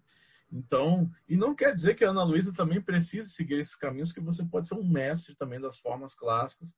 Então, 0.52 1.10
e 1.28 1.36
não 1.36 1.56
quer 1.56 1.74
dizer 1.74 1.96
que 1.96 2.04
a 2.04 2.10
Ana 2.10 2.22
Luísa 2.22 2.52
também 2.52 2.80
precise 2.80 3.30
seguir 3.30 3.58
esses 3.58 3.74
caminhos, 3.74 4.12
que 4.12 4.20
você 4.20 4.44
pode 4.44 4.68
ser 4.68 4.74
um 4.74 4.88
mestre 4.88 5.34
também 5.34 5.60
das 5.60 5.76
formas 5.80 6.14
clássicas. 6.14 6.68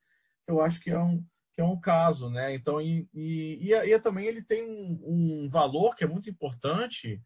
Eu 0.47 0.59
acho 0.59 0.81
que 0.81 0.89
é 0.89 0.99
um, 0.99 1.23
que 1.53 1.61
é 1.61 1.63
um 1.63 1.79
caso, 1.79 2.29
né? 2.29 2.55
Então, 2.55 2.81
e, 2.81 3.07
e, 3.13 3.69
e, 3.69 3.73
e 3.73 3.99
também 3.99 4.25
ele 4.25 4.41
tem 4.41 4.67
um, 4.67 5.43
um 5.45 5.49
valor 5.49 5.95
que 5.95 6.03
é 6.03 6.07
muito 6.07 6.29
importante, 6.29 7.21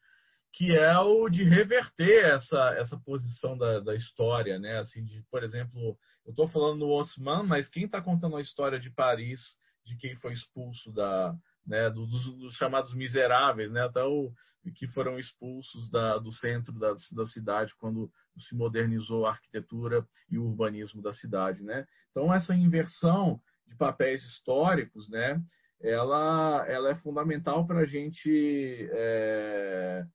que 0.53 0.71
é 0.71 0.97
o 0.99 1.27
de 1.27 1.43
reverter 1.43 2.25
essa, 2.25 2.75
essa 2.77 2.95
posição 2.97 3.57
da, 3.57 3.79
da 3.79 3.95
história, 3.95 4.59
né? 4.59 4.77
Assim, 4.77 5.03
de, 5.03 5.23
por 5.31 5.43
exemplo, 5.43 5.97
eu 6.25 6.29
estou 6.29 6.47
falando 6.47 6.79
do 6.79 6.89
Osman, 6.89 7.43
mas 7.43 7.69
quem 7.69 7.85
está 7.85 7.99
contando 7.99 8.37
a 8.37 8.41
história 8.41 8.79
de 8.79 8.91
Paris, 8.91 9.41
de 9.83 9.97
quem 9.97 10.15
foi 10.15 10.31
expulso 10.31 10.91
da, 10.91 11.35
né, 11.65 11.89
dos, 11.89 12.09
dos, 12.37 12.53
chamados 12.55 12.93
miseráveis, 12.93 13.71
né, 13.71 13.81
até 13.81 14.03
o, 14.03 14.31
que 14.75 14.87
foram 14.87 15.17
expulsos 15.17 15.89
da, 15.89 16.19
do 16.19 16.31
centro 16.31 16.71
da, 16.73 16.93
da, 17.15 17.25
cidade 17.25 17.73
quando 17.79 18.09
se 18.37 18.55
modernizou 18.55 19.25
a 19.25 19.31
arquitetura 19.31 20.05
e 20.29 20.37
o 20.37 20.45
urbanismo 20.45 21.01
da 21.01 21.11
cidade, 21.13 21.63
né? 21.63 21.85
Então 22.11 22.33
essa 22.33 22.55
inversão 22.55 23.41
de 23.67 23.75
papéis 23.75 24.23
históricos, 24.23 25.09
né, 25.09 25.41
ela, 25.81 26.63
ela 26.67 26.91
é 26.91 26.95
fundamental 26.95 27.65
para 27.65 27.79
a 27.79 27.85
gente 27.85 28.87
é, 28.91 30.05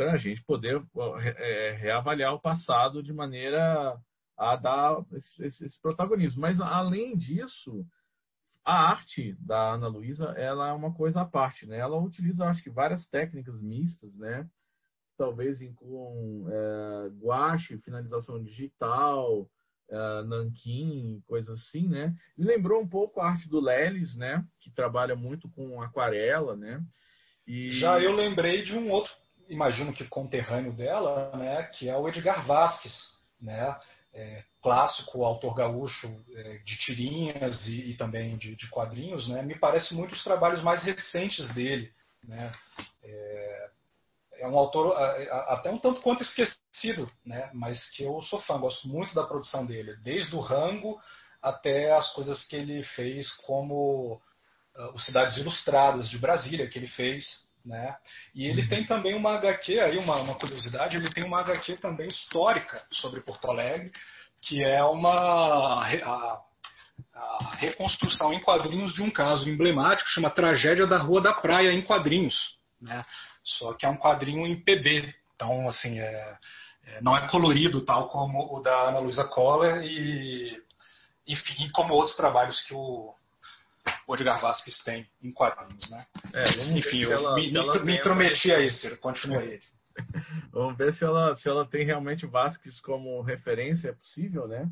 para 0.00 0.12
a 0.12 0.16
gente 0.16 0.42
poder 0.44 0.82
é, 1.36 1.72
reavaliar 1.72 2.32
o 2.32 2.40
passado 2.40 3.02
de 3.02 3.12
maneira 3.12 4.00
a 4.34 4.56
dar 4.56 5.04
esse, 5.12 5.44
esse, 5.44 5.66
esse 5.66 5.82
protagonismo. 5.82 6.40
Mas, 6.40 6.58
além 6.58 7.14
disso, 7.14 7.84
a 8.64 8.92
arte 8.92 9.36
da 9.38 9.74
Ana 9.74 9.88
Luísa 9.88 10.28
é 10.38 10.50
uma 10.72 10.94
coisa 10.94 11.20
à 11.20 11.26
parte, 11.26 11.66
né? 11.66 11.76
Ela 11.76 11.98
utiliza, 11.98 12.46
acho 12.46 12.62
que, 12.62 12.70
várias 12.70 13.10
técnicas 13.10 13.60
mistas, 13.60 14.16
né? 14.16 14.48
Talvez 15.18 15.60
incluam 15.60 16.46
é, 16.48 17.08
guache, 17.22 17.76
finalização 17.76 18.42
digital, 18.42 19.46
é, 19.90 20.22
nanquim, 20.22 21.22
assim, 21.52 21.88
né? 21.88 22.16
Lembrou 22.38 22.80
um 22.80 22.88
pouco 22.88 23.20
a 23.20 23.28
arte 23.28 23.50
do 23.50 23.60
Lelis, 23.60 24.16
né? 24.16 24.42
Que 24.60 24.70
trabalha 24.70 25.14
muito 25.14 25.46
com 25.50 25.82
aquarela, 25.82 26.56
né? 26.56 26.82
E... 27.46 27.70
Já 27.72 28.00
eu 28.00 28.14
lembrei 28.14 28.62
de 28.62 28.72
um 28.72 28.90
outro, 28.90 29.12
imagino 29.50 29.92
que 29.92 30.06
conterrâneo 30.06 30.72
dela, 30.72 31.36
né? 31.36 31.64
Que 31.64 31.88
é 31.88 31.96
o 31.96 32.08
Edgar 32.08 32.46
Vasques, 32.46 32.94
né? 33.40 33.76
É, 34.12 34.42
clássico, 34.62 35.24
autor 35.24 35.54
gaúcho 35.54 36.08
é, 36.34 36.58
de 36.64 36.76
tirinhas 36.78 37.66
e, 37.68 37.90
e 37.90 37.96
também 37.96 38.36
de, 38.36 38.56
de, 38.56 38.68
quadrinhos, 38.68 39.28
né? 39.28 39.42
Me 39.42 39.58
parece 39.58 39.94
muito 39.94 40.14
os 40.14 40.24
trabalhos 40.24 40.62
mais 40.62 40.82
recentes 40.82 41.52
dele, 41.54 41.92
né? 42.24 42.52
É, 43.04 43.70
é 44.40 44.48
um 44.48 44.58
autor 44.58 44.96
até 45.48 45.70
um 45.70 45.78
tanto 45.78 46.00
quanto 46.00 46.22
esquecido, 46.22 47.10
né? 47.24 47.50
Mas 47.52 47.90
que 47.90 48.02
eu 48.02 48.22
sou 48.22 48.40
fã, 48.40 48.58
gosto 48.58 48.88
muito 48.88 49.14
da 49.14 49.26
produção 49.26 49.66
dele, 49.66 49.94
desde 50.02 50.34
o 50.34 50.40
Rango 50.40 51.00
até 51.42 51.94
as 51.94 52.12
coisas 52.12 52.44
que 52.46 52.56
ele 52.56 52.82
fez 52.82 53.32
como 53.46 54.20
uh, 54.76 54.94
os 54.94 55.04
Cidades 55.06 55.36
Ilustradas 55.36 56.08
de 56.08 56.18
Brasília 56.18 56.68
que 56.68 56.78
ele 56.78 56.88
fez, 56.88 57.26
né? 57.64 57.96
E 58.34 58.46
ele 58.46 58.66
tem 58.68 58.84
também 58.84 59.14
uma 59.14 59.34
HQ 59.34 59.78
aí 59.80 59.98
uma, 59.98 60.16
uma 60.16 60.34
curiosidade, 60.34 60.96
ele 60.96 61.12
tem 61.12 61.24
uma 61.24 61.40
HQ 61.40 61.76
também 61.76 62.08
histórica 62.08 62.82
sobre 62.92 63.20
Porto 63.20 63.50
Alegre, 63.50 63.92
que 64.42 64.62
é 64.62 64.82
uma 64.82 65.84
a, 65.84 66.40
a 67.14 67.54
reconstrução 67.56 68.32
em 68.32 68.40
quadrinhos 68.40 68.94
de 68.94 69.02
um 69.02 69.10
caso 69.10 69.48
emblemático, 69.48 70.08
chama 70.10 70.30
Tragédia 70.30 70.86
da 70.86 70.98
Rua 70.98 71.20
da 71.20 71.32
Praia 71.32 71.72
em 71.72 71.82
quadrinhos, 71.82 72.56
né? 72.80 73.04
Só 73.42 73.74
que 73.74 73.86
é 73.86 73.88
um 73.88 73.96
quadrinho 73.96 74.46
em 74.46 74.60
PB. 74.62 75.14
Então, 75.34 75.68
assim, 75.68 75.98
é, 75.98 76.38
é, 76.84 77.00
não 77.02 77.16
é 77.16 77.28
colorido 77.28 77.84
tal 77.84 78.08
como 78.08 78.56
o 78.56 78.60
da 78.60 78.88
Ana 78.88 78.98
Luisa 78.98 79.24
Coller 79.24 79.82
e, 79.82 80.62
enfim, 81.26 81.70
como 81.72 81.94
outros 81.94 82.16
trabalhos 82.16 82.60
que 82.62 82.74
o, 82.74 83.14
o 84.10 84.14
Edgar 84.16 84.40
Vasquez 84.40 84.82
tem 84.82 85.06
em 85.22 85.32
quadrinhos, 85.32 85.88
né? 85.88 86.04
É, 86.34 86.76
enfim, 86.76 86.98
eu 87.02 87.12
ela, 87.12 87.36
me, 87.36 87.52
me 87.84 87.96
intrometi 87.96 88.50
aí, 88.50 88.68
Ciro. 88.68 88.98
Continua 88.98 89.38
aí. 89.40 89.60
Vamos 90.50 90.76
ver 90.76 90.92
se 90.94 91.04
ela, 91.04 91.36
se 91.36 91.48
ela 91.48 91.64
tem 91.64 91.84
realmente 91.84 92.26
Vasquez 92.26 92.80
como 92.80 93.22
referência, 93.22 93.90
é 93.90 93.92
possível, 93.92 94.48
né? 94.48 94.68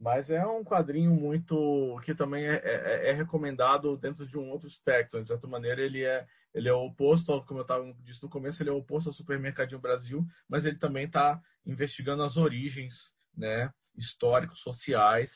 Mas 0.00 0.30
é 0.30 0.46
um 0.46 0.62
quadrinho 0.62 1.10
muito 1.10 2.00
que 2.04 2.14
também 2.14 2.46
é, 2.46 2.54
é, 2.54 3.10
é, 3.10 3.12
recomendado 3.12 3.96
dentro 3.96 4.24
de 4.28 4.38
um 4.38 4.48
outro 4.48 4.68
espectro. 4.68 5.20
De 5.20 5.26
certa 5.26 5.48
maneira, 5.48 5.82
ele 5.82 6.04
é, 6.04 6.24
ele 6.54 6.68
é 6.68 6.72
oposto, 6.72 7.44
como 7.46 7.58
eu 7.58 7.62
estava 7.62 7.92
disse 8.04 8.22
no 8.22 8.30
começo, 8.30 8.62
ele 8.62 8.70
é 8.70 8.72
oposto 8.72 9.08
ao 9.08 9.12
Supermercadinho 9.12 9.80
Brasil, 9.80 10.24
mas 10.48 10.64
ele 10.64 10.78
também 10.78 11.06
está 11.06 11.40
investigando 11.66 12.22
as 12.22 12.36
origens 12.36 12.94
né, 13.36 13.72
históricos, 13.96 14.62
sociais, 14.62 15.32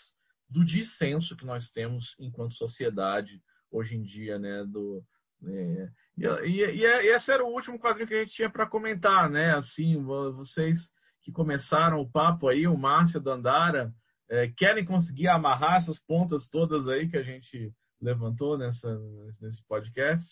do 0.52 0.64
dissenso 0.64 1.36
que 1.36 1.46
nós 1.46 1.70
temos 1.70 2.14
enquanto 2.18 2.54
sociedade 2.54 3.40
hoje 3.70 3.96
em 3.96 4.02
dia, 4.02 4.38
né? 4.38 4.64
Do, 4.64 5.02
é, 5.44 5.88
e, 6.18 6.26
e, 6.26 6.84
e, 6.84 6.84
esse 7.14 7.32
era 7.32 7.44
o 7.44 7.52
último 7.52 7.78
quadrinho 7.78 8.06
que 8.06 8.14
a 8.14 8.18
gente 8.20 8.34
tinha 8.34 8.50
para 8.50 8.68
comentar, 8.68 9.30
né? 9.30 9.54
Assim, 9.54 10.02
vocês 10.02 10.78
que 11.22 11.32
começaram 11.32 12.00
o 12.00 12.10
papo 12.10 12.48
aí, 12.48 12.66
o 12.66 12.76
Márcio 12.76 13.20
Dandara, 13.20 13.92
é, 14.28 14.48
querem 14.48 14.84
conseguir 14.84 15.28
amarrar 15.28 15.76
essas 15.76 15.98
pontas 16.00 16.48
todas 16.48 16.86
aí 16.86 17.08
que 17.08 17.16
a 17.16 17.22
gente 17.22 17.72
levantou 18.00 18.58
nessa, 18.58 18.98
nesse 19.40 19.64
podcast? 19.66 20.26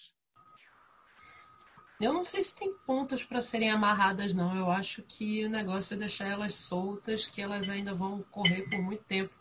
Eu 2.00 2.14
não 2.14 2.24
sei 2.24 2.42
se 2.42 2.56
tem 2.56 2.72
pontas 2.86 3.22
para 3.22 3.42
serem 3.42 3.70
amarradas, 3.70 4.34
não. 4.34 4.56
Eu 4.56 4.70
acho 4.70 5.02
que 5.02 5.44
o 5.44 5.50
negócio 5.50 5.94
é 5.94 5.98
deixar 5.98 6.28
elas 6.28 6.54
soltas, 6.66 7.26
que 7.26 7.42
elas 7.42 7.68
ainda 7.68 7.94
vão 7.94 8.22
correr 8.30 8.62
por 8.70 8.80
muito 8.82 9.04
tempo. 9.04 9.34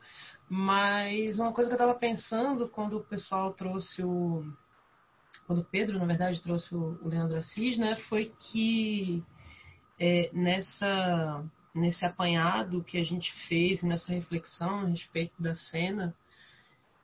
Mas 0.49 1.39
uma 1.39 1.53
coisa 1.53 1.69
que 1.69 1.73
eu 1.73 1.77
estava 1.77 1.97
pensando 1.97 2.67
quando 2.67 2.97
o 2.97 3.03
pessoal 3.03 3.53
trouxe 3.53 4.03
o. 4.03 4.43
Quando 5.45 5.59
o 5.59 5.65
Pedro, 5.65 5.97
na 5.99 6.05
verdade, 6.05 6.41
trouxe 6.41 6.73
o 6.75 7.07
Leandro 7.07 7.37
Assis, 7.37 7.77
né? 7.77 7.95
Foi 8.07 8.33
que 8.39 9.23
é, 9.99 10.29
nessa 10.33 11.43
nesse 11.73 12.03
apanhado 12.05 12.83
que 12.83 12.97
a 12.97 13.03
gente 13.03 13.31
fez, 13.47 13.83
nessa 13.83 14.11
reflexão 14.11 14.81
a 14.81 14.87
respeito 14.87 15.41
da 15.41 15.53
cena 15.53 16.15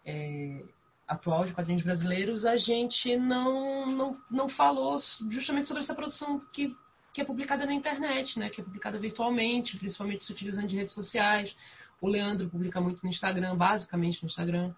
é, 0.04 0.64
atual 1.08 1.46
de 1.46 1.54
quadrinhos 1.54 1.84
brasileiros, 1.84 2.46
a 2.46 2.58
gente 2.58 3.16
não, 3.16 3.86
não, 3.86 4.18
não 4.30 4.50
falou 4.50 4.98
justamente 5.30 5.68
sobre 5.68 5.84
essa 5.84 5.96
produção 5.96 6.40
que, 6.52 6.76
que 7.14 7.22
é 7.22 7.26
publicada 7.26 7.66
na 7.66 7.74
internet, 7.74 8.38
né, 8.40 8.50
que 8.50 8.62
é 8.62 8.64
publicada 8.64 9.00
virtualmente, 9.00 9.78
principalmente 9.78 10.24
se 10.24 10.32
utilizando 10.32 10.68
de 10.68 10.76
redes 10.76 10.94
sociais. 10.94 11.56
O 12.02 12.08
Leandro 12.08 12.50
publica 12.50 12.82
muito 12.82 13.04
no 13.04 13.10
Instagram, 13.10 13.56
basicamente 13.56 14.22
no 14.22 14.28
Instagram. 14.28 14.74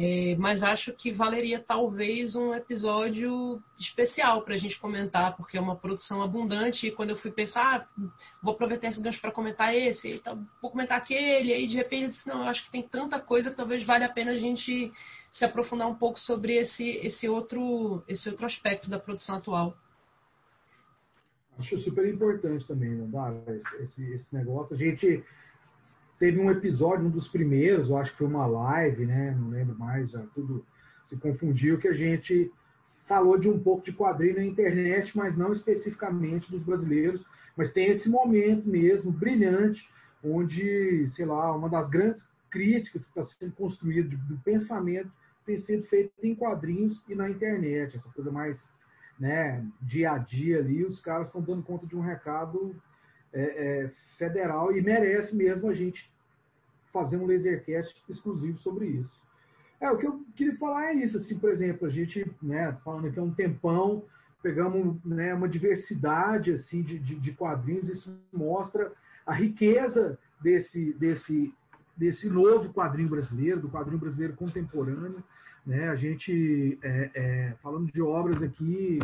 É, 0.00 0.36
mas 0.38 0.62
acho 0.62 0.92
que 0.92 1.10
valeria 1.10 1.58
talvez 1.58 2.36
um 2.36 2.54
episódio 2.54 3.60
especial 3.80 4.42
para 4.42 4.54
a 4.54 4.56
gente 4.56 4.78
comentar, 4.78 5.36
porque 5.36 5.58
é 5.58 5.60
uma 5.60 5.74
produção 5.74 6.22
abundante. 6.22 6.86
E 6.86 6.92
quando 6.92 7.10
eu 7.10 7.16
fui 7.16 7.32
pensar, 7.32 7.80
ah, 7.80 8.04
vou 8.40 8.54
aproveitar 8.54 8.86
esse 8.86 9.02
gancho 9.02 9.20
para 9.20 9.32
comentar 9.32 9.74
esse, 9.74 10.12
então, 10.12 10.46
vou 10.62 10.70
comentar 10.70 10.98
aquele, 10.98 11.48
e 11.48 11.52
aí 11.52 11.66
de 11.66 11.74
repente 11.74 12.02
eu 12.04 12.10
disse: 12.10 12.28
não, 12.28 12.42
eu 12.42 12.48
acho 12.48 12.64
que 12.64 12.70
tem 12.70 12.82
tanta 12.82 13.18
coisa 13.18 13.50
que 13.50 13.56
talvez 13.56 13.84
valha 13.84 14.06
a 14.06 14.12
pena 14.12 14.30
a 14.30 14.36
gente 14.36 14.92
se 15.32 15.44
aprofundar 15.44 15.88
um 15.88 15.96
pouco 15.96 16.18
sobre 16.20 16.54
esse, 16.54 16.88
esse, 16.98 17.28
outro, 17.28 18.04
esse 18.06 18.28
outro 18.28 18.46
aspecto 18.46 18.88
da 18.88 19.00
produção 19.00 19.36
atual. 19.36 19.76
Acho 21.58 21.76
super 21.80 22.06
importante 22.06 22.64
também, 22.68 22.90
não 22.90 23.10
dá? 23.10 23.34
Esse, 23.80 24.12
esse 24.12 24.32
negócio. 24.32 24.76
A 24.76 24.78
gente 24.78 25.24
teve 26.18 26.40
um 26.40 26.50
episódio, 26.50 27.06
um 27.06 27.10
dos 27.10 27.28
primeiros, 27.28 27.88
eu 27.88 27.96
acho 27.96 28.10
que 28.12 28.18
foi 28.18 28.26
uma 28.26 28.46
live, 28.46 29.06
né? 29.06 29.36
Não 29.38 29.48
lembro 29.48 29.78
mais, 29.78 30.10
já 30.10 30.20
tudo 30.34 30.64
se 31.06 31.16
confundiu, 31.16 31.78
que 31.78 31.88
a 31.88 31.94
gente 31.94 32.50
falou 33.06 33.38
de 33.38 33.48
um 33.48 33.58
pouco 33.58 33.84
de 33.84 33.92
quadrinho 33.92 34.36
na 34.36 34.44
internet, 34.44 35.16
mas 35.16 35.36
não 35.36 35.52
especificamente 35.52 36.50
dos 36.50 36.62
brasileiros, 36.62 37.24
mas 37.56 37.72
tem 37.72 37.88
esse 37.88 38.08
momento 38.08 38.68
mesmo 38.68 39.10
brilhante, 39.10 39.88
onde, 40.22 41.08
sei 41.16 41.24
lá, 41.24 41.54
uma 41.56 41.68
das 41.68 41.88
grandes 41.88 42.22
críticas 42.50 43.04
que 43.04 43.18
está 43.18 43.22
sendo 43.38 43.52
construída 43.52 44.14
do 44.28 44.36
pensamento 44.38 45.10
tem 45.46 45.58
sido 45.62 45.84
feita 45.84 46.12
em 46.22 46.34
quadrinhos 46.34 47.02
e 47.08 47.14
na 47.14 47.30
internet, 47.30 47.96
essa 47.96 48.08
coisa 48.10 48.30
mais 48.30 48.60
né, 49.18 49.66
dia 49.80 50.12
a 50.12 50.18
dia 50.18 50.58
ali, 50.58 50.84
os 50.84 51.00
caras 51.00 51.28
estão 51.28 51.40
dando 51.40 51.62
conta 51.62 51.86
de 51.86 51.96
um 51.96 52.00
recado 52.00 52.76
é, 53.32 53.42
é, 53.42 53.90
federal 54.16 54.72
e 54.72 54.80
merece 54.80 55.34
mesmo 55.34 55.68
a 55.68 55.74
gente 55.74 56.10
fazer 56.92 57.16
um 57.16 57.26
lasercast 57.26 57.94
exclusivo 58.08 58.58
sobre 58.58 58.86
isso. 58.86 59.18
É, 59.80 59.90
o 59.90 59.96
que 59.96 60.06
eu 60.06 60.24
queria 60.34 60.56
falar 60.56 60.86
é 60.86 60.94
isso, 60.94 61.16
assim, 61.16 61.38
por 61.38 61.50
exemplo, 61.50 61.86
a 61.86 61.90
gente, 61.90 62.28
né, 62.42 62.76
falando 62.84 63.06
aqui 63.06 63.18
há 63.18 63.22
um 63.22 63.32
tempão, 63.32 64.04
pegamos 64.42 64.96
né, 65.04 65.34
uma 65.34 65.48
diversidade 65.48 66.52
assim 66.52 66.82
de, 66.82 66.98
de, 66.98 67.14
de, 67.16 67.32
quadrinhos, 67.32 67.88
isso 67.88 68.16
mostra 68.32 68.92
a 69.26 69.32
riqueza 69.32 70.18
desse, 70.40 70.92
desse, 70.94 71.52
desse 71.96 72.28
novo 72.28 72.72
quadrinho 72.72 73.08
brasileiro, 73.08 73.60
do 73.60 73.68
quadrinho 73.68 73.98
brasileiro 73.98 74.34
contemporâneo. 74.34 75.22
Né? 75.66 75.88
A 75.88 75.96
gente, 75.96 76.78
é, 76.82 77.10
é, 77.14 77.54
falando 77.62 77.92
de 77.92 78.00
obras 78.00 78.42
aqui 78.42 78.98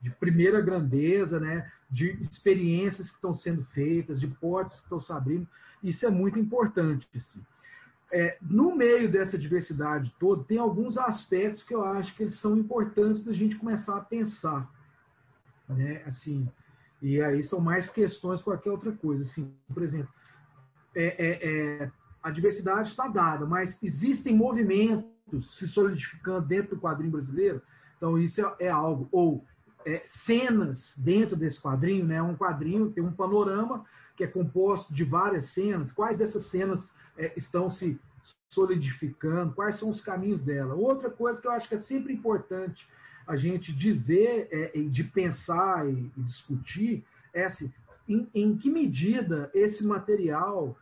de 0.00 0.10
primeira 0.10 0.60
grandeza, 0.60 1.40
né? 1.40 1.70
De 1.90 2.10
experiências 2.22 3.08
que 3.08 3.14
estão 3.14 3.34
sendo 3.34 3.64
feitas, 3.66 4.20
de 4.20 4.26
portes 4.26 4.76
que 4.78 4.84
estão 4.84 5.00
se 5.00 5.12
abrindo. 5.12 5.46
Isso 5.82 6.04
é 6.04 6.10
muito 6.10 6.38
importante. 6.38 7.08
Assim. 7.14 7.40
É, 8.12 8.38
no 8.40 8.74
meio 8.74 9.10
dessa 9.10 9.38
diversidade 9.38 10.14
toda, 10.18 10.44
tem 10.44 10.58
alguns 10.58 10.96
aspectos 10.98 11.64
que 11.64 11.74
eu 11.74 11.84
acho 11.84 12.14
que 12.14 12.24
eles 12.24 12.38
são 12.40 12.56
importantes 12.56 13.22
da 13.22 13.32
gente 13.32 13.56
começar 13.56 13.96
a 13.96 14.04
pensar. 14.04 14.68
Né? 15.68 16.02
Assim, 16.06 16.48
e 17.00 17.20
aí 17.22 17.42
são 17.44 17.60
mais 17.60 17.88
questões 17.90 18.38
que 18.38 18.44
qualquer 18.44 18.70
outra 18.70 18.92
coisa. 18.92 19.24
Assim, 19.24 19.52
por 19.72 19.82
exemplo, 19.82 20.12
é, 20.94 21.04
é, 21.04 21.82
é 21.82 21.90
a 22.22 22.30
diversidade 22.30 22.90
está 22.90 23.06
dada, 23.06 23.46
mas 23.46 23.80
existem 23.80 24.34
movimentos 24.34 25.56
se 25.58 25.68
solidificando 25.68 26.46
dentro 26.46 26.74
do 26.74 26.80
quadrinho 26.80 27.12
brasileiro. 27.12 27.62
Então, 27.96 28.18
isso 28.18 28.40
é, 28.40 28.66
é 28.66 28.68
algo. 28.68 29.08
Ou 29.12 29.44
é, 29.86 30.02
cenas 30.26 30.92
dentro 30.96 31.36
desse 31.36 31.60
quadrinho, 31.60 32.04
né? 32.04 32.20
Um 32.20 32.36
quadrinho 32.36 32.90
tem 32.90 33.02
um 33.02 33.12
panorama 33.12 33.86
que 34.16 34.24
é 34.24 34.26
composto 34.26 34.92
de 34.92 35.04
várias 35.04 35.52
cenas. 35.54 35.92
Quais 35.92 36.18
dessas 36.18 36.46
cenas 36.50 36.86
é, 37.16 37.32
estão 37.36 37.70
se 37.70 37.98
solidificando? 38.50 39.54
Quais 39.54 39.78
são 39.78 39.90
os 39.90 40.00
caminhos 40.00 40.42
dela? 40.42 40.74
Outra 40.74 41.08
coisa 41.08 41.40
que 41.40 41.46
eu 41.46 41.52
acho 41.52 41.68
que 41.68 41.76
é 41.76 41.80
sempre 41.80 42.12
importante 42.12 42.86
a 43.26 43.36
gente 43.36 43.72
dizer, 43.72 44.48
é, 44.50 44.78
de 44.78 45.04
pensar 45.04 45.88
e, 45.88 46.10
e 46.16 46.22
discutir, 46.22 47.04
é 47.32 47.44
assim, 47.44 47.72
em, 48.08 48.28
em 48.34 48.56
que 48.56 48.70
medida 48.70 49.50
esse 49.54 49.84
material 49.84 50.76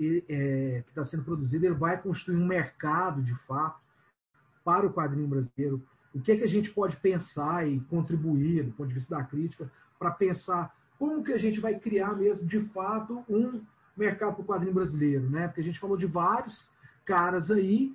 é, 0.00 0.82
que 0.82 0.88
está 0.88 1.04
sendo 1.04 1.24
produzido, 1.24 1.66
ele 1.66 1.74
vai 1.74 2.00
construir 2.00 2.36
um 2.36 2.46
mercado, 2.46 3.22
de 3.22 3.34
fato, 3.46 3.80
para 4.64 4.86
o 4.86 4.92
quadrinho 4.92 5.28
brasileiro. 5.28 5.82
O 6.14 6.20
que, 6.20 6.32
é 6.32 6.36
que 6.36 6.44
a 6.44 6.48
gente 6.48 6.70
pode 6.70 6.96
pensar 6.96 7.66
e 7.68 7.80
contribuir, 7.90 8.62
do 8.62 8.72
ponto 8.72 8.88
de 8.88 8.94
vista 8.94 9.16
da 9.16 9.24
crítica, 9.24 9.70
para 9.98 10.12
pensar 10.12 10.74
como 10.98 11.24
que 11.24 11.32
a 11.32 11.38
gente 11.38 11.60
vai 11.60 11.78
criar 11.78 12.14
mesmo, 12.16 12.46
de 12.46 12.60
fato, 12.66 13.24
um 13.28 13.60
mercado 13.96 14.34
para 14.34 14.42
o 14.42 14.46
quadrinho 14.46 14.74
brasileiro, 14.74 15.28
né? 15.28 15.48
Porque 15.48 15.60
a 15.60 15.64
gente 15.64 15.80
falou 15.80 15.96
de 15.96 16.06
vários 16.06 16.66
caras 17.04 17.50
aí, 17.50 17.94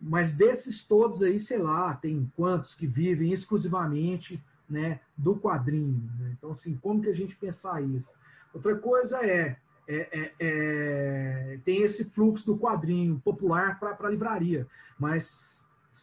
mas 0.00 0.32
desses 0.32 0.82
todos 0.84 1.22
aí, 1.22 1.38
sei 1.38 1.58
lá, 1.58 1.94
tem 1.94 2.30
quantos 2.34 2.74
que 2.74 2.86
vivem 2.86 3.32
exclusivamente 3.32 4.42
né, 4.68 5.00
do 5.16 5.36
quadrinho. 5.36 6.10
Né? 6.18 6.34
Então, 6.38 6.52
assim, 6.52 6.76
como 6.76 7.02
que 7.02 7.08
a 7.08 7.14
gente 7.14 7.36
pensar 7.36 7.82
isso? 7.82 8.10
Outra 8.54 8.76
coisa 8.76 9.18
é, 9.18 9.56
é, 9.86 10.08
é, 10.18 10.32
é 10.40 11.58
tem 11.64 11.82
esse 11.82 12.04
fluxo 12.04 12.46
do 12.46 12.56
quadrinho 12.56 13.20
popular 13.22 13.78
para 13.78 13.96
a 14.00 14.10
livraria, 14.10 14.66
mas 14.98 15.28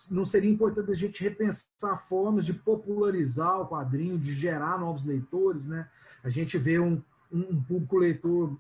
não 0.09 0.25
seria 0.25 0.49
importante 0.49 0.91
a 0.91 0.95
gente 0.95 1.23
repensar 1.23 2.05
formas 2.07 2.45
de 2.45 2.53
popularizar 2.53 3.59
o 3.61 3.67
quadrinho, 3.67 4.17
de 4.17 4.33
gerar 4.33 4.79
novos 4.79 5.05
leitores, 5.05 5.65
né? 5.65 5.87
A 6.23 6.29
gente 6.29 6.57
vê 6.57 6.79
um, 6.79 7.01
um 7.31 7.61
público 7.61 7.97
leitor 7.97 8.57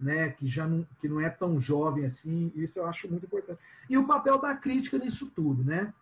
né, 0.00 0.30
que 0.30 0.46
já 0.46 0.66
não, 0.66 0.86
que 1.00 1.08
não 1.08 1.20
é 1.20 1.28
tão 1.28 1.60
jovem 1.60 2.04
assim, 2.04 2.52
isso 2.54 2.78
eu 2.78 2.86
acho 2.86 3.08
muito 3.10 3.26
importante. 3.26 3.58
E 3.90 3.98
o 3.98 4.06
papel 4.06 4.40
da 4.40 4.54
crítica 4.54 4.98
nisso 4.98 5.30
tudo, 5.34 5.64
né? 5.64 5.92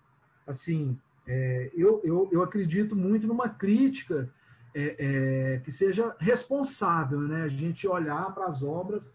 Assim, 0.47 0.98
é, 1.27 1.70
eu, 1.74 2.01
eu, 2.05 2.28
eu 2.31 2.43
acredito 2.43 2.94
muito 2.94 3.27
numa 3.27 3.48
crítica 3.48 4.28
é, 4.74 4.97
é, 4.98 5.59
que 5.61 5.73
seja 5.73 6.15
responsável, 6.19 7.20
né? 7.20 7.43
A 7.44 7.48
gente 7.48 7.89
olhar 7.89 8.32
para 8.35 8.47
as 8.47 8.62
obras, 8.62 9.11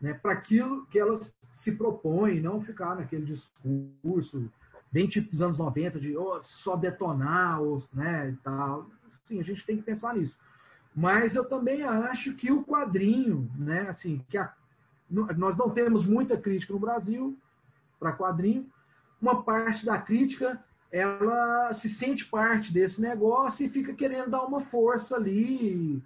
né, 0.00 0.12
para 0.14 0.32
aquilo 0.32 0.84
que 0.86 0.98
elas 0.98 1.32
se 1.62 1.72
propõem, 1.72 2.40
não 2.40 2.60
ficar 2.60 2.96
naquele 2.96 3.24
discurso 3.24 4.50
bem 4.96 5.06
tipo 5.06 5.30
dos 5.30 5.42
anos 5.42 5.58
90 5.58 6.00
de 6.00 6.16
oh, 6.16 6.42
só 6.42 6.74
detonar, 6.74 7.60
ou, 7.60 7.84
né, 7.92 8.30
e 8.30 8.36
tal. 8.36 8.86
Sim, 9.26 9.38
a 9.38 9.42
gente 9.42 9.62
tem 9.66 9.76
que 9.76 9.82
pensar 9.82 10.14
nisso. 10.14 10.34
Mas 10.94 11.34
eu 11.34 11.44
também 11.44 11.82
acho 11.82 12.32
que 12.32 12.50
o 12.50 12.64
quadrinho, 12.64 13.50
né, 13.58 13.90
assim, 13.90 14.24
que 14.30 14.38
a, 14.38 14.50
nós 15.10 15.54
não 15.58 15.68
temos 15.68 16.06
muita 16.06 16.40
crítica 16.40 16.72
no 16.72 16.78
Brasil 16.78 17.36
para 18.00 18.16
quadrinho. 18.16 18.66
Uma 19.20 19.42
parte 19.42 19.84
da 19.84 20.00
crítica 20.00 20.64
ela 20.90 21.74
se 21.74 21.90
sente 21.90 22.24
parte 22.24 22.72
desse 22.72 22.98
negócio 22.98 23.66
e 23.66 23.68
fica 23.68 23.92
querendo 23.92 24.30
dar 24.30 24.44
uma 24.44 24.64
força 24.64 25.16
ali 25.16 26.02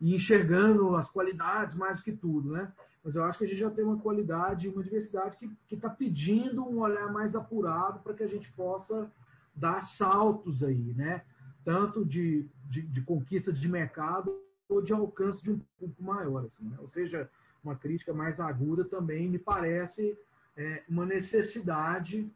e 0.00 0.14
enxergando 0.14 0.96
as 0.96 1.10
qualidades 1.10 1.76
mais 1.76 2.00
que 2.00 2.12
tudo, 2.12 2.52
né? 2.52 2.72
Mas 3.06 3.14
eu 3.14 3.22
acho 3.22 3.38
que 3.38 3.44
a 3.44 3.46
gente 3.46 3.60
já 3.60 3.70
tem 3.70 3.84
uma 3.84 3.98
qualidade, 3.98 4.68
uma 4.68 4.82
diversidade 4.82 5.36
que 5.36 5.74
está 5.76 5.88
pedindo 5.88 6.68
um 6.68 6.80
olhar 6.80 7.12
mais 7.12 7.36
apurado 7.36 8.00
para 8.00 8.12
que 8.14 8.24
a 8.24 8.26
gente 8.26 8.50
possa 8.50 9.08
dar 9.54 9.80
saltos 9.82 10.60
aí, 10.60 10.92
né? 10.96 11.22
Tanto 11.64 12.04
de, 12.04 12.44
de, 12.68 12.82
de 12.82 13.00
conquista 13.02 13.52
de 13.52 13.68
mercado 13.68 14.36
ou 14.68 14.82
de 14.82 14.92
alcance 14.92 15.40
de 15.40 15.52
um 15.52 15.60
público 15.78 16.02
maior, 16.02 16.46
assim, 16.46 16.64
né? 16.64 16.76
Ou 16.80 16.88
seja, 16.88 17.30
uma 17.62 17.76
crítica 17.76 18.12
mais 18.12 18.40
aguda 18.40 18.84
também 18.84 19.28
me 19.28 19.38
parece 19.38 20.18
é, 20.56 20.82
uma 20.88 21.06
necessidade 21.06 22.28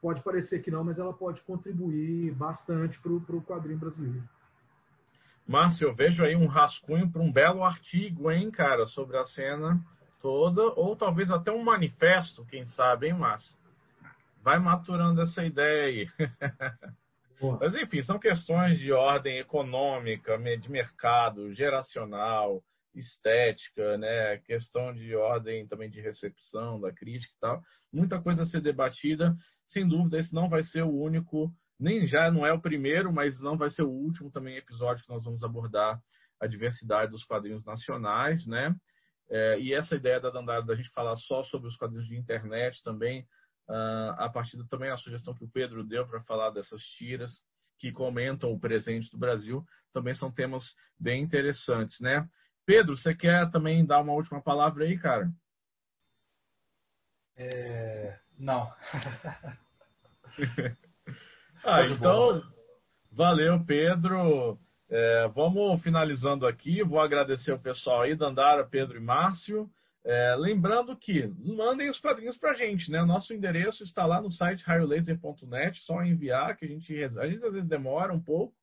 pode 0.00 0.22
parecer 0.24 0.60
que 0.60 0.72
não, 0.72 0.82
mas 0.82 0.98
ela 0.98 1.12
pode 1.12 1.40
contribuir 1.42 2.32
bastante 2.32 2.98
para 2.98 3.12
o 3.12 3.42
quadrinho 3.42 3.78
brasileiro. 3.78 4.28
Márcio, 5.50 5.88
eu 5.88 5.92
vejo 5.92 6.22
aí 6.22 6.36
um 6.36 6.46
rascunho 6.46 7.10
para 7.10 7.20
um 7.20 7.32
belo 7.32 7.64
artigo, 7.64 8.30
hein, 8.30 8.52
cara, 8.52 8.86
sobre 8.86 9.16
a 9.16 9.24
cena 9.24 9.84
toda, 10.22 10.62
ou 10.62 10.94
talvez 10.94 11.28
até 11.28 11.50
um 11.50 11.64
manifesto, 11.64 12.46
quem 12.46 12.64
sabe, 12.68 13.08
hein, 13.08 13.14
Márcio? 13.14 13.52
Vai 14.44 14.60
maturando 14.60 15.20
essa 15.20 15.44
ideia 15.44 15.86
aí. 15.86 16.08
Mas, 17.60 17.74
enfim, 17.74 18.00
são 18.00 18.16
questões 18.16 18.78
de 18.78 18.92
ordem 18.92 19.38
econômica, 19.38 20.38
de 20.38 20.70
mercado, 20.70 21.52
geracional, 21.52 22.62
estética, 22.94 23.98
né? 23.98 24.38
questão 24.44 24.94
de 24.94 25.16
ordem 25.16 25.66
também 25.66 25.90
de 25.90 26.00
recepção 26.00 26.80
da 26.80 26.92
crítica 26.92 27.34
e 27.36 27.40
tal. 27.40 27.62
Muita 27.92 28.20
coisa 28.20 28.44
a 28.44 28.46
ser 28.46 28.60
debatida 28.60 29.34
sem 29.66 29.86
dúvida, 29.86 30.18
esse 30.18 30.32
não 30.32 30.48
vai 30.48 30.62
ser 30.62 30.82
o 30.82 30.92
único, 30.92 31.52
nem 31.80 32.06
já 32.06 32.30
não 32.30 32.46
é 32.46 32.52
o 32.52 32.60
primeiro, 32.60 33.12
mas 33.12 33.40
não 33.40 33.56
vai 33.56 33.70
ser 33.70 33.82
o 33.82 33.90
último 33.90 34.30
também 34.30 34.56
episódio 34.56 35.02
que 35.02 35.10
nós 35.10 35.24
vamos 35.24 35.42
abordar 35.42 35.98
a 36.40 36.46
diversidade 36.46 37.10
dos 37.10 37.24
quadrinhos 37.24 37.64
nacionais, 37.64 38.46
né? 38.46 38.74
É, 39.30 39.58
e 39.60 39.72
essa 39.72 39.94
ideia 39.94 40.20
da 40.20 40.30
Dandara 40.30 40.62
da 40.62 40.74
gente 40.74 40.90
falar 40.90 41.16
só 41.16 41.42
sobre 41.44 41.68
os 41.68 41.76
quadrinhos 41.76 42.06
de 42.06 42.16
internet 42.16 42.82
também, 42.82 43.22
uh, 43.68 44.14
a 44.18 44.28
partir 44.28 44.56
da, 44.56 44.64
também 44.66 44.90
a 44.90 44.96
sugestão 44.96 45.34
que 45.34 45.44
o 45.44 45.50
Pedro 45.50 45.84
deu 45.84 46.06
para 46.06 46.22
falar 46.24 46.50
dessas 46.50 46.82
tiras 46.82 47.30
que 47.78 47.92
comentam 47.92 48.50
o 48.50 48.58
presente 48.58 49.10
do 49.10 49.18
Brasil, 49.18 49.64
também 49.92 50.14
são 50.14 50.32
temas 50.32 50.64
bem 50.98 51.22
interessantes, 51.22 51.98
né? 52.00 52.28
Pedro, 52.66 52.96
você 52.96 53.14
quer 53.14 53.50
também 53.50 53.86
dar 53.86 54.00
uma 54.00 54.12
última 54.12 54.42
palavra 54.42 54.84
aí, 54.84 54.98
cara? 54.98 55.30
É, 57.36 58.18
não. 58.38 58.68
ah, 61.64 61.86
então, 61.86 62.42
valeu, 63.16 63.64
Pedro. 63.66 64.56
É, 64.90 65.28
vamos 65.28 65.82
finalizando 65.82 66.46
aqui. 66.46 66.82
Vou 66.82 67.00
agradecer 67.00 67.52
o 67.52 67.60
pessoal 67.60 68.02
aí, 68.02 68.14
Dandara, 68.14 68.66
Pedro 68.66 68.96
e 68.96 69.00
Márcio. 69.00 69.70
É, 70.04 70.34
lembrando 70.36 70.96
que 70.96 71.26
mandem 71.44 71.90
os 71.90 72.00
quadrinhos 72.00 72.38
para 72.38 72.52
a 72.52 72.54
gente, 72.54 72.90
né? 72.90 73.04
Nosso 73.04 73.34
endereço 73.34 73.84
está 73.84 74.06
lá 74.06 74.20
no 74.20 74.32
site 74.32 74.64
raiolaser.net, 74.64 75.78
só 75.82 76.02
enviar, 76.02 76.56
que 76.56 76.64
a 76.64 76.68
gente, 76.68 77.04
a 77.04 77.28
gente 77.28 77.44
às 77.44 77.52
vezes 77.52 77.68
demora 77.68 78.12
um 78.12 78.20
pouco, 78.20 78.54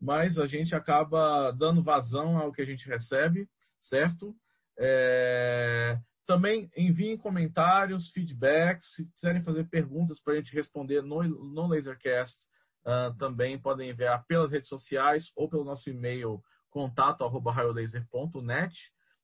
mas 0.00 0.36
a 0.36 0.46
gente 0.46 0.74
acaba 0.74 1.52
dando 1.52 1.82
vazão 1.82 2.36
ao 2.36 2.52
que 2.52 2.60
a 2.60 2.64
gente 2.64 2.88
recebe, 2.88 3.48
certo? 3.78 4.34
É, 4.76 5.96
também 6.30 6.70
enviem 6.76 7.18
comentários, 7.18 8.08
feedbacks, 8.10 8.94
se 8.94 9.04
quiserem 9.14 9.42
fazer 9.42 9.68
perguntas 9.68 10.20
para 10.20 10.34
a 10.34 10.36
gente 10.36 10.54
responder 10.54 11.02
no, 11.02 11.24
no 11.24 11.66
Lasercast, 11.66 12.46
uh, 12.86 13.12
também 13.18 13.58
podem 13.58 13.90
enviar 13.90 14.24
pelas 14.28 14.52
redes 14.52 14.68
sociais 14.68 15.32
ou 15.34 15.50
pelo 15.50 15.64
nosso 15.64 15.90
e-mail 15.90 16.40
contato@raiolaser.net. 16.70 18.78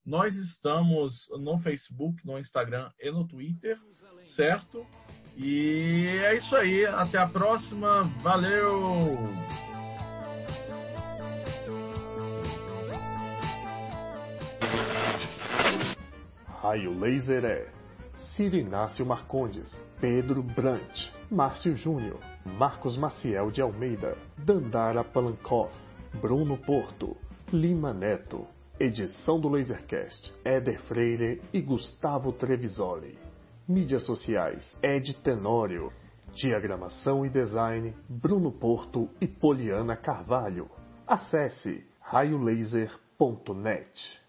Nós 0.05 0.35
estamos 0.35 1.29
no 1.39 1.61
Facebook, 1.61 2.27
no 2.27 2.41
Instagram 2.41 2.91
e 2.99 3.09
no 3.09 3.25
Twitter, 3.25 3.79
certo? 4.35 4.85
E 5.37 6.09
é 6.25 6.37
isso 6.37 6.57
aí. 6.57 6.87
Até 6.87 7.19
a 7.19 7.29
próxima. 7.29 8.03
Valeu! 8.21 9.17
Raio 16.67 16.99
Laser 16.99 17.45
é 17.45 17.69
Ciro 18.17 18.57
Inácio 18.57 19.07
Marcondes, 19.07 19.81
Pedro 20.01 20.43
Brant, 20.43 21.13
Márcio 21.31 21.77
Júnior, 21.77 22.19
Marcos 22.45 22.97
Maciel 22.97 23.53
de 23.53 23.63
Almeida, 23.63 24.19
Dandara 24.37 25.05
Palankoff, 25.05 25.73
Bruno 26.21 26.59
Porto, 26.59 27.17
Lima 27.53 27.95
Neto. 27.95 28.49
Edição 28.81 29.39
do 29.39 29.49
Lasercast, 29.49 30.35
Éder 30.45 30.83
Freire 30.83 31.41
e 31.53 31.63
Gustavo 31.63 32.33
Trevisoli. 32.33 33.17
Mídias 33.69 34.05
sociais, 34.05 34.77
Ed 34.83 35.15
Tenório. 35.23 35.93
Diagramação 36.35 37.25
e 37.25 37.29
design, 37.29 37.95
Bruno 38.09 38.51
Porto 38.51 39.09
e 39.21 39.29
Poliana 39.29 39.95
Carvalho. 39.95 40.69
Acesse 41.07 41.87
raiolaser.net. 42.01 44.26